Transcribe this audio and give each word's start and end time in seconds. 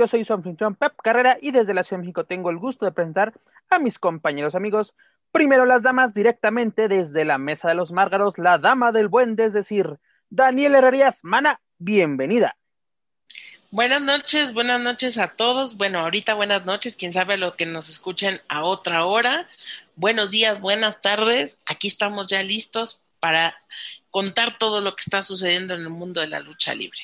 Yo 0.00 0.06
soy 0.06 0.24
su 0.24 0.32
anfitrión 0.32 0.76
Pep 0.76 0.94
Carrera 1.02 1.36
y 1.42 1.50
desde 1.50 1.74
la 1.74 1.84
Ciudad 1.84 1.98
de 1.98 2.06
México 2.06 2.24
tengo 2.24 2.48
el 2.48 2.56
gusto 2.56 2.86
de 2.86 2.92
presentar 2.92 3.34
a 3.68 3.78
mis 3.78 3.98
compañeros 3.98 4.54
amigos. 4.54 4.94
Primero 5.30 5.66
las 5.66 5.82
damas 5.82 6.14
directamente 6.14 6.88
desde 6.88 7.26
la 7.26 7.36
Mesa 7.36 7.68
de 7.68 7.74
los 7.74 7.92
Márgaros, 7.92 8.38
la 8.38 8.56
dama 8.56 8.92
del 8.92 9.08
buen, 9.08 9.38
es 9.38 9.52
decir, 9.52 9.98
Daniel 10.30 10.74
Herrerías. 10.74 11.22
Mana, 11.22 11.60
bienvenida. 11.76 12.56
Buenas 13.70 14.00
noches, 14.00 14.54
buenas 14.54 14.80
noches 14.80 15.18
a 15.18 15.28
todos. 15.28 15.76
Bueno, 15.76 15.98
ahorita 15.98 16.32
buenas 16.32 16.64
noches, 16.64 16.96
quién 16.96 17.12
sabe 17.12 17.36
lo 17.36 17.52
que 17.52 17.66
nos 17.66 17.90
escuchen 17.90 18.38
a 18.48 18.64
otra 18.64 19.04
hora. 19.04 19.48
Buenos 19.96 20.30
días, 20.30 20.62
buenas 20.62 21.02
tardes. 21.02 21.58
Aquí 21.66 21.88
estamos 21.88 22.26
ya 22.26 22.42
listos 22.42 23.02
para 23.20 23.54
contar 24.10 24.56
todo 24.56 24.80
lo 24.80 24.96
que 24.96 25.02
está 25.04 25.22
sucediendo 25.22 25.74
en 25.74 25.82
el 25.82 25.90
mundo 25.90 26.22
de 26.22 26.28
la 26.28 26.40
lucha 26.40 26.74
libre. 26.74 27.00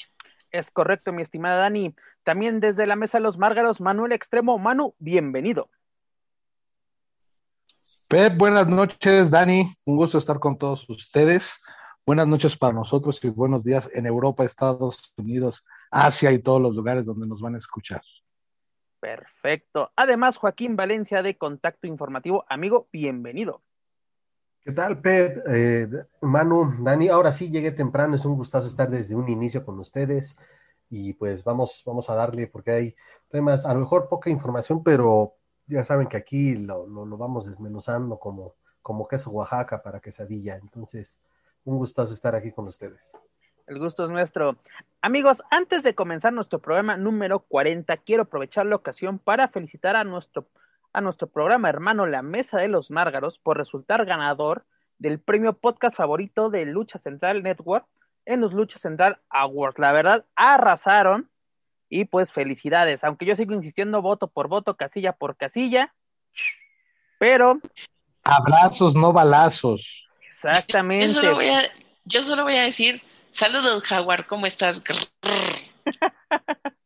Es 0.50 0.70
correcto, 0.70 1.12
mi 1.12 1.20
estimada 1.20 1.56
Dani. 1.56 1.94
También 2.26 2.58
desde 2.58 2.88
la 2.88 2.96
mesa 2.96 3.18
de 3.18 3.22
los 3.22 3.38
Márgaros, 3.38 3.80
Manuel 3.80 4.10
Extremo. 4.10 4.58
Manu, 4.58 4.96
bienvenido. 4.98 5.70
Pep, 8.08 8.36
buenas 8.36 8.66
noches, 8.66 9.30
Dani. 9.30 9.64
Un 9.84 9.96
gusto 9.96 10.18
estar 10.18 10.40
con 10.40 10.58
todos 10.58 10.90
ustedes. 10.90 11.62
Buenas 12.04 12.26
noches 12.26 12.58
para 12.58 12.72
nosotros 12.72 13.24
y 13.24 13.28
buenos 13.28 13.62
días 13.62 13.88
en 13.94 14.06
Europa, 14.06 14.42
Estados 14.42 15.14
Unidos, 15.16 15.64
Asia 15.88 16.32
y 16.32 16.40
todos 16.40 16.60
los 16.60 16.74
lugares 16.74 17.06
donde 17.06 17.28
nos 17.28 17.40
van 17.40 17.54
a 17.54 17.58
escuchar. 17.58 18.02
Perfecto. 18.98 19.92
Además, 19.94 20.36
Joaquín 20.36 20.74
Valencia 20.74 21.22
de 21.22 21.38
Contacto 21.38 21.86
Informativo. 21.86 22.44
Amigo, 22.48 22.88
bienvenido. 22.92 23.62
¿Qué 24.64 24.72
tal, 24.72 25.00
Pep? 25.00 25.44
Eh, 25.48 25.88
Manu, 26.22 26.74
Dani, 26.82 27.06
ahora 27.06 27.30
sí 27.30 27.50
llegué 27.50 27.70
temprano, 27.70 28.16
es 28.16 28.24
un 28.24 28.34
gustazo 28.34 28.66
estar 28.66 28.90
desde 28.90 29.14
un 29.14 29.28
inicio 29.28 29.64
con 29.64 29.78
ustedes 29.78 30.36
y 30.90 31.12
pues 31.14 31.44
vamos, 31.44 31.82
vamos 31.84 32.08
a 32.10 32.14
darle 32.14 32.46
porque 32.46 32.70
hay 32.70 32.96
temas, 33.28 33.66
a 33.66 33.74
lo 33.74 33.80
mejor 33.80 34.08
poca 34.08 34.30
información, 34.30 34.82
pero 34.82 35.34
ya 35.66 35.84
saben 35.84 36.06
que 36.06 36.16
aquí 36.16 36.54
lo, 36.54 36.86
lo, 36.86 37.16
vamos 37.16 37.46
desmenuzando 37.46 38.18
como, 38.18 38.54
como 38.82 39.08
queso 39.08 39.30
Oaxaca 39.30 39.82
para 39.82 40.00
quesadilla, 40.00 40.56
entonces 40.56 41.18
un 41.64 41.78
gustazo 41.78 42.14
estar 42.14 42.34
aquí 42.34 42.52
con 42.52 42.68
ustedes. 42.68 43.12
El 43.66 43.80
gusto 43.80 44.04
es 44.04 44.10
nuestro. 44.10 44.56
Amigos, 45.02 45.42
antes 45.50 45.82
de 45.82 45.96
comenzar 45.96 46.32
nuestro 46.32 46.60
programa 46.60 46.96
número 46.96 47.40
40, 47.40 47.96
quiero 47.98 48.22
aprovechar 48.22 48.64
la 48.66 48.76
ocasión 48.76 49.18
para 49.18 49.48
felicitar 49.48 49.96
a 49.96 50.04
nuestro 50.04 50.46
a 50.92 51.02
nuestro 51.02 51.26
programa 51.26 51.68
hermano 51.68 52.06
La 52.06 52.22
Mesa 52.22 52.56
de 52.56 52.68
los 52.68 52.90
Márgaros 52.90 53.38
por 53.38 53.58
resultar 53.58 54.06
ganador 54.06 54.64
del 54.98 55.20
premio 55.20 55.52
podcast 55.52 55.94
favorito 55.94 56.48
de 56.48 56.64
Lucha 56.64 56.96
Central 56.96 57.42
Network 57.42 57.84
en 58.26 58.40
los 58.40 58.52
Lucha 58.52 58.78
Central 58.78 59.18
Awards. 59.30 59.78
La 59.78 59.92
verdad, 59.92 60.24
arrasaron 60.34 61.30
y 61.88 62.04
pues 62.04 62.32
felicidades, 62.32 63.04
aunque 63.04 63.24
yo 63.24 63.36
sigo 63.36 63.54
insistiendo 63.54 64.02
voto 64.02 64.26
por 64.26 64.48
voto, 64.48 64.76
casilla 64.76 65.12
por 65.12 65.36
casilla, 65.36 65.94
pero... 67.18 67.60
Abrazos, 68.24 68.96
no 68.96 69.12
balazos. 69.12 70.04
Exactamente. 70.28 71.06
Yo 71.06 71.14
solo 71.14 71.34
voy 71.36 71.48
a, 71.48 71.62
yo 72.04 72.24
solo 72.24 72.42
voy 72.42 72.56
a 72.56 72.62
decir, 72.62 73.02
saludos 73.30 73.84
Jaguar, 73.84 74.26
¿cómo 74.26 74.46
estás? 74.46 74.82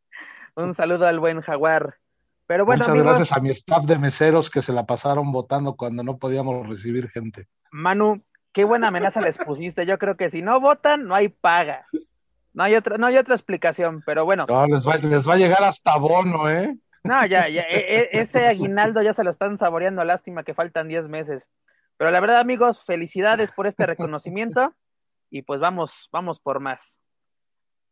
Un 0.55 0.75
saludo 0.75 1.07
al 1.07 1.19
buen 1.19 1.41
Jaguar. 1.41 1.97
Pero 2.47 2.67
bueno, 2.67 2.81
Muchas 2.81 2.91
amigos, 2.91 3.07
gracias 3.07 3.37
a 3.37 3.41
mi 3.41 3.51
staff 3.51 3.85
de 3.85 3.99
meseros 3.99 4.51
que 4.51 4.61
se 4.61 4.73
la 4.73 4.85
pasaron 4.85 5.31
votando 5.31 5.77
cuando 5.77 6.03
no 6.03 6.19
podíamos 6.19 6.69
recibir 6.69 7.09
gente. 7.09 7.47
Manu, 7.71 8.23
qué 8.53 8.65
buena 8.65 8.89
amenaza 8.89 9.21
les 9.21 9.39
pusiste. 9.39 9.87
Yo 9.87 9.99
creo 9.99 10.17
que 10.17 10.31
si 10.31 10.43
no 10.43 10.61
votan, 10.61 11.07
no 11.07 11.15
hay 11.15 11.29
paga. 11.29 11.87
No 12.53 12.65
hay 12.65 12.75
otra, 12.75 12.99
no 12.99 13.07
hay 13.07 13.17
otra 13.17 13.35
explicación, 13.35 14.03
pero 14.05 14.25
bueno. 14.25 14.47
No, 14.49 14.67
les 14.67 14.87
va, 14.87 14.97
les 14.97 15.29
va 15.29 15.35
a 15.35 15.39
llegar 15.39 15.63
hasta 15.63 15.97
bono, 15.97 16.51
¿eh? 16.51 16.77
No, 17.05 17.25
ya, 17.27 17.49
ya, 17.49 17.63
e, 17.63 17.79
e, 17.79 18.09
ese 18.13 18.47
aguinaldo 18.47 19.03
ya 19.03 19.13
se 19.13 19.25
lo 19.25 19.31
están 19.31 19.57
saboreando, 19.57 20.05
lástima 20.05 20.43
que 20.43 20.53
faltan 20.53 20.89
10 20.89 21.09
meses. 21.09 21.49
Pero 21.97 22.11
la 22.11 22.21
verdad, 22.21 22.41
amigos, 22.41 22.83
felicidades 22.85 23.53
por 23.53 23.67
este 23.67 23.87
reconocimiento 23.87 24.75
y 25.31 25.43
pues 25.43 25.61
vamos, 25.61 26.09
vamos 26.13 26.41
por 26.41 26.61
más. 26.61 26.99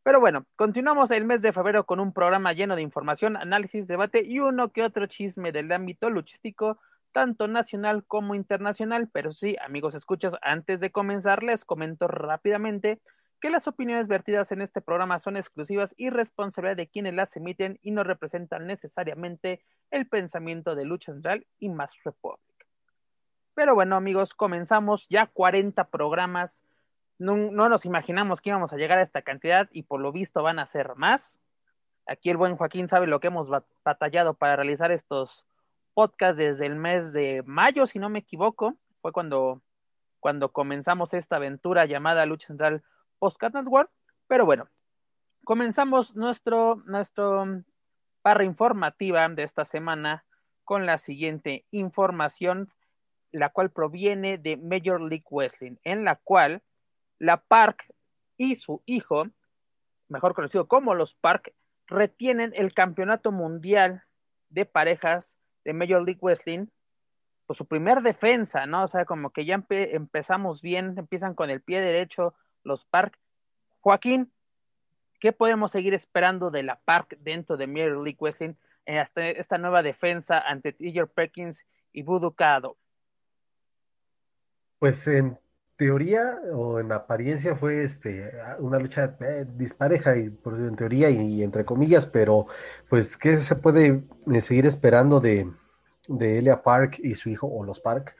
Pero 0.03 0.21
bueno, 0.21 0.47
continuamos 0.57 1.11
el 1.11 1.25
mes 1.25 1.43
de 1.43 1.53
febrero 1.53 1.85
con 1.85 2.01
un 2.01 2.13
programa 2.13 2.53
lleno 2.53 2.77
de 2.77 2.83
información, 2.83 3.37
análisis, 3.37 3.87
debate 3.87 4.23
y 4.25 4.41
uno 4.41 4.73
que 4.73 4.83
otro 4.83 5.07
chisme 5.07 5.53
del 5.53 5.71
ámbito 5.71 6.11
luchístico, 6.11 6.79
tanto 7.13 7.49
nacional 7.49 8.05
como 8.05 8.35
internacional. 8.35 9.09
Pero 9.13 9.33
sí, 9.33 9.57
amigos, 9.65 9.95
escuchas, 9.95 10.37
antes 10.43 10.81
de 10.81 10.91
comenzar, 10.91 11.43
les 11.43 11.65
comento 11.65 12.09
rápidamente 12.09 13.01
que 13.41 13.51
las 13.51 13.69
opiniones 13.69 14.09
vertidas 14.09 14.51
en 14.51 14.63
este 14.63 14.81
programa 14.81 15.19
son 15.19 15.37
exclusivas 15.37 15.95
y 15.97 16.11
responsabilidad 16.11 16.77
de 16.77 16.89
quienes 16.89 17.15
las 17.15 17.37
emiten 17.37 17.79
y 17.83 17.93
no 17.93 18.03
representan 18.03 18.67
necesariamente 18.67 19.63
el 19.91 20.09
pensamiento 20.09 20.75
de 20.75 20.85
Lucha 20.85 21.13
Central 21.13 21.47
y 21.59 21.69
Más 21.69 21.93
Republic. 22.05 22.67
Pero 23.55 23.75
bueno, 23.75 23.97
amigos, 23.97 24.35
comenzamos 24.35 25.07
ya 25.09 25.27
40 25.27 25.85
programas 25.85 26.63
no, 27.19 27.37
no, 27.37 27.69
nos 27.69 27.85
imaginamos 27.85 28.41
que 28.41 28.51
íbamos 28.51 28.73
a 28.73 28.77
llegar 28.77 28.99
a 28.99 29.03
esta 29.03 29.23
cantidad 29.23 29.69
y 29.73 29.83
por 29.83 30.01
lo 30.01 30.13
visto 30.13 30.43
van 30.43 30.59
a 30.59 30.67
ser 30.67 30.95
más. 30.95 31.37
Aquí 32.07 32.31
el 32.31 32.37
buen 32.37 32.57
Joaquín 32.57 32.89
sabe 32.89 33.07
lo 33.07 33.21
que 33.21 33.27
hemos 33.27 33.49
batallado 33.85 34.35
para 34.35 34.57
realizar 34.57 34.93
estos 34.93 35.45
podcasts 35.99 36.37
desde 36.37 36.65
el 36.65 36.77
mes 36.77 37.13
de 37.13 37.43
mayo, 37.45 37.89
si 37.89 37.99
no 37.99 38.09
me 38.09 38.21
equivoco. 38.21 38.77
Fue 39.03 39.11
cuando, 39.11 39.63
cuando 40.21 40.53
comenzamos 40.53 41.13
esta 41.13 41.35
aventura 41.35 41.87
llamada 41.87 42.25
Lucha 42.25 42.47
Central 42.47 42.85
Postcat 43.19 43.53
Network. 43.53 43.91
Pero 44.29 44.47
bueno, 44.47 44.69
comenzamos 45.43 46.15
nuestro, 46.15 46.77
nuestro 46.87 47.65
barra 48.23 48.45
informativa 48.45 49.29
de 49.29 49.43
esta 49.43 49.65
semana 49.65 50.25
con 50.63 50.87
la 50.87 50.99
siguiente 50.99 51.65
información, 51.73 52.73
la 53.33 53.49
cual 53.49 53.71
proviene 53.71 54.39
de 54.39 54.57
Major 54.57 55.01
League 55.01 55.27
Wrestling, 55.29 55.79
en 55.83 56.05
la 56.05 56.15
cual 56.15 56.63
la 57.19 57.39
Park 57.39 57.93
y 58.37 58.55
su 58.55 58.85
hijo, 58.87 59.27
mejor 60.07 60.35
conocido 60.35 60.69
como 60.69 60.95
los 60.95 61.17
Park, 61.17 61.53
retienen 61.89 62.53
el 62.55 62.73
campeonato 62.73 63.33
mundial 63.33 64.05
de 64.49 64.65
parejas 64.65 65.33
de 65.69 65.75
Major 65.75 66.03
League 66.03 66.21
Wrestling 66.23 66.67
por 67.47 67.55
su 67.55 67.67
primer 67.67 68.01
defensa, 68.01 68.65
¿no? 68.65 68.85
O 68.85 68.89
sea, 68.89 69.05
como 69.05 69.31
que 69.31 69.45
ya 69.45 69.55
empe 69.55 69.95
empezamos 69.95 70.63
bien, 70.63 70.95
empiezan 70.97 71.35
con 71.35 71.51
el 71.51 71.61
pie 71.61 71.83
derecho 71.83 72.33
los 72.65 72.87
Park. 72.87 73.19
Joaquín, 73.81 74.33
¿qué 75.21 75.33
podemos 75.33 75.71
seguir 75.71 75.93
esperando 75.93 76.51
de 76.51 76.63
la 76.63 76.81
Park 76.81 77.19
dentro 77.21 77.59
de 77.59 77.67
Major 77.67 78.03
League 78.03 78.17
Wrestling 78.19 78.55
en 78.87 78.97
esta, 78.97 79.29
esta 79.29 79.59
nueva 79.59 79.83
defensa 79.83 80.41
ante 80.41 80.73
Tiger 80.73 81.07
Perkins 81.07 81.63
y 81.93 82.03
Buducado? 82.03 82.79
Pues 84.79 85.07
en 85.07 85.39
teoría 85.79 86.39
o 86.53 86.81
en 86.81 86.93
apariencia 86.93 87.55
fue 87.55 87.85
este 87.85 88.33
una 88.59 88.79
lucha 88.79 89.17
eh, 89.21 89.47
dispareja 89.57 90.17
y 90.19 90.29
por 90.29 90.55
en 90.55 90.77
teoría 90.77 91.09
y, 91.09 91.43
entre 91.43 91.65
comillas, 91.65 92.05
pero 92.05 92.47
pues 92.91 93.17
qué 93.17 93.37
se 93.39 93.55
puede 93.55 94.03
eh, 94.31 94.41
seguir 94.43 94.67
esperando 94.67 95.21
de, 95.21 95.51
de 96.09 96.39
Elia 96.39 96.63
Park 96.63 96.99
y 97.03 97.15
su 97.15 97.31
hijo 97.31 97.47
o 97.47 97.65
los 97.65 97.81
Park, 97.81 98.15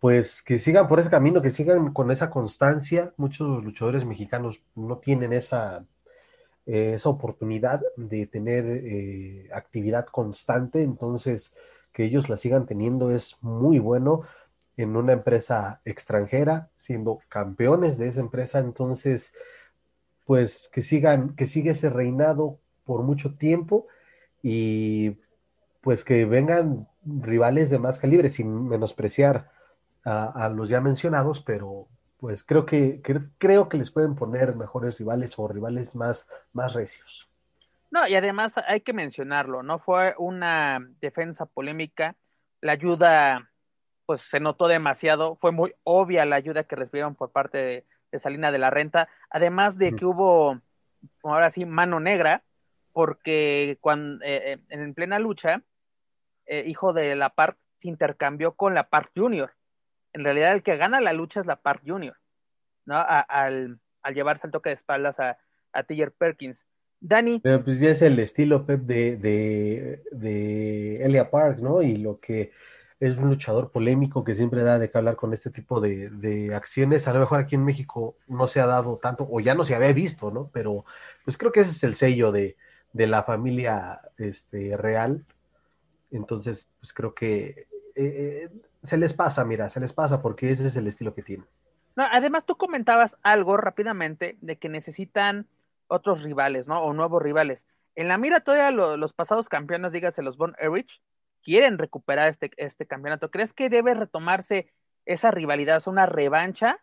pues 0.00 0.42
que 0.42 0.58
sigan 0.58 0.88
por 0.88 0.98
ese 0.98 1.10
camino, 1.10 1.42
que 1.42 1.50
sigan 1.50 1.92
con 1.92 2.10
esa 2.10 2.30
constancia. 2.30 3.12
Muchos 3.16 3.62
luchadores 3.62 4.04
mexicanos 4.04 4.62
no 4.74 4.98
tienen 4.98 5.32
esa 5.34 5.84
eh, 6.64 6.92
esa 6.94 7.08
oportunidad 7.08 7.82
de 7.96 8.26
tener 8.28 8.64
eh, 8.66 9.48
actividad 9.52 10.06
constante, 10.06 10.82
entonces 10.82 11.54
que 11.92 12.04
ellos 12.04 12.28
la 12.28 12.36
sigan 12.36 12.66
teniendo 12.66 13.10
es 13.10 13.36
muy 13.40 13.80
bueno 13.80 14.22
en 14.76 14.96
una 14.96 15.12
empresa 15.12 15.80
extranjera, 15.84 16.70
siendo 16.76 17.20
campeones 17.28 17.98
de 17.98 18.08
esa 18.08 18.20
empresa, 18.20 18.58
entonces, 18.58 19.34
pues 20.24 20.70
que 20.72 20.82
sigan, 20.82 21.34
que 21.36 21.46
siga 21.46 21.72
ese 21.72 21.90
reinado 21.90 22.58
por 22.84 23.02
mucho 23.02 23.34
tiempo 23.34 23.86
y 24.42 25.18
pues 25.82 26.04
que 26.04 26.24
vengan 26.24 26.88
rivales 27.04 27.70
de 27.70 27.78
más 27.78 27.98
calibre, 27.98 28.28
sin 28.28 28.68
menospreciar 28.68 29.50
a, 30.04 30.48
los 30.48 30.68
ya 30.68 30.80
mencionados, 30.80 31.42
pero 31.42 31.86
pues 32.18 32.44
creo 32.44 32.66
que, 32.66 33.00
creo 33.38 33.68
que 33.68 33.76
les 33.76 33.90
pueden 33.90 34.14
poner 34.14 34.56
mejores 34.56 34.98
rivales 34.98 35.38
o 35.38 35.46
rivales 35.48 35.94
más, 35.94 36.28
más 36.52 36.74
recios. 36.74 37.28
No, 37.90 38.06
y 38.08 38.14
además 38.14 38.54
hay 38.66 38.80
que 38.80 38.92
mencionarlo, 38.92 39.62
¿no? 39.62 39.78
Fue 39.78 40.14
una 40.18 40.80
defensa 41.00 41.46
polémica, 41.46 42.16
la 42.60 42.72
ayuda 42.72 43.51
pues 44.12 44.20
se 44.20 44.40
notó 44.40 44.68
demasiado, 44.68 45.36
fue 45.36 45.52
muy 45.52 45.72
obvia 45.84 46.26
la 46.26 46.36
ayuda 46.36 46.64
que 46.64 46.76
recibieron 46.76 47.14
por 47.14 47.32
parte 47.32 47.86
de, 48.10 48.18
Salina 48.18 48.52
de 48.52 48.58
la 48.58 48.68
Renta, 48.68 49.08
además 49.30 49.78
de 49.78 49.96
que 49.96 50.04
hubo, 50.04 50.60
ahora 51.22 51.50
sí, 51.50 51.64
mano 51.64 51.98
negra, 51.98 52.42
porque 52.92 53.78
cuando 53.80 54.22
eh, 54.22 54.52
eh, 54.52 54.58
en 54.68 54.92
plena 54.92 55.18
lucha, 55.18 55.62
eh, 56.44 56.64
hijo 56.66 56.92
de 56.92 57.16
la 57.16 57.30
Park 57.30 57.56
se 57.78 57.88
intercambió 57.88 58.52
con 58.52 58.74
la 58.74 58.90
Park 58.90 59.12
Junior. 59.16 59.54
En 60.12 60.24
realidad 60.24 60.52
el 60.52 60.62
que 60.62 60.76
gana 60.76 61.00
la 61.00 61.14
lucha 61.14 61.40
es 61.40 61.46
la 61.46 61.56
Park 61.56 61.80
Junior, 61.86 62.18
¿no? 62.84 62.96
al, 62.98 63.80
llevarse 64.12 64.46
el 64.46 64.52
toque 64.52 64.68
de 64.68 64.74
espaldas 64.74 65.20
a, 65.20 65.38
a 65.72 65.84
Tiger 65.84 66.12
Perkins. 66.12 66.66
Dani. 67.00 67.40
Pero 67.40 67.64
pues 67.64 67.80
ya 67.80 67.88
es 67.88 68.02
el 68.02 68.18
estilo 68.18 68.66
Pep 68.66 68.82
de, 68.82 69.16
de, 69.16 70.02
de 70.10 71.02
Elia 71.02 71.30
Park, 71.30 71.60
¿no? 71.60 71.80
Y 71.80 71.96
lo 71.96 72.20
que 72.20 72.52
es 73.02 73.16
un 73.16 73.30
luchador 73.30 73.72
polémico 73.72 74.22
que 74.22 74.36
siempre 74.36 74.62
da 74.62 74.78
de 74.78 74.88
qué 74.88 74.96
hablar 74.96 75.16
con 75.16 75.32
este 75.32 75.50
tipo 75.50 75.80
de, 75.80 76.52
acciones. 76.54 77.08
A 77.08 77.12
lo 77.12 77.18
mejor 77.18 77.40
aquí 77.40 77.56
en 77.56 77.64
México 77.64 78.14
no 78.28 78.46
se 78.46 78.60
ha 78.60 78.66
dado 78.66 78.96
tanto, 78.98 79.26
o 79.28 79.40
ya 79.40 79.56
no 79.56 79.64
se 79.64 79.74
había 79.74 79.92
visto, 79.92 80.30
¿no? 80.30 80.50
Pero 80.52 80.84
pues 81.24 81.36
creo 81.36 81.50
que 81.50 81.60
ese 81.60 81.72
es 81.72 81.82
el 81.82 81.96
sello 81.96 82.30
de, 82.30 82.56
la 82.94 83.24
familia 83.24 84.00
este, 84.18 84.76
real. 84.76 85.24
Entonces, 86.12 86.68
pues 86.78 86.92
creo 86.92 87.12
que 87.12 87.66
eh, 87.96 88.48
se 88.84 88.96
les 88.96 89.14
pasa, 89.14 89.44
mira, 89.44 89.68
se 89.68 89.80
les 89.80 89.92
pasa 89.92 90.22
porque 90.22 90.52
ese 90.52 90.68
es 90.68 90.76
el 90.76 90.86
estilo 90.86 91.12
que 91.12 91.22
tienen. 91.22 91.46
Además, 91.96 92.44
tú 92.44 92.56
comentabas 92.56 93.18
algo 93.24 93.56
rápidamente 93.56 94.38
de 94.42 94.58
que 94.58 94.68
necesitan 94.68 95.48
otros 95.88 96.22
rivales, 96.22 96.68
¿no? 96.68 96.80
O 96.80 96.92
nuevos 96.92 97.20
rivales. 97.20 97.64
En 97.96 98.06
la 98.06 98.16
mira 98.16 98.40
todavía 98.40 98.70
los 98.70 99.12
pasados 99.12 99.48
campeones, 99.48 99.90
dígase 99.90 100.22
los 100.22 100.36
Von 100.36 100.54
Erich, 100.60 101.02
quieren 101.42 101.78
recuperar 101.78 102.28
este, 102.28 102.50
este 102.56 102.86
campeonato. 102.86 103.30
¿Crees 103.30 103.52
que 103.52 103.68
debe 103.68 103.94
retomarse 103.94 104.72
esa 105.04 105.30
rivalidad, 105.30 105.78
es 105.78 105.86
una 105.86 106.06
revancha 106.06 106.78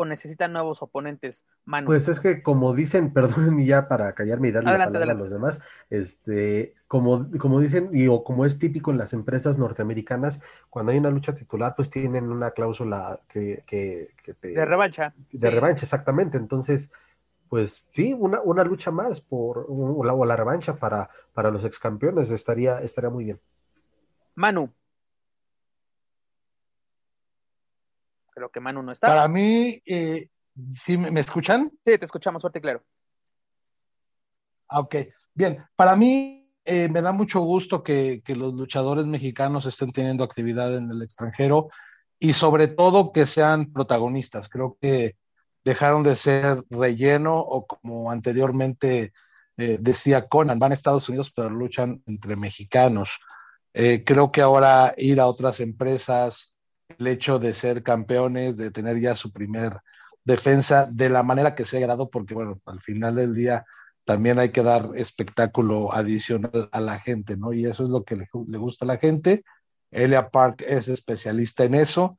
o 0.00 0.04
necesitan 0.04 0.52
nuevos 0.52 0.80
oponentes, 0.80 1.44
Manu? 1.64 1.86
Pues 1.86 2.06
es 2.06 2.20
que 2.20 2.40
como 2.40 2.72
dicen, 2.72 3.12
perdonen 3.12 3.66
ya 3.66 3.88
para 3.88 4.14
callarme 4.14 4.48
y 4.48 4.52
darle 4.52 4.78
la 4.78 4.86
palabra 4.86 5.12
a 5.12 5.16
los 5.16 5.30
demás, 5.30 5.60
este, 5.90 6.74
como, 6.86 7.28
como 7.38 7.60
dicen, 7.60 7.90
y 7.92 8.06
o 8.06 8.22
como 8.22 8.46
es 8.46 8.58
típico 8.58 8.92
en 8.92 8.98
las 8.98 9.12
empresas 9.12 9.58
norteamericanas, 9.58 10.40
cuando 10.70 10.92
hay 10.92 10.98
una 10.98 11.10
lucha 11.10 11.34
titular, 11.34 11.74
pues 11.76 11.90
tienen 11.90 12.30
una 12.30 12.52
cláusula 12.52 13.20
que, 13.28 13.64
que, 13.66 14.10
te... 14.34 14.52
De 14.52 14.64
revancha. 14.64 15.12
De 15.32 15.50
revancha, 15.50 15.84
exactamente. 15.84 16.38
Entonces, 16.38 16.92
pues 17.48 17.84
sí, 17.90 18.14
una, 18.16 18.40
una 18.42 18.62
lucha 18.62 18.92
más 18.92 19.20
por, 19.20 19.66
o 19.68 20.04
la, 20.04 20.14
o 20.14 20.24
la 20.24 20.36
revancha 20.36 20.76
para, 20.76 21.10
para 21.32 21.50
los 21.50 21.64
ex 21.64 21.80
campeones 21.80 22.30
estaría, 22.30 22.78
estaría 22.78 23.10
muy 23.10 23.24
bien. 23.24 23.40
Manu. 24.38 24.72
Creo 28.30 28.50
que 28.50 28.60
Manu 28.60 28.82
no 28.82 28.92
está. 28.92 29.08
Para 29.08 29.26
mí, 29.26 29.82
eh, 29.84 30.30
¿sí 30.76 30.96
me, 30.96 31.20
escuchan? 31.20 31.70
Sí, 31.84 31.98
te 31.98 32.04
escuchamos 32.04 32.40
fuerte 32.40 32.60
y 32.60 32.62
claro. 32.62 32.84
Ah, 34.68 34.80
ok, 34.80 34.94
bien. 35.34 35.64
Para 35.74 35.96
mí 35.96 36.54
eh, 36.64 36.88
me 36.88 37.02
da 37.02 37.10
mucho 37.10 37.40
gusto 37.40 37.82
que, 37.82 38.22
que, 38.24 38.36
los 38.36 38.54
luchadores 38.54 39.06
mexicanos 39.06 39.66
estén 39.66 39.90
teniendo 39.90 40.22
actividad 40.22 40.76
en 40.76 40.88
el 40.88 41.02
extranjero 41.02 41.68
y 42.20 42.32
sobre 42.32 42.68
todo 42.68 43.12
que 43.12 43.26
sean 43.26 43.72
protagonistas. 43.72 44.48
Creo 44.48 44.78
que 44.80 45.16
dejaron 45.64 46.04
de 46.04 46.14
ser 46.14 46.62
relleno 46.70 47.38
o 47.38 47.66
como 47.66 48.12
anteriormente 48.12 49.12
eh, 49.56 49.78
decía 49.80 50.28
Conan, 50.28 50.60
van 50.60 50.70
a 50.70 50.74
Estados 50.74 51.08
Unidos 51.08 51.32
pero 51.34 51.50
luchan 51.50 52.02
entre 52.06 52.36
mexicanos. 52.36 53.18
Eh, 53.74 54.02
creo 54.04 54.32
que 54.32 54.40
ahora 54.40 54.94
ir 54.96 55.20
a 55.20 55.26
otras 55.26 55.60
empresas, 55.60 56.54
el 56.98 57.06
hecho 57.06 57.38
de 57.38 57.54
ser 57.54 57.82
campeones, 57.82 58.56
de 58.56 58.70
tener 58.70 58.98
ya 59.00 59.14
su 59.14 59.32
primer 59.32 59.78
defensa 60.24 60.86
de 60.90 61.08
la 61.08 61.22
manera 61.22 61.54
que 61.54 61.64
se 61.64 61.82
ha 61.82 61.86
dado, 61.86 62.10
porque 62.10 62.34
bueno, 62.34 62.60
al 62.66 62.80
final 62.80 63.16
del 63.16 63.34
día 63.34 63.64
también 64.04 64.38
hay 64.38 64.50
que 64.50 64.62
dar 64.62 64.90
espectáculo 64.94 65.92
adicional 65.92 66.68
a 66.72 66.80
la 66.80 66.98
gente, 66.98 67.36
¿no? 67.36 67.52
Y 67.52 67.66
eso 67.66 67.84
es 67.84 67.90
lo 67.90 68.04
que 68.04 68.16
le, 68.16 68.26
gusta 68.58 68.84
a 68.84 68.88
la 68.88 68.96
gente. 68.96 69.44
Elia 69.90 70.30
Park 70.30 70.64
es 70.66 70.88
especialista 70.88 71.64
en 71.64 71.74
eso, 71.74 72.16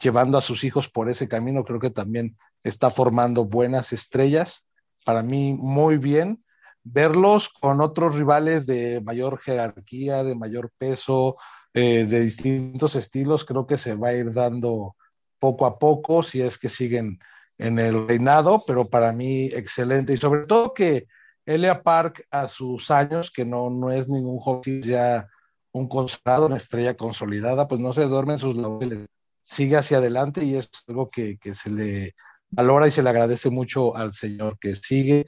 llevando 0.00 0.38
a 0.38 0.42
sus 0.42 0.64
hijos 0.64 0.88
por 0.88 1.08
ese 1.08 1.28
camino, 1.28 1.64
creo 1.64 1.80
que 1.80 1.90
también 1.90 2.32
está 2.62 2.90
formando 2.90 3.44
buenas 3.44 3.92
estrellas. 3.92 4.64
Para 5.04 5.22
mí, 5.22 5.56
muy 5.58 5.98
bien 5.98 6.38
verlos 6.84 7.48
con 7.48 7.80
otros 7.80 8.16
rivales 8.16 8.66
de 8.66 9.00
mayor 9.00 9.38
jerarquía, 9.38 10.24
de 10.24 10.34
mayor 10.34 10.70
peso, 10.78 11.36
eh, 11.74 12.04
de 12.04 12.20
distintos 12.20 12.96
estilos, 12.96 13.44
creo 13.44 13.66
que 13.66 13.78
se 13.78 13.94
va 13.94 14.08
a 14.08 14.14
ir 14.14 14.32
dando 14.32 14.96
poco 15.38 15.66
a 15.66 15.78
poco 15.78 16.22
si 16.22 16.42
es 16.42 16.58
que 16.58 16.68
siguen 16.68 17.18
en 17.58 17.78
el 17.78 18.06
reinado, 18.06 18.62
pero 18.66 18.88
para 18.88 19.12
mí 19.12 19.46
excelente. 19.46 20.12
Y 20.12 20.16
sobre 20.16 20.46
todo 20.46 20.74
que 20.74 21.06
Elia 21.46 21.82
Park 21.82 22.26
a 22.30 22.48
sus 22.48 22.90
años, 22.90 23.30
que 23.30 23.44
no, 23.44 23.70
no 23.70 23.90
es 23.90 24.08
ningún 24.08 24.38
joven 24.38 24.82
ya 24.82 25.28
un 25.72 25.88
consagrado, 25.88 26.46
una 26.46 26.56
estrella 26.56 26.96
consolidada, 26.96 27.66
pues 27.68 27.80
no 27.80 27.92
se 27.92 28.02
duerme 28.02 28.34
en 28.34 28.38
sus 28.38 28.56
laureles, 28.56 29.06
sigue 29.42 29.76
hacia 29.76 29.98
adelante 29.98 30.44
y 30.44 30.56
es 30.56 30.68
algo 30.86 31.08
que, 31.12 31.38
que 31.38 31.54
se 31.54 31.70
le 31.70 32.14
valora 32.50 32.86
y 32.86 32.90
se 32.90 33.02
le 33.02 33.10
agradece 33.10 33.50
mucho 33.50 33.96
al 33.96 34.12
Señor 34.12 34.58
que 34.58 34.76
sigue 34.76 35.26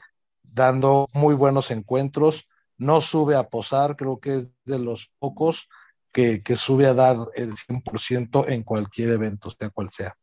dando 0.53 1.07
muy 1.13 1.35
buenos 1.35 1.71
encuentros, 1.71 2.47
no 2.77 3.01
sube 3.01 3.37
a 3.37 3.49
posar, 3.49 3.97
creo 3.97 4.21
que 4.21 4.37
es 4.37 4.49
de 4.65 4.79
los 4.79 5.11
pocos 5.19 5.69
que, 6.13 6.41
sube 6.57 6.87
a 6.87 6.95
dar 6.95 7.17
el 7.35 7.55
100% 7.55 8.49
en 8.49 8.63
cualquier 8.63 9.11
evento, 9.11 9.51
sea 9.51 9.71
cual 9.71 9.91
sea. 9.91 10.17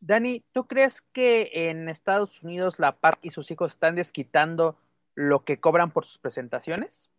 Dani, 0.00 0.42
¿tú 0.52 0.66
crees 0.66 1.00
que 1.12 1.50
en 1.52 1.88
Estados 1.88 2.42
Unidos 2.42 2.80
la 2.80 2.96
PAR 2.96 3.18
y 3.22 3.30
sus 3.30 3.50
hijos 3.52 3.72
están 3.72 3.94
desquitando 3.94 4.76
lo 5.14 5.44
que 5.44 5.60
cobran 5.60 5.92
por 5.92 6.04
sus 6.04 6.18
presentaciones? 6.18 7.10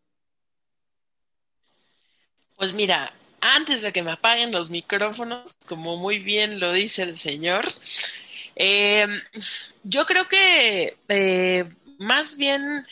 Pues 2.57 2.73
mira, 2.73 3.13
antes 3.39 3.81
de 3.81 3.93
que 3.93 4.03
me 4.03 4.11
apaguen 4.11 4.51
los 4.51 4.69
micrófonos, 4.69 5.55
como 5.65 5.95
muy 5.95 6.19
bien 6.19 6.59
lo 6.59 6.73
dice 6.73 7.03
el 7.03 7.17
señor, 7.17 7.65
eh, 8.57 9.07
yo 9.83 10.05
creo 10.05 10.27
que 10.27 10.97
eh, 11.07 11.69
más 11.99 12.37
bien 12.37 12.85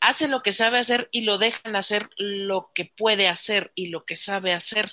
hace 0.00 0.28
lo 0.28 0.42
que 0.42 0.52
sabe 0.52 0.78
hacer 0.78 1.08
y 1.12 1.22
lo 1.22 1.38
dejan 1.38 1.76
hacer 1.76 2.08
lo 2.16 2.70
que 2.74 2.86
puede 2.96 3.28
hacer 3.28 3.72
y 3.74 3.86
lo 3.86 4.04
que 4.04 4.16
sabe 4.16 4.52
hacer. 4.52 4.92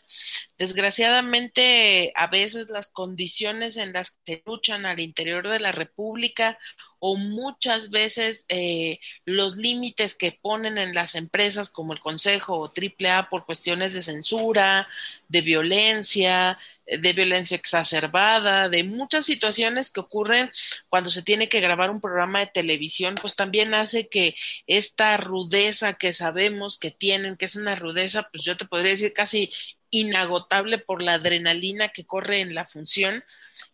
Desgraciadamente, 0.58 2.12
a 2.16 2.28
veces 2.28 2.70
las 2.70 2.88
condiciones 2.88 3.78
en 3.78 3.94
las 3.94 4.20
que 4.26 4.44
luchan 4.46 4.86
al 4.86 5.00
interior 5.00 5.48
de 5.48 5.60
la 5.60 5.72
República 5.72 6.58
o 7.00 7.16
muchas 7.16 7.92
veces 7.92 8.46
eh, 8.50 9.00
los 9.26 9.56
límites 9.56 10.16
que 10.16 10.32
ponen 10.32 10.78
en 10.78 10.94
las 10.94 11.16
empresas 11.16 11.70
como 11.70 11.94
el 11.94 12.00
Consejo 12.00 12.58
o 12.58 12.74
AAA 12.74 13.30
por 13.30 13.46
cuestiones 13.46 13.94
de 13.94 14.02
censura, 14.02 14.88
de 15.28 15.42
violencia, 15.42 16.58
de 16.88 17.14
violencia 17.14 17.56
exacerbada, 17.56 18.70
de 18.70 18.84
muchas 18.84 19.26
situaciones 19.26 19.92
que 19.92 20.00
ocurren 20.00 20.50
cuando 20.90 21.10
se 21.10 21.22
tiene 21.22 21.50
que 21.50 21.60
grabar 21.60 21.90
un 21.90 22.02
programa 22.02 22.40
de 22.40 22.48
televisión, 22.48 23.16
pues 23.22 23.36
también 23.36 23.74
hace 23.74 24.08
que 24.08 24.36
esta 24.68 25.18
rudeza 25.18 25.94
que 25.94 26.14
sabemos 26.14 26.78
que 26.78 26.92
tienen, 26.92 27.36
que 27.36 27.46
es 27.46 27.56
una 27.56 27.76
rudeza, 27.76 28.30
pues 28.32 28.44
yo 28.44 28.56
te 28.56 28.66
podría 28.66 28.92
decir 28.92 29.14
casi 29.14 29.50
inagotable 29.90 30.78
por 30.78 31.02
la 31.02 31.14
adrenalina 31.14 31.90
que 31.90 32.06
corre 32.06 32.42
en 32.42 32.56
la 32.56 32.66
función, 32.66 33.24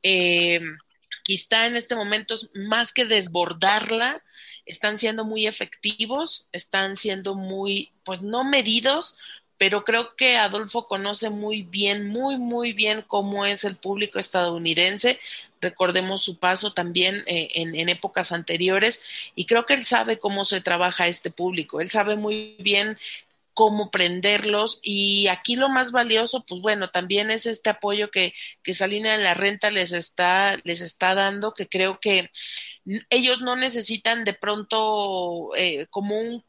eh, 0.01 0.61
quizá 1.23 1.65
en 1.67 1.75
este 1.75 1.95
momento 1.95 2.35
más 2.53 2.93
que 2.93 3.05
desbordarla, 3.05 4.23
están 4.65 4.97
siendo 4.97 5.25
muy 5.25 5.47
efectivos, 5.47 6.49
están 6.51 6.95
siendo 6.95 7.35
muy, 7.35 7.93
pues 8.03 8.21
no 8.21 8.43
medidos, 8.43 9.17
pero 9.57 9.83
creo 9.83 10.15
que 10.15 10.37
Adolfo 10.37 10.87
conoce 10.87 11.29
muy 11.29 11.63
bien, 11.63 12.07
muy, 12.07 12.37
muy 12.37 12.73
bien 12.73 13.03
cómo 13.07 13.45
es 13.45 13.63
el 13.63 13.75
público 13.75 14.19
estadounidense. 14.19 15.19
Recordemos 15.61 16.21
su 16.21 16.37
paso 16.39 16.73
también 16.73 17.23
eh, 17.27 17.49
en, 17.55 17.89
épocas 17.89 18.31
anteriores 18.31 19.03
y 19.35 19.45
creo 19.45 19.65
que 19.65 19.75
él 19.75 19.85
sabe 19.85 20.19
cómo 20.19 20.45
se 20.45 20.61
trabaja 20.61 21.07
este 21.07 21.31
público. 21.31 21.79
Él 21.79 21.89
sabe 21.89 22.15
muy 22.15 22.55
bien 22.59 22.97
cómo 23.53 23.91
prenderlos 23.91 24.79
y 24.81 25.27
aquí 25.27 25.55
lo 25.55 25.69
más 25.69 25.91
valioso, 25.91 26.43
pues 26.45 26.59
bueno, 26.61 26.89
también 26.89 27.29
es 27.29 27.45
este 27.45 27.69
apoyo 27.69 28.09
que, 28.09 28.33
que 28.63 28.73
Salina 28.73 29.15
de 29.17 29.23
la 29.23 29.35
Renta 29.35 29.69
les 29.69 29.91
está, 29.91 30.57
les 30.63 30.81
está 30.81 31.13
dando, 31.15 31.53
que 31.53 31.67
creo 31.69 31.99
que 31.99 32.31
ellos 33.09 33.41
no 33.41 33.55
necesitan 33.55 34.23
de 34.23 34.33
pronto 34.33 35.51
eh, 35.55 35.87
como 35.89 36.19
un 36.19 36.43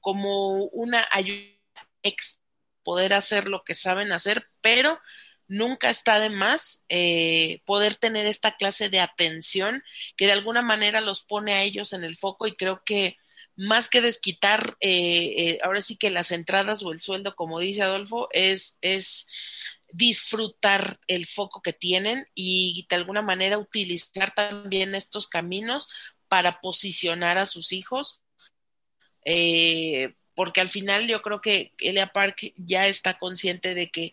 como 0.00 0.64
una 0.64 1.06
ayuda 1.10 1.58
ex 2.02 2.40
poder 2.88 3.12
hacer 3.12 3.48
lo 3.48 3.64
que 3.64 3.74
saben 3.74 4.12
hacer, 4.12 4.48
pero 4.62 4.98
nunca 5.46 5.90
está 5.90 6.18
de 6.20 6.30
más 6.30 6.86
eh, 6.88 7.60
poder 7.66 7.96
tener 7.96 8.24
esta 8.24 8.56
clase 8.56 8.88
de 8.88 8.98
atención 8.98 9.82
que 10.16 10.24
de 10.24 10.32
alguna 10.32 10.62
manera 10.62 11.02
los 11.02 11.22
pone 11.22 11.52
a 11.52 11.62
ellos 11.62 11.92
en 11.92 12.02
el 12.02 12.16
foco 12.16 12.46
y 12.46 12.56
creo 12.56 12.82
que 12.86 13.18
más 13.56 13.90
que 13.90 14.00
desquitar 14.00 14.78
eh, 14.80 15.34
eh, 15.36 15.58
ahora 15.62 15.82
sí 15.82 15.98
que 15.98 16.08
las 16.08 16.32
entradas 16.32 16.82
o 16.82 16.92
el 16.92 17.02
sueldo, 17.02 17.36
como 17.36 17.60
dice 17.60 17.82
Adolfo, 17.82 18.30
es, 18.32 18.78
es 18.80 19.26
disfrutar 19.92 20.98
el 21.08 21.26
foco 21.26 21.60
que 21.60 21.74
tienen 21.74 22.26
y 22.34 22.86
de 22.88 22.96
alguna 22.96 23.20
manera 23.20 23.58
utilizar 23.58 24.32
también 24.32 24.94
estos 24.94 25.28
caminos 25.28 25.90
para 26.28 26.62
posicionar 26.62 27.36
a 27.36 27.44
sus 27.44 27.72
hijos. 27.72 28.22
Eh, 29.26 30.14
porque 30.38 30.60
al 30.60 30.68
final 30.68 31.08
yo 31.08 31.20
creo 31.20 31.40
que 31.40 31.72
Elia 31.80 32.12
Park 32.12 32.52
ya 32.54 32.86
está 32.86 33.18
consciente 33.18 33.74
de 33.74 33.90
que 33.90 34.12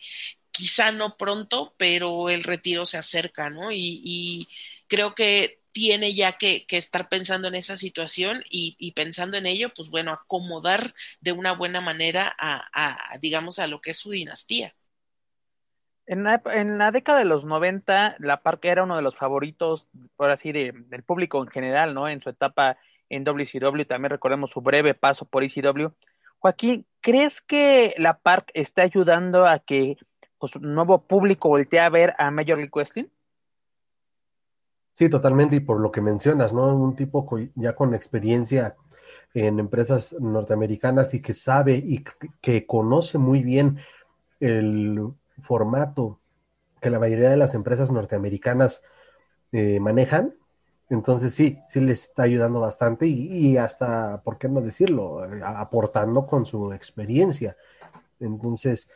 quizá 0.50 0.92
no 0.92 1.18
pronto, 1.18 1.76
pero 1.78 2.32
el 2.32 2.44
retiro 2.44 2.88
se 2.88 2.98
acerca, 2.98 3.52
¿no? 3.52 3.72
Y, 3.72 4.48
creo 4.88 5.14
que 5.14 5.60
tiene 5.72 6.16
ya 6.16 6.32
que, 6.32 6.66
estar 6.68 7.10
pensando 7.10 7.48
en 7.48 7.54
esa 7.54 7.78
situación 7.78 8.42
y, 8.50 8.92
pensando 8.94 9.38
en 9.38 9.46
ello, 9.46 9.72
pues 9.76 9.92
bueno, 9.92 10.14
acomodar 10.14 10.96
de 11.22 11.32
una 11.32 11.52
buena 11.52 11.80
manera 11.80 12.36
a, 12.40 13.20
digamos, 13.20 13.60
a 13.60 13.68
lo 13.68 13.80
que 13.80 13.92
es 13.92 13.98
su 14.00 14.10
dinastía. 14.10 14.74
En 16.08 16.24
la, 16.24 16.42
en 16.56 16.80
la, 16.80 16.90
década 16.90 17.20
de 17.20 17.26
los 17.26 17.46
90, 17.46 18.16
la 18.18 18.42
Parque 18.42 18.70
era 18.70 18.82
uno 18.82 18.96
de 18.96 19.04
los 19.04 19.16
favoritos, 19.16 19.90
por 20.16 20.32
así, 20.32 20.52
de, 20.52 20.72
del 20.88 21.04
público 21.04 21.40
en 21.44 21.50
general, 21.50 21.94
¿no? 21.94 22.10
En 22.10 22.20
su 22.24 22.32
etapa 22.32 22.80
en 23.10 23.24
WCW, 23.24 23.86
también 23.86 24.10
recordemos 24.10 24.52
su 24.52 24.62
breve 24.62 24.94
paso 24.94 25.26
por 25.26 25.44
ECW. 25.44 25.92
Joaquín, 26.46 26.86
¿crees 27.02 27.42
que 27.42 27.96
la 27.98 28.20
Park 28.20 28.52
está 28.54 28.84
ayudando 28.84 29.48
a 29.48 29.58
que 29.58 29.98
pues, 30.38 30.56
un 30.56 30.76
nuevo 30.76 31.02
público 31.02 31.50
voltee 31.50 31.80
a 31.80 31.90
ver 31.90 32.14
a 32.20 32.30
Major 32.30 32.58
League 32.58 32.70
Wrestling? 32.72 33.06
Sí, 34.94 35.10
totalmente, 35.10 35.56
y 35.56 35.60
por 35.62 35.80
lo 35.80 35.92
que 35.92 36.02
mencionas, 36.02 36.54
¿no? 36.54 36.76
Un 36.76 36.96
tipo 36.96 37.28
ya 37.56 37.74
con 37.74 37.96
experiencia 37.96 38.76
en 39.34 39.58
empresas 39.58 40.16
norteamericanas 40.20 41.16
y 41.16 41.22
que 41.24 41.34
sabe 41.34 41.78
y 41.78 42.04
que 42.42 42.68
conoce 42.68 43.18
muy 43.18 43.42
bien 43.42 43.80
el 44.40 45.00
formato 45.42 46.20
que 46.80 46.92
la 46.92 47.00
mayoría 47.00 47.32
de 47.32 47.38
las 47.38 47.56
empresas 47.56 47.92
norteamericanas 47.92 48.84
eh, 49.52 49.80
manejan. 49.80 50.36
Entonces 50.90 51.34
sí, 51.34 51.60
sí 51.68 51.82
les 51.82 52.04
está 52.10 52.24
ayudando 52.24 52.60
bastante 52.60 53.08
y, 53.08 53.58
hasta, 53.58 54.22
¿por 54.24 54.38
qué 54.38 54.48
no 54.48 54.62
decirlo?, 54.62 55.20
aportando 55.44 56.26
con 56.28 56.46
su 56.46 56.72
experiencia. 56.74 57.58
Entonces, 58.20 58.88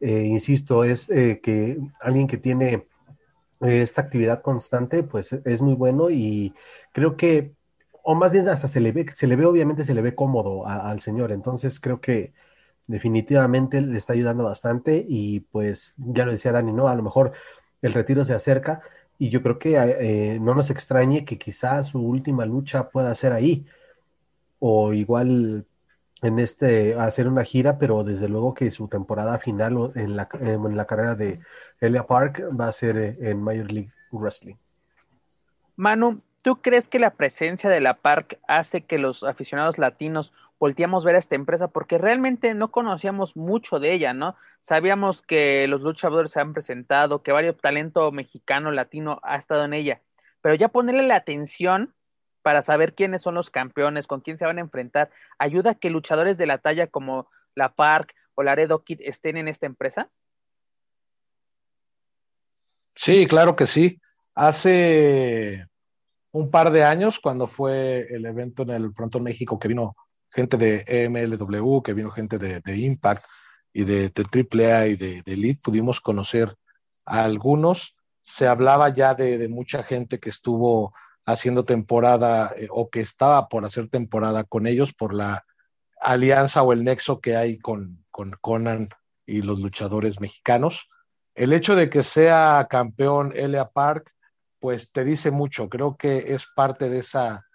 eh, 0.00 0.22
insisto, 0.24 0.84
es 0.84 1.10
eh, 1.10 1.40
que 1.42 1.78
alguien 2.00 2.26
que 2.26 2.38
tiene 2.38 2.86
esta 3.60 4.02
actividad 4.02 4.42
constante, 4.42 5.02
pues 5.02 5.32
es 5.32 5.60
muy 5.62 5.74
bueno 5.74 6.10
y 6.10 6.54
creo 6.92 7.16
que, 7.16 7.54
o 8.02 8.14
más 8.14 8.32
bien 8.32 8.48
hasta 8.48 8.68
se 8.68 8.80
le 8.80 8.92
ve, 8.92 9.06
se 9.14 9.26
le 9.26 9.36
ve 9.36 9.46
obviamente, 9.46 9.84
se 9.84 9.94
le 9.94 10.02
ve 10.02 10.14
cómodo 10.14 10.66
al 10.66 11.00
señor, 11.00 11.32
entonces 11.32 11.80
creo 11.80 12.00
que 12.00 12.34
definitivamente 12.86 13.80
le 13.80 13.96
está 13.96 14.12
ayudando 14.12 14.44
bastante 14.44 15.04
y 15.08 15.40
pues 15.40 15.94
ya 15.96 16.26
lo 16.26 16.32
decía 16.32 16.52
Dani, 16.52 16.72
¿no? 16.72 16.88
A 16.88 16.94
lo 16.94 17.02
mejor 17.02 17.32
el 17.80 17.94
retiro 17.94 18.24
se 18.24 18.34
acerca 18.34 18.82
y 19.18 19.30
yo 19.30 19.42
creo 19.42 19.58
que 19.58 19.76
eh, 19.76 20.38
no 20.40 20.54
nos 20.54 20.70
extrañe 20.70 21.24
que 21.24 21.38
quizás 21.38 21.88
su 21.88 22.00
última 22.00 22.44
lucha 22.46 22.90
pueda 22.90 23.14
ser 23.14 23.32
ahí 23.32 23.64
o 24.58 24.92
igual 24.92 25.66
en 26.22 26.38
este 26.38 26.94
hacer 26.94 27.28
una 27.28 27.44
gira, 27.44 27.78
pero 27.78 28.02
desde 28.02 28.28
luego 28.28 28.54
que 28.54 28.70
su 28.70 28.88
temporada 28.88 29.38
final 29.38 29.92
en 29.94 30.16
la, 30.16 30.28
en 30.40 30.76
la 30.76 30.86
carrera 30.86 31.14
de 31.14 31.40
Elia 31.80 32.06
Park 32.06 32.42
va 32.58 32.68
a 32.68 32.72
ser 32.72 32.96
eh, 32.96 33.16
en 33.20 33.42
Major 33.42 33.70
League 33.70 33.92
Wrestling. 34.10 34.56
Manu, 35.76 36.20
¿tú 36.42 36.56
crees 36.62 36.88
que 36.88 36.98
la 36.98 37.10
presencia 37.10 37.68
de 37.68 37.80
la 37.80 37.94
Park 37.94 38.38
hace 38.48 38.82
que 38.82 38.98
los 38.98 39.22
aficionados 39.22 39.78
latinos 39.78 40.32
volteamos 40.58 41.04
a 41.04 41.06
ver 41.06 41.16
a 41.16 41.18
esta 41.18 41.34
empresa? 41.34 41.68
Porque 41.68 41.98
realmente 41.98 42.54
no 42.54 42.70
conocíamos 42.70 43.36
mucho 43.36 43.78
de 43.78 43.92
ella, 43.92 44.12
¿no? 44.14 44.36
Sabíamos 44.60 45.22
que 45.22 45.66
los 45.68 45.82
luchadores 45.82 46.30
se 46.32 46.40
han 46.40 46.52
presentado, 46.52 47.22
que 47.22 47.32
varios 47.32 47.56
talento 47.56 48.10
mexicano, 48.12 48.70
latino 48.70 49.20
ha 49.22 49.36
estado 49.36 49.64
en 49.64 49.74
ella, 49.74 50.00
pero 50.40 50.54
ya 50.54 50.68
ponerle 50.68 51.02
la 51.02 51.16
atención 51.16 51.94
para 52.42 52.62
saber 52.62 52.94
quiénes 52.94 53.22
son 53.22 53.34
los 53.34 53.50
campeones, 53.50 54.06
con 54.06 54.20
quién 54.20 54.36
se 54.36 54.44
van 54.44 54.58
a 54.58 54.60
enfrentar, 54.60 55.10
ayuda 55.38 55.70
a 55.70 55.74
que 55.74 55.88
luchadores 55.88 56.36
de 56.36 56.46
la 56.46 56.58
talla 56.58 56.86
como 56.86 57.28
la 57.54 57.74
Park 57.74 58.14
o 58.34 58.42
la 58.42 58.52
Laredo 58.52 58.84
Kid 58.84 59.00
estén 59.02 59.36
en 59.36 59.48
esta 59.48 59.66
empresa? 59.66 60.10
Sí, 62.94 63.26
claro 63.26 63.56
que 63.56 63.66
sí. 63.66 63.98
Hace 64.34 65.66
un 66.32 66.50
par 66.50 66.70
de 66.70 66.84
años, 66.84 67.18
cuando 67.20 67.46
fue 67.46 68.06
el 68.10 68.26
evento 68.26 68.62
en 68.62 68.70
el 68.70 68.92
Pronto 68.92 69.20
México, 69.20 69.58
que 69.58 69.68
vino 69.68 69.96
gente 70.34 70.56
de 70.56 70.84
EMLW, 70.86 71.82
que 71.82 71.94
vino 71.94 72.10
gente 72.10 72.38
de, 72.38 72.76
Impact 72.76 73.24
y 73.72 73.84
de, 73.84 74.12
AAA 74.14 74.86
y 74.88 74.96
de, 74.96 75.22
Elite, 75.26 75.60
pudimos 75.64 76.00
conocer 76.00 76.54
a 77.06 77.24
algunos. 77.24 77.96
Se 78.20 78.46
hablaba 78.46 78.88
ya 78.88 79.14
de 79.14 79.48
mucha 79.48 79.82
gente 79.82 80.18
que 80.18 80.30
estuvo 80.30 80.92
haciendo 81.26 81.64
temporada 81.64 82.52
eh, 82.56 82.68
o 82.70 82.88
que 82.88 83.00
estaba 83.00 83.48
por 83.48 83.64
hacer 83.64 83.88
temporada 83.88 84.44
con 84.44 84.66
ellos 84.66 84.92
por 84.92 85.14
la 85.14 85.44
alianza 86.00 86.62
o 86.62 86.72
el 86.72 86.84
nexo 86.84 87.20
que 87.20 87.36
hay 87.36 87.58
con, 87.58 88.04
con 88.10 88.32
Conan 88.40 88.88
y 89.26 89.42
los 89.42 89.60
luchadores 89.60 90.20
mexicanos. 90.20 90.88
El 91.34 91.52
hecho 91.52 91.76
de 91.76 91.88
que 91.88 92.02
sea 92.02 92.66
campeón 92.68 93.32
Elia 93.34 93.70
Park, 93.70 94.12
pues 94.60 94.92
te 94.92 95.04
dice 95.04 95.30
mucho. 95.30 95.68
Creo 95.68 95.96
que 95.96 96.34
es 96.34 96.46
parte 96.54 96.90
de 96.90 96.98
esa, 96.98 97.46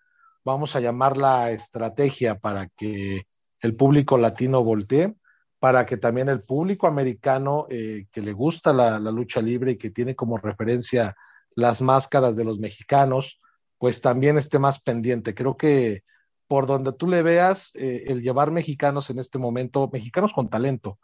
vamos 0.43 0.75
a 0.75 0.79
llamarla 0.79 1.51
estrategia 1.51 2.39
para 2.39 2.67
que 2.67 3.23
el 3.61 3.75
público 3.75 4.17
latino 4.17 4.63
voltee, 4.63 5.15
para 5.59 5.85
que 5.85 5.97
también 5.97 6.29
el 6.29 6.41
público 6.41 6.87
americano 6.87 7.67
eh, 7.69 8.07
que 8.11 8.21
le 8.21 8.33
gusta 8.33 8.71
la, 8.71 8.99
lucha 8.99 9.41
libre 9.41 9.71
y 9.71 9.77
que 9.77 9.91
tiene 9.91 10.15
como 10.15 10.37
referencia 10.37 11.15
las 11.55 11.81
máscaras 11.81 12.35
de 12.35 12.45
los 12.45 12.59
mexicanos, 12.59 13.39
pues 13.77 14.01
también 14.01 14.37
esté 14.37 14.59
más 14.59 14.81
pendiente. 14.81 15.35
Creo 15.35 15.57
que 15.57 16.03
por 16.47 16.65
donde 16.65 16.93
tú 16.93 17.07
le 17.07 17.21
veas, 17.21 17.71
eh, 17.75 18.05
el 18.07 18.21
llevar 18.21 18.51
mexicanos 18.51 19.09
en 19.09 19.19
este 19.19 19.37
momento, 19.37 19.89
mexicanos 19.91 20.33
con 20.33 20.49
talento, 20.49 20.97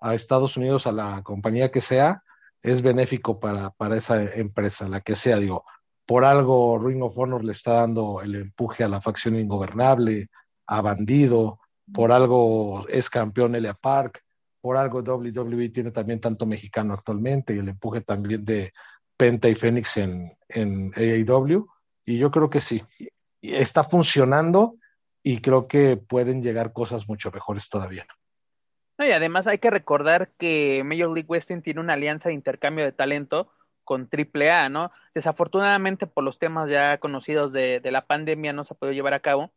a 0.00 0.14
Estados 0.14 0.56
Unidos, 0.56 0.86
a 0.86 0.92
la 0.92 1.22
compañía 1.22 1.70
que 1.70 1.80
sea, 1.80 2.22
es 2.62 2.82
benéfico 2.82 3.40
para, 3.40 3.70
para 3.70 3.96
esa 3.96 4.22
empresa, 4.22 4.88
la 4.88 5.00
que 5.00 5.16
sea. 5.16 5.38
Digo, 5.38 5.64
por 6.06 6.24
algo 6.24 6.78
Ring 6.78 7.02
of 7.02 7.18
Honor 7.18 7.44
le 7.44 7.52
está 7.52 7.74
dando 7.74 8.22
el 8.22 8.36
empuje 8.36 8.84
a 8.84 8.88
la 8.88 9.00
facción 9.00 9.36
ingobernable, 9.36 10.28
a 10.66 10.80
Bandido, 10.80 11.60
por 11.92 12.12
algo 12.12 12.86
es 12.88 13.10
campeón 13.10 13.56
Elia 13.56 13.74
Park, 13.74 14.22
por 14.60 14.76
algo 14.76 15.00
WWE 15.00 15.68
tiene 15.70 15.90
también 15.90 16.20
tanto 16.20 16.46
mexicano 16.46 16.94
actualmente 16.94 17.54
y 17.54 17.58
el 17.58 17.68
empuje 17.68 18.00
también 18.00 18.44
de 18.44 18.72
Penta 19.16 19.48
y 19.48 19.54
Fénix 19.54 19.96
en, 19.96 20.30
en 20.48 20.92
AAW 20.94 21.66
y 22.04 22.18
yo 22.18 22.30
creo 22.30 22.48
que 22.48 22.60
sí, 22.60 22.82
está 23.42 23.84
funcionando 23.84 24.76
y 25.22 25.40
creo 25.40 25.66
que 25.66 25.96
pueden 25.96 26.42
llegar 26.42 26.72
cosas 26.72 27.08
mucho 27.08 27.32
mejores 27.32 27.68
todavía. 27.68 28.06
y 28.98 29.10
además 29.10 29.48
hay 29.48 29.58
que 29.58 29.70
recordar 29.70 30.30
que 30.38 30.82
Major 30.84 31.10
League 31.10 31.28
Wrestling 31.28 31.62
tiene 31.62 31.80
una 31.80 31.94
alianza 31.94 32.28
de 32.28 32.36
intercambio 32.36 32.84
de 32.84 32.92
talento 32.92 33.50
con 33.86 34.10
AAA, 34.12 34.68
¿no? 34.68 34.90
Desafortunadamente 35.14 36.06
por 36.06 36.24
los 36.24 36.38
temas 36.38 36.68
ya 36.68 36.98
conocidos 36.98 37.52
de, 37.52 37.80
la 37.84 38.06
pandemia 38.06 38.52
no 38.52 38.64
se 38.64 38.74
ha 38.74 38.76
podido 38.76 38.92
llevar 38.92 39.14
a 39.14 39.20
cabo, 39.20 39.52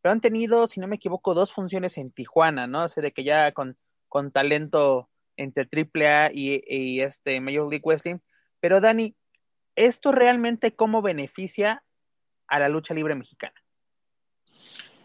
pero 0.00 0.12
han 0.12 0.20
tenido, 0.20 0.66
si 0.66 0.80
no 0.80 0.88
me 0.88 0.96
equivoco, 0.96 1.34
dos 1.34 1.52
funciones 1.52 1.98
en 1.98 2.10
Tijuana, 2.10 2.66
¿no? 2.66 2.86
O 2.86 2.88
de 2.88 3.12
que 3.12 3.22
ya 3.22 3.52
con, 3.52 3.76
con 4.08 4.32
talento 4.32 5.08
entre 5.36 5.68
AAA 5.70 6.32
y, 6.32 6.64
y 6.66 7.00
este 7.02 7.40
Major 7.40 7.68
League 7.68 7.84
Wrestling. 7.84 8.18
Pero 8.60 8.80
Dani, 8.80 9.14
¿esto 9.76 10.12
realmente 10.12 10.74
cómo 10.74 11.02
beneficia 11.02 11.84
a 12.48 12.58
la 12.58 12.68
lucha 12.68 12.94
libre 12.94 13.14
mexicana? 13.14 13.54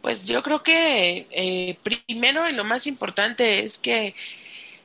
Pues 0.02 0.26
yo 0.26 0.42
creo 0.42 0.64
que 0.64 1.28
eh, 1.32 1.78
primero 1.84 2.48
y 2.48 2.54
lo 2.54 2.64
más 2.64 2.88
importante 2.88 3.60
es 3.60 3.78
que 3.78 4.16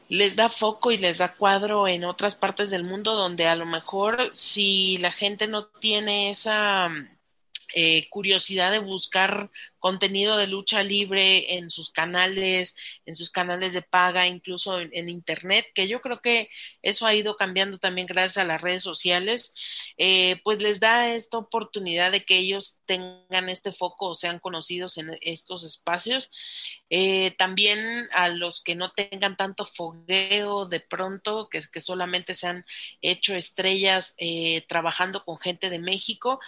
les 0.09 0.37
da 0.37 0.49
foco 0.49 0.91
y 0.93 0.97
les 0.99 1.19
da 1.19 1.35
cuadro 1.35 1.89
en 1.89 2.05
otras 2.05 2.35
partes 2.35 2.71
del 2.71 2.85
mundo 2.85 3.15
donde 3.15 3.47
a 3.47 3.57
lo 3.57 3.67
mejor 3.67 4.31
si 4.33 4.99
la 4.99 5.13
gente 5.13 5.47
no 5.49 5.67
tiene 5.67 6.31
esa 6.31 6.91
eh, 7.77 8.09
curiosidad 8.09 8.71
de 8.71 8.79
buscar 8.79 9.51
contenido 9.81 10.37
de 10.37 10.47
lucha 10.47 10.85
libre 10.85 11.57
en 11.57 11.71
sus 11.71 11.91
canales, 11.91 12.77
en 13.05 13.17
sus 13.17 13.31
canales 13.31 13.73
de 13.73 13.83
paga, 13.83 14.29
incluso 14.29 14.79
en, 14.79 15.09
internet, 15.09 15.67
que 15.75 15.89
yo 15.89 16.01
creo 16.01 16.21
que 16.21 16.51
eso 16.83 17.05
ha 17.05 17.15
ido 17.15 17.37
cambiando 17.37 17.79
también 17.79 18.07
gracias 18.07 18.39
a 18.39 18.45
las 18.47 18.63
redes 18.63 18.85
sociales, 18.85 19.55
eh, 19.99 20.41
pues 20.45 20.63
les 20.63 20.79
da 20.79 21.13
esta 21.15 21.37
oportunidad 21.37 22.13
de 22.13 22.25
que 22.25 22.39
ellos 22.39 22.79
tengan 22.87 23.49
este 23.49 23.73
foco 23.73 24.11
o 24.11 24.15
sean 24.15 24.39
conocidos 24.39 24.97
en 24.97 25.19
estos 25.21 25.65
espacios. 25.65 26.31
Eh, 26.97 27.35
también 27.39 28.09
a 28.13 28.29
los 28.29 28.63
que 28.63 28.77
no 28.77 28.93
tengan 28.93 29.37
tanto 29.37 29.67
fogueo 29.67 30.67
de 30.67 30.79
pronto, 30.79 31.49
que, 31.49 31.61
que 31.73 31.81
solamente 31.81 32.37
se 32.37 32.47
han 32.47 32.65
hecho 33.03 33.35
estrellas 33.35 34.15
trabajando 34.69 35.25
con 35.25 35.39
gente 35.39 35.71
de 35.71 35.81
México, 35.81 36.41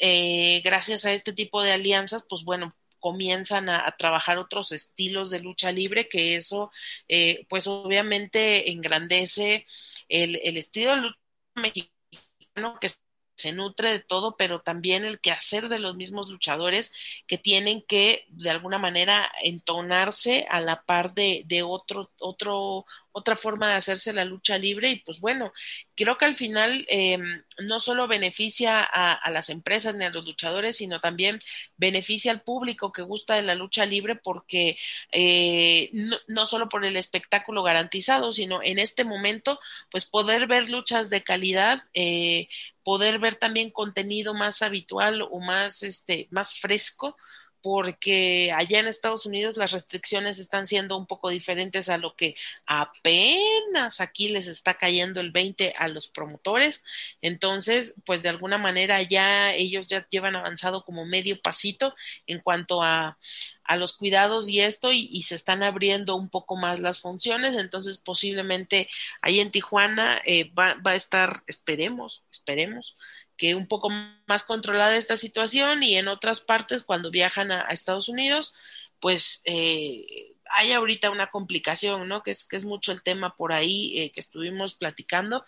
eh, 0.00 0.60
gracias 0.64 1.04
a 1.04 1.12
este 1.12 1.32
tipo 1.32 1.62
de 1.62 1.72
alianzas, 1.72 2.24
pues 2.28 2.44
bueno, 2.44 2.74
comienzan 3.00 3.68
a, 3.68 3.94
trabajar 3.98 4.38
otros 4.38 4.72
estilos 4.72 5.30
de 5.30 5.40
lucha 5.40 5.70
libre, 5.72 6.08
que 6.08 6.36
eso, 6.36 6.70
eh, 7.08 7.46
pues 7.48 7.66
obviamente 7.66 8.70
engrandece 8.70 9.66
el, 10.08 10.40
el 10.42 10.56
estilo 10.56 10.92
de 10.96 11.02
lucha 11.02 11.18
mexicano 11.54 12.78
que 12.80 12.90
se 13.36 13.52
nutre 13.52 13.92
de 13.92 14.00
todo, 14.00 14.36
pero 14.36 14.60
también 14.60 15.04
el 15.04 15.20
quehacer 15.20 15.68
de 15.68 15.78
los 15.78 15.96
mismos 15.96 16.28
luchadores 16.28 16.92
que 17.26 17.38
tienen 17.38 17.82
que 17.82 18.26
de 18.28 18.50
alguna 18.50 18.78
manera 18.78 19.30
entonarse 19.42 20.46
a 20.50 20.60
la 20.60 20.82
par 20.84 21.14
de, 21.14 21.42
de 21.46 21.62
otro, 21.62 22.10
otro, 22.20 22.86
otra 23.14 23.36
forma 23.36 23.68
de 23.68 23.76
hacerse 23.76 24.12
la 24.12 24.24
lucha 24.24 24.58
libre 24.58 24.90
y 24.90 24.96
pues 24.96 25.20
bueno, 25.20 25.52
creo 25.94 26.18
que 26.18 26.24
al 26.24 26.34
final 26.34 26.84
eh, 26.90 27.16
no 27.60 27.78
solo 27.78 28.08
beneficia 28.08 28.80
a, 28.80 29.30
las 29.30 29.50
empresas 29.50 29.94
ni 29.94 30.04
a 30.04 30.10
los 30.10 30.26
luchadores, 30.26 30.78
sino 30.78 31.00
también 31.00 31.38
beneficia 31.76 32.32
al 32.32 32.42
público 32.42 32.90
que 32.90 33.02
gusta 33.02 33.36
de 33.36 33.42
la 33.42 33.54
lucha 33.54 33.86
libre 33.86 34.16
porque 34.16 34.76
eh, 35.12 35.90
no, 35.92 36.16
no, 36.26 36.44
solo 36.44 36.68
por 36.68 36.84
el 36.84 36.96
espectáculo 36.96 37.62
garantizado, 37.62 38.32
sino 38.32 38.60
en 38.64 38.80
este 38.80 39.04
momento 39.04 39.60
pues 39.92 40.06
poder 40.06 40.48
ver 40.48 40.68
luchas 40.68 41.08
de 41.08 41.22
calidad, 41.22 41.82
eh, 41.94 42.48
poder 42.82 43.20
ver 43.20 43.36
también 43.36 43.70
contenido 43.70 44.34
más 44.34 44.60
habitual 44.60 45.22
o 45.22 45.38
más, 45.38 45.84
este, 45.84 46.26
más 46.32 46.54
fresco 46.58 47.16
porque 47.64 48.52
allá 48.54 48.78
en 48.78 48.88
Estados 48.88 49.24
Unidos 49.24 49.56
las 49.56 49.72
restricciones 49.72 50.38
están 50.38 50.66
siendo 50.66 50.98
un 50.98 51.06
poco 51.06 51.30
diferentes 51.30 51.88
a 51.88 51.96
lo 51.96 52.14
que 52.14 52.36
apenas 52.66 54.02
aquí 54.02 54.28
les 54.28 54.48
está 54.48 54.74
cayendo 54.74 55.18
el 55.18 55.30
20 55.30 55.72
a 55.78 55.88
los 55.88 56.08
promotores. 56.08 56.84
Entonces, 57.22 57.94
pues 58.04 58.22
de 58.22 58.28
alguna 58.28 58.58
manera 58.58 59.00
ya 59.00 59.54
ellos 59.54 59.88
ya 59.88 60.06
llevan 60.10 60.36
avanzado 60.36 60.84
como 60.84 61.06
medio 61.06 61.40
pasito 61.40 61.94
en 62.26 62.40
cuanto 62.40 62.82
a, 62.82 63.16
a 63.64 63.76
los 63.76 63.96
cuidados 63.96 64.46
y 64.46 64.60
esto 64.60 64.92
y, 64.92 65.22
se 65.22 65.34
están 65.34 65.62
abriendo 65.62 66.16
un 66.16 66.28
poco 66.28 66.56
más 66.56 66.80
las 66.80 67.00
funciones. 67.00 67.54
Entonces, 67.54 67.96
posiblemente 67.96 68.90
ahí 69.22 69.40
en 69.40 69.50
Tijuana 69.50 70.20
eh, 70.26 70.52
va, 70.52 70.74
va 70.86 70.90
a 70.90 70.96
estar, 70.96 71.42
esperemos, 71.46 72.24
esperemos 72.30 72.98
que 73.36 73.54
un 73.54 73.66
poco 73.66 73.88
más 74.26 74.44
controlada 74.44 74.96
esta 74.96 75.16
situación 75.16 75.82
y 75.82 75.96
en 75.96 76.08
otras 76.08 76.40
partes 76.40 76.82
cuando 76.84 77.10
viajan 77.10 77.52
a, 77.52 77.62
Estados 77.68 78.08
Unidos, 78.08 78.54
pues 79.00 79.42
eh, 79.44 80.34
hay 80.50 80.72
ahorita 80.72 81.10
una 81.10 81.28
complicación, 81.28 82.08
¿no? 82.08 82.22
Que 82.22 82.30
es, 82.30 82.44
que 82.44 82.56
es 82.56 82.64
mucho 82.64 82.92
el 82.92 83.02
tema 83.02 83.34
por 83.34 83.52
ahí 83.52 83.98
eh, 83.98 84.12
que 84.12 84.20
estuvimos 84.20 84.74
platicando 84.74 85.44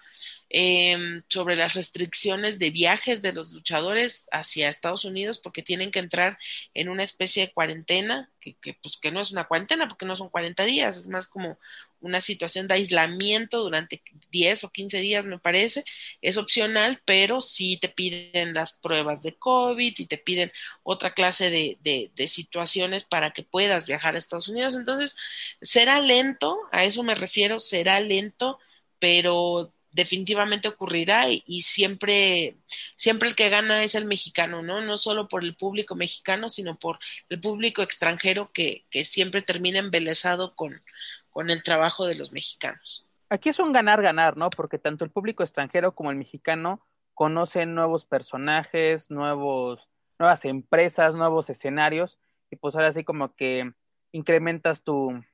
eh, 0.51 1.23
sobre 1.29 1.57
las 1.57 1.75
restricciones 1.75 2.59
de 2.59 2.71
viajes 2.71 3.23
de 3.23 3.33
los 3.33 3.53
luchadores 3.53 4.29
hacia 4.33 4.69
Estados 4.69 5.05
Unidos 5.05 5.41
porque 5.41 5.63
tienen 5.63 5.91
que 5.91 5.99
entrar 5.99 6.39
en 6.75 6.89
una 6.89 7.03
especie 7.03 7.47
de 7.47 7.53
cuarentena, 7.53 8.31
que, 8.41 8.55
que, 8.57 8.75
pues 8.75 8.97
que 8.97 9.11
no 9.11 9.21
es 9.21 9.33
una 9.33 9.45
cuarentena 9.49 9.89
porque 9.89 10.07
no 10.07 10.17
son 10.17 10.29
40 10.29 10.65
días, 10.65 10.97
es 10.97 11.09
más 11.09 11.27
como 11.29 11.59
una 12.01 12.21
situación 12.21 12.69
de 12.69 12.75
aislamiento 12.75 13.63
durante 13.63 14.03
10 14.31 14.65
o 14.65 14.71
15 14.71 14.99
días, 15.01 15.25
me 15.25 15.39
parece. 15.39 15.85
Es 16.23 16.37
opcional, 16.37 17.01
pero 17.05 17.41
sí 17.41 17.79
te 17.79 17.89
piden 17.89 18.55
las 18.55 18.75
pruebas 18.75 19.23
de 19.23 19.35
COVID 19.37 19.95
y 19.99 20.07
te 20.07 20.19
piden 20.19 20.53
otra 20.83 21.15
clase 21.15 21.51
de, 21.51 21.79
de, 21.83 22.11
de 22.15 22.29
situaciones 22.29 23.05
para 23.05 23.33
que 23.33 23.43
puedas 23.43 23.87
viajar 23.87 24.15
a 24.15 24.19
Estados 24.19 24.49
Unidos. 24.49 24.77
Entonces, 24.77 25.17
será 25.61 26.01
lento, 26.01 26.59
a 26.73 26.85
eso 26.85 27.03
me 27.03 27.15
refiero, 27.15 27.59
será 27.59 28.01
lento, 28.01 28.59
pero 28.99 29.73
definitivamente 29.97 30.69
ocurrirá 30.69 31.25
y, 31.29 31.63
siempre, 31.63 32.57
siempre 32.95 33.29
el 33.31 33.35
que 33.35 33.49
gana 33.49 33.83
es 33.83 33.95
el 33.95 34.05
mexicano, 34.05 34.63
¿no? 34.63 34.83
No 34.83 34.99
solo 34.99 35.27
por 35.27 35.43
el 35.43 35.57
público 35.57 35.97
mexicano, 35.97 36.49
sino 36.49 36.79
por 36.79 36.99
el 37.31 37.41
público 37.41 37.83
extranjero 37.83 38.53
que, 38.53 38.85
que 38.91 39.05
siempre 39.05 39.41
termina 39.41 39.79
embelesado 39.79 40.55
con, 40.55 40.83
con 41.31 41.51
el 41.51 41.63
trabajo 41.63 42.07
de 42.07 42.15
los 42.15 42.31
mexicanos. 42.33 43.07
Aquí 43.31 43.49
es 43.49 43.59
un 43.59 43.73
ganar-ganar, 43.73 44.37
¿no? 44.37 44.51
Porque 44.51 44.79
tanto 44.79 45.05
el 45.05 45.11
público 45.11 45.43
extranjero 45.43 45.95
como 45.95 46.11
el 46.11 46.19
mexicano 46.19 46.87
conocen 47.15 47.75
nuevos 47.75 48.05
personajes, 48.05 49.11
nuevos, 49.11 49.89
nuevas 50.19 50.45
empresas, 50.45 51.15
nuevos 51.15 51.49
escenarios, 51.49 52.19
y 52.51 52.57
pues 52.57 52.77
ahora 52.77 52.93
sí 52.93 53.03
como 53.03 53.35
que 53.35 53.73
incrementas 54.13 54.85
tu, 54.85 55.25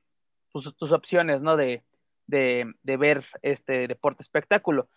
tus, 0.52 0.92
opciones, 0.92 1.42
¿no? 1.42 1.56
De, 1.56 1.82
de, 2.26 2.72
de, 2.82 2.96
ver 2.96 3.24
este 3.42 3.88
deporte 3.88 4.22
espectáculo. 4.22 4.88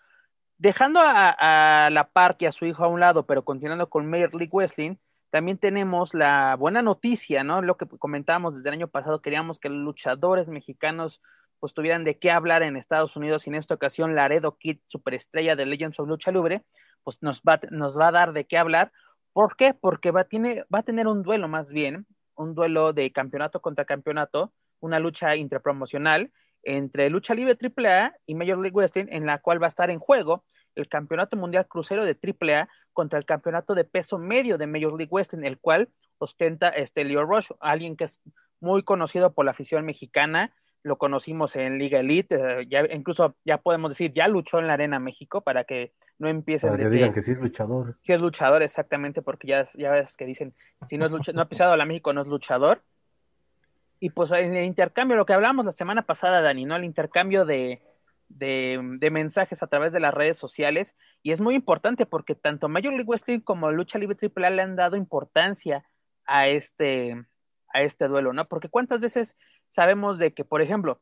Dejando 0.58 1.02
a, 1.04 1.90
la 1.92 2.10
par 2.12 2.38
y 2.40 2.46
a 2.46 2.52
su 2.52 2.66
hijo 2.66 2.84
a 2.84 2.88
un 2.88 3.00
lado, 3.00 3.26
pero 3.26 3.44
continuando 3.44 3.90
con 3.90 4.10
Major 4.10 4.34
League 4.34 4.52
Wrestling, 4.54 4.96
también 5.30 5.58
tenemos 5.58 6.14
la 6.14 6.56
buena 6.56 6.82
noticia, 6.82 7.44
¿no? 7.44 7.62
Lo 7.62 7.76
que 7.76 7.86
comentábamos 7.86 8.56
desde 8.56 8.70
el 8.70 8.76
año 8.76 8.88
pasado, 8.88 9.22
queríamos 9.22 9.60
que 9.60 9.68
los 9.68 9.80
luchadores 9.80 10.48
mexicanos 10.48 11.22
pues 11.60 11.74
tuvieran 11.74 12.04
de 12.06 12.18
qué 12.20 12.32
hablar 12.32 12.64
en 12.64 12.78
Estados 12.78 13.18
Unidos 13.18 13.46
y 13.46 13.50
en 13.50 13.56
esta 13.56 13.74
ocasión 13.74 14.16
Laredo 14.16 14.58
Kid, 14.58 14.80
superestrella 14.88 15.56
de 15.56 15.66
Legends 15.66 16.00
of 16.00 16.08
Lucha 16.08 16.32
Libre, 16.32 16.64
pues 17.04 17.22
nos 17.22 17.42
va, 17.42 17.60
nos 17.72 17.98
va 17.98 18.10
a 18.10 18.12
dar 18.12 18.34
de 18.34 18.46
qué 18.46 18.58
hablar. 18.58 18.94
¿Por 19.34 19.58
qué? 19.58 19.74
Porque 19.74 20.12
va, 20.12 20.24
tiene, 20.24 20.64
va 20.74 20.80
a 20.80 20.84
tener 20.84 21.08
un 21.08 21.22
duelo 21.22 21.50
más 21.50 21.74
bien, 21.74 22.08
un 22.36 22.56
duelo 22.56 22.94
de 22.94 23.12
campeonato 23.12 23.62
contra 23.62 23.84
campeonato, 23.84 24.54
una 24.80 25.00
lucha 25.00 25.36
intrapromocional 25.36 26.32
entre 26.66 27.10
Lucha 27.10 27.34
Libre 27.34 27.58
AAA 27.58 28.14
y 28.26 28.36
Major 28.36 28.58
League 28.58 28.76
Wrestling, 28.76 29.06
en 29.10 29.26
la 29.26 29.38
cual 29.40 29.62
va 29.62 29.68
a 29.68 29.70
estar 29.70 29.90
en 29.90 30.00
juego 30.00 30.44
el 30.76 30.90
Campeonato 30.90 31.38
Mundial 31.38 31.68
Crucero 31.68 32.04
de 32.04 32.18
AAA 32.22 32.68
contra 32.92 33.18
el 33.18 33.26
Campeonato 33.26 33.76
de 33.76 33.86
Peso 33.86 34.18
Medio 34.18 34.58
de 34.58 34.68
Major 34.68 34.98
League 34.98 35.12
West, 35.12 35.34
en 35.34 35.46
el 35.46 35.58
cual 35.58 35.90
ostenta 36.18 36.70
este 36.70 37.06
Leo 37.06 37.24
Rush, 37.24 37.50
alguien 37.60 37.96
que 37.96 38.06
es 38.06 38.20
muy 38.60 38.84
conocido 38.84 39.34
por 39.34 39.46
la 39.46 39.52
afición 39.52 39.86
mexicana, 39.86 40.54
lo 40.84 40.98
conocimos 40.98 41.56
en 41.56 41.80
Liga 41.80 42.00
Elite, 42.00 42.36
eh, 42.36 42.68
ya 42.70 42.86
incluso 42.92 43.36
ya 43.44 43.58
podemos 43.58 43.92
decir, 43.92 44.14
ya 44.14 44.28
luchó 44.28 44.60
en 44.60 44.68
la 44.68 44.74
Arena 44.74 45.00
México 45.00 45.42
para 45.42 45.64
que 45.64 45.94
no 46.20 46.30
empiecen 46.30 46.70
para 46.70 46.84
que 46.84 46.90
digan 46.90 47.12
que, 47.12 47.24
sí 47.24 47.32
es 47.32 47.42
luchador. 47.42 47.98
Sí 48.04 48.14
es 48.14 48.22
luchador, 48.22 48.62
exactamente, 48.62 49.22
porque 49.22 49.48
ya, 49.48 49.68
ya 49.74 49.92
ves 49.92 50.16
que 50.16 50.26
dicen, 50.26 50.54
si 50.88 50.98
no, 50.98 51.08
es 51.08 51.12
lucha, 51.12 51.32
no 51.34 51.42
ha 51.42 51.50
pisado 51.50 51.74
a 51.74 51.78
la 51.78 51.86
México, 51.86 52.14
no 52.14 52.22
es 52.22 52.28
luchador. 52.28 52.84
Y 54.00 54.10
pues 54.10 54.32
en 54.32 54.56
el 54.56 54.66
intercambio, 54.66 55.18
lo 55.18 55.26
que 55.26 55.34
hablamos 55.34 55.66
la 55.66 55.72
semana 55.72 56.02
pasada, 56.02 56.42
Dani, 56.42 56.66
¿no? 56.66 56.76
El 56.76 56.84
intercambio 56.84 57.46
de, 57.46 57.82
de, 58.30 59.10
mensajes 59.12 59.62
a 59.64 59.68
través 59.68 59.94
de 59.94 60.00
las 60.00 60.14
redes 60.14 60.38
sociales 60.38 60.96
y 61.22 61.32
es 61.32 61.42
muy 61.42 61.56
importante 61.56 62.06
porque 62.06 62.36
tanto 62.36 62.70
Major 62.70 62.92
League 62.92 63.08
Wrestling 63.08 63.40
como 63.40 63.72
Lucha 63.72 64.00
Libre 64.00 64.18
AAA 64.22 64.50
le 64.50 64.62
han 64.62 64.76
dado 64.76 64.96
importancia 64.96 65.86
a 66.26 66.48
este, 66.48 67.26
a 67.74 67.82
este 67.82 68.08
duelo, 68.08 68.34
¿no? 68.34 68.48
Porque 68.48 68.70
cuántas 68.70 69.02
veces 69.02 69.38
sabemos 69.70 70.18
de 70.20 70.34
que, 70.34 70.44
por 70.44 70.62
ejemplo, 70.62 71.02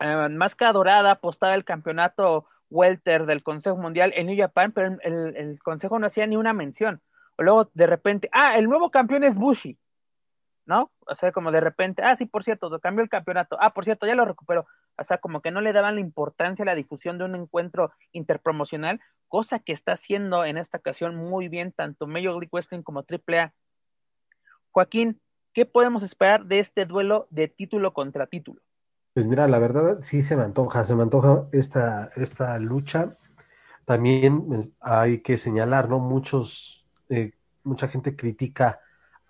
eh, 0.00 0.28
Máscara 0.30 0.72
Dorada 0.72 1.12
apostaba 1.12 1.54
el 1.54 1.64
campeonato 1.64 2.46
welter 2.70 3.26
del 3.26 3.42
Consejo 3.42 3.76
Mundial 3.76 4.12
en 4.14 4.26
New 4.26 4.36
Japan, 4.36 4.72
pero 4.72 4.98
el, 5.02 5.36
el, 5.36 5.58
Consejo 5.62 5.98
no 5.98 6.06
hacía 6.06 6.26
ni 6.26 6.36
una 6.36 6.52
mención. 6.52 7.02
O 7.36 7.42
luego 7.42 7.70
de 7.74 7.86
repente, 7.86 8.28
ah, 8.32 8.56
el 8.58 8.68
nuevo 8.68 8.90
campeón 8.90 9.24
es 9.24 9.36
Bushi, 9.36 9.78
¿no? 10.70 10.92
O 11.00 11.16
sea, 11.16 11.32
como 11.32 11.50
de 11.50 11.60
repente, 11.60 12.00
ah, 12.04 12.14
sí, 12.14 12.26
por 12.26 12.44
cierto, 12.44 12.70
cambió 12.78 13.02
el 13.02 13.10
campeonato, 13.10 13.56
ah, 13.60 13.74
por 13.74 13.84
cierto, 13.84 14.06
ya 14.06 14.14
lo 14.14 14.24
recuperó. 14.24 14.66
O 14.96 15.02
sea, 15.02 15.18
como 15.18 15.42
que 15.42 15.50
no 15.50 15.60
le 15.60 15.72
daban 15.72 15.96
la 15.96 16.00
importancia 16.00 16.62
a 16.62 16.66
la 16.66 16.76
difusión 16.76 17.18
de 17.18 17.24
un 17.24 17.34
encuentro 17.34 17.90
interpromocional, 18.12 19.00
cosa 19.26 19.58
que 19.58 19.72
está 19.72 19.92
haciendo 19.92 20.44
en 20.44 20.58
esta 20.58 20.78
ocasión 20.78 21.16
muy 21.16 21.48
bien 21.48 21.72
tanto 21.72 22.06
Major 22.06 22.34
League 22.34 22.50
Wrestling 22.52 22.82
como 22.82 23.00
AAA. 23.00 23.52
Joaquín, 24.70 25.20
¿qué 25.52 25.66
podemos 25.66 26.04
esperar 26.04 26.44
de 26.44 26.60
este 26.60 26.86
duelo 26.86 27.26
de 27.30 27.48
título 27.48 27.92
contra 27.92 28.28
título? 28.28 28.62
Pues 29.12 29.26
mira, 29.26 29.48
la 29.48 29.58
verdad 29.58 29.98
sí 30.02 30.22
se 30.22 30.36
me 30.36 30.44
antoja, 30.44 30.84
se 30.84 30.94
me 30.94 31.02
antoja 31.02 31.48
esta, 31.50 32.12
esta 32.14 32.56
lucha. 32.60 33.10
También 33.84 34.46
pues, 34.46 34.70
hay 34.78 35.18
que 35.18 35.36
señalar, 35.36 35.88
¿no? 35.88 35.98
Muchos, 35.98 36.86
eh, 37.08 37.32
mucha 37.64 37.88
gente 37.88 38.14
critica 38.14 38.78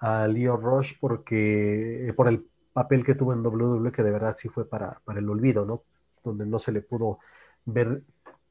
a 0.00 0.26
Leo 0.26 0.56
Rush 0.56 0.94
porque 0.98 2.08
eh, 2.08 2.12
por 2.14 2.28
el 2.28 2.46
papel 2.72 3.04
que 3.04 3.14
tuvo 3.14 3.32
en 3.32 3.44
WWE 3.46 3.92
que 3.92 4.02
de 4.02 4.10
verdad 4.10 4.34
sí 4.36 4.48
fue 4.48 4.68
para, 4.68 5.00
para 5.04 5.20
el 5.20 5.28
olvido, 5.28 5.64
¿no? 5.64 5.84
Donde 6.24 6.46
no 6.46 6.58
se 6.58 6.72
le 6.72 6.82
pudo 6.82 7.18
ver 7.64 8.02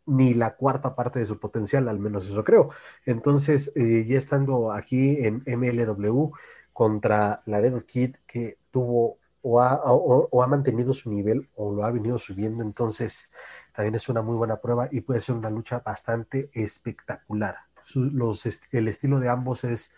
ni 0.05 0.33
la 0.33 0.55
cuarta 0.55 0.95
parte 0.95 1.19
de 1.19 1.25
su 1.25 1.39
potencial, 1.39 1.88
al 1.88 1.99
menos 1.99 2.27
eso 2.27 2.43
creo. 2.43 2.71
Entonces, 3.05 3.71
eh, 3.75 4.05
ya 4.07 4.17
estando 4.17 4.71
aquí 4.71 5.17
en 5.19 5.43
MLW 5.45 6.31
contra 6.73 7.41
Laredo 7.45 7.79
Kid, 7.85 8.15
que 8.25 8.57
tuvo 8.71 9.19
o 9.41 9.62
ha, 9.62 9.81
o 9.85 10.43
ha, 10.43 10.47
mantenido 10.47 10.93
su 10.93 11.12
nivel 11.12 11.49
o 11.55 11.73
lo 11.73 11.85
ha 11.85 11.91
venido 11.91 12.17
subiendo, 12.17 12.62
entonces 12.63 13.29
también 13.73 13.95
es 13.95 14.09
una 14.09 14.21
muy 14.21 14.35
buena 14.35 14.57
prueba 14.57 14.89
y 14.91 15.01
puede 15.01 15.21
ser 15.21 15.35
una 15.35 15.49
lucha 15.49 15.79
bastante 15.79 16.49
espectacular. 16.53 17.55
los, 17.95 18.45
el 18.71 18.88
estilo 18.89 19.19
de 19.19 19.29
ambos 19.29 19.63
es, 19.63 19.93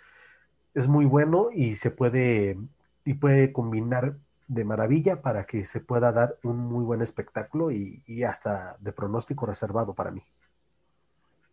es 0.73 0.87
muy 0.87 1.05
bueno 1.05 1.49
y 1.53 1.75
se 1.75 1.91
puede, 1.91 2.57
y 3.05 3.13
puede 3.15 3.51
combinar 3.51 4.15
de 4.47 4.65
maravilla 4.65 5.21
para 5.21 5.45
que 5.45 5.63
se 5.63 5.79
pueda 5.79 6.11
dar 6.11 6.37
un 6.43 6.57
muy 6.57 6.83
buen 6.83 7.01
espectáculo 7.01 7.71
y, 7.71 8.23
hasta 8.23 8.75
de 8.79 8.91
pronóstico 8.91 9.45
reservado 9.45 9.93
para 9.93 10.11
mí. 10.11 10.23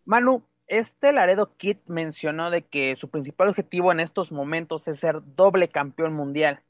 Manu, 0.04 0.42
este 0.66 1.12
Laredo 1.12 1.54
Kid 1.57 1.76
mencionó 1.87 2.50
de 2.50 2.62
que 2.62 2.96
su 2.96 3.09
principal 3.09 3.48
objetivo 3.48 3.92
en 3.92 4.00
estos 4.00 4.33
momentos 4.33 4.88
es 4.88 4.98
ser 4.98 5.22
doble 5.37 5.68
campeón 5.68 6.12
mundial. 6.12 6.61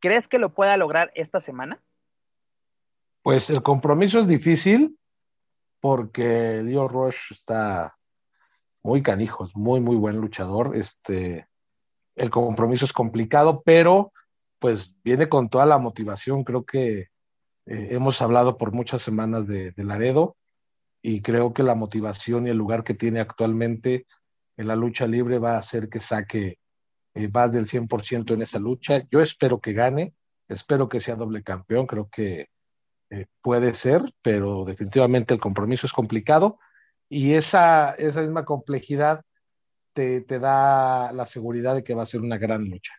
¿Crees 0.00 0.28
que 0.28 0.38
lo 0.38 0.50
pueda 0.50 0.76
lograr 0.76 1.10
esta 1.14 1.40
semana? 1.40 1.80
Pues 3.22 3.48
el 3.50 3.62
compromiso 3.62 4.18
es 4.18 4.28
difícil 4.28 4.98
porque 5.80 6.62
Leo 6.62 6.88
Rush 6.88 7.32
está 7.32 7.96
muy 8.82 9.02
canijo, 9.02 9.44
es 9.44 9.54
muy, 9.54 9.80
muy 9.80 9.96
buen 9.96 10.16
luchador. 10.16 10.76
Este, 10.76 11.46
el 12.16 12.30
compromiso 12.30 12.84
es 12.84 12.92
complicado, 12.92 13.62
pero 13.64 14.10
pues 14.58 14.96
viene 15.02 15.28
con 15.28 15.48
toda 15.48 15.66
la 15.66 15.78
motivación. 15.78 16.44
Creo 16.44 16.64
que 16.64 17.08
eh, 17.66 17.88
hemos 17.90 18.20
hablado 18.22 18.56
por 18.56 18.72
muchas 18.72 19.02
semanas 19.02 19.46
de, 19.46 19.72
Laredo 19.76 20.36
y 21.02 21.22
creo 21.22 21.52
que 21.54 21.62
la 21.62 21.74
motivación 21.74 22.46
y 22.46 22.50
el 22.50 22.56
lugar 22.56 22.84
que 22.84 22.94
tiene 22.94 23.20
actualmente 23.20 24.06
en 24.56 24.68
la 24.68 24.76
lucha 24.76 25.06
libre 25.06 25.38
va 25.38 25.52
a 25.52 25.58
hacer 25.58 25.88
que 25.88 26.00
saque 26.00 26.58
eh, 27.14 27.28
más 27.32 27.52
del 27.52 27.66
100% 27.66 28.34
en 28.34 28.42
esa 28.42 28.58
lucha. 28.58 29.02
Yo 29.10 29.22
espero 29.22 29.58
que 29.58 29.72
gane, 29.72 30.14
espero 30.48 30.88
que 30.88 31.00
sea 31.00 31.16
doble 31.16 31.42
campeón, 31.42 31.86
creo 31.86 32.08
que 32.10 32.48
eh, 33.08 33.26
puede 33.40 33.74
ser, 33.74 34.02
pero 34.22 34.64
definitivamente 34.64 35.32
el 35.34 35.40
compromiso 35.40 35.86
es 35.86 35.92
complicado 35.92 36.58
y 37.10 37.34
esa, 37.34 37.90
esa 37.98 38.22
misma 38.22 38.44
complejidad 38.44 39.24
te, 39.92 40.20
te 40.20 40.38
da 40.38 41.12
la 41.12 41.26
seguridad 41.26 41.74
de 41.74 41.82
que 41.82 41.94
va 41.94 42.04
a 42.04 42.06
ser 42.06 42.20
una 42.20 42.38
gran 42.38 42.64
lucha. 42.64 42.94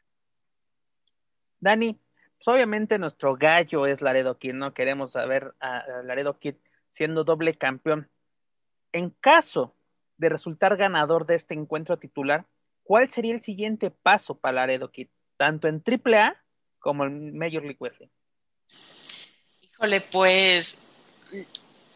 Dani, 1.62 1.98
pues 2.44 2.48
obviamente 2.48 3.00
nuestro 3.00 3.38
gallo 3.38 3.88
es 3.88 4.02
Laredo 4.02 4.38
Kid, 4.38 4.54
¿no? 4.54 4.74
Queremos 4.74 5.14
saber 5.14 5.54
a, 5.62 5.86
Laredo 6.04 6.38
Kid 6.38 6.56
siendo 6.90 7.24
doble 7.24 7.56
campeón. 7.56 8.10
En 8.92 9.12
caso 9.12 9.76
de 10.18 10.28
resultar 10.28 10.76
ganador 10.76 11.26
de 11.26 11.36
este 11.36 11.54
encuentro 11.54 11.98
titular, 11.98 12.46
¿cuál 12.84 13.10
sería 13.10 13.34
el 13.34 13.42
siguiente 13.42 13.92
paso 13.92 14.38
para 14.38 14.56
Laredo 14.56 14.92
Kid? 14.92 15.08
Tanto 15.38 15.70
en 15.70 15.82
AAA 15.86 16.36
como 16.80 17.06
en 17.06 17.38
Major 17.38 17.62
League 17.64 17.78
Wrestling. 17.80 18.10
Híjole, 19.62 20.02
pues 20.02 20.82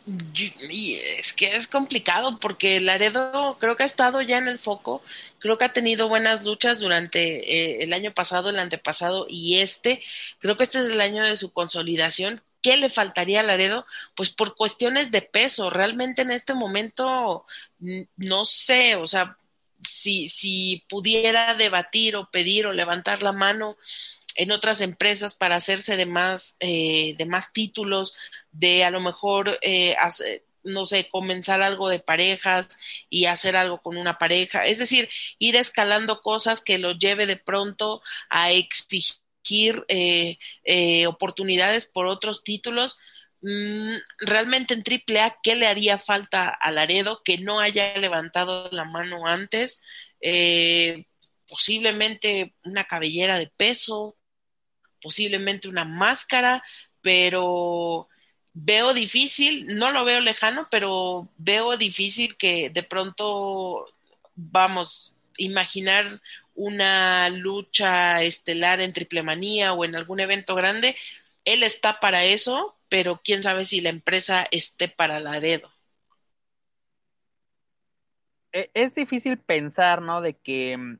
y 0.05 0.95
es 0.95 1.33
que 1.33 1.55
es 1.55 1.67
complicado 1.67 2.39
porque 2.39 2.79
Laredo 2.79 3.57
creo 3.59 3.75
que 3.75 3.83
ha 3.83 3.85
estado 3.87 4.21
ya 4.21 4.37
en 4.37 4.47
el 4.47 4.59
foco, 4.59 5.01
creo 5.39 5.57
que 5.57 5.65
ha 5.65 5.73
tenido 5.73 6.07
buenas 6.09 6.45
luchas 6.45 6.79
durante 6.79 7.79
eh, 7.79 7.83
el 7.83 7.93
año 7.93 8.13
pasado, 8.13 8.49
el 8.49 8.59
antepasado 8.59 9.25
y 9.29 9.59
este. 9.59 10.01
Creo 10.39 10.57
que 10.57 10.63
este 10.63 10.79
es 10.79 10.87
el 10.87 11.01
año 11.01 11.23
de 11.23 11.37
su 11.37 11.51
consolidación. 11.51 12.41
¿Qué 12.61 12.77
le 12.77 12.89
faltaría 12.89 13.41
a 13.41 13.43
Laredo? 13.43 13.85
Pues 14.15 14.29
por 14.29 14.55
cuestiones 14.55 15.11
de 15.11 15.21
peso. 15.21 15.69
Realmente 15.69 16.21
en 16.23 16.31
este 16.31 16.53
momento 16.53 17.43
no 17.79 18.45
sé, 18.45 18.95
o 18.95 19.07
sea, 19.07 19.37
si, 19.85 20.29
si 20.29 20.85
pudiera 20.89 21.55
debatir 21.55 22.15
o 22.15 22.29
pedir 22.31 22.67
o 22.67 22.73
levantar 22.73 23.23
la 23.23 23.31
mano 23.31 23.77
en 24.35 24.51
otras 24.51 24.81
empresas 24.81 25.35
para 25.35 25.55
hacerse 25.55 25.97
de 25.97 26.05
más, 26.05 26.57
eh, 26.59 27.15
de 27.17 27.25
más 27.25 27.53
títulos, 27.53 28.15
de 28.51 28.83
a 28.83 28.91
lo 28.91 28.99
mejor, 28.99 29.57
eh, 29.61 29.95
no 30.63 30.85
sé, 30.85 31.09
comenzar 31.09 31.61
algo 31.61 31.89
de 31.89 31.99
parejas 31.99 32.67
y 33.09 33.25
hacer 33.25 33.55
algo 33.55 33.81
con 33.81 33.97
una 33.97 34.17
pareja. 34.17 34.65
Es 34.65 34.79
decir, 34.79 35.09
ir 35.39 35.55
escalando 35.55 36.21
cosas 36.21 36.61
que 36.61 36.77
lo 36.79 36.93
lleve 36.93 37.25
de 37.27 37.37
pronto 37.37 38.01
a 38.29 38.51
exigir 38.51 39.85
eh, 39.87 41.07
oportunidades 41.07 41.87
por 41.87 42.07
otros 42.07 42.43
títulos. 42.43 42.97
Mm, 43.41 43.95
realmente 44.19 44.73
en 44.73 44.83
AAA, 44.83 45.37
¿qué 45.43 45.55
le 45.55 45.67
haría 45.67 45.97
falta 45.97 46.49
a 46.49 46.71
Laredo 46.71 47.21
que 47.23 47.37
no 47.37 47.59
haya 47.59 47.97
levantado 47.97 48.69
la 48.71 48.85
mano 48.85 49.25
antes? 49.27 49.83
posiblemente 51.47 52.55
una 52.63 52.85
cabellera 52.85 53.37
de 53.37 53.47
peso, 53.47 54.17
posiblemente 55.01 55.67
una 55.67 55.85
máscara, 55.85 56.63
pero 57.01 58.07
veo 58.53 58.93
difícil, 58.93 59.67
no 59.67 59.91
lo 59.91 60.05
veo 60.05 60.19
lejano, 60.21 60.67
pero 60.71 61.29
veo 61.37 61.77
difícil 61.77 62.37
que 62.37 62.69
de 62.69 62.83
pronto, 62.83 63.85
vamos, 64.35 65.13
imaginar 65.37 66.21
una 66.55 67.29
lucha 67.29 68.23
estelar 68.23 68.81
en 68.81 68.93
triple 68.93 69.23
manía 69.23 69.73
o 69.73 69.85
en 69.85 69.95
algún 69.95 70.19
evento 70.21 70.55
grande, 70.55 70.95
él 71.43 71.63
está 71.63 71.99
para 71.99 72.23
eso, 72.23 72.75
pero 72.89 73.21
quién 73.23 73.43
sabe 73.43 73.65
si 73.65 73.81
la 73.81 73.89
empresa 73.89 74.45
esté 74.51 74.87
para 74.87 75.19
Laredo. 75.19 75.69
E, 78.51 78.69
es 78.73 78.95
difícil 78.95 79.37
pensar, 79.37 80.01
¿no? 80.01 80.21
De 80.21 80.35
que, 80.35 80.77
mm, 80.77 80.99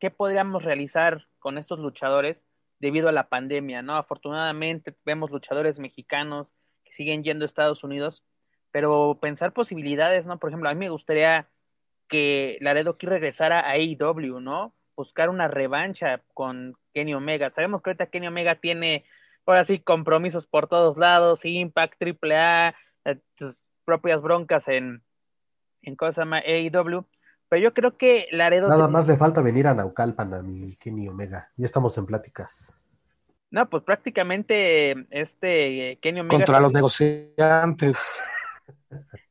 ¿qué 0.00 0.10
podríamos 0.10 0.64
realizar 0.64 1.26
con 1.38 1.58
estos 1.58 1.78
luchadores? 1.78 2.38
debido 2.78 3.08
a 3.08 3.12
la 3.12 3.28
pandemia, 3.28 3.82
¿no? 3.82 3.96
Afortunadamente 3.96 4.94
vemos 5.04 5.30
luchadores 5.30 5.78
mexicanos 5.78 6.48
que 6.84 6.92
siguen 6.92 7.24
yendo 7.24 7.44
a 7.44 7.46
Estados 7.46 7.84
Unidos, 7.84 8.22
pero 8.70 9.18
pensar 9.20 9.52
posibilidades, 9.52 10.26
¿no? 10.26 10.38
Por 10.38 10.50
ejemplo, 10.50 10.68
a 10.68 10.74
mí 10.74 10.80
me 10.80 10.90
gustaría 10.90 11.48
que 12.08 12.58
Laredo 12.60 12.92
aquí 12.92 13.06
regresara 13.06 13.60
a 13.60 13.72
AEW, 13.72 14.40
¿no? 14.40 14.74
Buscar 14.94 15.28
una 15.28 15.48
revancha 15.48 16.22
con 16.34 16.76
Kenny 16.94 17.14
Omega. 17.14 17.50
Sabemos 17.50 17.82
que 17.82 17.90
ahorita 17.90 18.06
Kenny 18.06 18.28
Omega 18.28 18.56
tiene, 18.56 19.04
ahora 19.46 19.64
sí, 19.64 19.78
compromisos 19.78 20.46
por 20.46 20.66
todos 20.66 20.96
lados, 20.98 21.44
Impact, 21.44 22.02
AAA, 22.02 22.74
eh, 23.04 23.20
sus 23.38 23.66
propias 23.84 24.20
broncas 24.22 24.68
en, 24.68 25.02
en 25.82 25.96
cosa 25.96 26.22
AEW, 26.22 27.06
pero 27.48 27.62
yo 27.62 27.72
creo 27.72 27.96
que 27.96 28.26
Laredo. 28.32 28.68
Nada 28.68 28.88
más 28.88 29.06
le 29.06 29.16
falta 29.16 29.40
venir 29.40 29.66
a 29.68 29.74
Naucalpan 29.74 30.34
a 30.34 30.42
mi 30.42 30.76
Kenny 30.76 31.08
Omega. 31.08 31.50
Ya 31.56 31.66
estamos 31.66 31.96
en 31.96 32.06
pláticas. 32.06 32.74
No, 33.50 33.70
pues 33.70 33.84
prácticamente 33.84 35.06
este 35.10 35.98
Kenny 36.02 36.20
Omega. 36.20 36.38
Contra 36.38 36.60
los 36.60 36.72
negociantes. 36.72 37.98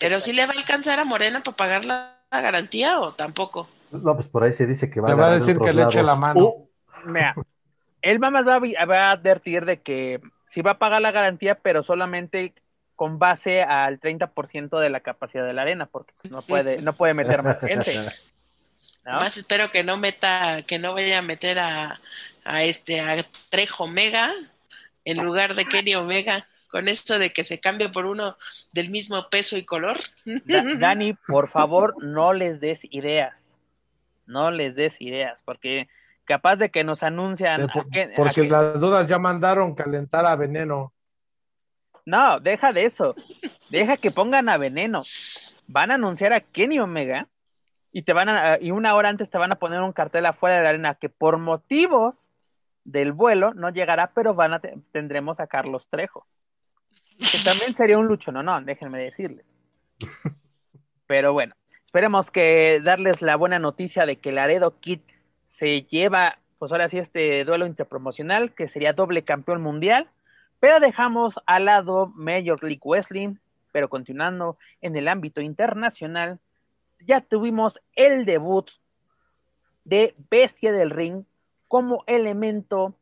Pero 0.00 0.20
si 0.20 0.32
le 0.32 0.46
va 0.46 0.52
a 0.52 0.56
alcanzar 0.56 0.98
a 0.98 1.04
Morena 1.04 1.42
para 1.42 1.56
pagar 1.56 1.84
la, 1.84 2.10
garantía 2.30 3.00
o 3.00 3.12
tampoco. 3.14 3.68
No, 3.92 4.14
pues 4.14 4.26
por 4.26 4.42
ahí 4.42 4.52
se 4.52 4.66
dice 4.66 4.90
que 4.90 5.00
va 5.00 5.08
le 5.08 5.14
va 5.14 5.28
a 5.28 5.34
decir 5.34 5.58
que 5.58 5.72
le 5.72 5.82
eche 5.84 6.02
la 6.02 6.16
mano. 6.16 6.40
Uh. 6.40 6.68
Mira, 7.06 7.34
él 8.04 8.22
va, 8.22 8.30
va, 8.30 8.60
va 8.86 9.08
a 9.08 9.10
advertir 9.12 9.64
de 9.64 9.80
que 9.80 10.20
si 10.50 10.62
va 10.62 10.72
a 10.72 10.78
pagar 10.78 11.00
la 11.00 11.10
garantía, 11.10 11.56
pero 11.56 11.82
solamente 11.82 12.54
con 12.94 13.18
base 13.18 13.62
al 13.62 13.98
30% 13.98 14.78
de 14.78 14.90
la 14.90 15.00
capacidad 15.00 15.44
de 15.44 15.52
la 15.52 15.62
arena, 15.62 15.86
porque 15.86 16.14
no 16.30 16.42
puede, 16.42 16.80
no 16.80 16.94
puede 16.94 17.14
meter 17.14 17.42
más 17.42 17.60
gente. 17.60 17.98
Más 19.04 19.36
espero 19.36 19.70
que 19.70 19.82
no 19.82 19.96
meta, 19.96 20.62
que 20.62 20.78
no 20.78 20.94
vaya 20.94 21.18
a 21.18 21.22
meter 21.22 21.58
a, 21.58 22.00
a 22.44 22.62
este 22.62 23.00
a 23.00 23.24
Trejo 23.50 23.84
Omega 23.84 24.32
en 25.04 25.22
lugar 25.22 25.54
de 25.54 25.66
Kenny 25.66 25.94
Omega, 25.94 26.46
con 26.68 26.88
esto 26.88 27.18
de 27.18 27.32
que 27.32 27.44
se 27.44 27.60
cambie 27.60 27.88
por 27.88 28.06
uno 28.06 28.36
del 28.72 28.90
mismo 28.90 29.28
peso 29.28 29.56
y 29.56 29.64
color. 29.64 29.98
Dani, 30.78 31.14
por 31.26 31.48
favor, 31.48 32.02
no 32.02 32.32
les 32.32 32.60
des 32.60 32.84
ideas. 32.84 33.34
No 34.26 34.50
les 34.50 34.74
des 34.74 35.00
ideas, 35.00 35.42
porque 35.44 35.88
capaz 36.24 36.56
de 36.56 36.70
que 36.70 36.84
nos 36.84 37.02
anuncian. 37.02 37.68
Por, 38.16 38.32
si 38.32 38.48
las 38.48 38.80
dudas 38.80 39.08
ya 39.08 39.18
mandaron 39.18 39.74
calentar 39.74 40.26
a 40.26 40.36
veneno. 40.36 40.92
No, 42.06 42.40
deja 42.40 42.72
de 42.72 42.84
eso. 42.84 43.14
Deja 43.70 43.96
que 43.96 44.10
pongan 44.10 44.48
a 44.48 44.58
Veneno. 44.58 45.02
Van 45.66 45.90
a 45.90 45.94
anunciar 45.94 46.32
a 46.32 46.40
Kenny 46.40 46.78
Omega 46.78 47.28
y 47.92 48.02
te 48.02 48.12
van 48.12 48.28
a, 48.28 48.58
y 48.60 48.70
una 48.70 48.94
hora 48.94 49.08
antes 49.08 49.30
te 49.30 49.38
van 49.38 49.52
a 49.52 49.58
poner 49.58 49.80
un 49.80 49.92
cartel 49.92 50.26
afuera 50.26 50.56
de 50.56 50.62
la 50.62 50.68
arena 50.70 50.94
que 50.96 51.08
por 51.08 51.38
motivos 51.38 52.30
del 52.84 53.12
vuelo 53.12 53.54
no 53.54 53.70
llegará, 53.70 54.12
pero 54.14 54.34
van 54.34 54.52
a 54.52 54.60
tendremos 54.60 55.40
a 55.40 55.46
Carlos 55.46 55.88
Trejo. 55.88 56.26
Que 57.18 57.38
también 57.44 57.74
sería 57.74 57.98
un 57.98 58.06
lucho, 58.06 58.32
no, 58.32 58.42
no, 58.42 58.60
déjenme 58.60 58.98
decirles. 58.98 59.54
Pero 61.06 61.32
bueno, 61.32 61.54
esperemos 61.84 62.32
que 62.32 62.80
darles 62.82 63.22
la 63.22 63.36
buena 63.36 63.60
noticia 63.60 64.04
de 64.04 64.16
que 64.16 64.32
Laredo 64.32 64.80
Kid 64.80 65.00
se 65.54 65.82
lleva, 65.82 66.40
pues 66.58 66.72
ahora 66.72 66.88
sí, 66.88 66.98
este 66.98 67.44
duelo 67.44 67.64
interpromocional, 67.64 68.52
que 68.52 68.66
sería 68.66 68.92
doble 68.92 69.22
campeón 69.22 69.62
mundial 69.62 70.10
Pero 70.58 70.80
dejamos 70.80 71.38
al 71.46 71.66
lado 71.66 72.08
Major 72.16 72.60
League 72.64 72.80
Wrestling, 72.84 73.36
pero 73.70 73.88
continuando 73.88 74.58
en 74.80 74.96
el 74.96 75.06
ámbito 75.06 75.40
internacional, 75.40 76.40
ya 77.06 77.20
tuvimos 77.20 77.80
el 77.94 78.24
debut 78.24 78.68
de 79.84 80.16
Bestia 80.28 80.72
del 80.72 80.90
Ring 80.90 81.24
como 81.68 82.02
elemento 82.08 82.96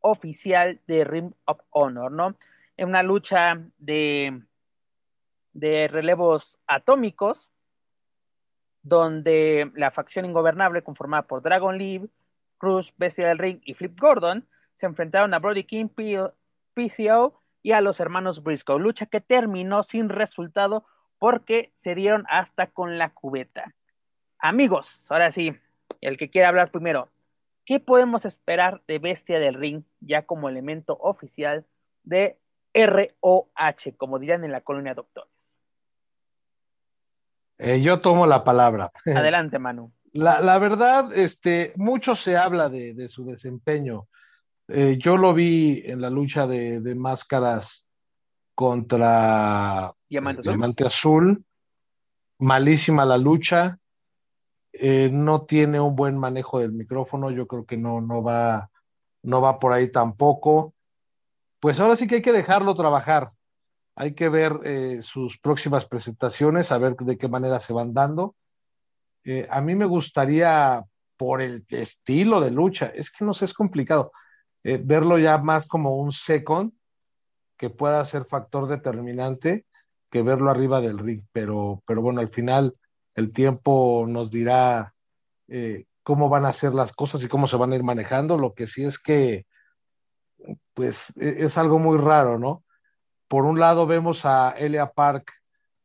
oficial 0.00 0.80
de 0.86 1.04
Ring 1.04 1.32
of 1.46 1.60
Honor, 1.70 2.12
¿no? 2.12 2.36
En 2.76 2.88
una 2.88 3.02
lucha 3.02 3.62
de, 3.78 4.42
de 5.54 5.88
relevos 5.88 6.58
atómicos, 6.66 7.48
donde 8.88 9.70
la 9.74 9.90
facción 9.90 10.24
ingobernable 10.24 10.82
conformada 10.82 11.22
por 11.22 11.42
Dragon 11.42 11.76
Lee, 11.76 12.08
Cruz, 12.56 12.92
Bestia 12.96 13.28
del 13.28 13.38
Ring 13.38 13.60
y 13.64 13.74
Flip 13.74 13.98
Gordon 13.98 14.46
se 14.74 14.86
enfrentaron 14.86 15.34
a 15.34 15.38
Brody 15.38 15.64
King, 15.64 15.88
PCO 16.74 17.40
y 17.62 17.72
a 17.72 17.80
los 17.80 18.00
hermanos 18.00 18.42
Briscoe, 18.42 18.78
lucha 18.78 19.06
que 19.06 19.20
terminó 19.20 19.82
sin 19.82 20.08
resultado 20.08 20.84
porque 21.18 21.70
se 21.74 21.94
dieron 21.94 22.24
hasta 22.30 22.68
con 22.68 22.96
la 22.96 23.10
cubeta. 23.10 23.74
Amigos, 24.38 25.06
ahora 25.10 25.32
sí, 25.32 25.54
el 26.00 26.16
que 26.16 26.30
quiera 26.30 26.48
hablar 26.48 26.70
primero, 26.70 27.08
¿qué 27.64 27.80
podemos 27.80 28.24
esperar 28.24 28.82
de 28.86 28.98
Bestia 28.98 29.40
del 29.40 29.54
Ring 29.54 29.82
ya 30.00 30.22
como 30.22 30.48
elemento 30.48 30.96
oficial 31.00 31.66
de 32.04 32.38
ROH, 32.72 33.96
como 33.96 34.18
dirán 34.18 34.44
en 34.44 34.52
la 34.52 34.60
colonia 34.60 34.94
doctores? 34.94 35.37
Eh, 37.58 37.80
yo 37.80 38.00
tomo 38.00 38.26
la 38.26 38.44
palabra. 38.44 38.90
Adelante, 39.04 39.58
Manu. 39.58 39.92
La, 40.12 40.40
la 40.40 40.58
verdad, 40.58 41.12
este, 41.12 41.74
mucho 41.76 42.14
se 42.14 42.36
habla 42.36 42.70
de, 42.70 42.94
de 42.94 43.08
su 43.10 43.26
desempeño. 43.26 44.08
Eh, 44.66 44.96
yo 44.98 45.18
lo 45.18 45.34
vi 45.34 45.82
en 45.84 46.00
la 46.00 46.08
lucha 46.08 46.46
de, 46.46 46.80
de 46.80 46.94
máscaras 46.94 47.84
contra 48.54 49.92
Diamante, 50.08 50.40
Azul. 50.40 50.50
Diamante 50.50 50.86
Azul. 50.86 51.44
Malísima 52.38 53.04
la 53.04 53.18
lucha. 53.18 53.78
Eh, 54.72 55.10
no 55.12 55.42
tiene 55.42 55.78
un 55.78 55.94
buen 55.94 56.16
manejo 56.18 56.58
del 56.58 56.72
micrófono. 56.72 57.30
Yo 57.30 57.46
creo 57.46 57.64
que 57.64 57.76
no, 57.76 58.00
no 58.00 58.22
va, 58.22 58.70
no 59.22 59.40
va 59.40 59.58
por 59.58 59.72
ahí 59.72 59.92
tampoco. 59.92 60.74
Pues 61.60 61.78
ahora 61.80 61.96
sí 61.96 62.06
que 62.06 62.16
hay 62.16 62.22
que 62.22 62.32
dejarlo 62.32 62.74
trabajar. 62.74 63.32
Hay 64.00 64.14
que 64.14 64.28
ver 64.28 64.60
eh, 64.62 65.00
sus 65.02 65.38
próximas 65.40 65.84
presentaciones, 65.86 66.70
a 66.70 66.78
ver 66.78 66.94
de 66.94 67.18
qué 67.18 67.26
manera 67.26 67.58
se 67.58 67.72
van 67.72 67.92
dando. 67.92 68.36
Eh, 69.24 69.48
a 69.50 69.60
mí 69.60 69.74
me 69.74 69.86
gustaría, 69.86 70.84
por 71.16 71.42
el 71.42 71.66
estilo 71.68 72.40
de 72.40 72.52
lucha, 72.52 72.86
es 72.94 73.10
que 73.10 73.24
no 73.24 73.34
sé, 73.34 73.46
es 73.46 73.54
complicado, 73.54 74.12
eh, 74.62 74.80
verlo 74.82 75.18
ya 75.18 75.38
más 75.38 75.66
como 75.66 75.96
un 75.96 76.12
second 76.12 76.72
que 77.56 77.70
pueda 77.70 78.04
ser 78.06 78.24
factor 78.26 78.68
determinante 78.68 79.66
que 80.10 80.22
verlo 80.22 80.50
arriba 80.50 80.80
del 80.80 80.98
ring, 80.98 81.24
pero, 81.32 81.82
pero 81.86 82.00
bueno, 82.00 82.20
al 82.20 82.28
final 82.28 82.76
el 83.16 83.32
tiempo 83.32 84.06
nos 84.08 84.30
dirá 84.30 84.94
cómo 86.02 86.28
van 86.28 86.46
a 86.46 86.52
ser 86.52 86.74
las 86.74 86.92
cosas 86.94 87.22
y 87.22 87.28
cómo 87.28 87.48
se 87.48 87.56
van 87.56 87.72
a 87.72 87.76
ir 87.76 87.82
manejando. 87.82 88.38
Lo 88.38 88.54
que 88.54 88.66
sí 88.66 88.84
es 88.84 88.98
que, 88.98 89.46
pues, 90.74 91.12
e- 91.16 91.44
es 91.44 91.58
algo 91.58 91.78
muy 91.78 91.98
raro, 91.98 92.38
¿no? 92.38 92.64
Por 93.28 93.44
un 93.44 93.60
lado 93.60 93.86
vemos 93.86 94.24
a 94.24 94.50
Elia 94.50 94.90
Park 94.92 95.30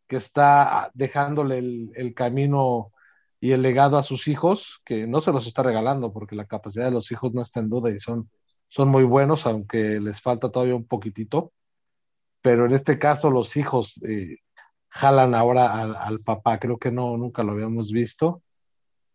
que 0.07 0.15
está 0.17 0.91
dejándole 0.93 1.57
el, 1.57 2.13
camino 2.13 2.91
y 3.39 3.51
el 3.51 3.61
legado 3.61 3.97
a 3.97 4.03
sus 4.03 4.27
hijos, 4.27 4.81
que 4.85 5.07
no 5.07 5.21
se 5.21 5.31
los 5.31 5.47
está 5.47 5.63
regalando 5.63 6.13
porque 6.13 6.35
la 6.35 6.45
capacidad 6.45 6.85
de 6.85 6.91
los 6.91 7.11
hijos 7.11 7.33
no 7.33 7.41
está 7.41 7.59
en 7.59 7.69
duda 7.69 7.89
y 7.91 7.99
son, 7.99 8.29
son 8.69 8.89
muy 8.89 9.03
buenos, 9.03 9.45
aunque 9.45 9.99
les 9.99 10.21
falta 10.21 10.49
todavía 10.51 10.75
un 10.75 10.87
poquitito. 10.87 11.51
Pero 12.41 12.65
en 12.65 12.73
este 12.73 12.99
caso 12.99 13.29
los 13.29 13.57
hijos 13.57 14.01
eh, 14.07 14.37
jalan 14.89 15.35
ahora 15.35 15.73
al, 15.73 15.95
al 15.95 16.19
papá, 16.19 16.59
creo 16.59 16.77
que 16.77 16.91
no, 16.91 17.17
nunca 17.17 17.43
lo 17.43 17.53
habíamos 17.53 17.91
visto. 17.91 18.43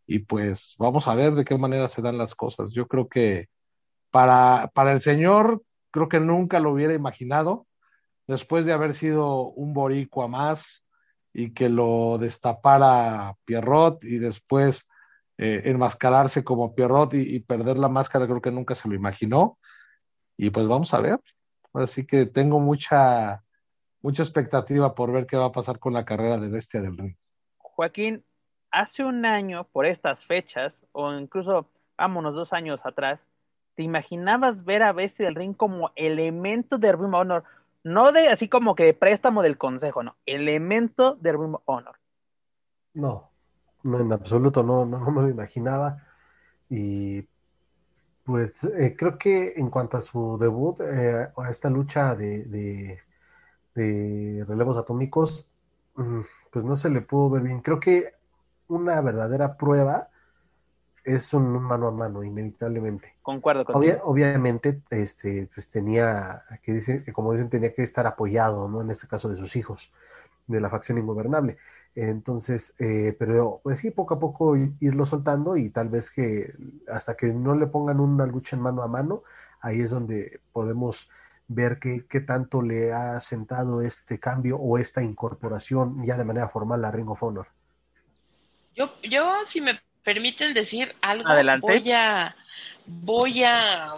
Y 0.07 0.21
pues 0.21 0.75
vamos 0.79 1.07
a 1.07 1.15
ver 1.15 1.35
de 1.35 1.45
qué 1.45 1.57
manera 1.57 1.89
se 1.89 2.03
dan 2.03 2.19
las 2.19 2.35
cosas. 2.35 2.73
Yo 2.73 2.89
creo 2.89 3.09
que 3.09 3.49
para, 4.11 4.71
para 4.75 4.93
el 4.93 5.01
señor, 5.01 5.63
creo 5.91 6.09
que 6.09 6.19
nunca 6.19 6.61
lo 6.61 6.73
hubiera 6.73 6.95
imaginado, 6.95 7.68
después 8.29 8.65
de 8.65 8.73
haber 8.73 8.95
sido 8.95 9.49
un 9.49 9.73
boricua 9.73 10.29
más 10.29 10.85
y 11.33 11.53
que 11.53 11.69
lo 11.69 12.19
destapara 12.19 13.35
Pierrot 13.45 14.05
y 14.05 14.19
después 14.19 14.89
eh, 15.39 15.63
enmascararse 15.65 16.45
como 16.45 16.75
Pierrot 16.75 17.15
y, 17.15 17.41
perder 17.41 17.79
la 17.79 17.89
máscara, 17.89 18.27
creo 18.27 18.43
que 18.43 18.51
nunca 18.51 18.75
se 18.75 18.89
lo 18.89 18.95
imaginó. 18.95 19.59
Y 20.37 20.51
pues 20.51 20.69
vamos 20.69 20.93
a 20.95 21.01
ver. 21.01 21.21
Así 21.73 22.07
que 22.07 22.27
tengo 22.27 22.61
mucha, 22.61 23.43
mucha 24.03 24.23
expectativa 24.23 24.95
por 24.95 25.13
ver 25.13 25.27
qué 25.27 25.37
va 25.37 25.47
a 25.47 25.53
pasar 25.53 25.79
con 25.79 25.93
la 25.93 26.05
carrera 26.05 26.39
de 26.39 26.49
Bestia 26.49 26.83
del 26.83 26.97
Ring. 26.97 27.17
Joaquín, 27.57 28.25
hace 28.71 29.05
un 29.05 29.25
año, 29.25 29.65
por 29.73 29.87
estas 29.87 30.25
fechas, 30.25 30.85
o 30.93 31.13
incluso, 31.13 31.71
vámonos, 31.97 32.35
dos 32.35 32.53
años 32.53 32.85
atrás, 32.85 33.25
¿te 33.75 33.85
imaginabas 33.85 34.65
ver 34.65 34.83
a 34.83 34.93
Bestia 34.93 35.27
del 35.27 35.37
Ring 35.37 35.55
como 35.55 35.93
elemento 35.95 36.79
de 36.79 36.93
Ring 36.93 37.15
Honor? 37.15 37.45
No 37.85 38.13
de 38.13 38.29
así 38.29 38.49
como 38.49 38.75
que 38.75 38.85
de 38.85 38.95
préstamo 38.95 39.43
del 39.43 39.59
consejo, 39.59 40.03
no, 40.03 40.17
elemento 40.27 41.15
de 41.17 41.31
Honor. 41.65 41.97
No, 42.95 43.31
en 43.85 44.13
absoluto 44.13 44.63
no, 44.63 44.85
no, 44.85 44.99
no 44.99 45.11
me 45.11 45.23
lo 45.23 45.29
imaginaba. 45.29 46.05
Y 46.69 47.27
pues 48.25 48.65
eh, 48.65 48.95
creo 48.99 49.17
que 49.17 49.55
en 49.57 49.71
cuanto 49.71 49.97
a 49.97 50.03
su 50.03 50.37
debut, 50.39 50.81
eh, 50.81 51.29
a 51.37 51.51
esta 51.51 51.71
lucha 51.71 52.15
de, 52.15 52.45
de, 52.45 52.99
de 53.75 54.45
relevos 54.47 54.77
atómicos, 54.77 55.49
mm, 55.95 56.21
pues 56.51 56.65
no 56.65 56.77
se 56.77 56.91
le 56.91 57.01
pudo 57.01 57.31
ver 57.31 57.43
bien. 57.43 57.61
Creo 57.61 57.81
que 57.81 58.15
una 58.69 59.01
verdadera 59.01 59.57
prueba 59.57 60.11
es 61.15 61.35
un 61.35 61.63
mano 61.63 61.89
a 61.89 61.91
mano, 61.91 62.23
inevitablemente. 62.23 63.15
Concuerdo 63.23 63.65
contigo. 63.65 63.81
Obvia- 63.81 64.01
obviamente, 64.05 64.83
este, 64.91 65.49
pues 65.55 65.69
tenía, 65.69 66.45
que 66.63 66.73
dice, 66.73 67.03
que 67.05 67.13
como 67.13 67.33
dicen, 67.33 67.51
tenía 67.51 67.75
que 67.75 67.83
estar 67.83 68.07
apoyado, 68.07 68.69
¿no? 68.69 68.81
En 68.81 68.91
este 68.91 69.07
caso 69.09 69.29
de 69.29 69.37
sus 69.37 69.57
hijos, 69.57 69.93
de 70.47 70.61
la 70.61 70.71
facción 70.71 70.99
ingobernable. 70.99 71.59
Entonces, 71.95 72.75
eh, 72.79 73.17
pero 73.19 73.61
pues 73.63 73.79
sí, 73.81 73.91
poco 73.91 74.15
a 74.15 74.19
poco 74.21 74.57
irlo 74.81 75.05
soltando 75.05 75.57
y 75.57 75.71
tal 75.71 75.89
vez 75.89 76.11
que 76.11 76.53
hasta 76.87 77.17
que 77.17 77.33
no 77.33 77.55
le 77.57 77.67
pongan 77.67 77.99
una 77.99 78.27
lucha 78.27 78.55
en 78.57 78.63
mano 78.63 78.83
a 78.83 78.89
mano, 78.89 79.23
ahí 79.61 79.81
es 79.81 79.91
donde 79.91 80.41
podemos 80.53 81.11
ver 81.49 81.79
qué, 81.81 82.07
qué 82.07 82.21
tanto 82.21 82.63
le 82.63 82.93
ha 82.93 83.19
sentado 83.21 83.81
este 83.81 84.21
cambio 84.21 84.59
o 84.59 84.79
esta 84.79 85.03
incorporación 85.03 86.05
ya 86.05 86.17
de 86.17 86.25
manera 86.25 86.49
formal 86.49 86.85
a 86.85 86.91
Ring 86.91 87.09
of 87.11 87.23
Honor. 87.23 87.49
Yo, 88.77 88.91
yo, 89.03 89.25
si 89.47 89.61
me 89.61 89.81
permiten 90.09 90.55
decir 90.55 90.97
algo, 91.03 91.29
Adelante. 91.29 91.67
voy 91.67 91.93
a, 91.93 92.35
voy 92.87 93.43
a, 93.45 93.95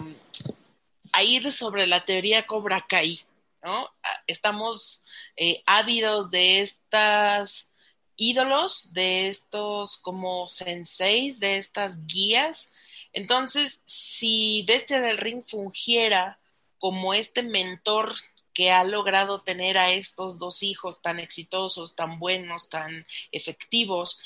a 1.12 1.22
ir 1.22 1.52
sobre 1.52 1.86
la 1.86 2.04
teoría 2.04 2.48
Cobra 2.48 2.84
Kai, 2.88 3.20
¿no? 3.62 3.88
Ah, 4.02 4.22
Estamos 4.26 5.04
eh, 5.36 5.62
ávidos 5.66 6.32
de 6.32 6.62
estas 6.62 7.70
ídolos, 8.16 8.92
de 8.92 9.28
estos 9.28 9.98
como 9.98 10.48
senseis, 10.48 11.38
de 11.38 11.58
estas 11.58 12.04
guías. 12.08 12.72
Entonces, 13.12 13.84
si 13.86 14.64
Bestia 14.66 15.00
del 15.00 15.16
Ring 15.16 15.44
fungiera 15.46 16.40
como 16.78 17.14
este 17.14 17.44
mentor 17.44 18.16
que 18.52 18.72
ha 18.72 18.82
logrado 18.82 19.42
tener 19.42 19.78
a 19.78 19.92
estos 19.92 20.38
dos 20.38 20.64
hijos 20.64 21.02
tan 21.02 21.20
exitosos, 21.20 21.94
tan 21.94 22.18
buenos, 22.18 22.68
tan 22.68 23.06
efectivos, 23.30 24.20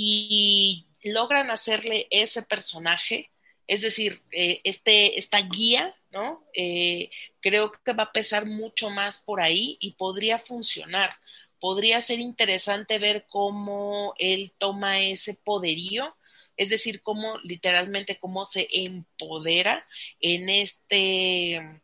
y 0.00 0.86
logran 1.12 1.50
hacerle 1.50 2.06
ese 2.10 2.42
personaje, 2.42 3.30
es 3.66 3.82
decir, 3.82 4.22
eh, 4.32 4.60
este, 4.64 5.18
esta 5.18 5.40
guía, 5.42 5.94
¿no? 6.10 6.44
Eh, 6.54 7.10
creo 7.40 7.72
que 7.72 7.92
va 7.92 8.04
a 8.04 8.12
pesar 8.12 8.46
mucho 8.46 8.90
más 8.90 9.18
por 9.18 9.40
ahí 9.40 9.76
y 9.80 9.92
podría 9.92 10.38
funcionar. 10.38 11.14
Podría 11.60 12.00
ser 12.00 12.20
interesante 12.20 12.98
ver 12.98 13.26
cómo 13.28 14.14
él 14.18 14.52
toma 14.58 15.00
ese 15.00 15.34
poderío, 15.34 16.16
es 16.56 16.70
decir, 16.70 17.02
cómo 17.02 17.38
literalmente 17.44 18.18
cómo 18.18 18.44
se 18.46 18.68
empodera 18.70 19.86
en 20.20 20.48
este 20.48 21.80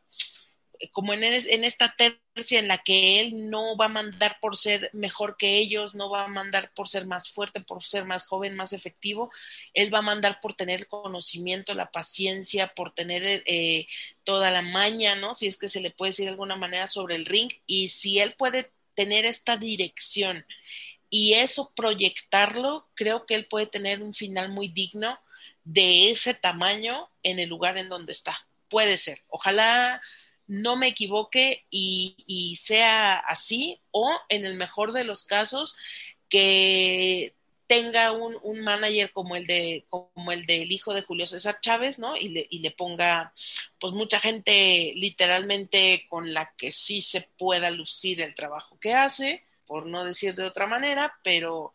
como 0.92 1.12
en, 1.12 1.24
es, 1.24 1.46
en, 1.46 1.64
esta 1.64 1.94
tercia 1.96 2.58
en 2.58 2.68
la 2.68 2.78
que 2.78 3.20
él 3.20 3.50
no 3.50 3.76
va 3.76 3.86
a 3.86 3.88
mandar 3.88 4.38
por 4.40 4.56
ser 4.56 4.90
mejor 4.92 5.36
que 5.36 5.58
ellos, 5.58 5.94
no 5.94 6.10
va 6.10 6.24
a 6.24 6.28
mandar 6.28 6.72
por 6.74 6.88
ser 6.88 7.06
más 7.06 7.30
fuerte, 7.30 7.60
por 7.60 7.82
ser 7.84 8.04
más 8.04 8.26
joven, 8.26 8.54
más 8.54 8.72
efectivo, 8.72 9.30
él 9.72 9.92
va 9.92 9.98
a 9.98 10.02
mandar 10.02 10.40
por 10.40 10.54
tener 10.54 10.80
el 10.80 10.88
conocimiento, 10.88 11.74
la 11.74 11.90
paciencia, 11.90 12.74
por 12.74 12.92
tener 12.92 13.42
eh, 13.46 13.86
toda 14.24 14.50
la 14.50 14.62
maña, 14.62 15.14
¿no? 15.14 15.34
Si 15.34 15.46
es 15.46 15.58
que 15.58 15.68
se 15.68 15.80
le 15.80 15.90
puede 15.90 16.10
decir 16.10 16.24
de 16.24 16.32
alguna 16.32 16.56
manera 16.56 16.86
sobre 16.88 17.16
el 17.16 17.26
ring, 17.26 17.50
y 17.66 17.88
si 17.88 18.18
él 18.18 18.34
puede 18.36 18.72
tener 18.94 19.24
esta 19.24 19.56
dirección 19.56 20.46
y 21.10 21.34
eso 21.34 21.72
proyectarlo, 21.76 22.88
creo 22.94 23.26
que 23.26 23.34
él 23.34 23.46
puede 23.46 23.66
tener 23.66 24.02
un 24.02 24.12
final 24.12 24.48
muy 24.48 24.68
digno 24.68 25.18
de 25.64 26.10
ese 26.10 26.34
tamaño 26.34 27.08
en 27.22 27.38
el 27.38 27.48
lugar 27.48 27.78
en 27.78 27.88
donde 27.88 28.12
está. 28.12 28.48
Puede 28.68 28.98
ser. 28.98 29.22
Ojalá 29.28 30.02
no 30.46 30.76
me 30.76 30.88
equivoque 30.88 31.64
y, 31.70 32.58
sea 32.60 33.16
así, 33.16 33.80
o 33.90 34.18
en 34.28 34.44
el 34.44 34.54
mejor 34.54 34.92
de 34.92 35.04
los 35.04 35.24
casos, 35.24 35.76
que 36.28 37.34
tenga 37.66 38.12
un, 38.12 38.36
un, 38.42 38.62
manager 38.62 39.10
como 39.12 39.36
el 39.36 39.46
de 39.46 39.86
como 39.88 40.32
el 40.32 40.44
del 40.44 40.70
hijo 40.70 40.92
de 40.92 41.02
Julio 41.02 41.26
César 41.26 41.60
Chávez, 41.60 41.98
¿no? 41.98 42.16
Y 42.16 42.28
le, 42.28 42.46
y 42.50 42.58
le 42.58 42.70
ponga 42.70 43.32
pues 43.78 43.92
mucha 43.94 44.20
gente 44.20 44.92
literalmente 44.96 46.06
con 46.08 46.34
la 46.34 46.52
que 46.56 46.72
sí 46.72 47.00
se 47.00 47.22
pueda 47.22 47.70
lucir 47.70 48.20
el 48.20 48.34
trabajo 48.34 48.78
que 48.78 48.92
hace, 48.94 49.44
por 49.66 49.86
no 49.86 50.04
decir 50.04 50.34
de 50.34 50.44
otra 50.44 50.66
manera, 50.66 51.14
pero 51.22 51.72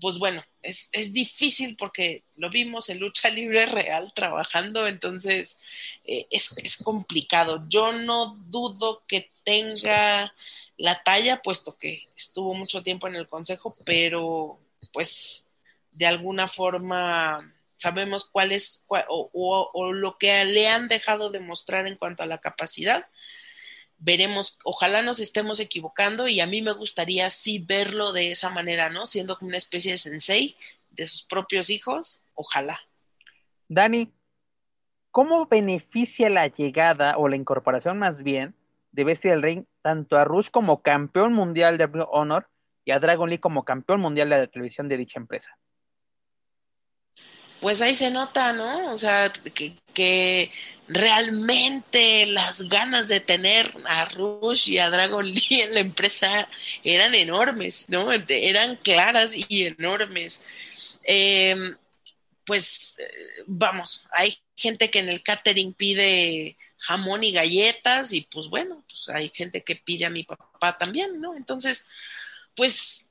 pues 0.00 0.18
bueno, 0.18 0.44
es, 0.62 0.88
es, 0.92 1.12
difícil 1.12 1.76
porque 1.76 2.24
lo 2.36 2.50
vimos 2.50 2.88
en 2.88 2.98
lucha 2.98 3.28
libre 3.30 3.66
real 3.66 4.12
trabajando, 4.14 4.86
entonces 4.86 5.58
eh, 6.04 6.26
es, 6.30 6.54
es, 6.62 6.78
complicado. 6.78 7.64
Yo 7.68 7.92
no 7.92 8.36
dudo 8.48 9.04
que 9.06 9.30
tenga 9.44 10.34
la 10.76 11.02
talla, 11.02 11.42
puesto 11.42 11.76
que 11.76 12.06
estuvo 12.16 12.54
mucho 12.54 12.82
tiempo 12.82 13.06
en 13.06 13.16
el 13.16 13.28
consejo, 13.28 13.76
pero 13.86 14.58
pues 14.92 15.48
de 15.92 16.06
alguna 16.06 16.48
forma 16.48 17.52
sabemos 17.76 18.24
cuál 18.24 18.52
es 18.52 18.84
o, 18.88 19.30
o 19.72 19.92
lo 19.92 20.18
que 20.18 20.44
le 20.44 20.68
han 20.68 20.88
dejado 20.88 21.30
de 21.30 21.40
mostrar 21.40 21.86
en 21.86 21.96
cuanto 21.96 22.22
a 22.22 22.26
la 22.26 22.38
capacidad 22.38 23.06
veremos, 23.98 24.58
ojalá 24.64 25.02
nos 25.02 25.20
estemos 25.20 25.60
equivocando 25.60 26.28
y 26.28 26.40
a 26.40 26.46
mí 26.46 26.62
me 26.62 26.72
gustaría 26.72 27.30
sí 27.30 27.58
verlo 27.58 28.12
de 28.12 28.30
esa 28.30 28.50
manera, 28.50 28.90
¿no? 28.90 29.06
Siendo 29.06 29.38
como 29.38 29.48
una 29.48 29.58
especie 29.58 29.92
de 29.92 29.98
sensei 29.98 30.56
de 30.90 31.06
sus 31.06 31.24
propios 31.24 31.70
hijos, 31.70 32.22
ojalá. 32.34 32.78
Dani, 33.68 34.12
¿cómo 35.10 35.46
beneficia 35.46 36.28
la 36.28 36.48
llegada 36.48 37.16
o 37.16 37.28
la 37.28 37.36
incorporación 37.36 37.98
más 37.98 38.22
bien 38.22 38.54
de 38.92 39.04
Bestia 39.04 39.32
del 39.32 39.42
Ring 39.42 39.64
tanto 39.82 40.16
a 40.16 40.24
Rush 40.24 40.50
como 40.50 40.82
campeón 40.82 41.32
mundial 41.32 41.78
de 41.78 41.88
Honor 42.10 42.48
y 42.84 42.92
a 42.92 43.00
Dragon 43.00 43.28
Lee 43.28 43.38
como 43.38 43.64
campeón 43.64 44.00
mundial 44.00 44.28
de 44.28 44.38
la 44.38 44.46
televisión 44.46 44.88
de 44.88 44.96
dicha 44.96 45.18
empresa? 45.18 45.56
Pues 47.64 47.80
ahí 47.80 47.94
se 47.94 48.10
nota, 48.10 48.52
¿no? 48.52 48.92
O 48.92 48.98
sea, 48.98 49.32
que, 49.32 49.74
que 49.94 50.52
realmente 50.86 52.26
las 52.26 52.60
ganas 52.68 53.08
de 53.08 53.20
tener 53.20 53.74
a 53.86 54.04
Rush 54.04 54.68
y 54.68 54.76
a 54.76 54.90
Dragon 54.90 55.24
Lee 55.32 55.62
en 55.62 55.72
la 55.72 55.80
empresa 55.80 56.46
eran 56.82 57.14
enormes, 57.14 57.86
¿no? 57.88 58.12
Eran 58.12 58.76
claras 58.76 59.32
y 59.34 59.64
enormes. 59.64 60.44
Em, 61.04 61.74
pues 62.44 62.98
vamos, 63.46 64.06
hay 64.12 64.36
gente 64.54 64.90
que 64.90 64.98
en 64.98 65.08
el 65.08 65.22
catering 65.22 65.72
pide 65.72 66.58
jamón 66.76 67.24
y 67.24 67.32
galletas 67.32 68.12
y 68.12 68.28
pues 68.30 68.48
bueno, 68.50 68.84
pues 68.86 69.08
hay 69.08 69.30
gente 69.34 69.64
que 69.64 69.76
pide 69.76 70.04
a 70.04 70.10
mi 70.10 70.24
papá 70.24 70.76
también, 70.76 71.18
¿no? 71.18 71.34
Entonces, 71.34 71.86
pues 72.54 73.06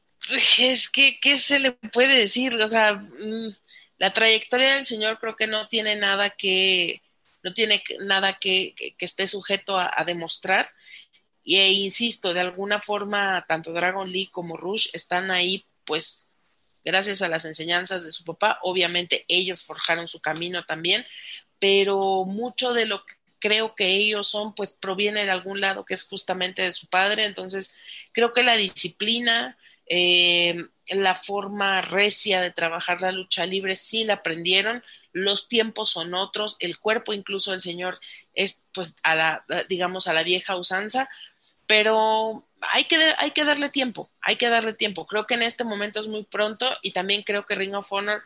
es 0.58 0.90
que, 0.90 1.20
¿qué 1.20 1.40
se 1.40 1.60
le 1.60 1.72
puede 1.72 2.18
decir? 2.18 2.62
O 2.62 2.70
sea, 2.70 2.94
mm, 2.94 3.56
la 4.04 4.12
trayectoria 4.12 4.76
del 4.76 4.86
señor 4.86 5.18
creo 5.18 5.38
que 5.38 5.48
no 5.48 5.70
tiene 5.70 5.96
nada 5.96 6.30
que, 6.30 7.02
no 7.42 7.54
tiene 7.54 7.82
nada 8.02 8.34
que, 8.34 8.76
esté 9.00 9.28
sujeto 9.28 9.80
a, 9.80 10.04
demostrar. 10.06 10.68
E, 11.46 11.72
insisto, 11.72 12.34
de 12.34 12.42
alguna 12.42 12.82
forma, 12.82 13.46
tanto 13.48 13.72
Dragon 13.72 14.12
Lee 14.12 14.28
como 14.28 14.58
Rush 14.58 14.90
están 14.92 15.32
ahí, 15.32 15.66
pues, 15.86 16.30
gracias 16.84 17.22
a 17.22 17.30
las 17.30 17.46
enseñanzas 17.46 18.04
de 18.04 18.12
su 18.12 18.26
papá. 18.26 18.60
Obviamente, 18.64 19.24
ellos 19.30 19.64
forjaron 19.64 20.10
su 20.10 20.20
camino 20.20 20.66
también, 20.66 21.06
pero 21.58 22.26
mucho 22.26 22.74
de 22.74 22.86
lo 22.86 23.06
que 23.06 23.14
creo 23.40 23.74
que 23.74 23.88
ellos 23.88 24.28
son, 24.28 24.54
pues, 24.54 24.74
proviene 24.74 25.24
de 25.24 25.32
algún 25.32 25.62
lado 25.62 25.86
que 25.86 25.94
es 25.94 26.04
justamente 26.04 26.62
de 26.62 26.74
su 26.74 26.88
padre. 26.88 27.24
Entonces, 27.24 27.74
creo 28.12 28.34
que 28.34 28.44
la 28.44 28.58
disciplina, 28.58 29.58
eh, 29.86 30.66
la 30.90 31.16
forma 31.16 31.82
recia 31.82 32.42
de 32.42 32.52
trabajar 32.52 33.02
la 33.02 33.12
lucha 33.12 33.46
libre 33.46 33.76
sí 33.76 34.04
la 34.04 34.16
aprendieron, 34.16 34.84
los 35.12 35.48
tiempos 35.48 35.92
son 35.92 36.14
otros, 36.14 36.58
el 36.60 36.80
cuerpo 36.80 37.14
incluso 37.14 37.52
del 37.52 37.62
señor 37.62 38.00
es 38.34 38.66
pues 38.74 38.96
a 39.04 39.16
la, 39.16 39.46
digamos, 39.70 40.08
a 40.08 40.14
la 40.14 40.24
vieja 40.24 40.58
usanza, 40.58 41.10
pero 41.68 42.46
hay 42.62 42.86
que, 42.86 42.98
hay 43.18 43.32
que 43.32 43.46
darle 43.46 43.70
tiempo, 43.70 44.10
hay 44.22 44.36
que 44.36 44.50
darle 44.50 44.74
tiempo. 44.74 45.06
Creo 45.06 45.26
que 45.26 45.36
en 45.36 45.44
este 45.44 45.64
momento 45.64 46.00
es 46.00 46.08
muy 46.08 46.24
pronto 46.24 46.68
y 46.82 46.92
también 46.92 47.24
creo 47.24 47.46
que 47.46 47.56
Ring 47.56 47.76
of 47.76 47.92
Honor 47.92 48.22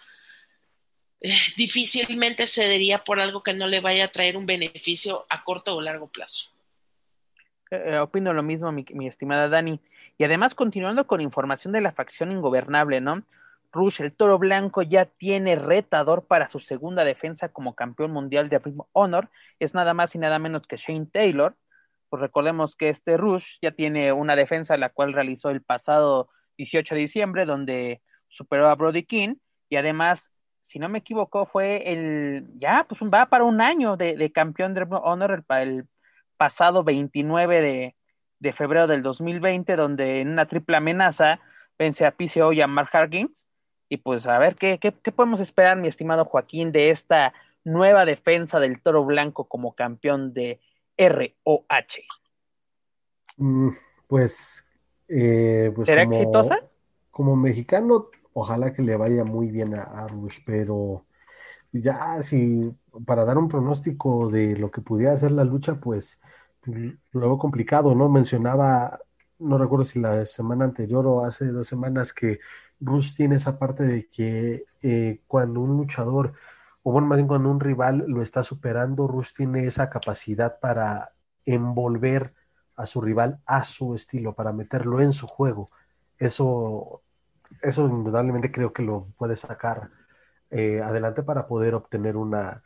eh, 1.22 1.32
difícilmente 1.58 2.48
cedería 2.48 3.04
por 3.04 3.20
algo 3.20 3.44
que 3.44 3.54
no 3.54 3.68
le 3.68 3.80
vaya 3.80 4.06
a 4.06 4.10
traer 4.10 4.38
un 4.38 4.46
beneficio 4.46 5.26
a 5.30 5.44
corto 5.44 5.76
o 5.76 5.82
largo 5.82 6.08
plazo. 6.08 6.50
Eh, 7.70 7.98
opino 7.98 8.34
lo 8.34 8.44
mismo, 8.44 8.72
mi, 8.72 8.86
mi 8.92 9.08
estimada 9.08 9.50
Dani. 9.50 9.80
Y 10.18 10.24
además, 10.24 10.56
continuando 10.56 11.06
con 11.06 11.22
información 11.22 11.74
de 11.74 11.82
la 11.82 11.92
facción 11.92 12.32
ingobernable, 12.32 13.02
¿no? 13.02 13.24
Rush, 13.72 14.02
el 14.02 14.14
toro 14.14 14.40
blanco, 14.40 14.82
ya 14.82 15.06
tiene 15.06 15.56
retador 15.56 16.26
para 16.26 16.50
su 16.50 16.60
segunda 16.60 17.04
defensa 17.04 17.50
como 17.50 17.76
campeón 17.76 18.12
mundial 18.12 18.50
de 18.50 18.60
Ring 18.60 18.82
Honor. 18.94 19.30
Es 19.60 19.74
nada 19.76 19.94
más 19.94 20.16
y 20.16 20.18
nada 20.18 20.40
menos 20.40 20.66
que 20.66 20.78
Shane 20.78 21.06
Taylor. 21.06 21.56
Pues 22.10 22.22
recordemos 22.22 22.76
que 22.76 22.90
este 22.90 23.18
Rush 23.18 23.58
ya 23.62 23.72
tiene 23.72 24.12
una 24.14 24.36
defensa 24.36 24.78
la 24.78 24.90
cual 24.90 25.14
realizó 25.14 25.50
el 25.50 25.62
pasado 25.62 26.30
18 26.58 26.96
de 26.96 27.02
diciembre, 27.02 27.46
donde 27.46 28.02
superó 28.30 28.70
a 28.70 28.76
Brody 28.76 29.04
King. 29.04 29.36
Y 29.70 29.76
además, 29.76 30.32
si 30.62 30.80
no 30.80 30.90
me 30.90 31.00
equivoco, 31.00 31.46
fue 31.46 31.92
el. 31.92 32.48
Ya, 32.58 32.86
pues 32.90 33.02
va 33.02 33.28
para 33.28 33.44
un 33.44 33.62
año 33.62 33.98
de, 33.98 34.32
campeón 34.32 34.74
de 34.74 34.88
Honor 34.90 35.44
el, 35.50 35.58
el 35.58 35.88
pasado 36.38 36.84
29 36.84 37.62
de, 37.62 37.97
de 38.40 38.54
febrero 38.54 38.88
del 38.88 39.02
2020, 39.02 39.76
donde 39.76 40.22
en 40.22 40.30
una 40.30 40.48
triple 40.48 40.78
amenaza 40.78 41.40
vence 41.78 42.06
a 42.06 42.12
PCO 42.12 42.54
y 42.54 42.62
a 42.62 42.68
Mark 42.68 42.90
Harkins 42.94 43.48
y 43.90 43.98
pues 43.98 44.28
a 44.28 44.38
ver, 44.38 44.56
¿qué, 44.56 44.80
qué, 44.80 44.94
qué 45.02 45.12
podemos 45.12 45.40
esperar, 45.40 45.78
mi 45.78 45.88
estimado 45.88 46.26
Joaquín, 46.26 46.72
de 46.72 46.90
esta 46.90 47.34
nueva 47.64 48.06
defensa 48.06 48.60
del 48.60 48.82
Toro 48.82 49.06
Blanco 49.06 49.46
como 49.46 49.76
campeón 49.76 50.34
de 50.34 50.60
ROH? 50.98 52.04
Mm, 53.38 53.70
pues, 54.08 54.68
eh, 55.08 55.72
pues 55.74 55.86
¿será 55.86 56.04
exitosa? 56.04 56.60
Como 57.12 57.36
mexicano, 57.36 58.08
ojalá 58.34 58.74
que 58.74 58.82
le 58.82 58.96
vaya 58.98 59.24
muy 59.24 59.52
bien 59.52 59.74
a, 59.74 59.84
a 59.84 60.08
Rush, 60.08 60.40
pero 60.46 61.06
ya 61.72 62.22
si 62.24 62.74
para 63.06 63.26
dar 63.26 63.38
un 63.38 63.48
pronóstico 63.48 64.30
de 64.30 64.58
lo 64.58 64.72
que 64.72 64.82
pudiera 64.82 65.16
ser 65.18 65.32
la 65.32 65.44
lucha, 65.44 65.76
pues 65.76 66.20
luego 67.12 67.38
complicado, 67.38 67.96
¿no? 67.96 68.10
Mencionaba, 68.10 69.00
no 69.40 69.58
recuerdo 69.58 69.84
si 69.86 70.00
la 70.00 70.26
semana 70.26 70.66
anterior 70.66 71.06
o 71.08 71.26
hace 71.26 71.48
dos 71.48 71.68
semanas 71.68 72.14
que 72.14 72.40
Rush 72.80 73.16
tiene 73.16 73.36
esa 73.36 73.58
parte 73.58 73.84
de 73.84 74.08
que 74.10 74.66
eh, 74.82 75.22
cuando 75.28 75.62
un 75.62 75.78
luchador, 75.78 76.34
o 76.84 76.92
bueno, 76.92 77.08
más 77.08 77.18
bien 77.18 77.28
cuando 77.28 77.50
un 77.50 77.60
rival 77.60 78.06
lo 78.08 78.22
está 78.22 78.44
superando, 78.44 79.08
Rush 79.08 79.34
tiene 79.36 79.66
esa 79.66 79.90
capacidad 79.90 80.60
para 80.60 81.14
envolver 81.46 82.34
a 82.76 82.86
su 82.86 83.02
rival 83.02 83.42
a 83.46 83.64
su 83.64 83.96
estilo, 83.96 84.34
para 84.36 84.54
meterlo 84.54 85.02
en 85.02 85.14
su 85.14 85.28
juego. 85.28 85.70
Eso, 86.18 87.02
eso 87.62 87.88
indudablemente 87.88 88.52
creo 88.52 88.74
que 88.74 88.84
lo 88.84 89.08
puede 89.18 89.36
sacar 89.36 89.90
eh, 90.50 90.82
adelante 90.82 91.24
para 91.24 91.48
poder 91.48 91.76
obtener 91.76 92.16
una, 92.16 92.64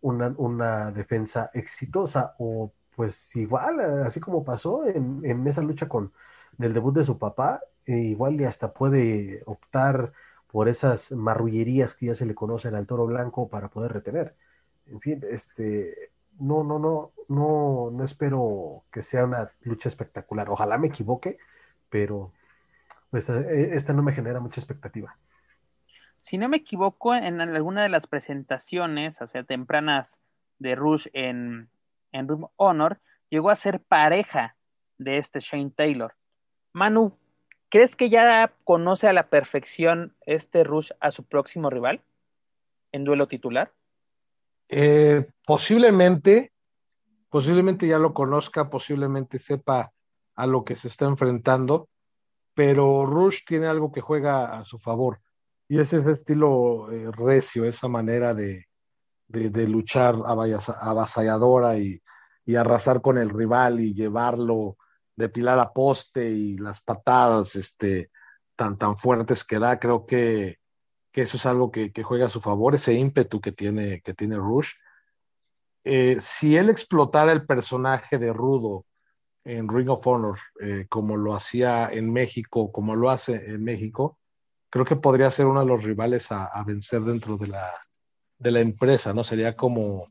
una, 0.00 0.34
una, 0.36 0.90
defensa 0.90 1.50
exitosa 1.54 2.34
o 2.38 2.72
pues 2.96 3.34
igual, 3.36 3.80
así 4.04 4.20
como 4.20 4.44
pasó 4.44 4.86
en, 4.86 5.20
en 5.24 5.46
esa 5.46 5.62
lucha 5.62 5.88
con 5.88 6.12
del 6.58 6.74
debut 6.74 6.94
de 6.94 7.04
su 7.04 7.18
papá, 7.18 7.60
e 7.86 7.96
igual 7.96 8.40
y 8.40 8.44
hasta 8.44 8.72
puede 8.72 9.42
optar 9.46 10.12
por 10.46 10.68
esas 10.68 11.12
marrullerías 11.12 11.94
que 11.94 12.06
ya 12.06 12.14
se 12.14 12.26
le 12.26 12.34
conocen 12.34 12.74
al 12.74 12.86
toro 12.86 13.06
blanco 13.06 13.48
para 13.48 13.68
poder 13.68 13.92
retener. 13.92 14.36
En 14.86 15.00
fin, 15.00 15.20
este, 15.28 16.10
no, 16.38 16.62
no, 16.62 16.78
no, 16.78 17.12
no, 17.28 17.90
no 17.90 18.04
espero 18.04 18.84
que 18.90 19.02
sea 19.02 19.24
una 19.24 19.50
lucha 19.62 19.88
espectacular. 19.88 20.50
Ojalá 20.50 20.76
me 20.76 20.88
equivoque, 20.88 21.38
pero 21.88 22.32
pues, 23.10 23.30
e, 23.30 23.74
esta 23.74 23.92
no 23.92 24.02
me 24.02 24.12
genera 24.12 24.40
mucha 24.40 24.60
expectativa. 24.60 25.16
Si 26.20 26.38
no 26.38 26.48
me 26.48 26.58
equivoco, 26.58 27.14
en 27.14 27.40
alguna 27.40 27.82
de 27.82 27.88
las 27.88 28.06
presentaciones, 28.06 29.20
o 29.20 29.26
tempranas 29.44 30.20
de 30.58 30.76
Rush 30.76 31.08
en, 31.12 31.68
en 32.12 32.28
Room 32.28 32.48
Honor, 32.56 33.00
llegó 33.30 33.50
a 33.50 33.56
ser 33.56 33.80
pareja 33.80 34.56
de 34.98 35.18
este 35.18 35.40
Shane 35.40 35.70
Taylor. 35.70 36.14
Manu, 36.72 37.18
¿crees 37.68 37.96
que 37.96 38.10
ya 38.10 38.52
conoce 38.64 39.08
a 39.08 39.12
la 39.12 39.28
perfección 39.28 40.14
este 40.26 40.64
Rush 40.64 40.90
a 41.00 41.10
su 41.10 41.24
próximo 41.24 41.70
rival 41.70 42.02
en 42.92 43.04
duelo 43.04 43.28
titular? 43.28 43.72
Eh, 44.68 45.26
posiblemente, 45.46 46.52
posiblemente 47.28 47.86
ya 47.86 47.98
lo 47.98 48.14
conozca, 48.14 48.70
posiblemente 48.70 49.38
sepa 49.38 49.92
a 50.34 50.46
lo 50.46 50.64
que 50.64 50.76
se 50.76 50.88
está 50.88 51.06
enfrentando, 51.06 51.88
pero 52.54 53.06
Rush 53.06 53.44
tiene 53.46 53.66
algo 53.66 53.92
que 53.92 54.00
juega 54.00 54.58
a 54.58 54.64
su 54.64 54.78
favor 54.78 55.20
y 55.68 55.78
es 55.78 55.92
ese 55.92 56.10
estilo 56.10 56.90
eh, 56.90 57.10
recio, 57.12 57.64
esa 57.64 57.88
manera 57.88 58.34
de, 58.34 58.66
de, 59.32 59.50
de 59.50 59.68
luchar 59.68 60.16
avasalladora 60.26 61.78
y, 61.78 62.00
arrasar 62.56 63.00
con 63.00 63.16
el 63.18 63.30
rival 63.30 63.80
y 63.80 63.94
llevarlo 63.94 64.76
de 65.16 65.28
pilar 65.28 65.58
a 65.58 65.72
poste 65.72 66.30
y 66.30 66.58
las 66.58 66.80
patadas 66.80 67.54
este, 67.54 68.10
tan, 68.56 68.76
tan 68.76 68.98
fuertes 68.98 69.44
que 69.44 69.58
da, 69.58 69.78
creo 69.78 70.04
que, 70.04 70.58
eso 71.14 71.36
es 71.36 71.46
algo 71.46 71.70
que, 71.70 71.92
juega 72.02 72.26
a 72.26 72.30
su 72.30 72.40
favor, 72.40 72.74
ese 72.74 72.94
ímpetu 72.94 73.40
que 73.40 73.52
tiene, 73.52 74.02
que 74.02 74.12
tiene 74.12 74.36
Rush. 74.36 74.72
Eh, 75.84 76.18
si 76.20 76.56
él 76.56 76.68
explotara 76.68 77.32
el 77.32 77.46
personaje 77.46 78.18
de 78.18 78.32
Rudo 78.32 78.84
en 79.44 79.68
Ring 79.68 79.88
of 79.88 80.06
Honor, 80.06 80.38
eh, 80.60 80.86
como 80.88 81.16
lo 81.16 81.34
hacía 81.34 81.88
en 81.90 82.12
México, 82.12 82.70
como 82.70 82.94
lo 82.94 83.08
hace 83.08 83.34
en 83.34 83.64
México, 83.64 84.18
creo 84.72 84.84
que 84.84 84.96
podría 84.96 85.30
ser 85.30 85.46
uno 85.46 85.60
de 85.60 85.66
los 85.66 85.84
rivales 85.84 86.32
a, 86.32 86.50
vencer 86.66 87.02
dentro 87.02 87.36
de 87.36 87.48
la, 87.48 87.70
de 88.42 88.52
la 88.52 88.60
empresa, 88.60 89.14
¿no? 89.14 89.24
Sería 89.24 89.54
como 89.54 90.06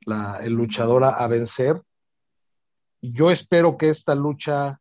la, 0.00 0.38
el 0.42 0.54
luchador 0.54 1.04
a, 1.04 1.26
vencer. 1.26 1.82
Yo 3.00 3.30
espero 3.30 3.76
que 3.76 3.90
esta 3.90 4.14
lucha 4.14 4.80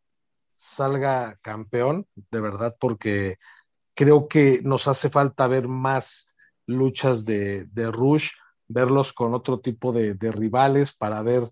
salga 0.56 1.38
campeón, 1.41 2.08
de 2.32 2.39
verdad, 2.39 2.76
porque 2.80 3.38
creo 3.95 4.28
que 4.28 4.62
nos 4.64 4.88
hace 4.88 5.10
falta 5.10 5.47
ver 5.47 5.68
más 5.68 6.28
luchas 6.66 7.26
de, 7.26 7.66
de 7.66 7.91
Rush, 7.91 8.32
verlos 8.68 9.12
con 9.12 9.34
otro 9.34 9.60
tipo 9.60 9.91
de, 9.91 10.16
rivales 10.32 10.93
para 10.93 11.22
ver 11.22 11.49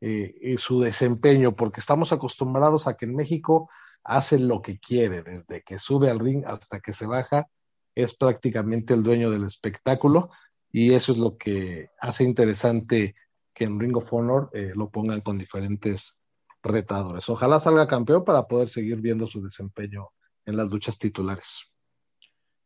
eh, 0.00 0.34
eh, 0.40 0.56
su 0.58 0.80
desempeño, 0.80 1.52
porque 1.52 1.80
estamos 1.80 2.12
acostumbrados 2.12 2.86
a 2.86 2.96
que 2.96 3.04
en 3.04 3.14
México 3.14 3.68
hace 4.02 4.38
lo 4.38 4.62
que 4.62 4.78
quiere, 4.78 5.22
desde 5.22 5.62
que 5.62 5.78
sube 5.78 6.10
al 6.10 6.18
ring 6.18 6.44
hasta 6.46 6.80
que 6.80 6.92
se 6.92 7.06
baja, 7.06 7.46
es 7.94 8.14
prácticamente 8.16 8.94
el 8.94 9.02
dueño 9.02 9.30
del 9.30 9.44
espectáculo 9.44 10.30
y 10.74 10.92
eso 10.92 11.12
es 11.12 11.18
lo 11.18 11.38
que 11.38 11.90
hace 12.00 12.24
interesante 12.24 13.14
que 13.54 13.62
en 13.62 13.78
Ring 13.78 13.96
of 13.96 14.12
Honor 14.12 14.50
eh, 14.52 14.72
lo 14.74 14.90
pongan 14.90 15.20
con 15.20 15.38
diferentes 15.38 16.18
retadores. 16.64 17.28
Ojalá 17.28 17.60
salga 17.60 17.86
campeón 17.86 18.24
para 18.24 18.42
poder 18.42 18.68
seguir 18.68 18.96
viendo 18.96 19.28
su 19.28 19.40
desempeño 19.40 20.08
en 20.44 20.56
las 20.56 20.72
luchas 20.72 20.98
titulares. 20.98 21.70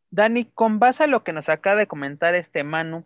Dani, 0.09 0.45
con 0.45 0.79
base 0.79 1.03
a 1.03 1.07
lo 1.07 1.23
que 1.23 1.33
nos 1.33 1.49
acaba 1.49 1.75
de 1.75 1.85
comentar 1.85 2.33
este 2.33 2.63
Manu, 2.63 3.05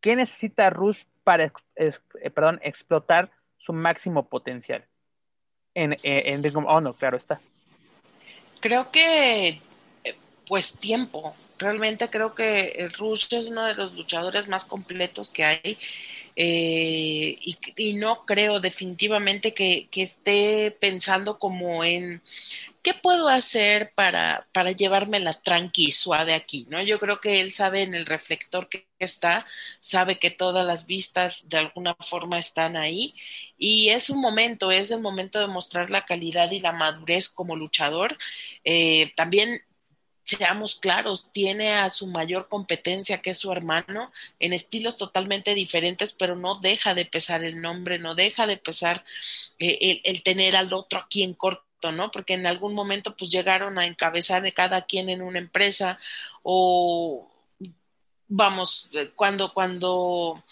¿qué 0.00 0.16
necesita 0.16 0.70
Rush 0.70 1.02
para 1.24 1.52
eh, 1.76 2.30
perdón, 2.34 2.58
explotar 2.62 3.30
su 3.58 3.74
máximo 3.74 4.30
potencial? 4.30 4.86
En, 5.74 5.92
eh, 5.92 6.22
en 6.32 6.42
Ring 6.42 6.56
of 6.56 6.64
Honor, 6.66 6.96
claro 6.96 7.18
está. 7.18 7.38
Creo 8.62 8.90
que, 8.90 9.60
pues, 10.48 10.78
tiempo. 10.78 11.36
Realmente 11.58 12.08
creo 12.10 12.34
que 12.34 12.88
Rush 12.98 13.26
es 13.34 13.48
uno 13.48 13.66
de 13.66 13.74
los 13.74 13.94
luchadores 13.94 14.48
más 14.48 14.64
completos 14.64 15.28
que 15.28 15.44
hay. 15.44 15.78
Eh, 16.36 17.36
y, 17.76 17.94
no 17.94 18.24
creo 18.24 18.60
definitivamente 18.60 19.54
que, 19.54 19.88
que, 19.90 20.02
esté 20.04 20.70
pensando 20.70 21.36
como 21.40 21.82
en 21.82 22.22
¿qué 22.88 22.94
puedo 22.94 23.28
hacer 23.28 23.92
para, 23.94 24.46
para 24.52 24.72
llevármela 24.72 25.34
tranqui, 25.34 25.92
suave 25.92 26.34
aquí? 26.34 26.66
¿no? 26.70 26.82
Yo 26.82 26.98
creo 26.98 27.20
que 27.20 27.40
él 27.40 27.52
sabe 27.52 27.82
en 27.82 27.94
el 27.94 28.06
reflector 28.06 28.68
que 28.68 28.86
está, 28.98 29.46
sabe 29.80 30.18
que 30.18 30.30
todas 30.30 30.66
las 30.66 30.86
vistas 30.86 31.48
de 31.48 31.58
alguna 31.58 31.94
forma 32.00 32.38
están 32.38 32.76
ahí 32.76 33.14
y 33.58 33.90
es 33.90 34.10
un 34.10 34.20
momento, 34.20 34.70
es 34.70 34.90
el 34.90 35.00
momento 35.00 35.38
de 35.40 35.48
mostrar 35.48 35.90
la 35.90 36.04
calidad 36.06 36.50
y 36.50 36.60
la 36.60 36.72
madurez 36.72 37.28
como 37.28 37.56
luchador. 37.56 38.16
Eh, 38.64 39.12
también 39.16 39.62
seamos 40.36 40.76
claros, 40.76 41.30
tiene 41.32 41.72
a 41.74 41.88
su 41.88 42.06
mayor 42.06 42.48
competencia, 42.48 43.22
que 43.22 43.30
es 43.30 43.38
su 43.38 43.50
hermano, 43.50 44.12
en 44.38 44.52
estilos 44.52 44.98
totalmente 44.98 45.54
diferentes, 45.54 46.12
pero 46.12 46.36
no 46.36 46.56
deja 46.60 46.94
de 46.94 47.06
pesar 47.06 47.44
el 47.44 47.62
nombre, 47.62 47.98
no 47.98 48.14
deja 48.14 48.46
de 48.46 48.58
pesar 48.58 49.04
eh, 49.58 50.02
el, 50.04 50.22
tener 50.22 50.54
al 50.54 50.72
otro 50.72 50.98
aquí 50.98 51.22
en 51.22 51.34
corto 51.34 51.64
¿no? 51.92 52.10
Porque 52.10 52.34
en 52.34 52.46
algún 52.46 52.74
momento 52.74 53.16
pues 53.16 53.30
llegaron 53.30 53.78
a 53.78 53.86
encabezar 53.86 54.42
de 54.42 54.52
cada 54.52 54.84
quien 54.84 55.08
en 55.08 55.22
una 55.22 55.38
empresa 55.38 55.98
o 56.42 57.30
vamos, 58.26 58.90
eh, 58.94 59.12
cuando, 59.14 59.54
cuando 59.54 60.42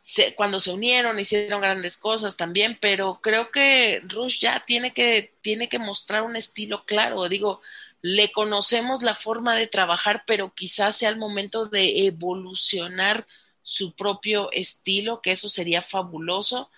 se, 0.00 0.34
cuando 0.34 0.60
se 0.60 0.72
unieron, 0.72 1.20
hicieron 1.20 1.60
grandes 1.60 1.98
cosas 1.98 2.36
también, 2.36 2.78
pero 2.80 3.20
creo 3.22 3.50
que 3.50 4.00
Rush 4.04 4.40
ya 4.40 4.64
tiene 4.64 4.94
que, 4.94 5.34
tiene 5.42 5.68
que 5.68 5.78
mostrar 5.78 6.22
un 6.22 6.36
estilo 6.36 6.84
claro. 6.86 7.28
Digo, 7.28 7.60
le 8.02 8.32
conocemos 8.32 9.02
la 9.02 9.14
forma 9.14 9.56
de 9.56 9.66
trabajar, 9.66 10.24
pero 10.26 10.54
quizás 10.54 10.96
sea 10.96 11.08
el 11.08 11.16
momento 11.16 11.66
de 11.66 12.06
evolucionar 12.06 13.26
su 13.62 13.94
propio 13.94 14.50
estilo, 14.52 15.20
que 15.22 15.32
eso 15.32 15.48
sería 15.48 15.82
fabuloso 15.82 16.70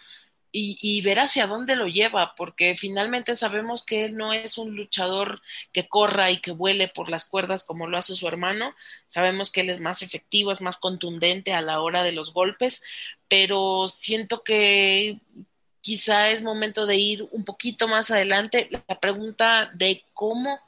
y, 0.51 1.01
ver 1.03 1.21
hacia 1.21 1.47
dónde 1.47 1.77
lo 1.77 1.87
lleva, 1.87 2.35
porque 2.35 2.75
finalmente 2.77 3.37
sabemos 3.37 3.85
que 3.85 4.07
él 4.07 4.17
no 4.17 4.33
es 4.33 4.59
un 4.59 4.75
luchador 4.75 5.43
que 5.73 5.87
corra 5.87 6.31
y 6.31 6.39
que 6.39 6.53
vuele 6.53 6.89
por 6.89 7.11
las 7.11 7.27
cuerdas 7.27 7.65
como 7.65 7.87
lo 7.87 7.99
hace 7.99 8.17
su 8.17 8.27
hermano, 8.27 8.75
sabemos 9.07 9.51
que 9.53 9.61
él 9.61 9.71
es 9.71 9.81
más 9.81 10.03
efectivo, 10.03 10.51
es 10.51 10.61
más 10.63 10.79
contundente 10.79 11.53
a 11.53 11.61
la 11.61 11.81
hora 11.81 12.03
de 12.03 12.13
los 12.13 12.33
golpes, 12.33 12.83
pero 13.29 13.89
siento 13.89 14.43
que 14.43 15.21
quizá 15.81 16.31
es 16.31 16.43
momento 16.43 16.87
de 16.87 16.97
ir 16.97 17.29
un 17.31 17.45
poquito 17.45 17.89
más 17.89 18.11
adelante. 18.11 18.69
La 18.89 19.01
pregunta 19.01 19.71
de 19.75 20.05
cómo, 20.15 20.61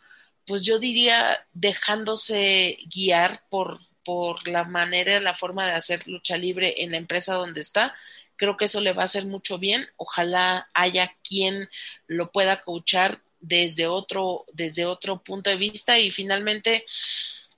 pues 0.50 0.64
yo 0.64 0.80
diría 0.80 1.46
dejándose 1.54 2.76
guiar 2.92 3.44
por, 3.48 3.78
por 4.04 4.48
la 4.48 4.64
manera, 4.64 5.20
la 5.20 5.32
forma 5.32 5.64
de 5.64 5.72
hacer 5.72 6.06
lucha 6.08 6.36
libre 6.36 6.74
en 6.78 6.90
la 6.90 6.96
empresa 6.96 7.34
donde 7.34 7.60
está 7.60 7.94
Creo 8.40 8.56
que 8.56 8.64
eso 8.64 8.80
le 8.80 8.94
va 8.94 9.02
a 9.02 9.04
hacer 9.04 9.26
mucho 9.26 9.58
bien. 9.58 9.86
Ojalá 9.98 10.70
haya 10.72 11.14
quien 11.22 11.68
lo 12.06 12.32
pueda 12.32 12.62
coachar 12.62 13.20
desde 13.38 13.86
otro, 13.86 14.46
desde 14.54 14.86
otro 14.86 15.22
punto 15.22 15.50
de 15.50 15.56
vista 15.56 15.98
y 15.98 16.10
finalmente 16.10 16.86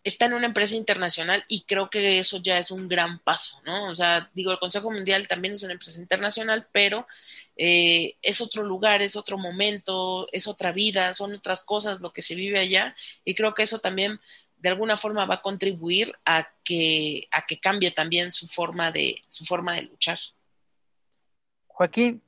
está 0.02 0.26
en 0.26 0.32
una 0.32 0.46
empresa 0.46 0.74
internacional 0.74 1.44
y 1.46 1.62
creo 1.62 1.88
que 1.88 2.18
eso 2.18 2.38
ya 2.38 2.58
es 2.58 2.72
un 2.72 2.88
gran 2.88 3.20
paso, 3.20 3.62
¿no? 3.64 3.84
O 3.84 3.94
sea, 3.94 4.28
digo, 4.34 4.50
el 4.50 4.58
Consejo 4.58 4.90
Mundial 4.90 5.28
también 5.28 5.54
es 5.54 5.62
una 5.62 5.74
empresa 5.74 6.00
internacional, 6.00 6.66
pero 6.72 7.06
eh, 7.56 8.16
es 8.22 8.40
otro 8.40 8.62
lugar, 8.62 9.02
es 9.02 9.16
otro 9.16 9.38
momento, 9.38 10.28
es 10.32 10.46
otra 10.46 10.72
vida, 10.72 11.14
son 11.14 11.34
otras 11.34 11.64
cosas 11.64 12.00
lo 12.00 12.12
que 12.12 12.22
se 12.22 12.34
vive 12.34 12.58
allá 12.58 12.94
y 13.24 13.34
creo 13.34 13.54
que 13.54 13.62
eso 13.62 13.78
también 13.78 14.20
de 14.56 14.68
alguna 14.68 14.96
forma 14.96 15.26
va 15.26 15.34
a 15.34 15.42
contribuir 15.42 16.14
a 16.24 16.48
que, 16.64 17.26
a 17.32 17.44
que 17.46 17.58
cambie 17.58 17.90
también 17.90 18.30
su 18.30 18.46
forma 18.46 18.92
de, 18.92 19.20
su 19.28 19.44
forma 19.44 19.74
de 19.74 19.82
luchar. 19.82 20.18
Joaquín, 21.66 22.22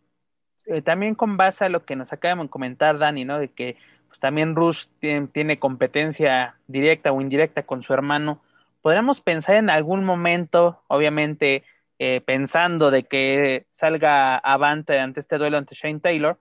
eh, 0.67 0.83
también 0.83 1.15
con 1.15 1.37
base 1.37 1.65
a 1.65 1.69
lo 1.69 1.85
que 1.85 1.95
nos 1.95 2.13
acaba 2.13 2.43
de 2.43 2.49
comentar 2.49 2.99
Dani, 2.99 3.25
¿no? 3.25 3.39
De 3.39 3.49
que 3.49 3.77
pues, 4.09 4.19
también 4.19 4.57
Rush 4.57 4.87
tiene, 5.33 5.59
competencia 5.59 6.57
directa 6.67 7.13
o 7.13 7.21
indirecta 7.21 7.65
con 7.65 7.83
su 7.83 7.93
hermano. 7.93 8.43
¿Podríamos 8.83 9.21
pensar 9.21 9.57
en 9.57 9.71
algún 9.71 10.05
momento, 10.05 10.83
obviamente, 10.89 11.63
eh, 11.99 12.21
pensando 12.21 12.91
de 12.91 13.05
que 13.05 13.67
salga 13.71 14.37
avante 14.37 14.99
ante 14.99 15.21
este 15.21 15.39
duelo 15.39 15.59
ante 15.59 15.75
Shane 15.75 16.01
Taylor, 16.01 16.41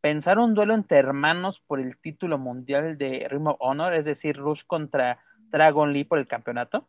pensar 0.00 0.38
un 0.38 0.54
duelo 0.54 0.74
entre 0.74 0.98
hermanos 0.98 1.62
por 1.66 1.80
el 1.80 1.98
título 1.98 2.38
mundial 2.38 2.98
de 2.98 3.26
Ring 3.30 3.46
of 3.46 3.56
Honor, 3.60 3.94
es 3.94 4.04
decir, 4.04 4.36
Rush 4.36 4.62
contra 4.66 5.18
Dragon 5.50 5.92
Lee 5.92 6.04
por 6.04 6.18
el 6.18 6.26
campeonato? 6.26 6.88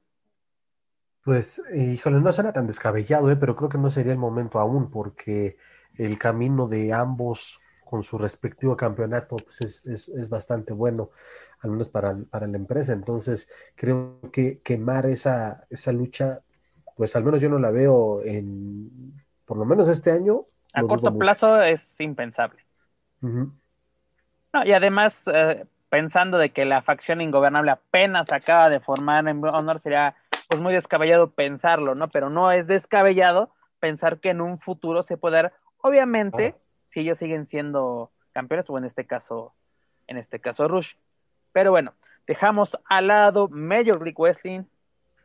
Pues, 1.24 1.64
híjole, 1.74 2.20
no 2.20 2.34
suena 2.34 2.52
tan 2.52 2.68
descabellado, 2.68 3.32
¿eh? 3.32 3.38
pero 3.38 3.56
creo 3.56 3.70
que 3.70 3.78
no 3.78 3.90
sería 3.90 4.12
el 4.12 4.18
momento 4.18 4.60
aún, 4.60 4.92
porque 4.92 5.58
el 5.96 6.18
camino 6.18 6.68
de 6.68 6.92
ambos 6.92 7.62
con 7.86 8.04
su 8.04 8.18
respectivo 8.18 8.76
campeonato 8.76 9.36
pues 9.36 9.62
es, 9.62 9.86
es, 9.86 10.08
es 10.10 10.28
bastante 10.28 10.74
bueno, 10.74 11.12
al 11.60 11.72
menos 11.72 11.90
para, 11.90 12.18
para, 12.30 12.48
la 12.48 12.58
empresa. 12.58 12.92
Entonces, 12.92 13.48
creo 13.76 14.20
que 14.32 14.60
quemar 14.62 15.06
esa, 15.06 15.66
esa 15.70 15.92
lucha, 15.92 16.42
pues 17.04 17.18
al 17.18 17.26
menos 17.26 17.42
yo 17.42 17.50
no 17.50 17.60
la 17.60 17.70
veo 17.70 18.22
en, 18.24 19.14
por 19.44 19.58
lo 19.58 19.66
menos 19.66 19.90
este 19.90 20.10
año. 20.10 20.46
A 20.72 20.84
corto 20.84 21.18
plazo 21.18 21.62
es 21.62 22.00
impensable. 22.00 22.64
no, 23.20 23.52
y 24.64 24.72
además, 24.72 25.26
eh, 25.28 25.66
pensando 25.90 26.38
de 26.38 26.52
que 26.52 26.64
la 26.64 26.82
facción 26.82 27.20
ingobernable 27.20 27.72
apenas 27.72 28.32
acaba 28.32 28.70
de 28.70 28.80
formar 28.80 29.28
en 29.28 29.44
Honor, 29.44 29.82
sería 29.82 30.16
pues 30.48 30.62
muy 30.62 30.74
descabellado 30.74 31.32
pensarlo, 31.32 31.94
¿no? 31.94 32.08
Pero 32.08 32.30
no 32.30 32.54
es 32.54 32.68
descabellado 32.68 33.52
pensar 33.82 34.22
que 34.22 34.30
en 34.30 34.40
un 34.40 34.58
futuro 34.58 35.04
se 35.04 35.18
puede 35.18 35.36
dar, 35.36 35.54
obviamente, 35.80 36.56
si 36.88 37.02
ellos 37.02 37.18
siguen 37.18 37.46
siendo 37.46 38.12
campeones, 38.32 38.70
o 38.70 38.78
en 38.78 38.86
este 38.86 39.06
caso, 39.06 39.54
en 40.08 40.16
este 40.16 40.40
caso 40.40 40.70
Rush. 40.70 40.94
Pero 41.52 41.72
bueno, 41.72 41.96
dejamos 42.26 42.78
al 42.86 43.08
lado 43.08 43.50
Major 43.50 44.02
League 44.02 44.16
Wrestling, 44.18 44.64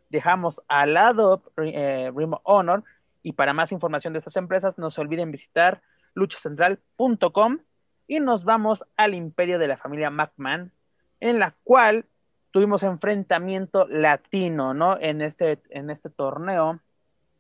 dejamos 0.09 0.61
al 0.69 0.95
lado 0.95 1.43
eh, 1.57 2.11
Honor, 2.45 2.85
y 3.23 3.33
para 3.33 3.53
más 3.53 3.73
información 3.73 4.13
de 4.13 4.21
estas 4.21 4.37
empresas, 4.37 4.79
no 4.79 4.91
se 4.91 5.01
olviden 5.01 5.31
visitar 5.31 5.83
luchacentral.com 6.15 7.59
y 8.07 8.21
nos 8.21 8.45
vamos 8.45 8.85
al 8.97 9.15
imperio 9.15 9.59
de 9.59 9.69
la 9.69 9.77
familia 9.77 10.11
McMahon, 10.11 10.73
en 11.21 11.39
la 11.39 11.55
cual 11.63 12.07
tuvimos 12.51 12.83
enfrentamiento 12.83 13.87
latino, 13.89 14.73
¿no? 14.73 14.99
En 14.99 15.21
este, 15.21 15.61
en 15.71 15.91
este 15.91 16.09
torneo, 16.09 16.81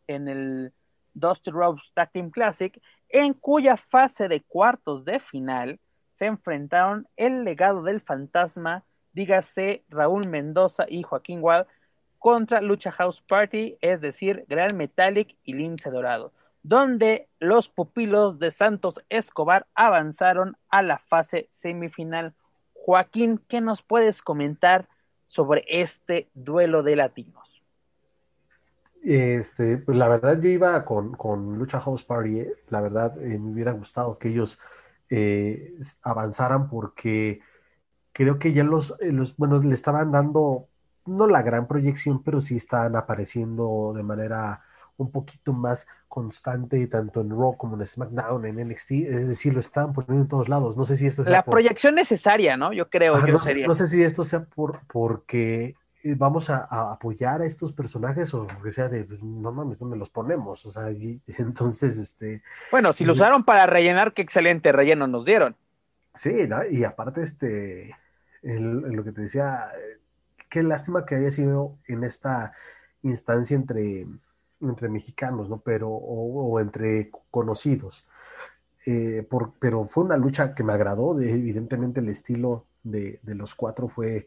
en 0.06 0.28
el 0.28 0.72
Dusty 1.14 1.50
Rose 1.50 1.82
Tag 1.94 2.12
Team 2.12 2.30
Classic, 2.30 2.80
en 3.08 3.32
cuya 3.34 3.76
fase 3.76 4.28
de 4.28 4.42
cuartos 4.42 5.04
de 5.04 5.20
final 5.20 5.80
se 6.12 6.26
enfrentaron 6.26 7.08
el 7.16 7.44
legado 7.44 7.82
del 7.82 8.00
fantasma, 8.00 8.84
dígase 9.12 9.84
Raúl 9.88 10.28
Mendoza 10.28 10.84
y 10.88 11.02
Joaquín 11.02 11.40
Wall, 11.42 11.66
contra 12.18 12.60
Lucha 12.60 12.92
House 12.92 13.22
Party, 13.22 13.76
es 13.80 14.00
decir, 14.00 14.44
Gran 14.48 14.76
Metallic 14.76 15.36
y 15.44 15.54
Lince 15.54 15.90
Dorado, 15.90 16.32
donde 16.62 17.28
los 17.38 17.68
pupilos 17.68 18.38
de 18.38 18.50
Santos 18.50 19.00
Escobar 19.08 19.66
avanzaron 19.74 20.56
a 20.68 20.82
la 20.82 20.98
fase 20.98 21.48
semifinal. 21.50 22.34
Joaquín, 22.74 23.40
¿qué 23.48 23.60
nos 23.60 23.82
puedes 23.82 24.22
comentar 24.22 24.88
sobre 25.26 25.64
este 25.68 26.28
duelo 26.34 26.82
de 26.82 26.96
latinos? 26.96 27.62
Este, 29.02 29.78
pues 29.78 29.96
la 29.96 30.08
verdad 30.08 30.40
yo 30.40 30.48
iba 30.48 30.84
con, 30.84 31.12
con 31.12 31.58
Lucha 31.58 31.80
House 31.80 32.04
Party, 32.04 32.40
¿eh? 32.40 32.52
la 32.68 32.80
verdad 32.80 33.16
eh, 33.22 33.38
me 33.38 33.52
hubiera 33.52 33.72
gustado 33.72 34.18
que 34.18 34.28
ellos 34.28 34.58
eh, 35.08 35.78
avanzaran 36.02 36.68
porque 36.68 37.40
creo 38.12 38.38
que 38.38 38.52
ya 38.52 38.64
los, 38.64 38.94
los, 39.00 39.36
bueno, 39.36 39.60
le 39.60 39.74
estaban 39.74 40.10
dando, 40.10 40.67
no 41.08 41.26
la 41.26 41.42
gran 41.42 41.66
proyección, 41.66 42.22
pero 42.22 42.40
sí 42.40 42.56
estaban 42.56 42.96
apareciendo 42.96 43.92
de 43.94 44.02
manera 44.02 44.62
un 44.98 45.10
poquito 45.10 45.52
más 45.52 45.86
constante 46.08 46.84
tanto 46.88 47.20
en 47.20 47.30
Raw 47.30 47.56
como 47.56 47.76
en 47.76 47.86
SmackDown, 47.86 48.44
en 48.46 48.68
NXT, 48.68 48.90
es 48.90 49.28
decir, 49.28 49.54
lo 49.54 49.60
estaban 49.60 49.92
poniendo 49.92 50.22
en 50.22 50.28
todos 50.28 50.48
lados. 50.48 50.76
No 50.76 50.84
sé 50.84 50.96
si 50.96 51.06
esto 51.06 51.22
es 51.22 51.28
la 51.28 51.44
proyección 51.44 51.94
necesaria, 51.94 52.56
¿no? 52.56 52.72
Yo 52.72 52.90
creo. 52.90 53.22
que 53.24 53.32
no, 53.32 53.42
sería. 53.42 53.66
no, 53.66 53.74
sé 53.74 53.86
si 53.86 54.02
esto 54.02 54.24
sea 54.24 54.44
por 54.44 54.80
porque 54.88 55.76
eh, 56.02 56.14
vamos 56.16 56.50
a, 56.50 56.66
apoyar 56.92 57.42
a 57.42 57.46
estos 57.46 57.72
personajes 57.72 58.34
o 58.34 58.46
que 58.62 58.70
sea 58.72 58.88
de 58.88 59.04
pues, 59.04 59.22
no 59.22 59.52
mames, 59.52 59.78
¿dónde 59.78 59.96
los 59.96 60.10
ponemos? 60.10 60.66
O 60.66 60.70
sea, 60.70 60.90
y, 60.90 61.20
entonces 61.38 61.96
este. 61.98 62.42
Bueno, 62.70 62.92
si 62.92 63.04
lo 63.04 63.12
usaron 63.12 63.44
para 63.44 63.66
rellenar, 63.66 64.12
qué 64.14 64.22
excelente 64.22 64.72
relleno 64.72 65.06
nos 65.06 65.24
dieron. 65.24 65.56
Sí, 66.14 66.48
¿no? 66.48 66.66
y 66.68 66.82
aparte, 66.82 67.22
este, 67.22 67.94
lo 68.42 69.04
que 69.04 69.12
te 69.12 69.20
decía, 69.20 69.70
eh, 69.76 70.00
qué 70.48 70.62
lástima 70.62 71.04
que 71.06 71.16
haya 71.16 71.30
sido 71.30 71.78
en 71.86 72.04
esta 72.04 72.52
instancia 73.02 73.56
entre 73.56 74.06
entre 74.60 74.88
mexicanos, 74.88 75.48
¿no? 75.48 75.60
Pero, 75.60 75.88
o, 75.88 76.58
entre 76.60 77.10
conocidos. 77.30 78.08
Eh, 78.86 79.26
pero 79.60 79.86
fue 79.86 80.04
una 80.04 80.16
lucha 80.16 80.54
que 80.54 80.64
me 80.64 80.72
agradó, 80.72 81.14
de, 81.14 81.32
evidentemente 81.32 82.00
el 82.00 82.08
estilo 82.08 82.66
de, 82.82 83.20
de 83.22 83.34
los 83.34 83.54
cuatro 83.54 83.88
fue 83.88 84.26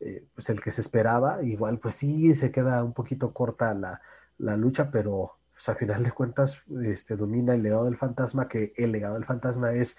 eh, 0.00 0.26
pues 0.34 0.50
el 0.50 0.60
que 0.60 0.72
se 0.72 0.80
esperaba, 0.80 1.42
igual 1.42 1.78
pues 1.78 1.94
sí 1.96 2.34
se 2.34 2.50
queda 2.50 2.82
un 2.82 2.92
poquito 2.92 3.32
corta 3.32 3.72
la, 3.74 4.02
la 4.38 4.56
lucha, 4.56 4.90
pero 4.90 5.36
pues, 5.52 5.68
a 5.68 5.76
final 5.76 6.02
de 6.02 6.12
cuentas 6.12 6.62
este, 6.84 7.16
domina 7.16 7.54
el 7.54 7.62
legado 7.62 7.84
del 7.84 7.96
fantasma, 7.96 8.48
que 8.48 8.72
el 8.76 8.90
legado 8.92 9.14
del 9.14 9.24
fantasma 9.24 9.72
es, 9.72 9.96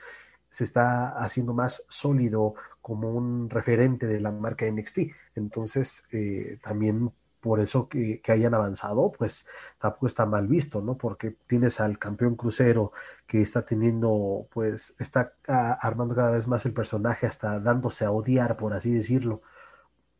se 0.55 0.63
está 0.63 1.09
haciendo 1.21 1.53
más 1.53 1.85
sólido 1.89 2.55
como 2.81 3.11
un 3.11 3.49
referente 3.49 4.07
de 4.07 4.21
la 4.21 4.31
marca 4.31 4.65
NXT, 4.65 4.99
entonces 5.35 6.07
eh, 6.13 6.59
también 6.61 7.11
por 7.41 7.59
eso 7.59 7.89
que, 7.89 8.21
hayan 8.29 8.53
avanzado, 8.53 9.11
pues 9.11 9.47
tampoco 9.79 10.07
está 10.07 10.25
mal 10.25 10.47
visto, 10.47 10.81
¿no? 10.81 10.97
Porque 10.97 11.35
tienes 11.45 11.81
al 11.81 11.99
campeón 11.99 12.35
crucero 12.35 12.93
que 13.27 13.41
está 13.41 13.65
teniendo, 13.65 14.47
pues, 14.53 14.95
está 14.97 15.33
armando 15.45 16.15
cada 16.15 16.31
vez 16.31 16.47
más 16.47 16.65
el 16.65 16.73
personaje, 16.73 17.27
hasta 17.27 17.59
dándose 17.59 18.05
a 18.05 18.11
odiar, 18.11 18.55
por 18.55 18.73
así 18.73 18.93
decirlo, 18.93 19.41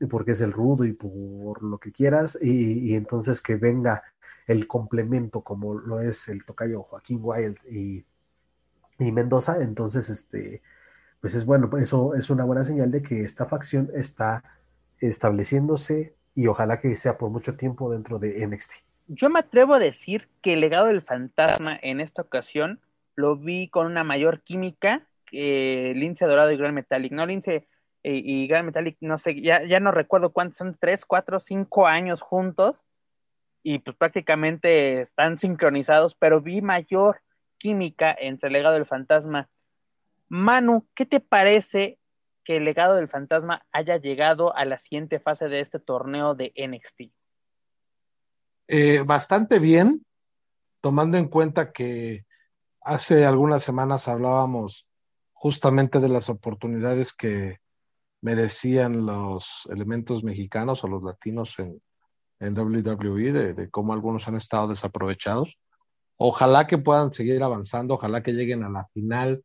porque 0.10 0.34
es 0.34 0.42
el 0.42 0.52
rudo 0.52 0.84
y 0.84 0.92
por 0.94 1.64
lo 1.64 1.78
que 1.80 1.94
quieras, 1.94 2.38
y, 2.42 2.94
entonces 2.96 3.42
que 3.42 3.56
venga 3.56 4.04
el 4.48 4.68
complemento 4.68 5.42
como 5.42 5.76
lo 5.76 6.02
es 6.02 6.28
el 6.28 6.44
tocayo 6.46 6.84
Joaquín 6.84 7.20
Wild 7.24 7.58
y, 7.72 8.06
y 9.00 9.12
Mendoza, 9.12 9.58
entonces, 9.62 10.10
este, 10.10 10.62
pues 11.22 11.36
es 11.36 11.46
bueno, 11.46 11.70
eso 11.78 12.14
es 12.16 12.30
una 12.30 12.44
buena 12.44 12.64
señal 12.64 12.92
de 12.92 13.02
que 13.02 13.24
esta 13.24 13.46
facción 13.46 13.90
está 13.94 14.44
estableciéndose 15.00 16.16
y 16.36 16.48
ojalá 16.48 16.80
que 16.80 16.96
sea 16.98 17.18
por 17.18 17.30
mucho 17.30 17.56
tiempo 17.56 17.92
dentro 17.92 18.20
de 18.20 18.46
NXT. 18.46 18.74
Yo 19.08 19.30
me 19.30 19.40
atrevo 19.40 19.76
a 19.76 19.80
decir 19.80 20.30
que 20.42 20.54
el 20.54 20.62
legado 20.62 20.88
del 20.88 21.02
fantasma 21.02 21.78
en 21.82 22.00
esta 22.00 22.22
ocasión 22.22 22.80
lo 23.16 23.38
vi 23.38 23.70
con 23.70 23.88
una 23.88 24.04
mayor 24.04 24.42
química 24.42 25.08
que 25.26 25.94
Lince 25.96 26.26
Dorado 26.26 26.52
y 26.52 26.58
Gran 26.58 26.74
Metallic. 26.74 27.12
No, 27.12 27.26
Lince 27.26 27.68
eh, 28.04 28.22
y 28.24 28.48
Gran 28.48 28.66
Metallic, 28.66 28.98
no 29.02 29.18
sé, 29.18 29.42
ya, 29.42 29.64
ya 29.64 29.80
no 29.80 29.92
recuerdo 29.92 30.32
cuántos 30.32 30.58
son, 30.58 30.78
tres, 30.80 31.06
cuatro, 31.06 31.40
cinco 31.40 31.88
años 31.88 32.22
juntos 32.22 32.86
y 33.64 33.80
pues 33.80 33.98
prácticamente 33.98 35.02
están 35.02 35.40
sincronizados, 35.40 36.16
pero 36.16 36.40
vi 36.40 36.62
mayor 36.62 37.22
química 37.66 38.16
entre 38.20 38.52
legado 38.52 38.76
del 38.76 38.86
fantasma. 38.86 39.50
Manu, 40.28 40.86
¿qué 40.94 41.08
te 41.08 41.20
parece 41.20 41.98
que 42.44 42.58
el 42.58 42.64
legado 42.64 42.94
del 42.94 43.08
fantasma 43.08 43.66
haya 43.72 43.98
llegado 43.98 44.56
a 44.56 44.66
la 44.66 44.78
siguiente 44.78 45.20
fase 45.20 45.48
de 45.48 45.62
este 45.62 45.80
torneo 45.80 46.36
de 46.36 46.54
NXT? 46.56 47.12
Eh, 48.68 49.02
bastante 49.04 49.58
bien, 49.58 50.06
tomando 50.80 51.18
en 51.18 51.28
cuenta 51.28 51.72
que 51.72 52.28
hace 52.82 53.26
algunas 53.26 53.64
semanas 53.64 54.08
hablábamos 54.08 54.86
justamente 55.34 56.00
de 56.00 56.10
las 56.10 56.30
oportunidades 56.30 57.14
que 57.14 57.58
merecían 58.22 59.08
los 59.08 59.68
elementos 59.72 60.24
mexicanos 60.24 60.84
o 60.84 60.88
los 60.88 61.02
latinos 61.02 61.56
en, 61.58 61.82
WWE, 62.40 63.32
de, 63.32 63.70
cómo 63.72 63.92
algunos 63.94 64.28
han 64.28 64.36
estado 64.36 64.68
desaprovechados. 64.68 65.58
Ojalá 66.18 66.68
que 66.68 66.78
puedan 66.78 67.12
seguir 67.12 67.44
avanzando, 67.44 67.96
ojalá 67.96 68.22
que 68.22 68.34
lleguen 68.34 68.64
a 68.64 68.70
la 68.70 68.88
final, 68.94 69.44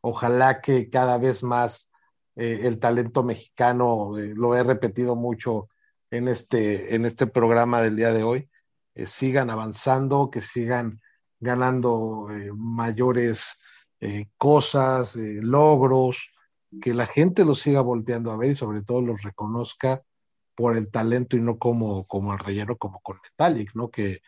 ojalá 0.00 0.60
que 0.60 0.90
cada 0.90 1.18
vez 1.18 1.42
más 1.42 1.90
eh, 2.36 2.60
el 2.64 2.78
talento 2.78 3.22
mexicano, 3.22 4.18
eh, 4.18 4.32
lo 4.34 4.54
he 4.54 4.62
repetido 4.62 5.16
mucho 5.16 5.68
en 6.10 6.28
este, 6.28 6.94
en 6.94 7.04
este 7.04 7.26
programa 7.26 7.80
del 7.80 7.96
día 7.96 8.12
de 8.12 8.22
hoy, 8.22 8.50
eh, 8.94 9.06
sigan 9.06 9.50
avanzando, 9.50 10.30
que 10.30 10.40
sigan 10.40 11.00
ganando 11.38 12.28
mayores 12.54 13.58
cosas, 14.36 15.16
logros, 15.16 16.32
que 16.82 16.92
la 16.92 17.06
gente 17.06 17.44
los 17.44 17.60
siga 17.60 17.80
volteando 17.80 18.30
a 18.30 18.36
ver 18.36 18.50
y 18.50 18.56
sobre 18.56 18.82
todo 18.82 19.00
los 19.00 19.22
reconozca 19.22 20.02
por 20.54 20.76
el 20.76 20.90
talento 20.90 21.36
y 21.36 21.40
no 21.40 21.58
como, 21.58 22.06
como 22.06 22.34
el 22.34 22.38
relleno, 22.38 22.76
como 22.76 23.00
con 23.00 23.18
Metallic, 23.22 23.74
¿no? 23.74 23.90
Que 23.90 24.20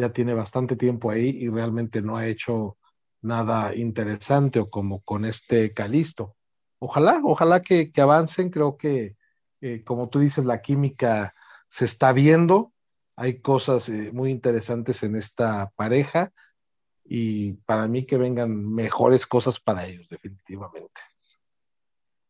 ya 0.00 0.12
tiene 0.12 0.34
bastante 0.34 0.76
tiempo 0.76 1.10
ahí 1.10 1.28
y 1.28 1.48
realmente 1.48 2.02
no 2.02 2.16
ha 2.16 2.26
hecho 2.26 2.78
nada 3.20 3.74
interesante 3.74 4.58
o 4.58 4.68
como 4.68 5.00
con 5.02 5.24
este 5.24 5.72
Calisto 5.72 6.36
ojalá, 6.82 7.20
ojalá 7.22 7.62
que, 7.62 7.90
avancen. 7.96 8.50
Creo 8.50 8.76
que, 8.76 9.16
eh, 9.60 9.82
como 9.84 10.08
tú 10.08 10.18
dices, 10.18 10.44
la 10.44 10.60
química 10.60 11.32
se 11.68 11.84
está 11.84 12.12
viendo. 12.12 12.72
Hay 13.16 13.40
cosas 13.40 13.88
eh, 13.88 14.10
muy 14.12 14.30
interesantes 14.30 15.02
en 15.02 15.14
esta 15.14 15.70
pareja 15.76 16.32
y 17.04 17.54
para 17.66 17.86
mí 17.86 18.04
que 18.04 18.16
vengan 18.16 18.74
mejores 18.74 19.26
cosas 19.26 19.60
para 19.60 19.86
ellos, 19.86 20.08
definitivamente. 20.08 21.00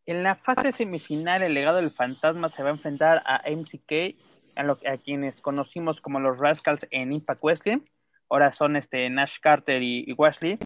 En 0.04 0.22
la 0.22 0.34
fase 0.34 0.72
semifinal, 0.72 1.42
el 1.42 1.54
legado 1.54 1.76
del 1.76 1.92
fantasma 1.92 2.48
se 2.48 2.62
va 2.62 2.70
a 2.70 2.72
enfrentar 2.72 3.22
a 3.24 3.42
MCK, 3.48 4.16
a, 4.56 4.96
quienes 4.98 5.40
conocimos 5.40 6.00
como 6.00 6.20
los 6.20 6.38
Rascals 6.38 6.86
en 6.90 7.12
Impact 7.12 7.42
Wrestling. 7.42 7.80
Ahora 8.28 8.52
son 8.52 8.76
este 8.76 9.08
Nash 9.10 9.38
Carter 9.40 9.82
y, 9.82 10.04
y 10.06 10.12
Wesley. 10.12 10.58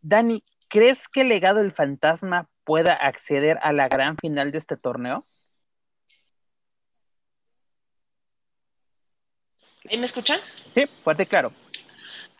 Dani, 0.00 0.44
¿crees 0.68 1.08
que 1.08 1.22
el 1.22 1.28
legado 1.28 1.58
del 1.58 1.72
fantasma 1.72 2.48
pueda 2.64 2.92
acceder 2.92 3.58
a 3.62 3.72
la 3.72 3.88
gran 3.88 4.16
final 4.16 4.52
de 4.52 4.58
este 4.58 4.76
torneo? 4.76 5.26
¿Ahí 9.90 9.98
me 9.98 10.06
escuchan? 10.06 10.40
Sí, 10.74 10.84
fuerte 11.02 11.26
claro. 11.26 11.52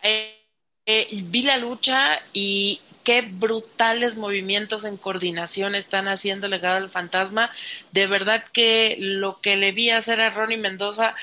Eh, 0.02 0.38
eh, 0.86 1.06
vi 1.24 1.42
la 1.42 1.58
lucha 1.58 2.20
y 2.32 2.80
qué 3.04 3.22
brutales 3.22 4.16
movimientos 4.16 4.84
en 4.84 4.96
coordinación 4.96 5.74
están 5.74 6.08
haciendo 6.08 6.48
legado 6.48 6.80
del 6.80 6.90
fantasma. 6.90 7.50
De 7.92 8.06
verdad 8.06 8.44
que 8.52 8.96
lo 8.98 9.40
que 9.40 9.56
le 9.56 9.72
vi 9.72 9.90
hacer 9.90 10.20
a 10.20 10.30
Ronnie 10.30 10.58
Mendoza, 10.58 11.14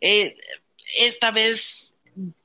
eh, 0.00 0.36
esta 0.96 1.30
vez, 1.30 1.94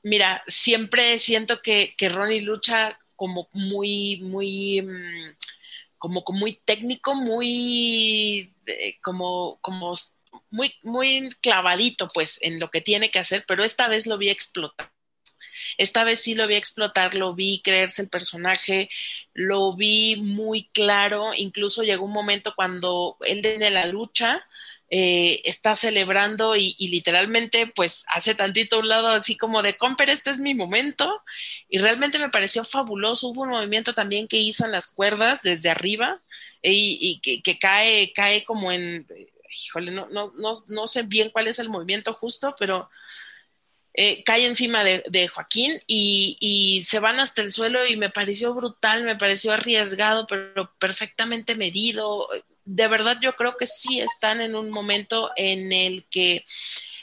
mira, 0.02 0.42
siempre 0.48 1.18
siento 1.18 1.62
que, 1.62 1.94
que 1.96 2.08
Ronnie 2.08 2.40
lucha 2.40 2.98
como 3.16 3.48
muy, 3.52 4.20
muy... 4.22 4.82
Mm, 4.82 5.36
como, 5.98 6.22
muy 6.28 6.54
técnico, 6.54 7.16
muy 7.16 8.54
como, 9.02 9.58
como 9.60 9.94
muy, 10.50 10.74
muy 10.82 11.28
clavadito 11.40 12.08
pues 12.08 12.38
en 12.42 12.60
lo 12.60 12.70
que 12.70 12.80
tiene 12.80 13.10
que 13.10 13.18
hacer, 13.18 13.44
pero 13.46 13.64
esta 13.64 13.88
vez 13.88 14.06
lo 14.06 14.18
vi 14.18 14.30
explotar. 14.30 14.92
Esta 15.76 16.04
vez 16.04 16.20
sí 16.20 16.34
lo 16.34 16.46
vi 16.46 16.56
explotar, 16.56 17.14
lo 17.14 17.34
vi 17.34 17.60
creerse 17.62 18.02
el 18.02 18.08
personaje, 18.08 18.88
lo 19.34 19.74
vi 19.74 20.16
muy 20.16 20.68
claro, 20.72 21.32
incluso 21.34 21.82
llegó 21.82 22.04
un 22.04 22.12
momento 22.12 22.54
cuando 22.56 23.16
él 23.26 23.42
tiene 23.42 23.70
la 23.70 23.86
lucha, 23.86 24.44
eh, 24.90 25.42
está 25.44 25.76
celebrando 25.76 26.56
y, 26.56 26.74
literalmente 26.88 27.66
pues 27.66 28.04
hace 28.08 28.34
tantito 28.34 28.78
un 28.78 28.88
lado 28.88 29.08
así 29.08 29.36
como 29.36 29.62
de 29.62 29.76
Comper, 29.76 30.08
este 30.08 30.30
es 30.30 30.38
mi 30.38 30.54
momento 30.54 31.22
y 31.68 31.78
realmente 31.78 32.18
me 32.18 32.30
pareció 32.30 32.64
fabuloso. 32.64 33.28
Hubo 33.28 33.42
un 33.42 33.50
movimiento 33.50 33.92
también 33.94 34.28
que 34.28 34.38
hizo 34.38 34.64
en 34.64 34.72
las 34.72 34.88
cuerdas 34.88 35.42
desde 35.42 35.68
arriba 35.68 36.22
y, 36.62 37.20
que, 37.20 37.58
cae, 37.58 38.12
cae 38.14 38.44
como 38.44 38.72
en, 38.72 39.06
híjole, 39.66 39.90
no, 39.90 40.08
no, 40.08 40.32
no, 40.38 40.54
no 40.68 40.86
sé 40.86 41.02
bien 41.02 41.30
cuál 41.30 41.48
es 41.48 41.58
el 41.58 41.68
movimiento 41.68 42.14
justo, 42.14 42.54
pero 42.58 42.88
eh, 44.00 44.22
cae 44.22 44.46
encima 44.46 44.84
de, 44.84 45.26
Joaquín 45.26 45.82
y, 45.88 46.84
se 46.86 47.00
van 47.00 47.18
hasta 47.18 47.42
el 47.42 47.50
suelo 47.50 47.84
y 47.84 47.96
me 47.96 48.10
pareció 48.10 48.54
brutal, 48.54 49.02
me 49.02 49.16
pareció 49.16 49.52
arriesgado, 49.52 50.24
pero 50.28 50.72
perfectamente 50.78 51.56
medido. 51.56 52.28
De 52.64 52.86
verdad 52.86 53.18
yo 53.20 53.34
creo 53.34 53.56
que 53.56 53.66
sí 53.66 53.98
están 53.98 54.40
en 54.40 54.54
un 54.54 54.70
momento 54.70 55.32
en 55.34 55.72
el 55.72 56.04
que 56.04 56.44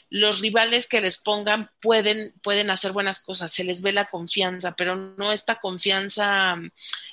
los 0.09 0.39
rivales 0.39 0.87
que 0.87 1.01
les 1.01 1.17
pongan 1.17 1.69
pueden, 1.81 2.33
pueden 2.41 2.69
hacer 2.69 2.93
buenas 2.93 3.21
cosas, 3.21 3.51
se 3.51 3.65
les 3.65 3.81
ve 3.81 3.91
la 3.91 4.05
confianza, 4.05 4.77
pero 4.77 4.95
no 4.95 5.33
esta 5.33 5.59
confianza 5.59 6.55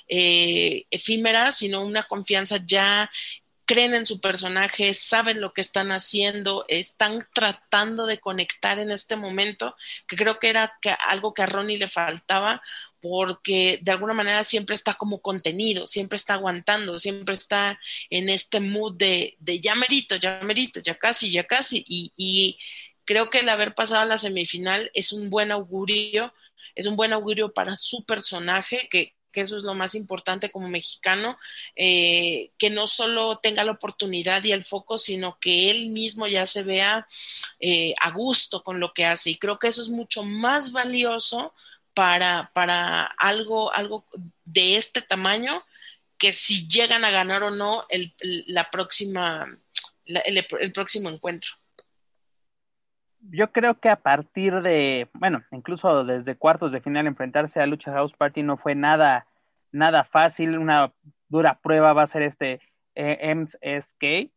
eh, 0.07 0.85
efímera, 0.91 1.51
sino 1.51 1.81
una 1.81 2.03
confianza 2.03 2.57
ya 2.65 3.11
creen 3.65 3.93
en 3.95 4.05
su 4.05 4.19
personaje, 4.19 4.93
saben 4.93 5.41
lo 5.41 5.53
que 5.53 5.61
están 5.61 5.91
haciendo, 5.91 6.65
están 6.67 7.27
tratando 7.33 8.05
de 8.05 8.19
conectar 8.19 8.79
en 8.79 8.91
este 8.91 9.15
momento, 9.15 9.75
que 10.07 10.15
creo 10.15 10.39
que 10.39 10.49
era 10.49 10.73
algo 11.07 11.33
que 11.33 11.43
a 11.43 11.45
Ronnie 11.45 11.77
le 11.77 11.87
faltaba, 11.87 12.61
porque 13.01 13.79
de 13.81 13.91
alguna 13.91 14.13
manera 14.13 14.43
siempre 14.43 14.75
está 14.75 14.95
como 14.95 15.21
contenido, 15.21 15.87
siempre 15.87 16.17
está 16.17 16.35
aguantando, 16.35 16.99
siempre 16.99 17.35
está 17.35 17.79
en 18.09 18.29
este 18.29 18.59
mood 18.59 18.95
de, 18.95 19.35
de 19.39 19.59
ya 19.59 19.75
merito, 19.75 20.15
ya 20.15 20.39
merito, 20.43 20.79
ya 20.79 20.95
casi, 20.95 21.31
ya 21.31 21.45
casi, 21.45 21.83
y, 21.87 22.13
y 22.15 22.59
creo 23.05 23.29
que 23.29 23.39
el 23.39 23.49
haber 23.49 23.75
pasado 23.75 24.01
a 24.01 24.05
la 24.05 24.17
semifinal 24.17 24.91
es 24.93 25.13
un 25.13 25.29
buen 25.29 25.51
augurio, 25.51 26.33
es 26.75 26.85
un 26.85 26.95
buen 26.95 27.13
augurio 27.13 27.53
para 27.53 27.77
su 27.77 28.05
personaje, 28.05 28.87
que, 28.89 29.15
que 29.33 29.41
eso 29.41 29.57
es 29.57 29.63
lo 29.63 29.73
más 29.73 29.95
importante 29.95 30.49
como 30.49 30.69
mexicano, 30.69 31.37
eh, 31.75 32.51
que 32.57 32.69
no 32.69 32.87
solo 32.87 33.39
tenga 33.39 33.65
la 33.65 33.73
oportunidad 33.73 34.41
y 34.45 34.53
el 34.53 34.63
foco, 34.63 34.97
sino 34.97 35.37
que 35.39 35.69
él 35.69 35.89
mismo 35.89 36.27
ya 36.27 36.45
se 36.45 36.63
vea 36.63 37.05
eh, 37.59 37.93
a 37.99 38.11
gusto 38.11 38.63
con 38.63 38.79
lo 38.79 38.93
que 38.93 39.05
hace. 39.05 39.31
Y 39.31 39.37
creo 39.37 39.59
que 39.59 39.67
eso 39.67 39.81
es 39.81 39.89
mucho 39.89 40.23
más 40.23 40.71
valioso 40.71 41.53
para, 41.93 42.51
para 42.53 43.03
algo, 43.03 43.73
algo 43.73 44.05
de 44.45 44.77
este 44.77 45.01
tamaño 45.01 45.63
que 46.17 46.31
si 46.31 46.67
llegan 46.69 47.03
a 47.03 47.11
ganar 47.11 47.43
o 47.43 47.51
no 47.51 47.85
el, 47.89 48.13
la 48.47 48.71
próxima, 48.71 49.57
el 50.05 50.71
próximo 50.71 51.09
encuentro 51.09 51.55
yo 53.29 53.51
creo 53.51 53.79
que 53.79 53.89
a 53.89 53.97
partir 53.97 54.61
de, 54.61 55.09
bueno, 55.13 55.43
incluso 55.51 56.03
desde 56.03 56.35
cuartos 56.35 56.71
de 56.71 56.81
final 56.81 57.07
enfrentarse 57.07 57.61
a 57.61 57.67
Lucha 57.67 57.93
House 57.93 58.13
Party 58.13 58.43
no 58.43 58.57
fue 58.57 58.75
nada, 58.75 59.27
nada 59.71 60.03
fácil, 60.03 60.57
una 60.57 60.93
dura 61.29 61.59
prueba 61.61 61.93
va 61.93 62.03
a 62.03 62.07
ser 62.07 62.23
este 62.23 62.59
eh, 62.95 63.33
MSK. 63.33 64.31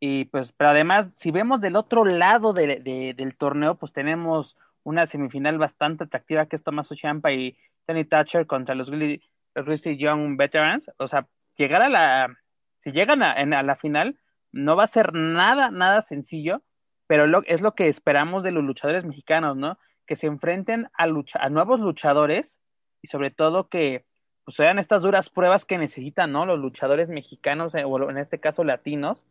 Y 0.00 0.26
pues, 0.26 0.52
pero 0.52 0.70
además, 0.70 1.10
si 1.16 1.30
vemos 1.30 1.60
del 1.60 1.76
otro 1.76 2.04
lado 2.04 2.52
del 2.52 3.36
torneo, 3.38 3.76
pues 3.76 3.92
tenemos 3.92 4.56
una 4.82 5.06
semifinal 5.06 5.56
bastante 5.56 6.04
atractiva 6.04 6.46
que 6.46 6.56
es 6.56 6.62
Tommaso 6.62 6.94
Ciampa 6.94 7.32
y 7.32 7.56
Tony 7.86 8.04
Thatcher 8.04 8.46
contra 8.46 8.74
los 8.74 8.90
Grizzly 8.90 9.96
Young 9.96 10.36
Veterans. 10.36 10.90
O 10.98 11.08
sea, 11.08 11.26
llegar 11.56 11.80
a 11.80 11.88
la, 11.88 12.36
si 12.80 12.92
llegan 12.92 13.22
a, 13.22 13.32
a 13.32 13.62
la 13.62 13.76
final, 13.76 14.18
no 14.52 14.76
va 14.76 14.84
a 14.84 14.88
ser 14.88 15.14
nada, 15.14 15.70
nada 15.70 16.02
sencillo 16.02 16.62
pero 17.06 17.42
es 17.46 17.60
lo 17.60 17.74
que 17.74 17.88
esperamos 17.88 18.42
de 18.42 18.52
los 18.52 18.64
luchadores 18.64 19.04
mexicanos, 19.04 19.56
¿no? 19.56 19.78
Que 20.06 20.16
se 20.16 20.26
enfrenten 20.26 20.88
a, 20.94 21.06
nuevos 21.48 21.80
luchadores 21.80 22.58
y 23.02 23.08
sobre 23.08 23.30
todo 23.30 23.68
que 23.68 24.04
pues 24.44 24.56
sean 24.56 24.78
estas 24.78 25.02
duras 25.02 25.30
pruebas 25.30 25.64
que 25.64 25.78
necesitan, 25.78 26.32
¿no? 26.32 26.44
Los 26.44 26.58
luchadores 26.58 27.08
mexicanos, 27.08 27.74
eh, 27.74 27.84
o 27.84 28.10
en 28.10 28.18
este 28.18 28.40
caso 28.40 28.62
latinos, 28.62 29.24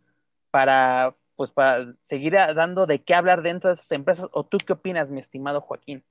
para 0.50 1.16
pues 1.36 1.52
para 1.52 1.94
seguir 2.10 2.34
dando 2.34 2.86
de 2.86 3.04
qué 3.04 3.16
hablar 3.16 3.42
dentro 3.42 3.70
de 3.70 3.76
esas 3.76 3.92
empresas. 3.92 4.28
¿O 4.32 4.46
tú 4.46 4.58
qué 4.66 4.74
opinas, 4.74 5.10
mi 5.10 5.20
estimado 5.20 5.62
Joaquín? 5.62 6.04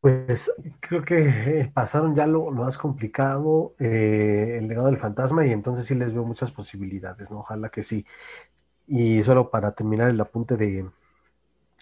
Pues 0.00 0.52
creo 0.80 1.02
que 1.02 1.70
pasaron 1.72 2.14
ya 2.14 2.26
lo, 2.26 2.50
más 2.50 2.76
complicado, 2.76 3.74
eh, 3.78 4.58
el 4.58 4.68
legado 4.68 4.88
del 4.88 4.98
fantasma, 4.98 5.46
y 5.46 5.52
entonces 5.52 5.86
sí 5.86 5.94
les 5.94 6.12
veo 6.12 6.24
muchas 6.24 6.52
posibilidades, 6.52 7.30
¿no? 7.30 7.38
Ojalá 7.38 7.70
que 7.70 7.82
sí. 7.82 8.04
Y 8.86 9.22
solo 9.22 9.50
para 9.50 9.72
terminar 9.72 10.10
el 10.10 10.20
apunte 10.20 10.56
de, 10.56 10.86